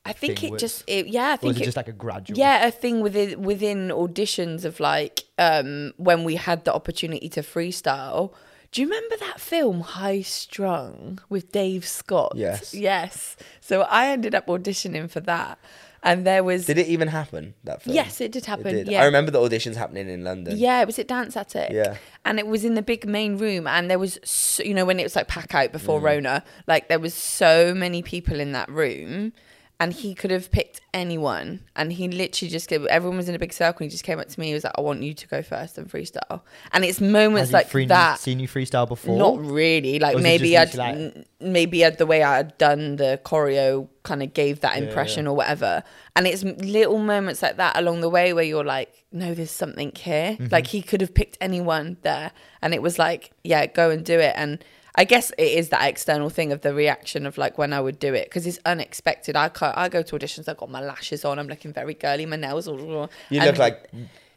I 0.05 0.13
think 0.13 0.43
it 0.43 0.53
was? 0.53 0.61
just 0.61 0.85
it, 0.87 1.07
yeah. 1.07 1.33
I 1.33 1.37
think 1.37 1.57
it 1.57 1.63
it, 1.63 1.65
just 1.65 1.77
like 1.77 1.89
a 1.89 1.93
gradual? 1.93 2.39
yeah 2.39 2.67
a 2.67 2.71
thing 2.71 3.01
within 3.01 3.43
within 3.43 3.89
auditions 3.89 4.65
of 4.65 4.81
like 4.81 5.25
um 5.39 5.93
when 5.97 6.25
we 6.25 6.37
had 6.37 6.65
the 6.65 6.73
opportunity 6.73 7.29
to 7.31 7.43
freestyle. 7.43 8.33
Do 8.71 8.83
you 8.83 8.89
remember 8.89 9.17
that 9.21 9.41
film 9.41 9.81
High 9.81 10.21
Strung 10.23 11.21
with 11.29 11.53
Dave 11.53 11.87
Scott? 11.87 12.33
Yes. 12.37 12.75
Yes. 12.75 13.37
So 13.61 13.83
I 13.83 14.09
ended 14.09 14.35
up 14.35 14.47
auditioning 14.47 15.11
for 15.11 15.21
that, 15.21 15.59
and 16.03 16.27
there 16.27 16.43
was 16.45 16.67
Did 16.67 16.79
it 16.79 16.87
even 16.89 17.09
happen? 17.09 17.55
That 17.65 17.83
film? 17.83 17.95
yes, 17.95 18.21
it 18.21 18.33
did 18.33 18.47
happen. 18.47 18.75
did. 18.75 18.89
Yeah. 18.89 19.03
I 19.03 19.05
remember 19.07 19.31
the 19.31 19.39
auditions 19.41 19.75
happening 19.77 20.09
in 20.09 20.25
London. 20.25 20.57
Yeah, 20.57 20.81
it 20.81 20.87
was 20.87 20.99
at 20.99 21.09
Dance 21.09 21.37
Attic. 21.37 21.71
Yeah. 21.73 21.97
And 22.25 22.39
it 22.39 22.47
was 22.47 22.65
in 22.65 22.75
the 22.75 22.83
big 22.83 23.07
main 23.07 23.39
room. 23.39 23.67
And 23.67 23.91
there 23.91 23.99
was, 23.99 24.19
so, 24.25 24.63
you 24.63 24.75
know, 24.75 24.85
when 24.85 25.01
it 25.01 25.03
was 25.03 25.17
like 25.17 25.29
pack 25.29 25.55
out 25.55 25.71
Mm. 25.71 25.73
before 25.73 26.01
Rona, 26.01 26.45
like 26.67 26.89
there 26.89 26.99
was 26.99 27.15
so 27.15 27.75
many 27.75 28.03
people 28.03 28.39
in 28.41 28.53
that 28.53 28.69
room. 28.71 29.33
And 29.81 29.93
he 29.93 30.13
could 30.13 30.33
have 30.33 30.51
picked 30.51 30.81
anyone. 30.93 31.61
And 31.77 31.93
he 31.93 32.09
literally 32.09 32.51
just 32.51 32.69
gave, 32.69 32.85
everyone 32.87 33.17
was 33.17 33.29
in 33.29 33.37
a 33.37 33.39
big 33.39 33.53
circle. 33.53 33.85
And 33.85 33.91
he 33.91 33.95
just 33.95 34.03
came 34.03 34.19
up 34.19 34.27
to 34.29 34.41
me. 34.41 34.49
He 34.49 34.55
was 34.55 34.65
like, 34.65 34.73
I 34.77 34.81
want 34.81 35.05
you 35.05 35.15
to 35.15 35.29
go 35.29 35.41
first 35.41 35.79
and 35.79 35.89
freestyle. 35.89 36.41
And 36.73 36.85
it's 36.85 37.01
moments 37.01 37.53
like 37.53 37.69
free- 37.69 37.87
that. 37.87 38.19
seen 38.19 38.41
you 38.41 38.49
freestyle 38.49 38.89
before? 38.89 39.17
Not 39.17 39.39
really. 39.39 40.01
Like 40.01 40.15
Or 40.15 40.17
was 40.17 40.25
it 40.25 40.29
maybe 40.29 40.59
I'd 40.59 40.77
n- 40.77 41.25
maybe 41.41 41.85
I'd, 41.85 41.97
the 41.97 42.07
way 42.07 42.25
I'd 42.25 42.59
done 42.59 42.97
the 42.97 43.21
choreo 43.25 43.89
kind 44.03 44.23
of 44.23 44.35
gave 44.35 44.61
that 44.63 44.79
impression 44.79 45.29
or 45.29 45.37
whatever. 45.37 45.85
And 46.17 46.27
it's 46.27 46.43
little 46.43 46.99
moments 46.99 47.41
like 47.43 47.59
that 47.59 47.77
along 47.77 48.01
the 48.01 48.09
way 48.09 48.33
where 48.33 48.43
you're 48.43 48.65
like, 48.65 49.05
no, 49.13 49.33
there's 49.33 49.53
something 49.53 49.93
here. 49.95 50.33
Mm-hmm. 50.33 50.47
Like 50.51 50.67
he 50.67 50.83
could 50.83 51.01
have 51.01 51.15
picked 51.15 51.39
anyone 51.41 51.99
there, 52.03 52.33
and 52.61 52.75
it 52.75 52.83
was 52.83 52.99
like, 52.99 53.31
yeah, 53.45 53.67
go 53.67 53.91
and 53.91 54.05
do 54.05 54.19
it. 54.19 54.33
And 54.37 54.65
I 54.99 55.05
guess 55.05 55.31
it 55.39 55.53
is 55.61 55.69
that 55.69 55.87
external 55.89 56.29
thing 56.29 56.51
of 56.53 56.61
the 56.63 56.75
reaction 56.75 57.25
of 57.25 57.39
like 57.39 57.57
when 57.57 57.73
I 57.73 57.81
would 57.81 57.99
do 58.01 58.13
it 58.15 58.25
because 58.25 58.47
it's 58.49 58.59
unexpected. 58.67 59.37
I 59.37 59.49
ca- 59.49 59.73
I 59.77 59.89
go 59.89 60.03
to 60.03 60.17
auditions, 60.17 60.49
I've 60.49 60.57
got 60.57 60.71
my 60.71 60.81
lashes 60.83 61.25
on, 61.25 61.39
I'm 61.39 61.47
looking 61.47 61.73
very 61.73 61.95
girly, 61.95 62.27
my 62.27 62.37
nails 62.37 62.67
all. 62.67 63.09
You 63.31 63.41
and- 63.41 63.47
look 63.47 63.59
like 63.59 63.89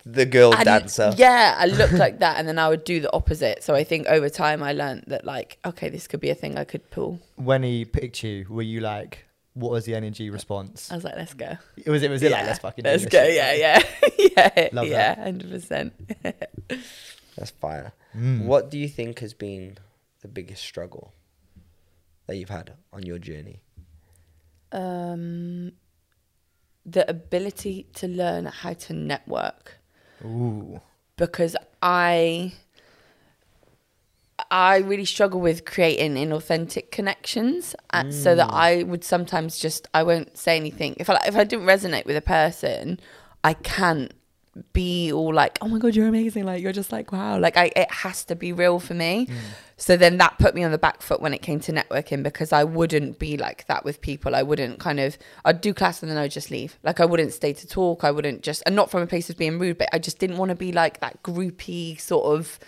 the 0.06 0.26
girl 0.26 0.54
and- 0.54 0.64
dancer. 0.66 1.14
Yeah, 1.18 1.56
I 1.58 1.66
looked 1.66 1.94
like 2.06 2.20
that, 2.20 2.38
and 2.38 2.48
then 2.48 2.60
I 2.60 2.70
would 2.70 2.84
do 2.84 3.00
the 3.00 3.12
opposite. 3.12 3.64
So 3.64 3.74
I 3.74 3.84
think 3.84 4.06
over 4.08 4.30
time 4.30 4.62
I 4.64 4.74
learned 4.74 5.06
that 5.08 5.26
like, 5.26 5.58
okay, 5.66 5.90
this 5.90 6.08
could 6.08 6.20
be 6.20 6.30
a 6.30 6.36
thing 6.36 6.58
I 6.60 6.64
could 6.64 6.90
pull. 6.92 7.20
When 7.38 7.64
he 7.64 7.84
picked 7.86 8.24
you, 8.24 8.46
were 8.48 8.62
you 8.62 8.82
like, 8.82 9.26
what 9.56 9.72
was 9.72 9.86
the 9.86 9.96
energy 9.96 10.30
response? 10.30 10.92
I 10.92 10.96
was 10.96 11.04
like, 11.04 11.16
let's 11.18 11.34
go. 11.34 11.58
It 11.78 11.90
was 11.90 12.04
it 12.04 12.10
was 12.12 12.22
it 12.24 12.32
like 12.32 12.46
let's 12.46 12.60
fucking 12.60 12.86
let's 12.86 13.06
go. 13.06 13.24
shit? 13.24 13.34
Yeah, 13.36 13.54
yeah, 13.54 13.84
yeah, 14.56 14.70
Love 14.74 14.88
yeah, 14.88 15.24
hundred 15.24 15.50
percent. 15.50 15.94
That's 17.36 17.52
fire. 17.60 17.94
Mm. 18.16 18.46
What 18.46 18.70
do 18.70 18.78
you 18.78 18.88
think 18.88 19.20
has 19.20 19.34
been 19.34 19.78
the 20.22 20.28
biggest 20.28 20.64
struggle 20.64 21.14
that 22.28 22.38
you've 22.38 22.50
had 22.50 22.74
on 22.94 23.04
your 23.04 23.20
journey? 23.20 23.62
Um, 24.72 25.74
the 26.86 27.10
ability 27.10 27.88
to 27.96 28.08
learn 28.08 28.46
how 28.46 28.74
to 28.74 28.94
network. 28.94 29.78
Ooh. 30.24 30.80
because 31.18 31.56
I 31.82 32.54
I 34.50 34.78
really 34.78 35.06
struggle 35.06 35.40
with 35.40 35.66
creating 35.66 36.16
inauthentic 36.16 36.92
connections, 36.92 37.76
uh, 37.92 38.10
so 38.12 38.36
that 38.36 38.50
I 38.52 38.84
would 38.84 39.04
sometimes 39.04 39.60
just 39.60 39.88
I 39.94 40.04
won't 40.04 40.38
say 40.38 40.56
anything 40.58 40.96
if 41.00 41.10
I 41.10 41.20
if 41.26 41.36
I 41.36 41.44
didn't 41.44 41.66
resonate 41.66 42.06
with 42.06 42.18
a 42.18 42.22
person, 42.22 43.00
I 43.44 43.54
can't 43.54 44.14
be 44.74 45.14
all 45.14 45.34
like, 45.34 45.58
oh 45.62 45.68
my 45.68 45.80
god, 45.80 45.96
you're 45.96 46.08
amazing, 46.08 46.46
like 46.46 46.62
you're 46.62 46.74
just 46.74 46.92
like 46.92 47.12
wow, 47.12 47.40
like 47.40 47.58
I 47.58 47.72
it 47.76 47.92
has 47.92 48.26
to 48.26 48.36
be 48.36 48.52
real 48.52 48.80
for 48.80 48.94
me. 48.94 49.28
So 49.78 49.98
then 49.98 50.18
that 50.18 50.38
put 50.38 50.54
me 50.54 50.64
on 50.64 50.72
the 50.72 50.78
back 50.78 51.02
foot 51.02 51.22
when 51.22 51.34
it 51.34 51.42
came 51.42 51.60
to 51.62 51.72
networking 51.72 52.22
because 52.22 52.54
I 52.54 52.64
wouldn't 52.64 53.18
be 53.18 53.36
like 53.36 53.66
that 53.66 53.84
with 53.84 54.00
people. 54.02 54.36
I 54.36 54.44
wouldn't 54.44 54.80
kind 54.80 55.00
of 55.00 55.18
I'd 55.44 55.62
do 55.62 55.74
class 55.74 56.04
and 56.04 56.12
then 56.12 56.18
I'd 56.18 56.32
just 56.32 56.52
leave. 56.52 56.78
Like 56.84 57.00
I 57.00 57.06
wouldn't 57.06 57.34
stay 57.34 57.54
to 57.54 57.68
talk. 57.68 58.04
I 58.04 58.12
wouldn't 58.12 58.44
just 58.44 58.62
and 58.66 58.76
not 58.76 58.92
from 58.92 59.02
a 59.02 59.08
place 59.08 59.30
of 59.30 59.38
being 59.38 59.58
rude, 59.58 59.78
but 59.78 59.90
I 59.94 60.00
just 60.00 60.20
didn't 60.20 60.38
want 60.38 60.50
to 60.50 60.56
be 60.56 60.72
like 60.72 61.00
that 61.00 61.24
groupy 61.24 62.00
sort 62.00 62.26
of. 62.26 62.60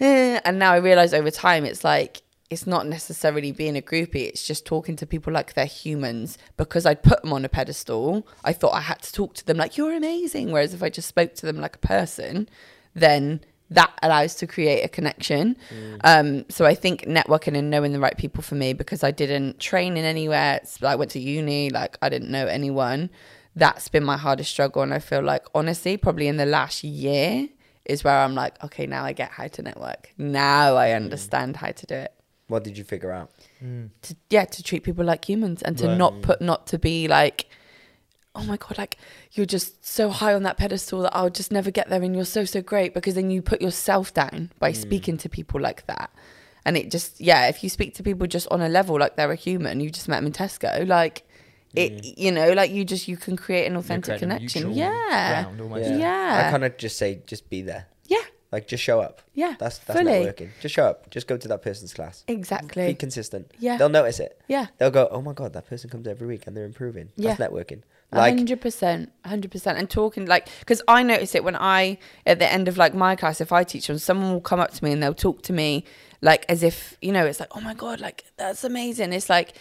Eh. 0.00 0.40
And 0.44 0.58
now 0.58 0.72
I 0.72 0.76
realize 0.78 1.14
over 1.14 1.30
time 1.30 1.64
it's 1.64 1.84
like 1.84 2.22
it's 2.48 2.66
not 2.66 2.86
necessarily 2.86 3.50
being 3.52 3.76
a 3.76 3.82
groupie. 3.82 4.26
It's 4.26 4.46
just 4.46 4.64
talking 4.64 4.96
to 4.96 5.06
people 5.06 5.32
like 5.32 5.54
they're 5.54 5.66
humans 5.66 6.38
because 6.56 6.86
I'd 6.86 7.02
put 7.02 7.22
them 7.22 7.32
on 7.32 7.44
a 7.44 7.48
pedestal. 7.48 8.26
I 8.44 8.52
thought 8.52 8.74
I 8.74 8.80
had 8.82 9.02
to 9.02 9.12
talk 9.12 9.34
to 9.34 9.46
them 9.46 9.56
like 9.56 9.76
you're 9.76 9.92
amazing. 9.92 10.52
Whereas 10.52 10.72
if 10.72 10.82
I 10.82 10.88
just 10.88 11.08
spoke 11.08 11.34
to 11.36 11.46
them 11.46 11.58
like 11.58 11.76
a 11.76 11.80
person, 11.80 12.48
then 12.94 13.40
that 13.70 13.92
allows 14.02 14.36
to 14.36 14.46
create 14.46 14.82
a 14.82 14.88
connection. 14.88 15.56
Um, 16.04 16.44
so 16.48 16.64
I 16.64 16.74
think 16.74 17.02
networking 17.02 17.58
and 17.58 17.68
knowing 17.68 17.92
the 17.92 17.98
right 17.98 18.16
people 18.16 18.42
for 18.42 18.54
me 18.54 18.72
because 18.74 19.02
I 19.02 19.10
didn't 19.10 19.58
train 19.58 19.96
in 19.96 20.04
anywhere. 20.04 20.60
I 20.82 20.94
went 20.94 21.10
to 21.12 21.18
uni, 21.20 21.70
like 21.70 21.98
I 22.00 22.08
didn't 22.08 22.30
know 22.30 22.46
anyone. 22.46 23.10
That's 23.56 23.88
been 23.88 24.04
my 24.04 24.18
hardest 24.18 24.50
struggle, 24.50 24.82
and 24.82 24.92
I 24.92 24.98
feel 24.98 25.22
like 25.22 25.46
honestly, 25.54 25.96
probably 25.96 26.28
in 26.28 26.36
the 26.36 26.46
last 26.46 26.84
year 26.84 27.48
is 27.86 28.04
where 28.04 28.18
I'm 28.18 28.34
like, 28.34 28.62
okay, 28.62 28.86
now 28.86 29.04
I 29.04 29.12
get 29.12 29.30
how 29.30 29.48
to 29.48 29.62
network. 29.62 30.12
Now 30.18 30.76
I 30.76 30.92
understand 30.92 31.56
how 31.56 31.70
to 31.70 31.86
do 31.86 31.94
it. 31.94 32.15
What 32.48 32.62
did 32.64 32.78
you 32.78 32.84
figure 32.84 33.10
out? 33.10 33.30
Mm. 33.62 33.90
To, 34.02 34.16
yeah, 34.30 34.44
to 34.44 34.62
treat 34.62 34.84
people 34.84 35.04
like 35.04 35.28
humans 35.28 35.62
and 35.62 35.76
to 35.78 35.88
Right. 35.88 35.98
not 35.98 36.22
put, 36.22 36.40
not 36.40 36.66
to 36.68 36.78
be 36.78 37.08
like, 37.08 37.48
oh 38.34 38.44
my 38.44 38.56
god, 38.56 38.78
like 38.78 38.98
you're 39.32 39.46
just 39.46 39.84
so 39.84 40.10
high 40.10 40.34
on 40.34 40.42
that 40.44 40.56
pedestal 40.56 41.02
that 41.02 41.16
I'll 41.16 41.30
just 41.30 41.50
never 41.50 41.70
get 41.70 41.88
there, 41.88 42.02
and 42.02 42.14
you're 42.14 42.24
so 42.24 42.44
so 42.44 42.62
great 42.62 42.94
because 42.94 43.14
then 43.14 43.30
you 43.30 43.42
put 43.42 43.60
yourself 43.60 44.14
down 44.14 44.52
by 44.58 44.72
mm. 44.72 44.76
speaking 44.76 45.16
to 45.18 45.28
people 45.28 45.60
like 45.60 45.86
that. 45.86 46.10
And 46.64 46.76
it 46.76 46.90
just, 46.90 47.20
yeah, 47.20 47.46
if 47.46 47.62
you 47.62 47.70
speak 47.70 47.94
to 47.94 48.02
people 48.02 48.26
just 48.26 48.48
on 48.50 48.60
a 48.60 48.68
level 48.68 48.98
like 48.98 49.14
they're 49.14 49.30
a 49.30 49.36
human, 49.36 49.78
you 49.78 49.88
just 49.88 50.08
met 50.08 50.16
them 50.16 50.26
in 50.26 50.32
Tesco, 50.32 50.86
like 50.86 51.22
it, 51.74 52.18
you 52.18 52.32
know, 52.32 52.52
like 52.52 52.70
you 52.70 52.84
just 52.84 53.06
you 53.06 53.16
can 53.16 53.36
create 53.36 53.66
an 53.66 53.76
authentic 53.76 54.04
create 54.04 54.18
connection. 54.20 54.68
mutual 54.68 54.76
Yeah, 54.76 55.42
ground 55.42 55.60
almost. 55.60 55.90
Yeah. 55.90 56.44
I 56.46 56.50
kind 56.50 56.64
of 56.64 56.76
just 56.76 56.98
say, 56.98 57.22
just 57.26 57.48
be 57.50 57.62
there. 57.62 57.86
yeah, 58.06 58.18
Like, 58.56 58.66
just 58.66 58.82
show 58.82 59.00
up. 59.00 59.20
Yeah, 59.34 59.54
That's 59.58 59.76
that's 59.78 59.98
fully. 60.00 60.12
networking. 60.12 60.48
Just 60.62 60.74
show 60.74 60.86
up. 60.86 61.10
Just 61.10 61.26
go 61.26 61.36
to 61.36 61.48
that 61.48 61.60
person's 61.60 61.92
class. 61.92 62.24
exactly. 62.26 62.86
Be 62.86 62.94
consistent. 62.94 63.52
Yeah. 63.58 63.76
They'll 63.76 63.90
notice 63.90 64.18
it. 64.18 64.40
Yeah. 64.48 64.68
They'll 64.78 64.90
go, 64.90 65.08
oh 65.10 65.20
my 65.20 65.34
god, 65.34 65.52
that 65.52 65.68
person 65.68 65.90
comes 65.90 66.06
every 66.06 66.26
week 66.26 66.46
and 66.46 66.56
they're 66.56 66.64
improving. 66.64 67.10
Yeah. 67.16 67.34
That's 67.34 67.52
networking. 67.52 67.82
Like, 68.12 68.34
hundred 68.38 68.60
percent, 68.62 69.12
hundred 69.26 69.50
percent, 69.50 69.78
and 69.78 69.90
talking 69.90 70.24
like 70.26 70.48
because 70.60 70.80
I 70.88 71.02
notice 71.02 71.34
it 71.34 71.44
when 71.44 71.56
I 71.56 71.98
at 72.24 72.38
the 72.38 72.50
end 72.50 72.68
of 72.68 72.78
like 72.78 72.94
my 72.94 73.14
class, 73.16 73.40
if 73.42 73.52
I 73.52 73.62
teach 73.64 73.88
them, 73.88 73.98
someone 73.98 74.32
will 74.32 74.40
come 74.40 74.60
up 74.60 74.72
to 74.74 74.82
me 74.84 74.92
and 74.92 75.02
they'll 75.02 75.12
talk 75.12 75.42
to 75.42 75.52
me 75.52 75.84
like 76.22 76.46
as 76.48 76.62
if 76.62 76.96
you 77.02 77.12
know 77.12 77.26
it's 77.26 77.40
like 77.40 77.50
oh 77.56 77.60
my 77.60 77.74
god, 77.74 78.00
like 78.00 78.24
that's 78.38 78.64
amazing. 78.64 79.12
It's 79.12 79.28
like 79.28 79.54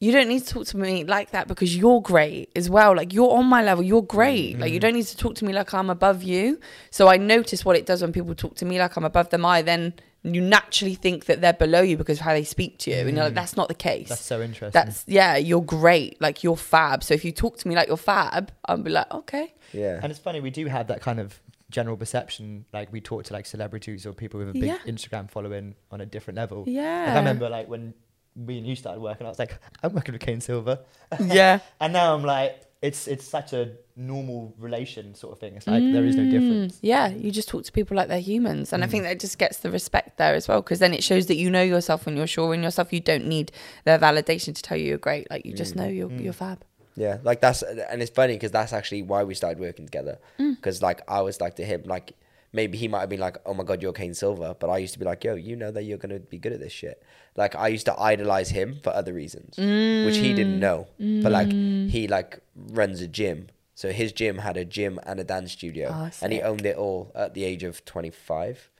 you 0.00 0.12
don't 0.12 0.28
need 0.28 0.40
to 0.40 0.46
talk 0.46 0.66
to 0.66 0.76
me 0.76 1.04
like 1.04 1.30
that 1.30 1.48
because 1.48 1.76
you're 1.76 2.00
great 2.00 2.50
as 2.54 2.70
well. 2.70 2.94
Like 2.96 3.12
you're 3.12 3.32
on 3.32 3.46
my 3.46 3.62
level, 3.62 3.82
you're 3.82 4.02
great. 4.02 4.58
Like 4.58 4.70
you 4.70 4.78
mm-hmm. 4.78 4.86
don't 4.86 4.94
need 4.94 5.06
to 5.06 5.16
talk 5.16 5.34
to 5.36 5.44
me 5.44 5.52
like 5.52 5.74
I'm 5.74 5.90
above 5.90 6.22
you. 6.22 6.60
So 6.90 7.08
I 7.08 7.16
notice 7.16 7.64
what 7.64 7.74
it 7.74 7.84
does 7.84 8.02
when 8.02 8.12
people 8.12 8.34
talk 8.34 8.54
to 8.56 8.64
me 8.64 8.78
like 8.78 8.96
I'm 8.96 9.04
above 9.04 9.30
them. 9.30 9.44
I 9.44 9.62
then 9.62 9.94
you 10.22 10.40
naturally 10.40 10.94
think 10.94 11.24
that 11.26 11.40
they're 11.40 11.52
below 11.52 11.80
you 11.80 11.96
because 11.96 12.18
of 12.18 12.24
how 12.24 12.32
they 12.32 12.44
speak 12.44 12.78
to 12.78 12.90
you, 12.90 12.96
and 12.96 13.10
you're 13.10 13.24
like 13.24 13.32
mm. 13.32 13.36
that's 13.36 13.56
not 13.56 13.68
the 13.68 13.74
case. 13.74 14.08
That's 14.08 14.24
so 14.24 14.40
interesting. 14.40 14.70
That's 14.72 15.04
yeah, 15.06 15.36
you're 15.36 15.62
great. 15.62 16.20
Like 16.20 16.44
you're 16.44 16.56
fab. 16.56 17.02
So 17.02 17.14
if 17.14 17.24
you 17.24 17.32
talk 17.32 17.58
to 17.58 17.68
me 17.68 17.74
like 17.74 17.88
you're 17.88 17.96
fab, 17.96 18.52
I'll 18.64 18.78
be 18.78 18.90
like, 18.90 19.12
okay. 19.12 19.54
yeah. 19.72 19.98
And 20.02 20.10
it's 20.10 20.20
funny, 20.20 20.40
we 20.40 20.50
do 20.50 20.66
have 20.66 20.88
that 20.88 21.00
kind 21.00 21.18
of 21.18 21.40
general 21.70 21.96
perception. 21.96 22.66
Like 22.72 22.92
we 22.92 23.00
talk 23.00 23.24
to 23.24 23.32
like 23.32 23.46
celebrities 23.46 24.06
or 24.06 24.12
people 24.12 24.38
with 24.38 24.50
a 24.50 24.52
big 24.52 24.64
Yeah. 24.64 24.78
Instagram 24.86 25.30
following 25.30 25.74
on 25.90 26.00
a 26.00 26.06
different 26.06 26.36
level. 26.36 26.64
Yeah. 26.66 27.06
Like, 27.06 27.14
I 27.14 27.18
remember 27.18 27.48
like 27.48 27.68
when 27.68 27.94
me 28.38 28.58
and 28.58 28.66
you 28.66 28.76
started 28.76 29.00
working, 29.00 29.26
I 29.26 29.30
was 29.30 29.38
like, 29.38 29.58
I'm 29.82 29.92
working 29.92 30.12
with 30.12 30.22
Kane 30.22 30.40
Silver, 30.40 30.78
yeah. 31.20 31.58
and 31.80 31.92
now 31.92 32.14
I'm 32.14 32.22
like, 32.24 32.60
it's 32.80 33.08
it's 33.08 33.26
such 33.26 33.52
a 33.52 33.72
normal 33.96 34.54
relation 34.56 35.12
sort 35.14 35.32
of 35.32 35.40
thing. 35.40 35.56
It's 35.56 35.66
like 35.66 35.82
there 35.82 36.04
is 36.04 36.14
no 36.14 36.24
difference. 36.30 36.76
Mm, 36.76 36.78
Yeah, 36.82 37.08
you 37.08 37.32
just 37.32 37.48
talk 37.48 37.64
to 37.64 37.72
people 37.72 37.96
like 37.96 38.06
they're 38.06 38.20
humans. 38.20 38.72
And 38.72 38.84
I 38.84 38.86
think 38.86 39.02
that 39.02 39.18
just 39.18 39.36
gets 39.38 39.58
the 39.58 39.70
respect 39.70 40.16
there 40.18 40.34
as 40.34 40.46
well, 40.46 40.62
because 40.62 40.78
then 40.78 40.94
it 40.94 41.02
shows 41.02 41.26
that 41.26 41.34
you 41.36 41.50
know 41.50 41.62
yourself 41.62 42.06
when 42.06 42.16
you're 42.16 42.28
sure 42.28 42.54
in 42.54 42.62
yourself. 42.62 42.92
You 42.92 43.00
don't 43.00 43.26
need 43.26 43.50
their 43.84 43.98
validation 43.98 44.54
to 44.54 44.62
tell 44.62 44.76
you 44.76 44.86
you're 44.86 44.98
great. 44.98 45.28
Like, 45.28 45.44
you 45.44 45.52
just 45.52 45.74
know 45.74 45.86
you're, 45.86 46.12
you're 46.12 46.32
fab. 46.32 46.64
Yeah, 46.94 47.18
like 47.24 47.40
that's 47.40 47.62
and 47.62 48.00
it's 48.02 48.10
funny 48.10 48.34
because 48.34 48.50
that's 48.52 48.72
actually 48.72 49.02
why 49.02 49.24
we 49.24 49.34
started 49.34 49.58
working 49.60 49.84
together. 49.84 50.18
Mm. 50.38 50.56
Because 50.56 50.80
like 50.82 51.00
I 51.08 51.20
was 51.22 51.40
like 51.40 51.56
to 51.56 51.64
him, 51.64 51.82
like 51.84 52.12
maybe 52.52 52.78
he 52.78 52.88
might 52.88 53.00
have 53.00 53.08
been 53.08 53.20
like, 53.20 53.36
"Oh 53.46 53.54
my 53.54 53.64
god, 53.64 53.82
you're 53.82 53.92
Kane 53.92 54.14
Silver," 54.14 54.54
but 54.58 54.68
I 54.70 54.78
used 54.78 54.92
to 54.94 54.98
be 54.98 55.04
like, 55.04 55.24
"Yo, 55.24 55.34
you 55.34 55.56
know 55.56 55.70
that 55.70 55.82
you're 55.84 55.98
gonna 55.98 56.18
be 56.20 56.38
good 56.38 56.52
at 56.52 56.60
this 56.60 56.72
shit." 56.72 57.02
Like 57.36 57.54
I 57.54 57.68
used 57.68 57.86
to 57.86 57.98
idolize 58.00 58.50
him 58.50 58.78
for 58.82 58.90
other 58.90 59.12
reasons, 59.12 59.56
which 60.02 60.18
he 60.18 60.32
didn't 60.34 60.58
know. 60.58 60.86
But 61.22 61.32
like 61.32 61.54
Mm. 61.54 61.90
he 61.90 62.08
like 62.08 62.40
runs 62.56 63.00
a 63.00 63.08
gym, 63.08 63.48
so 63.74 63.90
his 63.92 64.12
gym 64.12 64.38
had 64.38 64.56
a 64.56 64.64
gym 64.64 64.98
and 65.04 65.18
a 65.20 65.24
dance 65.24 65.52
studio, 65.52 65.94
Oh, 65.94 66.10
and 66.22 66.32
he 66.32 66.40
owned 66.42 66.64
it 66.66 66.76
all 66.76 67.10
at 67.14 67.34
the 67.34 67.44
age 67.44 67.62
of 67.64 67.84
twenty 67.84 68.10
five. 68.10 68.70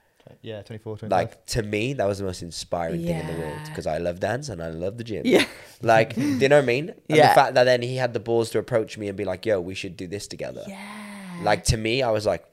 Yeah, 0.43 0.61
24, 0.61 0.97
25. 0.99 1.09
Like 1.11 1.45
to 1.47 1.63
me, 1.63 1.93
that 1.93 2.05
was 2.05 2.19
the 2.19 2.23
most 2.23 2.43
inspiring 2.43 3.01
thing 3.01 3.17
in 3.17 3.25
the 3.25 3.33
world 3.33 3.63
because 3.65 3.87
I 3.87 3.97
love 3.97 4.19
dance 4.19 4.47
and 4.47 4.61
I 4.61 4.69
love 4.69 4.97
the 4.99 5.03
gym. 5.03 5.23
Yeah. 5.25 5.45
Like, 5.81 6.13
do 6.13 6.21
you 6.41 6.49
know 6.49 6.57
what 6.57 6.63
I 6.63 6.67
mean? 6.67 6.89
And 7.09 7.17
Yeah. 7.17 7.29
the 7.29 7.33
fact 7.33 7.53
that 7.55 7.63
then 7.63 7.81
he 7.81 7.95
had 7.95 8.13
the 8.13 8.19
balls 8.19 8.49
to 8.51 8.59
approach 8.59 8.97
me 8.97 9.07
and 9.07 9.17
be 9.17 9.25
like, 9.25 9.45
"Yo, 9.45 9.59
we 9.59 9.73
should 9.73 9.95
do 9.97 10.05
this 10.07 10.27
together." 10.27 10.65
Yeah. 10.67 10.77
Like 11.41 11.63
to 11.71 11.77
me, 11.77 12.03
I 12.03 12.11
was 12.11 12.25
like, 12.27 12.45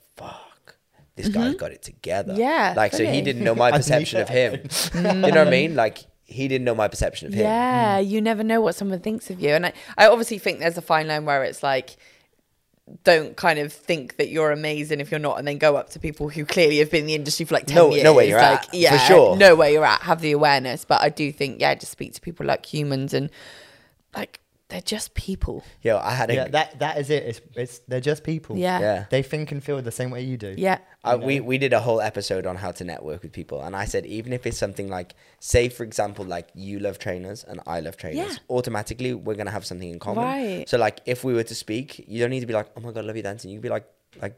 "Fuck, 1.16 1.24
this 1.24 1.28
guy's 1.34 1.54
got 1.56 1.72
it 1.72 1.82
together." 1.82 2.32
Mm-hmm. 2.32 2.40
Yeah, 2.40 2.74
Like 2.76 2.92
so, 2.92 3.04
he 3.04 3.20
didn't 3.22 3.42
know 3.44 3.54
my 3.54 3.70
perception 3.80 4.20
of 4.20 4.28
him. 4.28 4.60
You 4.94 5.00
know 5.02 5.20
what 5.30 5.36
I 5.38 5.50
mean? 5.50 5.74
Like 5.74 5.98
he 6.24 6.48
didn't 6.48 6.64
know 6.64 6.74
my 6.74 6.88
perception 6.88 7.28
of 7.28 7.34
him. 7.34 7.42
Yeah, 7.44 7.98
you 7.98 8.20
never 8.20 8.42
know 8.42 8.60
what 8.60 8.74
someone 8.74 9.00
thinks 9.00 9.30
of 9.30 9.40
you. 9.40 9.50
And 9.50 9.66
I, 9.66 9.72
I 9.96 10.08
obviously 10.08 10.38
think 10.38 10.58
there's 10.58 10.76
a 10.76 10.82
fine 10.82 11.06
line 11.06 11.24
where 11.24 11.44
it's 11.44 11.62
like, 11.62 11.96
don't 13.04 13.36
kind 13.36 13.58
of 13.58 13.72
think 13.72 14.16
that 14.16 14.28
you're 14.28 14.50
amazing 14.52 15.00
if 15.00 15.10
you're 15.10 15.20
not, 15.20 15.38
and 15.38 15.46
then 15.46 15.58
go 15.58 15.76
up 15.76 15.90
to 15.90 15.98
people 15.98 16.28
who 16.28 16.44
clearly 16.44 16.78
have 16.78 16.90
been 16.90 17.00
in 17.02 17.06
the 17.06 17.14
industry 17.14 17.44
for 17.46 17.54
like 17.54 17.66
10 17.66 17.76
Know- 17.76 17.90
years. 17.92 18.04
know 18.04 18.12
where 18.12 18.26
you're 18.26 18.40
like, 18.40 18.74
at, 18.74 18.92
for 18.92 18.98
sure. 19.06 19.36
Know 19.36 19.54
where 19.56 19.70
you're 19.70 19.84
at, 19.84 20.02
have 20.02 20.20
the 20.20 20.32
awareness. 20.32 20.84
But 20.84 21.00
I 21.02 21.08
do 21.08 21.32
think, 21.32 21.60
yeah, 21.60 21.74
just 21.74 21.92
speak 21.92 22.14
to 22.14 22.20
people 22.20 22.46
like 22.46 22.64
humans 22.66 23.12
and 23.14 23.30
like 24.14 24.40
they're 24.68 24.80
just 24.80 25.14
people. 25.14 25.62
Yeah, 25.82 25.98
I 25.98 26.12
had 26.12 26.30
a 26.30 26.34
yeah, 26.34 26.48
that 26.48 26.78
that 26.80 26.98
is 26.98 27.08
it. 27.10 27.22
It's, 27.22 27.40
it's 27.54 27.78
they're 27.86 28.00
just 28.00 28.24
people. 28.24 28.56
Yeah. 28.56 28.80
yeah. 28.80 29.04
They 29.10 29.22
think 29.22 29.52
and 29.52 29.62
feel 29.62 29.80
the 29.80 29.92
same 29.92 30.10
way 30.10 30.22
you 30.22 30.36
do. 30.36 30.54
Yeah. 30.56 30.78
I, 31.04 31.14
we 31.14 31.38
we 31.38 31.56
did 31.56 31.72
a 31.72 31.78
whole 31.78 32.00
episode 32.00 32.46
on 32.46 32.56
how 32.56 32.72
to 32.72 32.82
network 32.82 33.22
with 33.22 33.32
people, 33.32 33.62
and 33.62 33.76
I 33.76 33.84
said 33.84 34.06
even 34.06 34.32
if 34.32 34.44
it's 34.44 34.58
something 34.58 34.88
like, 34.88 35.14
say 35.38 35.68
for 35.68 35.84
example, 35.84 36.24
like 36.24 36.48
you 36.54 36.80
love 36.80 36.98
trainers 36.98 37.44
and 37.44 37.60
I 37.66 37.78
love 37.78 37.96
trainers, 37.96 38.32
Yeah. 38.32 38.36
automatically 38.50 39.14
we're 39.14 39.36
gonna 39.36 39.52
have 39.52 39.64
something 39.64 39.88
in 39.88 40.00
common. 40.00 40.24
Right. 40.24 40.68
So 40.68 40.78
like 40.78 41.00
if 41.06 41.22
we 41.22 41.32
were 41.32 41.44
to 41.44 41.54
speak, 41.54 42.04
you 42.08 42.18
don't 42.20 42.30
need 42.30 42.40
to 42.40 42.46
be 42.46 42.54
like, 42.54 42.68
oh 42.76 42.80
my 42.80 42.90
god, 42.90 43.04
I 43.04 43.06
love 43.06 43.16
you 43.16 43.22
dancing. 43.22 43.50
You 43.50 43.58
can 43.58 43.62
be 43.62 43.68
like, 43.68 43.86
like. 44.20 44.36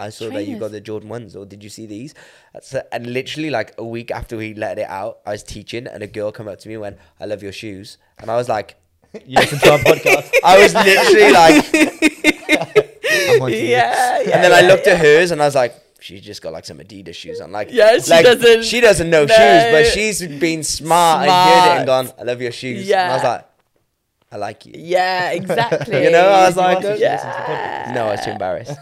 I 0.00 0.10
saw 0.10 0.30
that 0.30 0.46
you 0.46 0.60
got 0.60 0.70
the 0.70 0.80
Jordan 0.80 1.08
ones, 1.08 1.34
or 1.34 1.44
did 1.44 1.64
you 1.64 1.68
see 1.68 1.84
these? 1.84 2.14
So, 2.62 2.80
and 2.92 3.04
literally, 3.12 3.50
like 3.50 3.74
a 3.78 3.84
week 3.84 4.12
after 4.12 4.36
we 4.36 4.54
let 4.54 4.78
it 4.78 4.86
out, 4.88 5.18
I 5.26 5.32
was 5.32 5.42
teaching, 5.42 5.88
and 5.88 6.04
a 6.04 6.06
girl 6.06 6.30
came 6.30 6.46
up 6.46 6.60
to 6.60 6.68
me 6.68 6.74
and 6.74 6.82
went, 6.82 6.98
"I 7.18 7.24
love 7.24 7.42
your 7.42 7.50
shoes," 7.50 7.98
and 8.16 8.30
I 8.30 8.36
was 8.36 8.48
like, 8.48 8.76
You 9.26 9.36
listen 9.36 9.58
to 9.60 9.72
our 9.72 9.78
podcast. 9.78 10.30
I 10.44 10.62
was 10.62 10.74
literally 10.74 11.32
like, 11.32 11.64
I'm 13.30 13.42
on 13.42 13.50
to 13.50 13.56
you. 13.56 13.68
Yeah. 13.68 14.18
and 14.20 14.44
then 14.44 14.52
I 14.52 14.60
looked 14.68 14.86
at 14.86 14.98
hers, 14.98 15.30
and 15.30 15.40
I 15.42 15.46
was 15.46 15.54
like, 15.54 15.74
she's 16.00 16.20
just 16.20 16.42
got 16.42 16.52
like 16.52 16.64
some 16.66 16.78
Adidas 16.78 17.14
shoes 17.14 17.40
on. 17.40 17.50
Like, 17.52 17.68
Yeah, 17.72 17.98
she 17.98 18.10
like, 18.10 18.24
doesn't- 18.24 18.64
She 18.64 18.80
doesn't 18.80 19.08
know 19.10 19.24
No. 19.24 19.34
shoes, 19.34 19.72
but 19.72 19.86
she's 19.86 20.26
been 20.26 20.62
smart, 20.62 21.26
and 21.26 21.30
good 21.30 21.78
and 21.78 21.86
gone. 21.86 22.10
I 22.18 22.22
love 22.24 22.40
your 22.42 22.52
shoes. 22.52 22.88
And 22.90 23.00
I 23.00 23.14
was 23.14 23.22
like, 23.24 23.44
I 24.30 24.36
like 24.36 24.66
you. 24.66 24.74
Yeah, 24.76 25.30
exactly. 25.30 26.02
You 26.04 26.10
know, 26.10 26.28
I 26.28 26.46
was 26.46 26.56
You 26.56 26.62
like, 26.62 26.84
asked 26.84 27.00
yeah. 27.00 27.12
listen 27.14 27.30
to 27.30 27.36
the 27.38 27.42
podcast. 27.52 27.94
No, 27.94 28.06
I 28.06 28.10
was 28.10 28.24
too 28.24 28.30
embarrassed. 28.30 28.78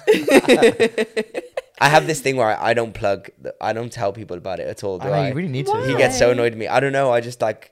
I 1.79 1.89
have 1.89 2.07
this 2.07 2.20
thing 2.20 2.37
where 2.37 2.49
I, 2.49 2.70
I 2.70 2.74
don't 2.74 2.93
plug, 2.95 3.29
the, 3.41 3.55
I 3.61 3.72
don't 3.74 3.93
tell 3.93 4.12
people 4.12 4.37
about 4.39 4.61
it 4.61 4.66
at 4.66 4.83
all. 4.83 4.99
Do 4.99 5.09
I 5.09 5.11
know, 5.11 5.16
I? 5.18 5.29
you 5.29 5.35
really 5.35 5.49
need 5.51 5.68
Why? 5.68 5.83
to. 5.83 5.87
he 5.89 5.95
gets 5.95 6.18
so 6.18 6.31
annoyed 6.31 6.53
at 6.53 6.59
me. 6.59 6.66
I 6.68 6.81
don't 6.81 6.93
know. 6.93 7.12
I 7.12 7.20
just 7.20 7.41
like, 7.43 7.70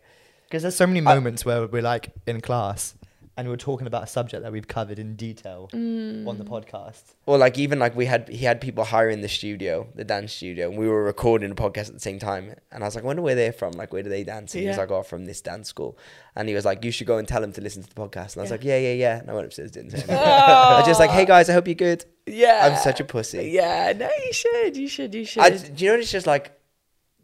Because 0.55 0.63
there's 0.63 0.77
so 0.77 0.87
many 0.87 1.01
moments 1.01 1.45
where 1.45 1.67
we're 1.67 1.83
like 1.83 2.13
in 2.29 2.41
class 2.41 2.95
and 3.37 3.49
we're 3.49 3.57
talking 3.57 3.89
about 3.89 4.05
a 4.05 4.07
subject 4.07 4.45
that 4.45 4.53
we've 4.53 4.69
covered 4.69 5.01
in 5.01 5.17
detail 5.17 5.69
Mm. 5.73 6.29
on 6.29 6.39
the 6.39 6.45
podcast. 6.45 7.03
or 7.27 7.37
like 7.39 7.59
even 7.59 7.81
like 7.81 7.97
we 7.97 8.07
had 8.07 8.29
he 8.29 8.45
had 8.45 8.61
people 8.61 8.85
hiring 8.85 9.21
the 9.21 9.29
studio, 9.29 9.89
the 9.97 10.05
dance 10.05 10.33
studio, 10.33 10.69
and 10.71 10.79
we 10.79 10.87
were 10.87 11.03
recording 11.03 11.51
a 11.51 11.55
podcast 11.57 11.89
at 11.89 11.95
the 11.95 11.99
same 11.99 12.21
time. 12.21 12.55
And 12.71 12.85
I 12.85 12.87
was 12.87 12.95
like, 12.95 13.03
I 13.03 13.07
wonder 13.09 13.21
where 13.23 13.35
they're 13.35 13.53
from. 13.53 13.73
Like, 13.73 13.93
where 13.93 14.05
do 14.05 14.11
they 14.11 14.23
dance? 14.23 14.55
And 14.55 14.63
he 14.63 14.69
was 14.69 14.79
like, 14.79 14.93
Oh, 14.93 15.03
from 15.03 15.25
this 15.25 15.41
dance 15.41 15.67
school. 15.69 15.99
And 16.37 16.49
he 16.49 16.55
was 16.55 16.65
like, 16.65 16.85
You 16.85 16.93
should 16.93 17.09
go 17.09 17.19
and 17.19 17.27
tell 17.27 17.41
them 17.41 17.53
to 17.55 17.61
listen 17.61 17.83
to 17.83 17.89
the 17.93 18.01
podcast. 18.01 18.35
And 18.35 18.39
I 18.39 18.43
was 18.43 18.53
like, 18.53 18.63
Yeah, 18.63 18.79
yeah, 18.79 18.93
yeah. 18.93 19.19
And 19.19 19.29
I 19.29 19.35
went 19.35 19.47
upstairs, 19.47 19.73
didn't 19.73 19.91
say 19.91 19.97
anything. 19.97 20.17
I 20.21 20.79
was 20.79 20.87
just 20.87 21.01
like, 21.01 21.11
Hey 21.11 21.27
guys, 21.27 21.51
I 21.51 21.55
hope 21.55 21.67
you're 21.67 21.75
good. 21.75 22.05
Yeah. 22.27 22.61
I'm 22.71 22.77
such 22.81 23.01
a 23.01 23.05
pussy. 23.05 23.51
Yeah, 23.51 23.93
no, 23.97 24.09
you 24.25 24.33
should. 24.33 24.77
You 24.77 24.87
should. 24.87 25.13
You 25.13 25.25
should. 25.25 25.43
I, 25.43 25.51
do 25.51 25.85
you 25.85 25.91
know 25.91 25.95
what 25.95 26.03
it's 26.03 26.13
just 26.13 26.29
like? 26.29 26.57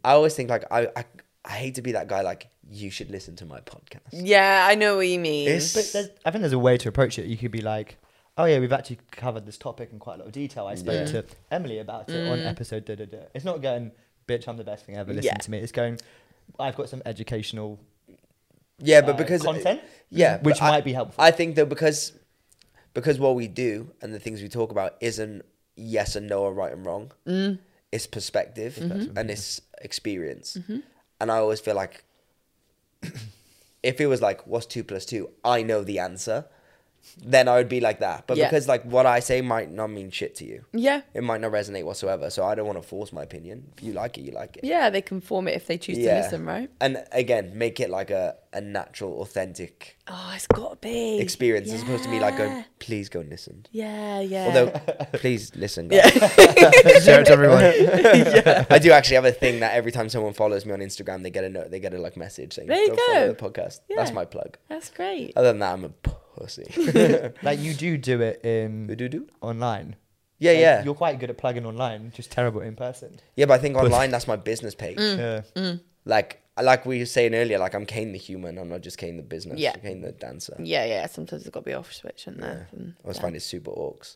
I 0.03 0.11
always 0.11 0.35
think 0.35 0.49
like 0.49 0.65
I, 0.69 0.89
I 0.97 1.05
I 1.45 1.51
hate 1.53 1.75
to 1.75 1.81
be 1.81 1.93
that 1.93 2.07
guy. 2.09 2.19
Like 2.21 2.49
you 2.71 2.89
should 2.89 3.09
listen 3.11 3.35
to 3.35 3.45
my 3.45 3.59
podcast. 3.59 3.99
yeah, 4.11 4.65
I 4.69 4.75
know 4.75 4.95
what 4.95 5.07
you 5.07 5.19
mean. 5.19 5.47
It's- 5.47 5.73
But 5.73 5.89
there's, 5.93 6.09
I 6.25 6.31
think 6.31 6.41
there's 6.41 6.53
a 6.53 6.59
way 6.59 6.77
to 6.77 6.87
approach 6.89 7.19
it. 7.19 7.25
You 7.25 7.37
could 7.37 7.51
be 7.51 7.61
like, 7.61 7.97
oh 8.37 8.45
yeah, 8.45 8.59
we've 8.59 8.71
actually 8.71 8.99
covered 9.11 9.45
this 9.45 9.57
topic 9.57 9.89
in 9.91 9.99
quite 9.99 10.15
a 10.15 10.17
lot 10.19 10.27
of 10.27 10.31
detail. 10.31 10.65
I 10.67 10.75
spoke 10.75 10.93
Yeah. 11.07 11.21
to 11.21 11.25
Emily 11.51 11.79
about 11.79 12.09
it 12.09 12.27
on 12.31 12.39
episode 12.39 12.85
da 12.85 12.95
da 12.95 13.05
da. 13.05 13.17
It's 13.33 13.43
not 13.45 13.61
going, 13.61 13.91
bitch, 14.27 14.47
I'm 14.47 14.57
the 14.57 14.63
best 14.63 14.85
thing 14.85 14.95
ever. 14.95 15.11
Listen 15.13 15.25
Yeah. 15.35 15.41
to 15.45 15.51
me. 15.51 15.57
It's 15.59 15.71
going, 15.73 15.99
I've 16.59 16.75
got 16.77 16.87
some 16.89 17.01
educational 17.05 17.79
Yeah, 18.79 19.01
but 19.01 19.15
uh, 19.15 19.17
because 19.17 19.41
content, 19.43 19.81
yeah, 20.09 20.37
which 20.41 20.59
but 20.59 20.63
I- 20.63 20.71
might 20.71 20.85
be 20.85 20.93
helpful. 20.93 21.23
I 21.23 21.31
think 21.31 21.55
though 21.55 21.65
because 21.65 22.13
because 22.93 23.19
what 23.19 23.35
we 23.35 23.47
do 23.47 23.91
and 24.01 24.13
the 24.13 24.19
things 24.19 24.41
we 24.41 24.49
talk 24.49 24.71
about 24.71 24.95
isn't 25.01 25.43
yes 25.75 26.15
and 26.15 26.27
no 26.27 26.41
or 26.43 26.53
right 26.53 26.73
and 26.73 26.85
wrong. 26.85 27.11
Mm. 27.27 27.59
It's 27.91 28.07
perspective 28.07 28.75
Mm-hmm. 28.75 29.17
and 29.17 29.29
it's 29.29 29.61
experience. 29.81 30.57
And 31.19 31.31
I 31.31 31.37
always 31.37 31.59
feel 31.59 31.75
like 31.75 32.03
if 33.83 33.99
it 33.99 34.07
was 34.07 34.21
like 34.21 34.45
what's 34.45 34.65
two 34.65 34.83
plus 34.83 35.05
two, 35.05 35.29
I 35.43 35.63
know 35.63 35.83
the 35.83 35.99
answer. 35.99 36.45
Then 37.25 37.47
I 37.47 37.55
would 37.57 37.67
be 37.69 37.79
like 37.81 37.99
that. 37.99 38.25
But 38.27 38.37
Yeah. 38.37 38.49
because 38.49 38.67
like 38.67 38.83
what 38.83 39.05
I 39.05 39.19
say 39.19 39.41
might 39.41 39.69
not 39.71 39.87
mean 39.87 40.11
shit 40.11 40.35
to 40.35 40.45
you. 40.45 40.65
yeah. 40.71 41.01
It 41.13 41.23
might 41.23 41.41
not 41.41 41.51
resonate 41.51 41.83
whatsoever. 41.83 42.29
So 42.29 42.43
I 42.45 42.55
don't 42.55 42.65
want 42.65 42.81
to 42.81 42.87
force 42.87 43.11
my 43.11 43.23
opinion. 43.23 43.65
If 43.77 43.83
you 43.83 43.93
like 43.93 44.17
it, 44.17 44.21
you 44.21 44.31
like 44.31 44.57
it. 44.57 44.63
Yeah, 44.63 44.89
they 44.89 45.01
can 45.01 45.19
form 45.21 45.47
it 45.47 45.55
if 45.55 45.67
they 45.67 45.77
choose 45.77 45.97
to 45.97 46.03
listen, 46.05 46.45
right? 46.45 46.69
And 46.79 47.03
again, 47.11 47.51
make 47.57 47.79
it 47.79 47.89
like 47.89 48.11
a, 48.11 48.35
a 48.53 48.61
natural, 48.61 49.21
authentic 49.21 49.97
Oh, 50.07 50.31
it's 50.35 50.47
got 50.47 50.71
to 50.81 50.87
be 50.87 51.19
experience 51.19 51.71
as 51.71 51.83
opposed 51.83 52.03
to 52.03 52.09
me 52.09 52.19
like 52.19 52.37
going, 52.37 52.65
please 52.79 53.07
go 53.07 53.19
and 53.21 53.29
listen. 53.29 53.65
Yeah, 53.71 54.19
yeah. 54.19 54.45
Although, 54.47 54.69
please 55.13 55.55
listen, 55.55 55.87
guys. 55.87 56.11
Share 57.03 57.21
it 57.21 57.25
to 57.27 57.31
everyone. 57.31 57.63
I 58.69 58.79
do 58.79 58.91
actually 58.91 59.15
have 59.15 59.25
a 59.25 59.31
thing 59.31 59.59
that 59.61 59.73
every 59.73 59.91
time 59.91 60.09
someone 60.09 60.33
follows 60.33 60.65
me 60.65 60.73
on 60.73 60.79
Instagram, 60.79 61.23
they 61.23 61.29
get 61.29 61.43
a 61.43 61.49
note, 61.49 61.71
they 61.71 61.79
get 61.79 61.93
a 61.93 61.97
like 61.99 62.17
message 62.17 62.53
saying, 62.53 62.67
There 62.67 62.77
you 62.77 62.95
follow 62.95 63.27
go. 63.27 63.33
the 63.33 63.35
podcast." 63.51 63.79
That's 63.95 64.11
my 64.11 64.25
plug. 64.25 64.57
that's 64.69 64.89
great. 64.89 65.33
Other 65.35 65.49
than 65.49 65.59
that, 65.59 65.73
I'm 65.73 65.85
a 65.85 65.89
pussy. 66.35 66.65
like 67.43 67.59
you 67.59 67.73
do 67.73 67.97
do 67.97 68.21
it 68.21 68.41
We 68.43 68.49
in 68.49 68.87
do 68.97 69.07
do. 69.09 69.27
online. 69.41 69.95
Yeah, 70.39 70.51
Like, 70.53 70.59
yeah, 70.61 70.83
You're 70.83 70.95
quite 70.95 71.19
good 71.19 71.29
at 71.29 71.37
plugging 71.37 71.65
online, 71.67 72.11
just 72.15 72.31
terrible 72.31 72.61
in 72.61 72.75
person. 72.75 73.19
yeah. 73.35 73.45
But 73.45 73.55
I 73.55 73.57
think 73.59 73.77
online 73.77 74.09
that's 74.11 74.27
my 74.27 74.37
business 74.37 74.73
page. 74.73 74.97
Mm. 74.97 75.43
Yeah. 75.55 75.75
Like, 76.05 76.41
like 76.59 76.83
we 76.87 76.97
were 76.99 77.05
saying 77.05 77.35
earlier, 77.35 77.59
like 77.59 77.75
I'm 77.75 77.85
Kane 77.85 78.11
the 78.11 78.17
human. 78.17 78.57
I'm 78.57 78.69
not 78.69 78.81
just 78.81 78.97
Kane 78.97 79.17
the 79.17 79.23
business. 79.23 79.59
Yeah. 79.59 79.73
Kane 79.73 80.01
the 80.01 80.11
dancer. 80.11 80.55
Yeah, 80.59 80.85
yeah. 80.85 81.05
Sometimes 81.05 81.43
it's 81.43 81.51
got 81.51 81.59
to 81.59 81.65
be 81.65 81.73
off 81.75 81.93
switch, 81.93 82.25
and 82.27 82.37
Yeah. 82.39 82.45
that. 82.53 82.73
and- 82.73 82.93
I 82.99 83.03
always 83.03 83.17
yeah. 83.17 83.21
find 83.21 83.35
it 83.35 83.41
super 83.41 83.71
orcs. 83.71 84.15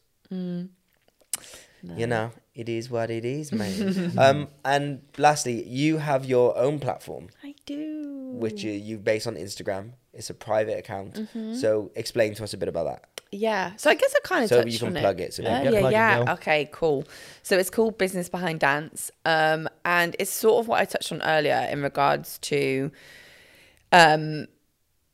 No. 1.83 1.95
You 1.95 2.07
know, 2.07 2.31
it 2.55 2.67
is 2.67 2.89
what 2.89 3.11
it 3.11 3.25
is, 3.25 3.51
man. 3.51 4.13
um, 4.17 4.47
and 4.63 5.01
lastly, 5.19 5.63
you 5.67 5.97
have 5.97 6.25
your 6.25 6.57
own 6.57 6.79
platform. 6.79 7.27
I 7.43 7.53
do. 7.67 8.31
which 8.39 8.63
you, 8.63 8.71
you 8.71 8.97
base 8.97 9.27
on 9.27 9.35
Instagram. 9.35 9.91
It's 10.15 10.29
a 10.29 10.33
private 10.33 10.77
account. 10.77 11.13
Mm-hmm. 11.15 11.55
So 11.55 11.91
explain 11.95 12.33
to 12.35 12.43
us 12.43 12.53
a 12.53 12.57
bit 12.57 12.69
about 12.69 12.85
that. 12.85 13.21
Yeah. 13.31 13.73
So 13.75 13.89
I 13.89 13.95
guess 13.95 14.13
I 14.15 14.19
kind 14.27 14.43
of 14.43 14.49
So 14.49 14.61
touched 14.61 14.73
you 14.73 14.79
can 14.79 14.95
on 14.95 15.01
plug 15.01 15.19
it. 15.19 15.23
it, 15.25 15.33
so 15.33 15.43
Yeah, 15.43 15.57
yeah, 15.57 15.63
get 15.63 15.73
yeah, 15.73 15.79
plugging, 15.81 16.27
yeah. 16.27 16.33
Okay, 16.33 16.69
cool. 16.71 17.03
So 17.43 17.57
it's 17.57 17.69
called 17.69 17.97
Business 17.97 18.29
Behind 18.29 18.59
Dance, 18.59 19.11
um, 19.25 19.67
and 19.83 20.15
it's 20.19 20.31
sort 20.31 20.61
of 20.63 20.67
what 20.69 20.79
I 20.79 20.85
touched 20.85 21.11
on 21.11 21.21
earlier 21.21 21.67
in 21.69 21.81
regards 21.81 22.37
to, 22.39 22.91
um, 23.91 24.47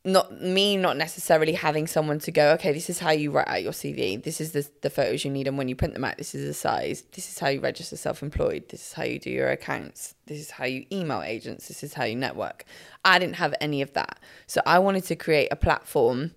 not 0.04 0.40
me 0.40 0.76
not 0.76 0.96
necessarily 0.96 1.52
having 1.52 1.86
someone 1.86 2.18
to 2.20 2.32
go. 2.32 2.52
Okay, 2.52 2.72
this 2.72 2.90
is 2.90 2.98
how 2.98 3.12
you 3.12 3.30
write 3.30 3.48
out 3.48 3.62
your 3.62 3.72
CV. 3.72 4.22
This 4.22 4.40
is 4.40 4.52
the 4.52 4.68
the 4.80 4.90
photos 4.90 5.24
you 5.24 5.30
need, 5.30 5.46
and 5.46 5.56
when 5.56 5.68
you 5.68 5.76
print 5.76 5.94
them 5.94 6.04
out, 6.04 6.18
this 6.18 6.34
is 6.34 6.46
the 6.46 6.54
size. 6.54 7.02
This 7.12 7.28
is 7.28 7.38
how 7.38 7.48
you 7.48 7.60
register 7.60 7.96
self-employed. 7.96 8.68
This 8.68 8.86
is 8.88 8.92
how 8.92 9.04
you 9.04 9.18
do 9.18 9.30
your 9.30 9.50
accounts. 9.50 10.14
This 10.26 10.40
is 10.40 10.50
how 10.50 10.64
you 10.64 10.86
email 10.90 11.22
agents. 11.22 11.68
This 11.68 11.82
is 11.82 11.94
how 11.94 12.04
you 12.04 12.16
network. 12.16 12.64
I 13.04 13.18
didn't 13.18 13.36
have 13.36 13.54
any 13.60 13.82
of 13.82 13.92
that, 13.94 14.18
so 14.46 14.60
I 14.66 14.78
wanted 14.78 15.04
to 15.04 15.16
create 15.16 15.48
a 15.50 15.56
platform 15.56 16.32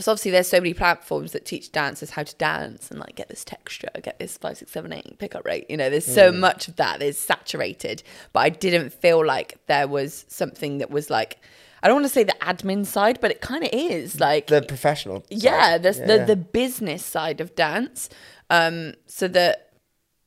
so 0.00 0.10
obviously 0.10 0.32
there's 0.32 0.48
so 0.48 0.58
many 0.58 0.74
platforms 0.74 1.32
that 1.32 1.44
teach 1.44 1.70
dancers 1.70 2.10
how 2.10 2.24
to 2.24 2.34
dance 2.34 2.90
and 2.90 2.98
like 2.98 3.14
get 3.14 3.28
this 3.28 3.44
texture, 3.44 3.90
get 4.02 4.18
this 4.18 4.36
five, 4.36 4.58
six, 4.58 4.72
seven, 4.72 4.92
eight 4.92 5.18
pickup 5.18 5.44
rate. 5.44 5.66
You 5.70 5.76
know, 5.76 5.88
there's 5.88 6.04
so 6.04 6.32
mm. 6.32 6.38
much 6.38 6.66
of 6.66 6.76
that. 6.76 6.98
There's 6.98 7.16
saturated, 7.16 8.02
but 8.32 8.40
I 8.40 8.48
didn't 8.48 8.92
feel 8.92 9.24
like 9.24 9.58
there 9.66 9.86
was 9.86 10.24
something 10.28 10.78
that 10.78 10.90
was 10.90 11.10
like. 11.10 11.38
I 11.84 11.88
don't 11.88 11.96
want 11.96 12.06
to 12.06 12.12
say 12.12 12.24
the 12.24 12.34
admin 12.40 12.86
side, 12.86 13.18
but 13.20 13.30
it 13.30 13.40
kind 13.42 13.62
of 13.62 13.68
is 13.72 14.18
like 14.18 14.46
The 14.48 14.62
professional. 14.62 15.24
yeah, 15.28 15.76
there's 15.78 15.98
Yeah, 15.98 16.06
the 16.06 16.16
yeah. 16.16 16.24
the 16.24 16.36
business 16.36 17.04
side 17.04 17.40
of 17.42 17.54
dance. 17.54 18.08
Um, 18.50 18.94
so 19.06 19.28
that 19.28 19.74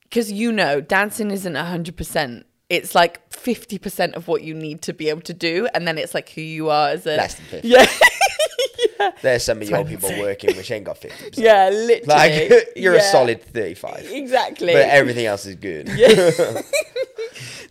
because 0.04 0.32
you 0.32 0.52
know, 0.52 0.80
dancing 0.82 1.32
isn't 1.32 1.56
hundred 1.56 1.98
percent. 1.98 2.46
It's 2.70 2.94
like 2.94 3.32
fifty 3.34 3.78
percent 3.80 4.14
of 4.16 4.28
what 4.28 4.44
you 4.44 4.54
need 4.54 4.82
to 4.84 4.94
be 4.94 5.10
able 5.10 5.22
to 5.22 5.34
do, 5.34 5.68
and 5.74 5.88
then 5.88 5.98
it's 5.98 6.14
like 6.14 6.30
who 6.30 6.42
you 6.42 6.70
are 6.70 6.90
as 6.90 7.06
a 7.08 7.16
Less 7.18 7.36
than 7.36 7.46
50. 7.46 7.68
yeah, 7.68 9.12
There's 9.22 9.44
some 9.44 9.62
of 9.62 9.70
your 9.70 9.84
people 9.86 10.10
working 10.20 10.56
which 10.58 10.70
ain't 10.72 10.86
got 10.86 11.00
50%. 11.02 11.38
yeah, 11.38 11.70
literally. 11.70 12.06
Like, 12.06 12.68
you're 12.76 12.96
a 12.96 13.02
solid 13.02 13.42
35. 13.42 14.10
exactly. 14.12 14.74
But 14.74 14.90
everything 14.90 15.26
else 15.26 15.46
is 15.46 15.56
good. 15.56 15.88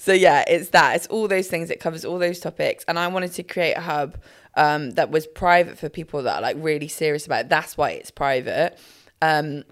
So 0.06 0.12
yeah, 0.12 0.44
it's 0.46 0.68
that. 0.68 0.94
It's 0.94 1.08
all 1.08 1.26
those 1.26 1.48
things. 1.48 1.68
It 1.68 1.80
covers 1.80 2.04
all 2.04 2.20
those 2.20 2.38
topics. 2.38 2.84
And 2.86 2.96
I 2.96 3.08
wanted 3.08 3.32
to 3.32 3.42
create 3.42 3.72
a 3.72 3.80
hub 3.80 4.16
um, 4.54 4.90
that 4.92 5.10
was 5.10 5.26
private 5.26 5.80
for 5.80 5.88
people 5.88 6.22
that 6.22 6.36
are 6.36 6.42
like 6.42 6.56
really 6.60 6.86
serious 6.86 7.26
about 7.26 7.46
it. 7.46 7.48
That's 7.48 7.76
why 7.76 7.90
it's 7.90 8.12
private. 8.12 8.78
Um, 9.20 9.64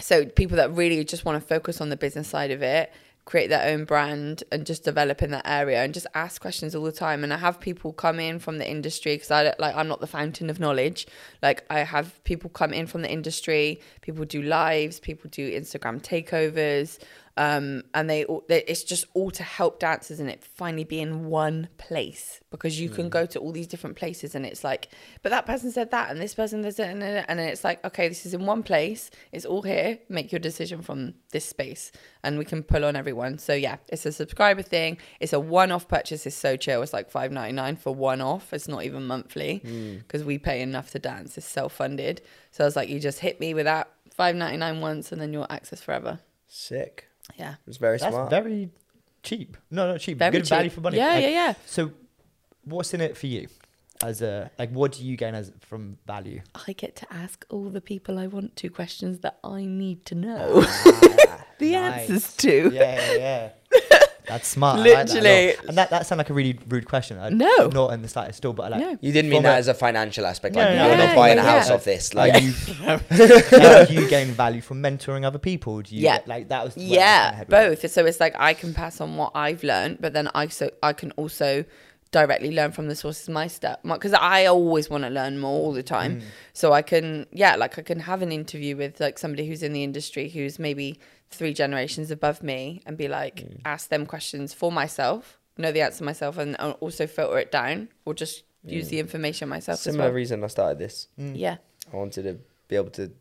so 0.00 0.26
people 0.26 0.56
that 0.56 0.72
really 0.72 1.04
just 1.04 1.24
want 1.24 1.40
to 1.40 1.46
focus 1.46 1.80
on 1.80 1.90
the 1.90 1.96
business 1.96 2.26
side 2.26 2.50
of 2.50 2.62
it, 2.62 2.92
create 3.26 3.48
their 3.48 3.72
own 3.72 3.84
brand 3.84 4.42
and 4.50 4.66
just 4.66 4.82
develop 4.82 5.22
in 5.22 5.30
that 5.30 5.46
area 5.46 5.84
and 5.84 5.94
just 5.94 6.08
ask 6.14 6.40
questions 6.40 6.74
all 6.74 6.82
the 6.82 6.90
time. 6.90 7.22
And 7.22 7.32
I 7.32 7.36
have 7.36 7.60
people 7.60 7.92
come 7.92 8.18
in 8.18 8.40
from 8.40 8.58
the 8.58 8.68
industry 8.68 9.14
because 9.14 9.30
I 9.30 9.54
like 9.60 9.76
I'm 9.76 9.86
not 9.86 10.00
the 10.00 10.08
fountain 10.08 10.50
of 10.50 10.58
knowledge. 10.58 11.06
Like 11.44 11.64
I 11.70 11.80
have 11.84 12.24
people 12.24 12.50
come 12.50 12.72
in 12.72 12.88
from 12.88 13.02
the 13.02 13.10
industry. 13.12 13.80
People 14.00 14.24
do 14.24 14.42
lives. 14.42 14.98
People 14.98 15.30
do 15.30 15.48
Instagram 15.48 16.02
takeovers 16.02 16.98
um, 17.38 17.82
and 17.92 18.08
they, 18.08 18.24
they 18.48 18.62
it's 18.64 18.82
just 18.82 19.04
all 19.14 19.30
to 19.32 19.42
help 19.42 19.78
dancers 19.78 20.20
and 20.20 20.30
it 20.30 20.42
finally 20.42 20.84
be 20.84 21.00
in 21.00 21.26
one 21.26 21.68
place 21.76 22.40
because 22.50 22.80
you 22.80 22.88
can 22.88 23.08
go 23.10 23.26
to 23.26 23.38
all 23.38 23.52
these 23.52 23.66
different 23.66 23.96
places 23.96 24.34
and 24.34 24.46
it's 24.46 24.64
like 24.64 24.88
but 25.22 25.28
that 25.30 25.44
person 25.44 25.70
said 25.70 25.90
that 25.90 26.10
and 26.10 26.18
this 26.20 26.34
person 26.34 26.62
does 26.62 26.78
it 26.78 26.88
and, 26.88 27.02
then- 27.02 27.24
and 27.28 27.38
it's 27.38 27.62
like 27.62 27.84
okay 27.84 28.08
this 28.08 28.24
is 28.24 28.32
in 28.34 28.46
one 28.46 28.62
place. 28.62 29.10
It's 29.32 29.44
all 29.44 29.62
here. 29.62 29.98
Make 30.08 30.32
your 30.32 30.38
decision 30.38 30.80
from 30.82 31.14
this 31.32 31.44
space 31.44 31.92
and 32.24 32.38
we 32.38 32.44
can 32.46 32.62
pull 32.62 32.84
on 32.84 32.96
everyone. 32.96 33.38
So 33.38 33.52
yeah 33.52 33.76
it's 33.88 34.06
a 34.06 34.12
subscriber 34.12 34.62
thing. 34.62 34.96
It's 35.20 35.32
a 35.34 35.40
one-off 35.40 35.88
purchase. 35.88 36.26
It's 36.26 36.36
so 36.36 36.56
chill. 36.56 36.80
It's 36.82 36.92
like 36.94 37.10
5.99 37.12 37.78
for 37.78 37.94
one 37.94 38.20
off 38.22 38.52
it's 38.54 38.68
not 38.68 38.84
even 38.84 39.06
monthly 39.06 39.58
because 39.98 40.24
we 40.24 40.38
pay 40.38 40.62
enough 40.62 40.90
to 40.92 40.98
dance. 40.98 41.36
It's 41.36 41.46
self-funded. 41.46 42.22
So 42.50 42.64
I 42.64 42.66
was 42.66 42.76
like 42.76 42.88
you 42.88 42.98
just 42.98 43.18
hit 43.20 43.40
me 43.40 43.52
with 43.52 43.66
that 43.66 43.90
5.99 44.18 44.80
once 44.80 45.12
and 45.12 45.20
then 45.20 45.34
you'll 45.34 45.46
access 45.50 45.82
forever. 45.82 46.20
Sick. 46.48 47.08
Yeah 47.38 47.54
It's 47.66 47.76
very 47.78 47.98
That's 47.98 48.12
smart. 48.14 48.30
very 48.30 48.70
cheap. 49.22 49.56
No, 49.70 49.92
not 49.92 50.00
cheap. 50.00 50.18
Very 50.18 50.30
Good 50.32 50.46
value 50.48 50.68
cheap. 50.70 50.74
for 50.74 50.80
money. 50.82 50.98
Yeah, 50.98 51.14
Like, 51.14 51.22
yeah, 51.24 51.28
yeah. 51.30 51.54
So, 51.66 51.90
what's 52.64 52.94
in 52.94 53.00
it 53.00 53.16
for 53.16 53.26
you? 53.26 53.48
As 54.04 54.20
a 54.22 54.50
like, 54.58 54.70
what 54.70 54.92
do 54.92 55.04
you 55.04 55.16
gain 55.16 55.34
as 55.34 55.50
from 55.60 55.96
value? 56.06 56.42
I 56.68 56.72
get 56.74 56.96
to 56.96 57.06
ask 57.12 57.46
all 57.48 57.70
the 57.70 57.80
people 57.80 58.18
I 58.18 58.26
want 58.26 58.54
to 58.56 58.68
questions 58.68 59.20
that 59.20 59.38
I 59.42 59.64
need 59.64 60.04
to 60.06 60.14
know 60.14 60.62
ah, 60.64 61.44
the 61.58 61.72
nice. 61.72 62.10
answers 62.10 62.36
to. 62.36 62.70
Yeah, 62.72 62.94
yeah, 62.94 63.14
yeah. 63.14 63.48
That's 64.28 64.48
smart. 64.48 64.80
I 64.80 64.82
like 64.82 64.92
that. 64.92 65.08
Literally. 65.14 65.54
and 65.68 65.78
that 65.78 65.90
that 65.90 66.06
sounded 66.06 66.20
like 66.24 66.30
a 66.30 66.34
really 66.34 66.58
rude 66.68 66.86
question. 66.86 67.18
I, 67.18 67.28
No. 67.28 67.68
not 67.68 67.92
in 67.92 68.02
the 68.02 68.08
slightest. 68.08 68.38
Still, 68.38 68.52
but 68.52 68.64
I 68.64 68.68
like, 68.76 68.80
No. 68.80 68.98
You 69.00 69.12
didn't 69.12 69.30
mean 69.30 69.42
that 69.44 69.54
a- 69.54 69.58
as 69.58 69.68
a 69.68 69.74
financial 69.74 70.26
aspect. 70.26 70.54
No, 70.54 70.62
Like, 70.62 70.74
no, 70.76 70.86
you're 70.88 70.96
no, 70.96 71.06
not 71.06 71.16
buying 71.16 71.36
yeah, 71.36 71.44
a 71.44 71.50
house 71.50 71.68
yeah. 71.68 71.74
off 71.74 71.84
this. 71.84 72.14
Like, 72.14 72.34
Like, 72.34 72.42
you, 72.42 72.52
like, 73.58 73.90
you 73.90 74.08
gain 74.08 74.28
value 74.28 74.60
from 74.60 74.82
mentoring 74.82 75.24
other 75.24 75.38
people. 75.38 75.82
Do 75.82 75.94
you 75.94 76.02
Yeah. 76.02 76.18
get, 76.18 76.28
like 76.28 76.48
that 76.48 76.64
was 76.64 76.76
where 76.76 76.84
was 76.84 76.92
Yeah, 76.92 77.30
kinda 77.30 77.40
with. 77.70 77.82
both. 77.82 77.90
So 77.90 78.04
it's 78.06 78.20
like 78.20 78.34
I 78.38 78.54
can 78.54 78.74
pass 78.74 79.00
on 79.00 79.16
what 79.16 79.32
I've 79.34 79.62
learned, 79.62 79.98
but 80.00 80.12
then 80.12 80.28
I 80.34 80.48
so 80.48 80.70
I 80.82 80.92
can 80.92 81.12
also 81.12 81.64
directly 82.12 82.52
learn 82.52 82.70
from 82.72 82.86
the 82.88 82.94
sources 82.94 83.28
my 83.28 83.46
stuff 83.48 83.78
because 83.82 84.14
I 84.14 84.46
always 84.46 84.88
want 84.88 85.02
to 85.04 85.10
learn 85.10 85.38
more 85.38 85.58
all 85.60 85.72
the 85.72 85.82
time. 85.82 86.20
Mm. 86.20 86.24
So 86.52 86.72
I 86.72 86.80
can 86.82 87.26
yeah, 87.32 87.56
like 87.56 87.78
I 87.78 87.82
can 87.82 88.00
have 88.00 88.22
an 88.22 88.32
interview 88.32 88.76
with 88.76 89.00
like 89.00 89.18
somebody 89.18 89.46
who's 89.46 89.62
in 89.62 89.72
the 89.72 89.82
industry 89.84 90.28
who's 90.28 90.58
maybe 90.58 90.98
three 91.30 91.52
generations 91.52 92.10
above 92.10 92.42
me 92.42 92.80
and 92.86 92.96
be 92.96 93.08
like 93.08 93.46
ask 93.64 93.88
them 93.88 94.06
questions 94.06 94.52
for 94.54 94.70
myself, 94.72 95.38
know 95.58 95.72
the 95.72 95.80
answer 95.80 96.04
myself, 96.04 96.38
and 96.38 96.56
uh, 96.58 96.74
also 96.80 97.06
filter 97.06 97.38
it 97.38 97.50
down 97.52 97.88
or 98.04 98.14
just 98.14 98.44
use 98.64 98.88
the 98.88 98.98
information 98.98 99.48
myself. 99.48 99.78
similar 99.80 100.04
as 100.04 100.08
well. 100.08 100.14
reason 100.14 100.44
I 100.44 100.46
started 100.48 100.78
this. 100.78 101.08
Yeah. 101.16 101.56
I 101.92 101.96
wanted 101.96 102.22
to 102.24 102.38
be 102.68 102.76
able 102.76 102.90
to 102.90 103.12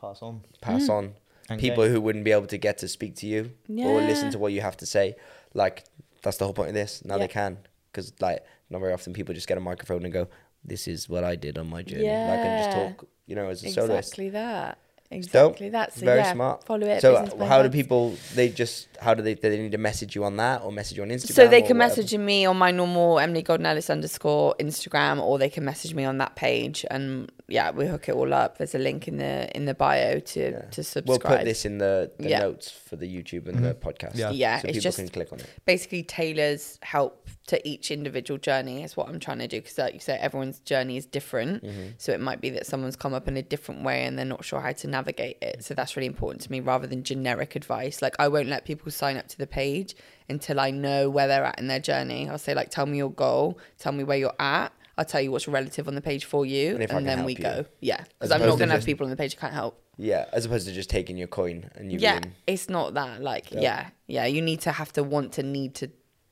Pass 0.00 0.22
on. 0.22 0.40
pass 0.60 0.84
Mm. 0.88 0.90
on 0.90 1.14
And 1.50 1.60
people 1.60 1.84
gain. 1.84 1.92
who 1.92 2.00
wouldn't 2.00 2.24
be 2.24 2.32
able 2.32 2.46
to 2.46 2.58
get 2.58 2.78
to 2.78 2.88
speak 2.88 3.16
to 3.16 3.26
you 3.26 3.52
or 3.68 4.00
listen 4.00 4.30
to 4.32 4.38
what 4.38 4.52
you 4.52 4.60
have 4.62 4.76
to 4.78 4.86
say. 4.86 5.14
Like 5.54 5.84
that's 6.22 6.38
the 6.38 6.44
whole 6.44 6.54
point 6.54 6.68
of 6.70 6.74
this. 6.74 7.04
Now 7.04 7.14
Yeah. 7.14 7.18
they 7.26 7.28
can 7.28 7.58
because 7.92 8.12
like 8.20 8.44
not 8.70 8.80
very 8.80 8.92
often 8.92 9.12
people 9.12 9.34
just 9.34 9.46
get 9.48 9.58
a 9.58 9.60
microphone 9.60 10.04
and 10.04 10.12
go, 10.12 10.28
"This 10.64 10.86
is 10.88 11.08
what 11.08 11.22
I 11.24 11.36
did 11.36 11.58
on 11.58 11.66
my 11.68 11.82
journey." 11.82 12.04
Yeah. 12.04 12.28
Like 12.30 12.38
and 12.46 12.64
just 12.64 12.76
talk, 12.98 13.08
you 13.26 13.34
know, 13.36 13.48
as 13.50 13.62
a 13.64 13.68
soloist. 13.70 14.08
Exactly 14.08 14.30
that. 14.30 14.78
It's 15.10 15.26
dope. 15.26 15.52
Exactly 15.54 15.68
that. 15.70 15.92
So 15.92 16.06
Very 16.06 16.20
yeah, 16.20 16.32
smart. 16.32 16.64
Follow 16.64 16.86
it. 16.86 17.00
So 17.00 17.16
uh, 17.16 17.44
how 17.44 17.62
do 17.62 17.68
people? 17.68 18.14
They 18.36 18.48
just 18.48 18.86
how 19.00 19.12
do 19.14 19.22
they? 19.22 19.34
Do 19.34 19.50
they 19.50 19.58
need 19.58 19.72
to 19.72 19.78
message 19.78 20.14
you 20.14 20.22
on 20.24 20.36
that 20.36 20.62
or 20.62 20.70
message 20.70 20.98
you 20.98 21.02
on 21.02 21.08
Instagram? 21.08 21.32
So 21.34 21.48
they 21.48 21.62
can 21.62 21.76
whatever? 21.76 21.96
message 22.00 22.16
me 22.16 22.44
on 22.46 22.56
my 22.56 22.70
normal 22.70 23.18
Emily 23.18 23.42
Golding 23.42 23.66
Ellis 23.66 23.90
underscore 23.90 24.54
Instagram, 24.60 25.20
or 25.20 25.36
they 25.36 25.48
can 25.48 25.64
message 25.64 25.94
me 25.94 26.04
on 26.04 26.18
that 26.18 26.36
page, 26.36 26.84
and 26.92 27.30
yeah, 27.48 27.72
we 27.72 27.88
hook 27.88 28.08
it 28.08 28.14
all 28.14 28.32
up. 28.32 28.58
There's 28.58 28.76
a 28.76 28.78
link 28.78 29.08
in 29.08 29.16
the 29.16 29.50
in 29.56 29.64
the 29.64 29.74
bio 29.74 30.20
to 30.20 30.40
Yeah. 30.52 30.60
to 30.70 30.84
subscribe. 30.84 31.08
We'll 31.08 31.38
put 31.38 31.44
this 31.44 31.64
in 31.64 31.78
the, 31.78 32.12
the 32.20 32.28
Yeah. 32.28 32.38
notes 32.40 32.70
for 32.70 32.94
the 32.94 33.06
YouTube 33.12 33.48
and 33.48 33.64
the 33.64 33.74
podcast. 33.74 34.14
Yeah. 34.14 34.30
Yeah, 34.30 34.60
so 34.60 34.68
it's 34.68 34.76
people 34.76 34.82
just- 34.82 34.98
can 34.98 35.08
click 35.08 35.32
on 35.32 35.40
it. 35.40 35.46
basically 35.66 36.04
tailors 36.04 36.78
help 36.82 37.26
to 37.50 37.68
each 37.68 37.90
individual 37.90 38.38
journey 38.38 38.82
is 38.82 38.96
what 38.96 39.08
I'm 39.08 39.20
trying 39.20 39.38
to 39.40 39.48
do 39.48 39.60
because 39.60 39.76
like 39.78 39.94
you 39.94 40.00
say 40.00 40.16
everyone's 40.16 40.58
journey 40.60 40.96
is 40.96 41.06
different. 41.06 41.64
Mm-hmm. 41.64 41.88
so 41.98 42.12
it 42.12 42.20
might 42.20 42.40
be 42.40 42.50
that 42.50 42.64
someone's 42.66 42.96
come 42.96 43.12
up 43.14 43.26
in 43.28 43.36
a 43.36 43.42
different 43.42 43.82
way 43.82 44.04
and 44.04 44.16
they're 44.16 44.24
not 44.24 44.44
sure 44.44 44.60
how 44.60 44.72
to 44.72 44.86
navigate 44.88 45.38
it. 45.42 45.64
So 45.64 45.74
that's 45.74 45.96
really 45.96 46.06
important 46.06 46.42
to 46.42 46.50
me 46.52 46.60
rather 46.60 46.86
than 46.86 47.02
generic 47.02 47.56
advice. 47.56 48.00
Like 48.02 48.14
I 48.18 48.28
won't 48.28 48.48
let 48.48 48.64
people 48.64 48.90
sign 48.90 49.16
up 49.16 49.26
to 49.28 49.38
the 49.38 49.46
page 49.46 49.94
until 50.28 50.60
I 50.60 50.70
know 50.70 51.10
where 51.10 51.26
they're 51.28 51.44
at 51.44 51.58
in 51.58 51.66
their 51.66 51.80
journey. 51.80 52.28
I'll 52.28 52.38
say 52.38 52.54
like 52.54 52.70
tell 52.70 52.86
me 52.86 52.98
your 52.98 53.10
goal 53.10 53.58
tell 53.78 53.92
me 53.92 54.04
where 54.04 54.18
you're 54.18 54.40
at. 54.40 54.72
I'll 54.96 55.04
tell 55.06 55.20
you 55.22 55.32
what's 55.32 55.48
relative 55.48 55.88
on 55.88 55.94
the 55.94 56.02
page 56.02 56.24
for 56.26 56.44
you 56.44 56.66
And 56.68 56.74
and, 56.74 56.82
if 56.84 56.90
I 56.90 56.94
can 56.96 57.04
then 57.04 57.24
we 57.24 57.32
you. 57.32 57.38
go. 57.42 57.64
yeah 57.80 58.04
because 58.18 58.30
I'm 58.30 58.40
not 58.40 58.58
going 58.58 58.68
to 58.68 58.74
have 58.74 58.84
people 58.84 59.04
on 59.06 59.10
the 59.10 59.16
page 59.16 59.34
who 59.34 59.40
can't 59.40 59.54
help. 59.54 59.82
Yeah, 59.96 60.24
as 60.32 60.46
opposed 60.46 60.66
to 60.66 60.72
just 60.72 60.88
taking 60.88 61.18
your 61.18 61.28
coin 61.28 61.70
and 61.74 61.90
you 61.92 61.98
yeah 61.98 62.20
being 62.20 62.34
it's 62.46 62.68
not 62.70 62.94
that 62.94 63.20
like 63.22 63.50
yeah 63.50 63.88
yeah 64.06 64.24
you 64.26 64.40
need 64.40 64.60
to 64.62 64.72
have 64.72 64.92
to 64.94 65.02
want 65.02 65.32
to 65.34 65.42
need 65.42 65.74
to 65.76 65.90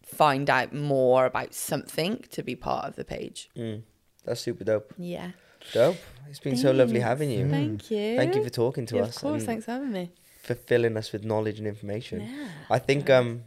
find 0.09 0.49
out 0.51 0.73
more 0.73 1.27
about 1.27 1.55
something 1.55 2.25
to 2.31 2.43
be 2.43 2.55
part 2.57 2.87
of 2.87 2.97
the 2.97 3.05
page 3.05 3.51
Mm, 3.57 3.83
that's 4.25 4.41
super 4.41 4.65
dope. 4.65 4.93
yeah 4.99 5.33
Dope. 5.73 5.97
It's 6.31 6.41
been 6.41 6.57
so 6.57 6.71
lovely 6.73 7.01
having 7.01 7.31
you. 7.31 7.49
thank 7.49 7.91
you 7.91 8.17
Thank 8.17 8.35
you 8.37 8.43
for 8.43 8.51
talking 8.51 8.87
to 8.87 8.97
Yeah, 8.97 9.03
us 9.03 9.17
of 9.17 9.23
course 9.23 9.45
thanks 9.45 9.65
for 9.67 9.73
having 9.73 9.93
me 9.93 10.11
for 10.43 10.55
filling 10.55 10.97
us 10.97 11.13
with 11.13 11.25
knowledge 11.25 11.59
and 11.59 11.67
information. 11.69 12.21
yeah 12.23 12.49
I 12.71 12.79
think 12.79 13.11
um, 13.11 13.45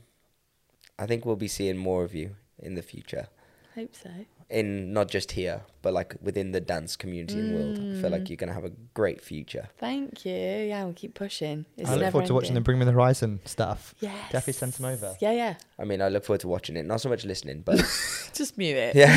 I 0.99 1.05
think 1.07 1.25
we'll 1.25 1.35
be 1.35 1.47
seeing 1.47 1.77
more 1.77 2.03
of 2.03 2.13
you 2.13 2.35
in 2.59 2.75
the 2.75 2.81
future. 2.83 3.27
hope 3.75 3.95
so 3.95 4.09
In 4.51 4.91
not 4.93 5.07
just 5.07 5.31
here, 5.31 5.61
but 5.81 5.93
like 5.93 6.15
within 6.21 6.51
the 6.51 6.59
dance 6.59 6.95
community 6.97 7.39
and 7.39 7.55
world. 7.55 7.77
I 7.77 8.01
feel 8.01 8.09
Mm. 8.09 8.11
like 8.11 8.29
you're 8.29 8.37
gonna 8.37 8.53
have 8.53 8.65
a 8.65 8.73
great 8.93 9.21
future. 9.21 9.69
thank 9.77 10.25
you 10.25 10.33
yeah 10.33 10.83
we'll 10.83 10.93
keep 10.93 11.13
pushing 11.13 11.65
it's 11.77 11.89
I 11.89 11.93
look 11.93 12.01
never 12.01 12.11
forward 12.11 12.27
to 12.27 12.33
watching 12.33 12.53
the. 12.55 12.61
Bring 12.61 12.77
Me 12.79 12.85
the 12.85 12.91
Horizon 12.91 13.39
stuff. 13.45 13.95
yes 14.01 14.13
Definitely 14.31 14.53
send 14.53 14.73
them 14.73 14.85
over. 14.93 15.15
yeah 15.21 15.31
yeah 15.31 15.53
I 15.79 15.85
mean, 15.85 16.01
I 16.01 16.09
look 16.09 16.23
forward 16.25 16.41
to 16.41 16.47
watching 16.47 16.75
it. 16.75 16.85
Not 16.85 16.99
so 17.01 17.09
much 17.09 17.23
listening, 17.25 17.61
but 17.65 17.77
just 18.33 18.57
mute 18.57 18.75
it 18.77 18.95
yeah, 18.95 19.11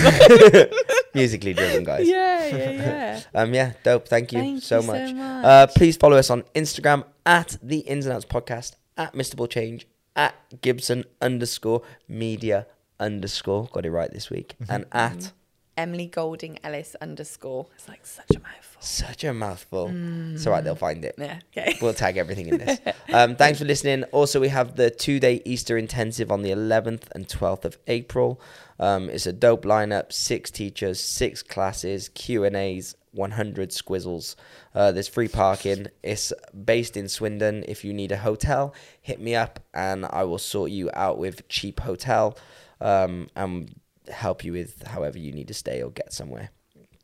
musically 1.15 1.53
driven, 1.55 1.85
guys. 1.85 2.07
yeah 2.09 2.47
yeah 2.47 2.71
yeah 2.71 3.21
Um, 3.35 3.53
yeah, 3.55 3.73
dope. 3.83 4.07
Thank 4.09 4.33
you 4.33 4.39
Thank 4.41 4.63
so 4.63 4.77
you 4.77 4.83
so 4.83 4.87
much. 4.93 5.13
much. 5.15 5.45
Uh, 5.45 5.67
please 5.69 5.97
follow 5.97 6.17
us 6.17 6.31
on 6.31 6.43
Instagram 6.55 7.05
at 7.27 7.57
the 7.63 7.79
Ins 7.81 8.07
and 8.07 8.15
Outs 8.15 8.25
Podcast, 8.25 8.77
at 8.97 9.13
Mr. 9.15 9.37
Ball 9.37 9.47
Change, 9.49 9.87
at 10.17 10.35
Gibson 10.63 11.05
underscore 11.21 11.83
media 12.09 12.67
underscore. 13.05 13.69
Got 13.73 13.87
it 13.87 13.91
right 13.91 14.11
this 14.13 14.31
week. 14.31 14.55
And 14.69 14.87
at 14.93 15.33
Emily 15.77 16.07
Golding 16.07 16.59
Ellis 16.63 16.95
underscore 17.01 17.67
it's 17.75 17.89
like 17.89 18.07
such 18.07 18.31
a 18.37 18.41
mouthful 18.41 18.81
such 18.81 19.25
a 19.25 19.33
mouthful. 19.33 19.91
It's 20.35 20.47
all 20.47 20.53
right, 20.53 20.63
they'll 20.63 20.77
find 20.77 21.05
it. 21.05 21.15
yeah 21.19 21.41
okay 21.57 21.77
We'll 21.81 21.95
tag 21.95 22.17
everything 22.17 22.49
in 22.49 22.59
this. 22.59 22.81
Um, 23.13 23.37
thanks 23.37 23.61
for 23.61 23.65
listening. 23.65 24.03
Also, 24.05 24.41
we 24.41 24.49
have 24.49 24.75
the 24.75 24.91
two 24.91 25.21
day 25.21 25.41
Easter 25.45 25.79
intensive 25.79 26.33
on 26.33 26.43
the 26.43 26.51
11th 26.51 27.05
and 27.15 27.29
12th 27.29 27.65
of 27.65 27.79
April. 27.87 28.41
Um, 28.81 29.09
it's 29.09 29.27
a 29.27 29.33
dope 29.33 29.65
lineup: 29.65 30.13
six 30.13 30.51
teachers, 30.51 30.99
six 31.01 31.41
classes, 31.43 32.09
Q 32.09 32.43
and 32.45 32.57
A's, 32.57 32.97
100 33.13 33.73
squizzles. 33.73 34.35
Uh, 34.75 34.91
there's 34.91 35.07
free 35.07 35.29
parking. 35.29 35.87
It's 36.03 36.33
based 36.65 36.97
in 36.97 37.09
Swindon. 37.09 37.65
If 37.69 37.85
you 37.85 37.93
need 37.93 38.11
a 38.11 38.17
hotel, 38.17 38.75
hit 39.01 39.21
me 39.21 39.37
up 39.37 39.61
and 39.73 40.05
I 40.07 40.25
will 40.25 40.39
sort 40.39 40.73
you 40.73 40.91
out 40.95 41.17
with 41.19 41.47
cheap 41.49 41.81
hotel 41.81 42.37
um, 42.81 43.29
and 43.37 43.75
help 44.09 44.45
you 44.45 44.53
with 44.53 44.87
however 44.87 45.19
you 45.19 45.33
need 45.33 45.49
to 45.49 45.55
stay 45.55 45.83
or 45.83 45.91
get 45.91 46.13
somewhere. 46.13 46.51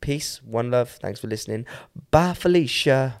Peace, 0.01 0.41
one 0.43 0.71
love. 0.71 0.89
Thanks 0.89 1.19
for 1.19 1.27
listening. 1.27 1.65
Bye, 2.09 2.33
Felicia. 2.33 3.19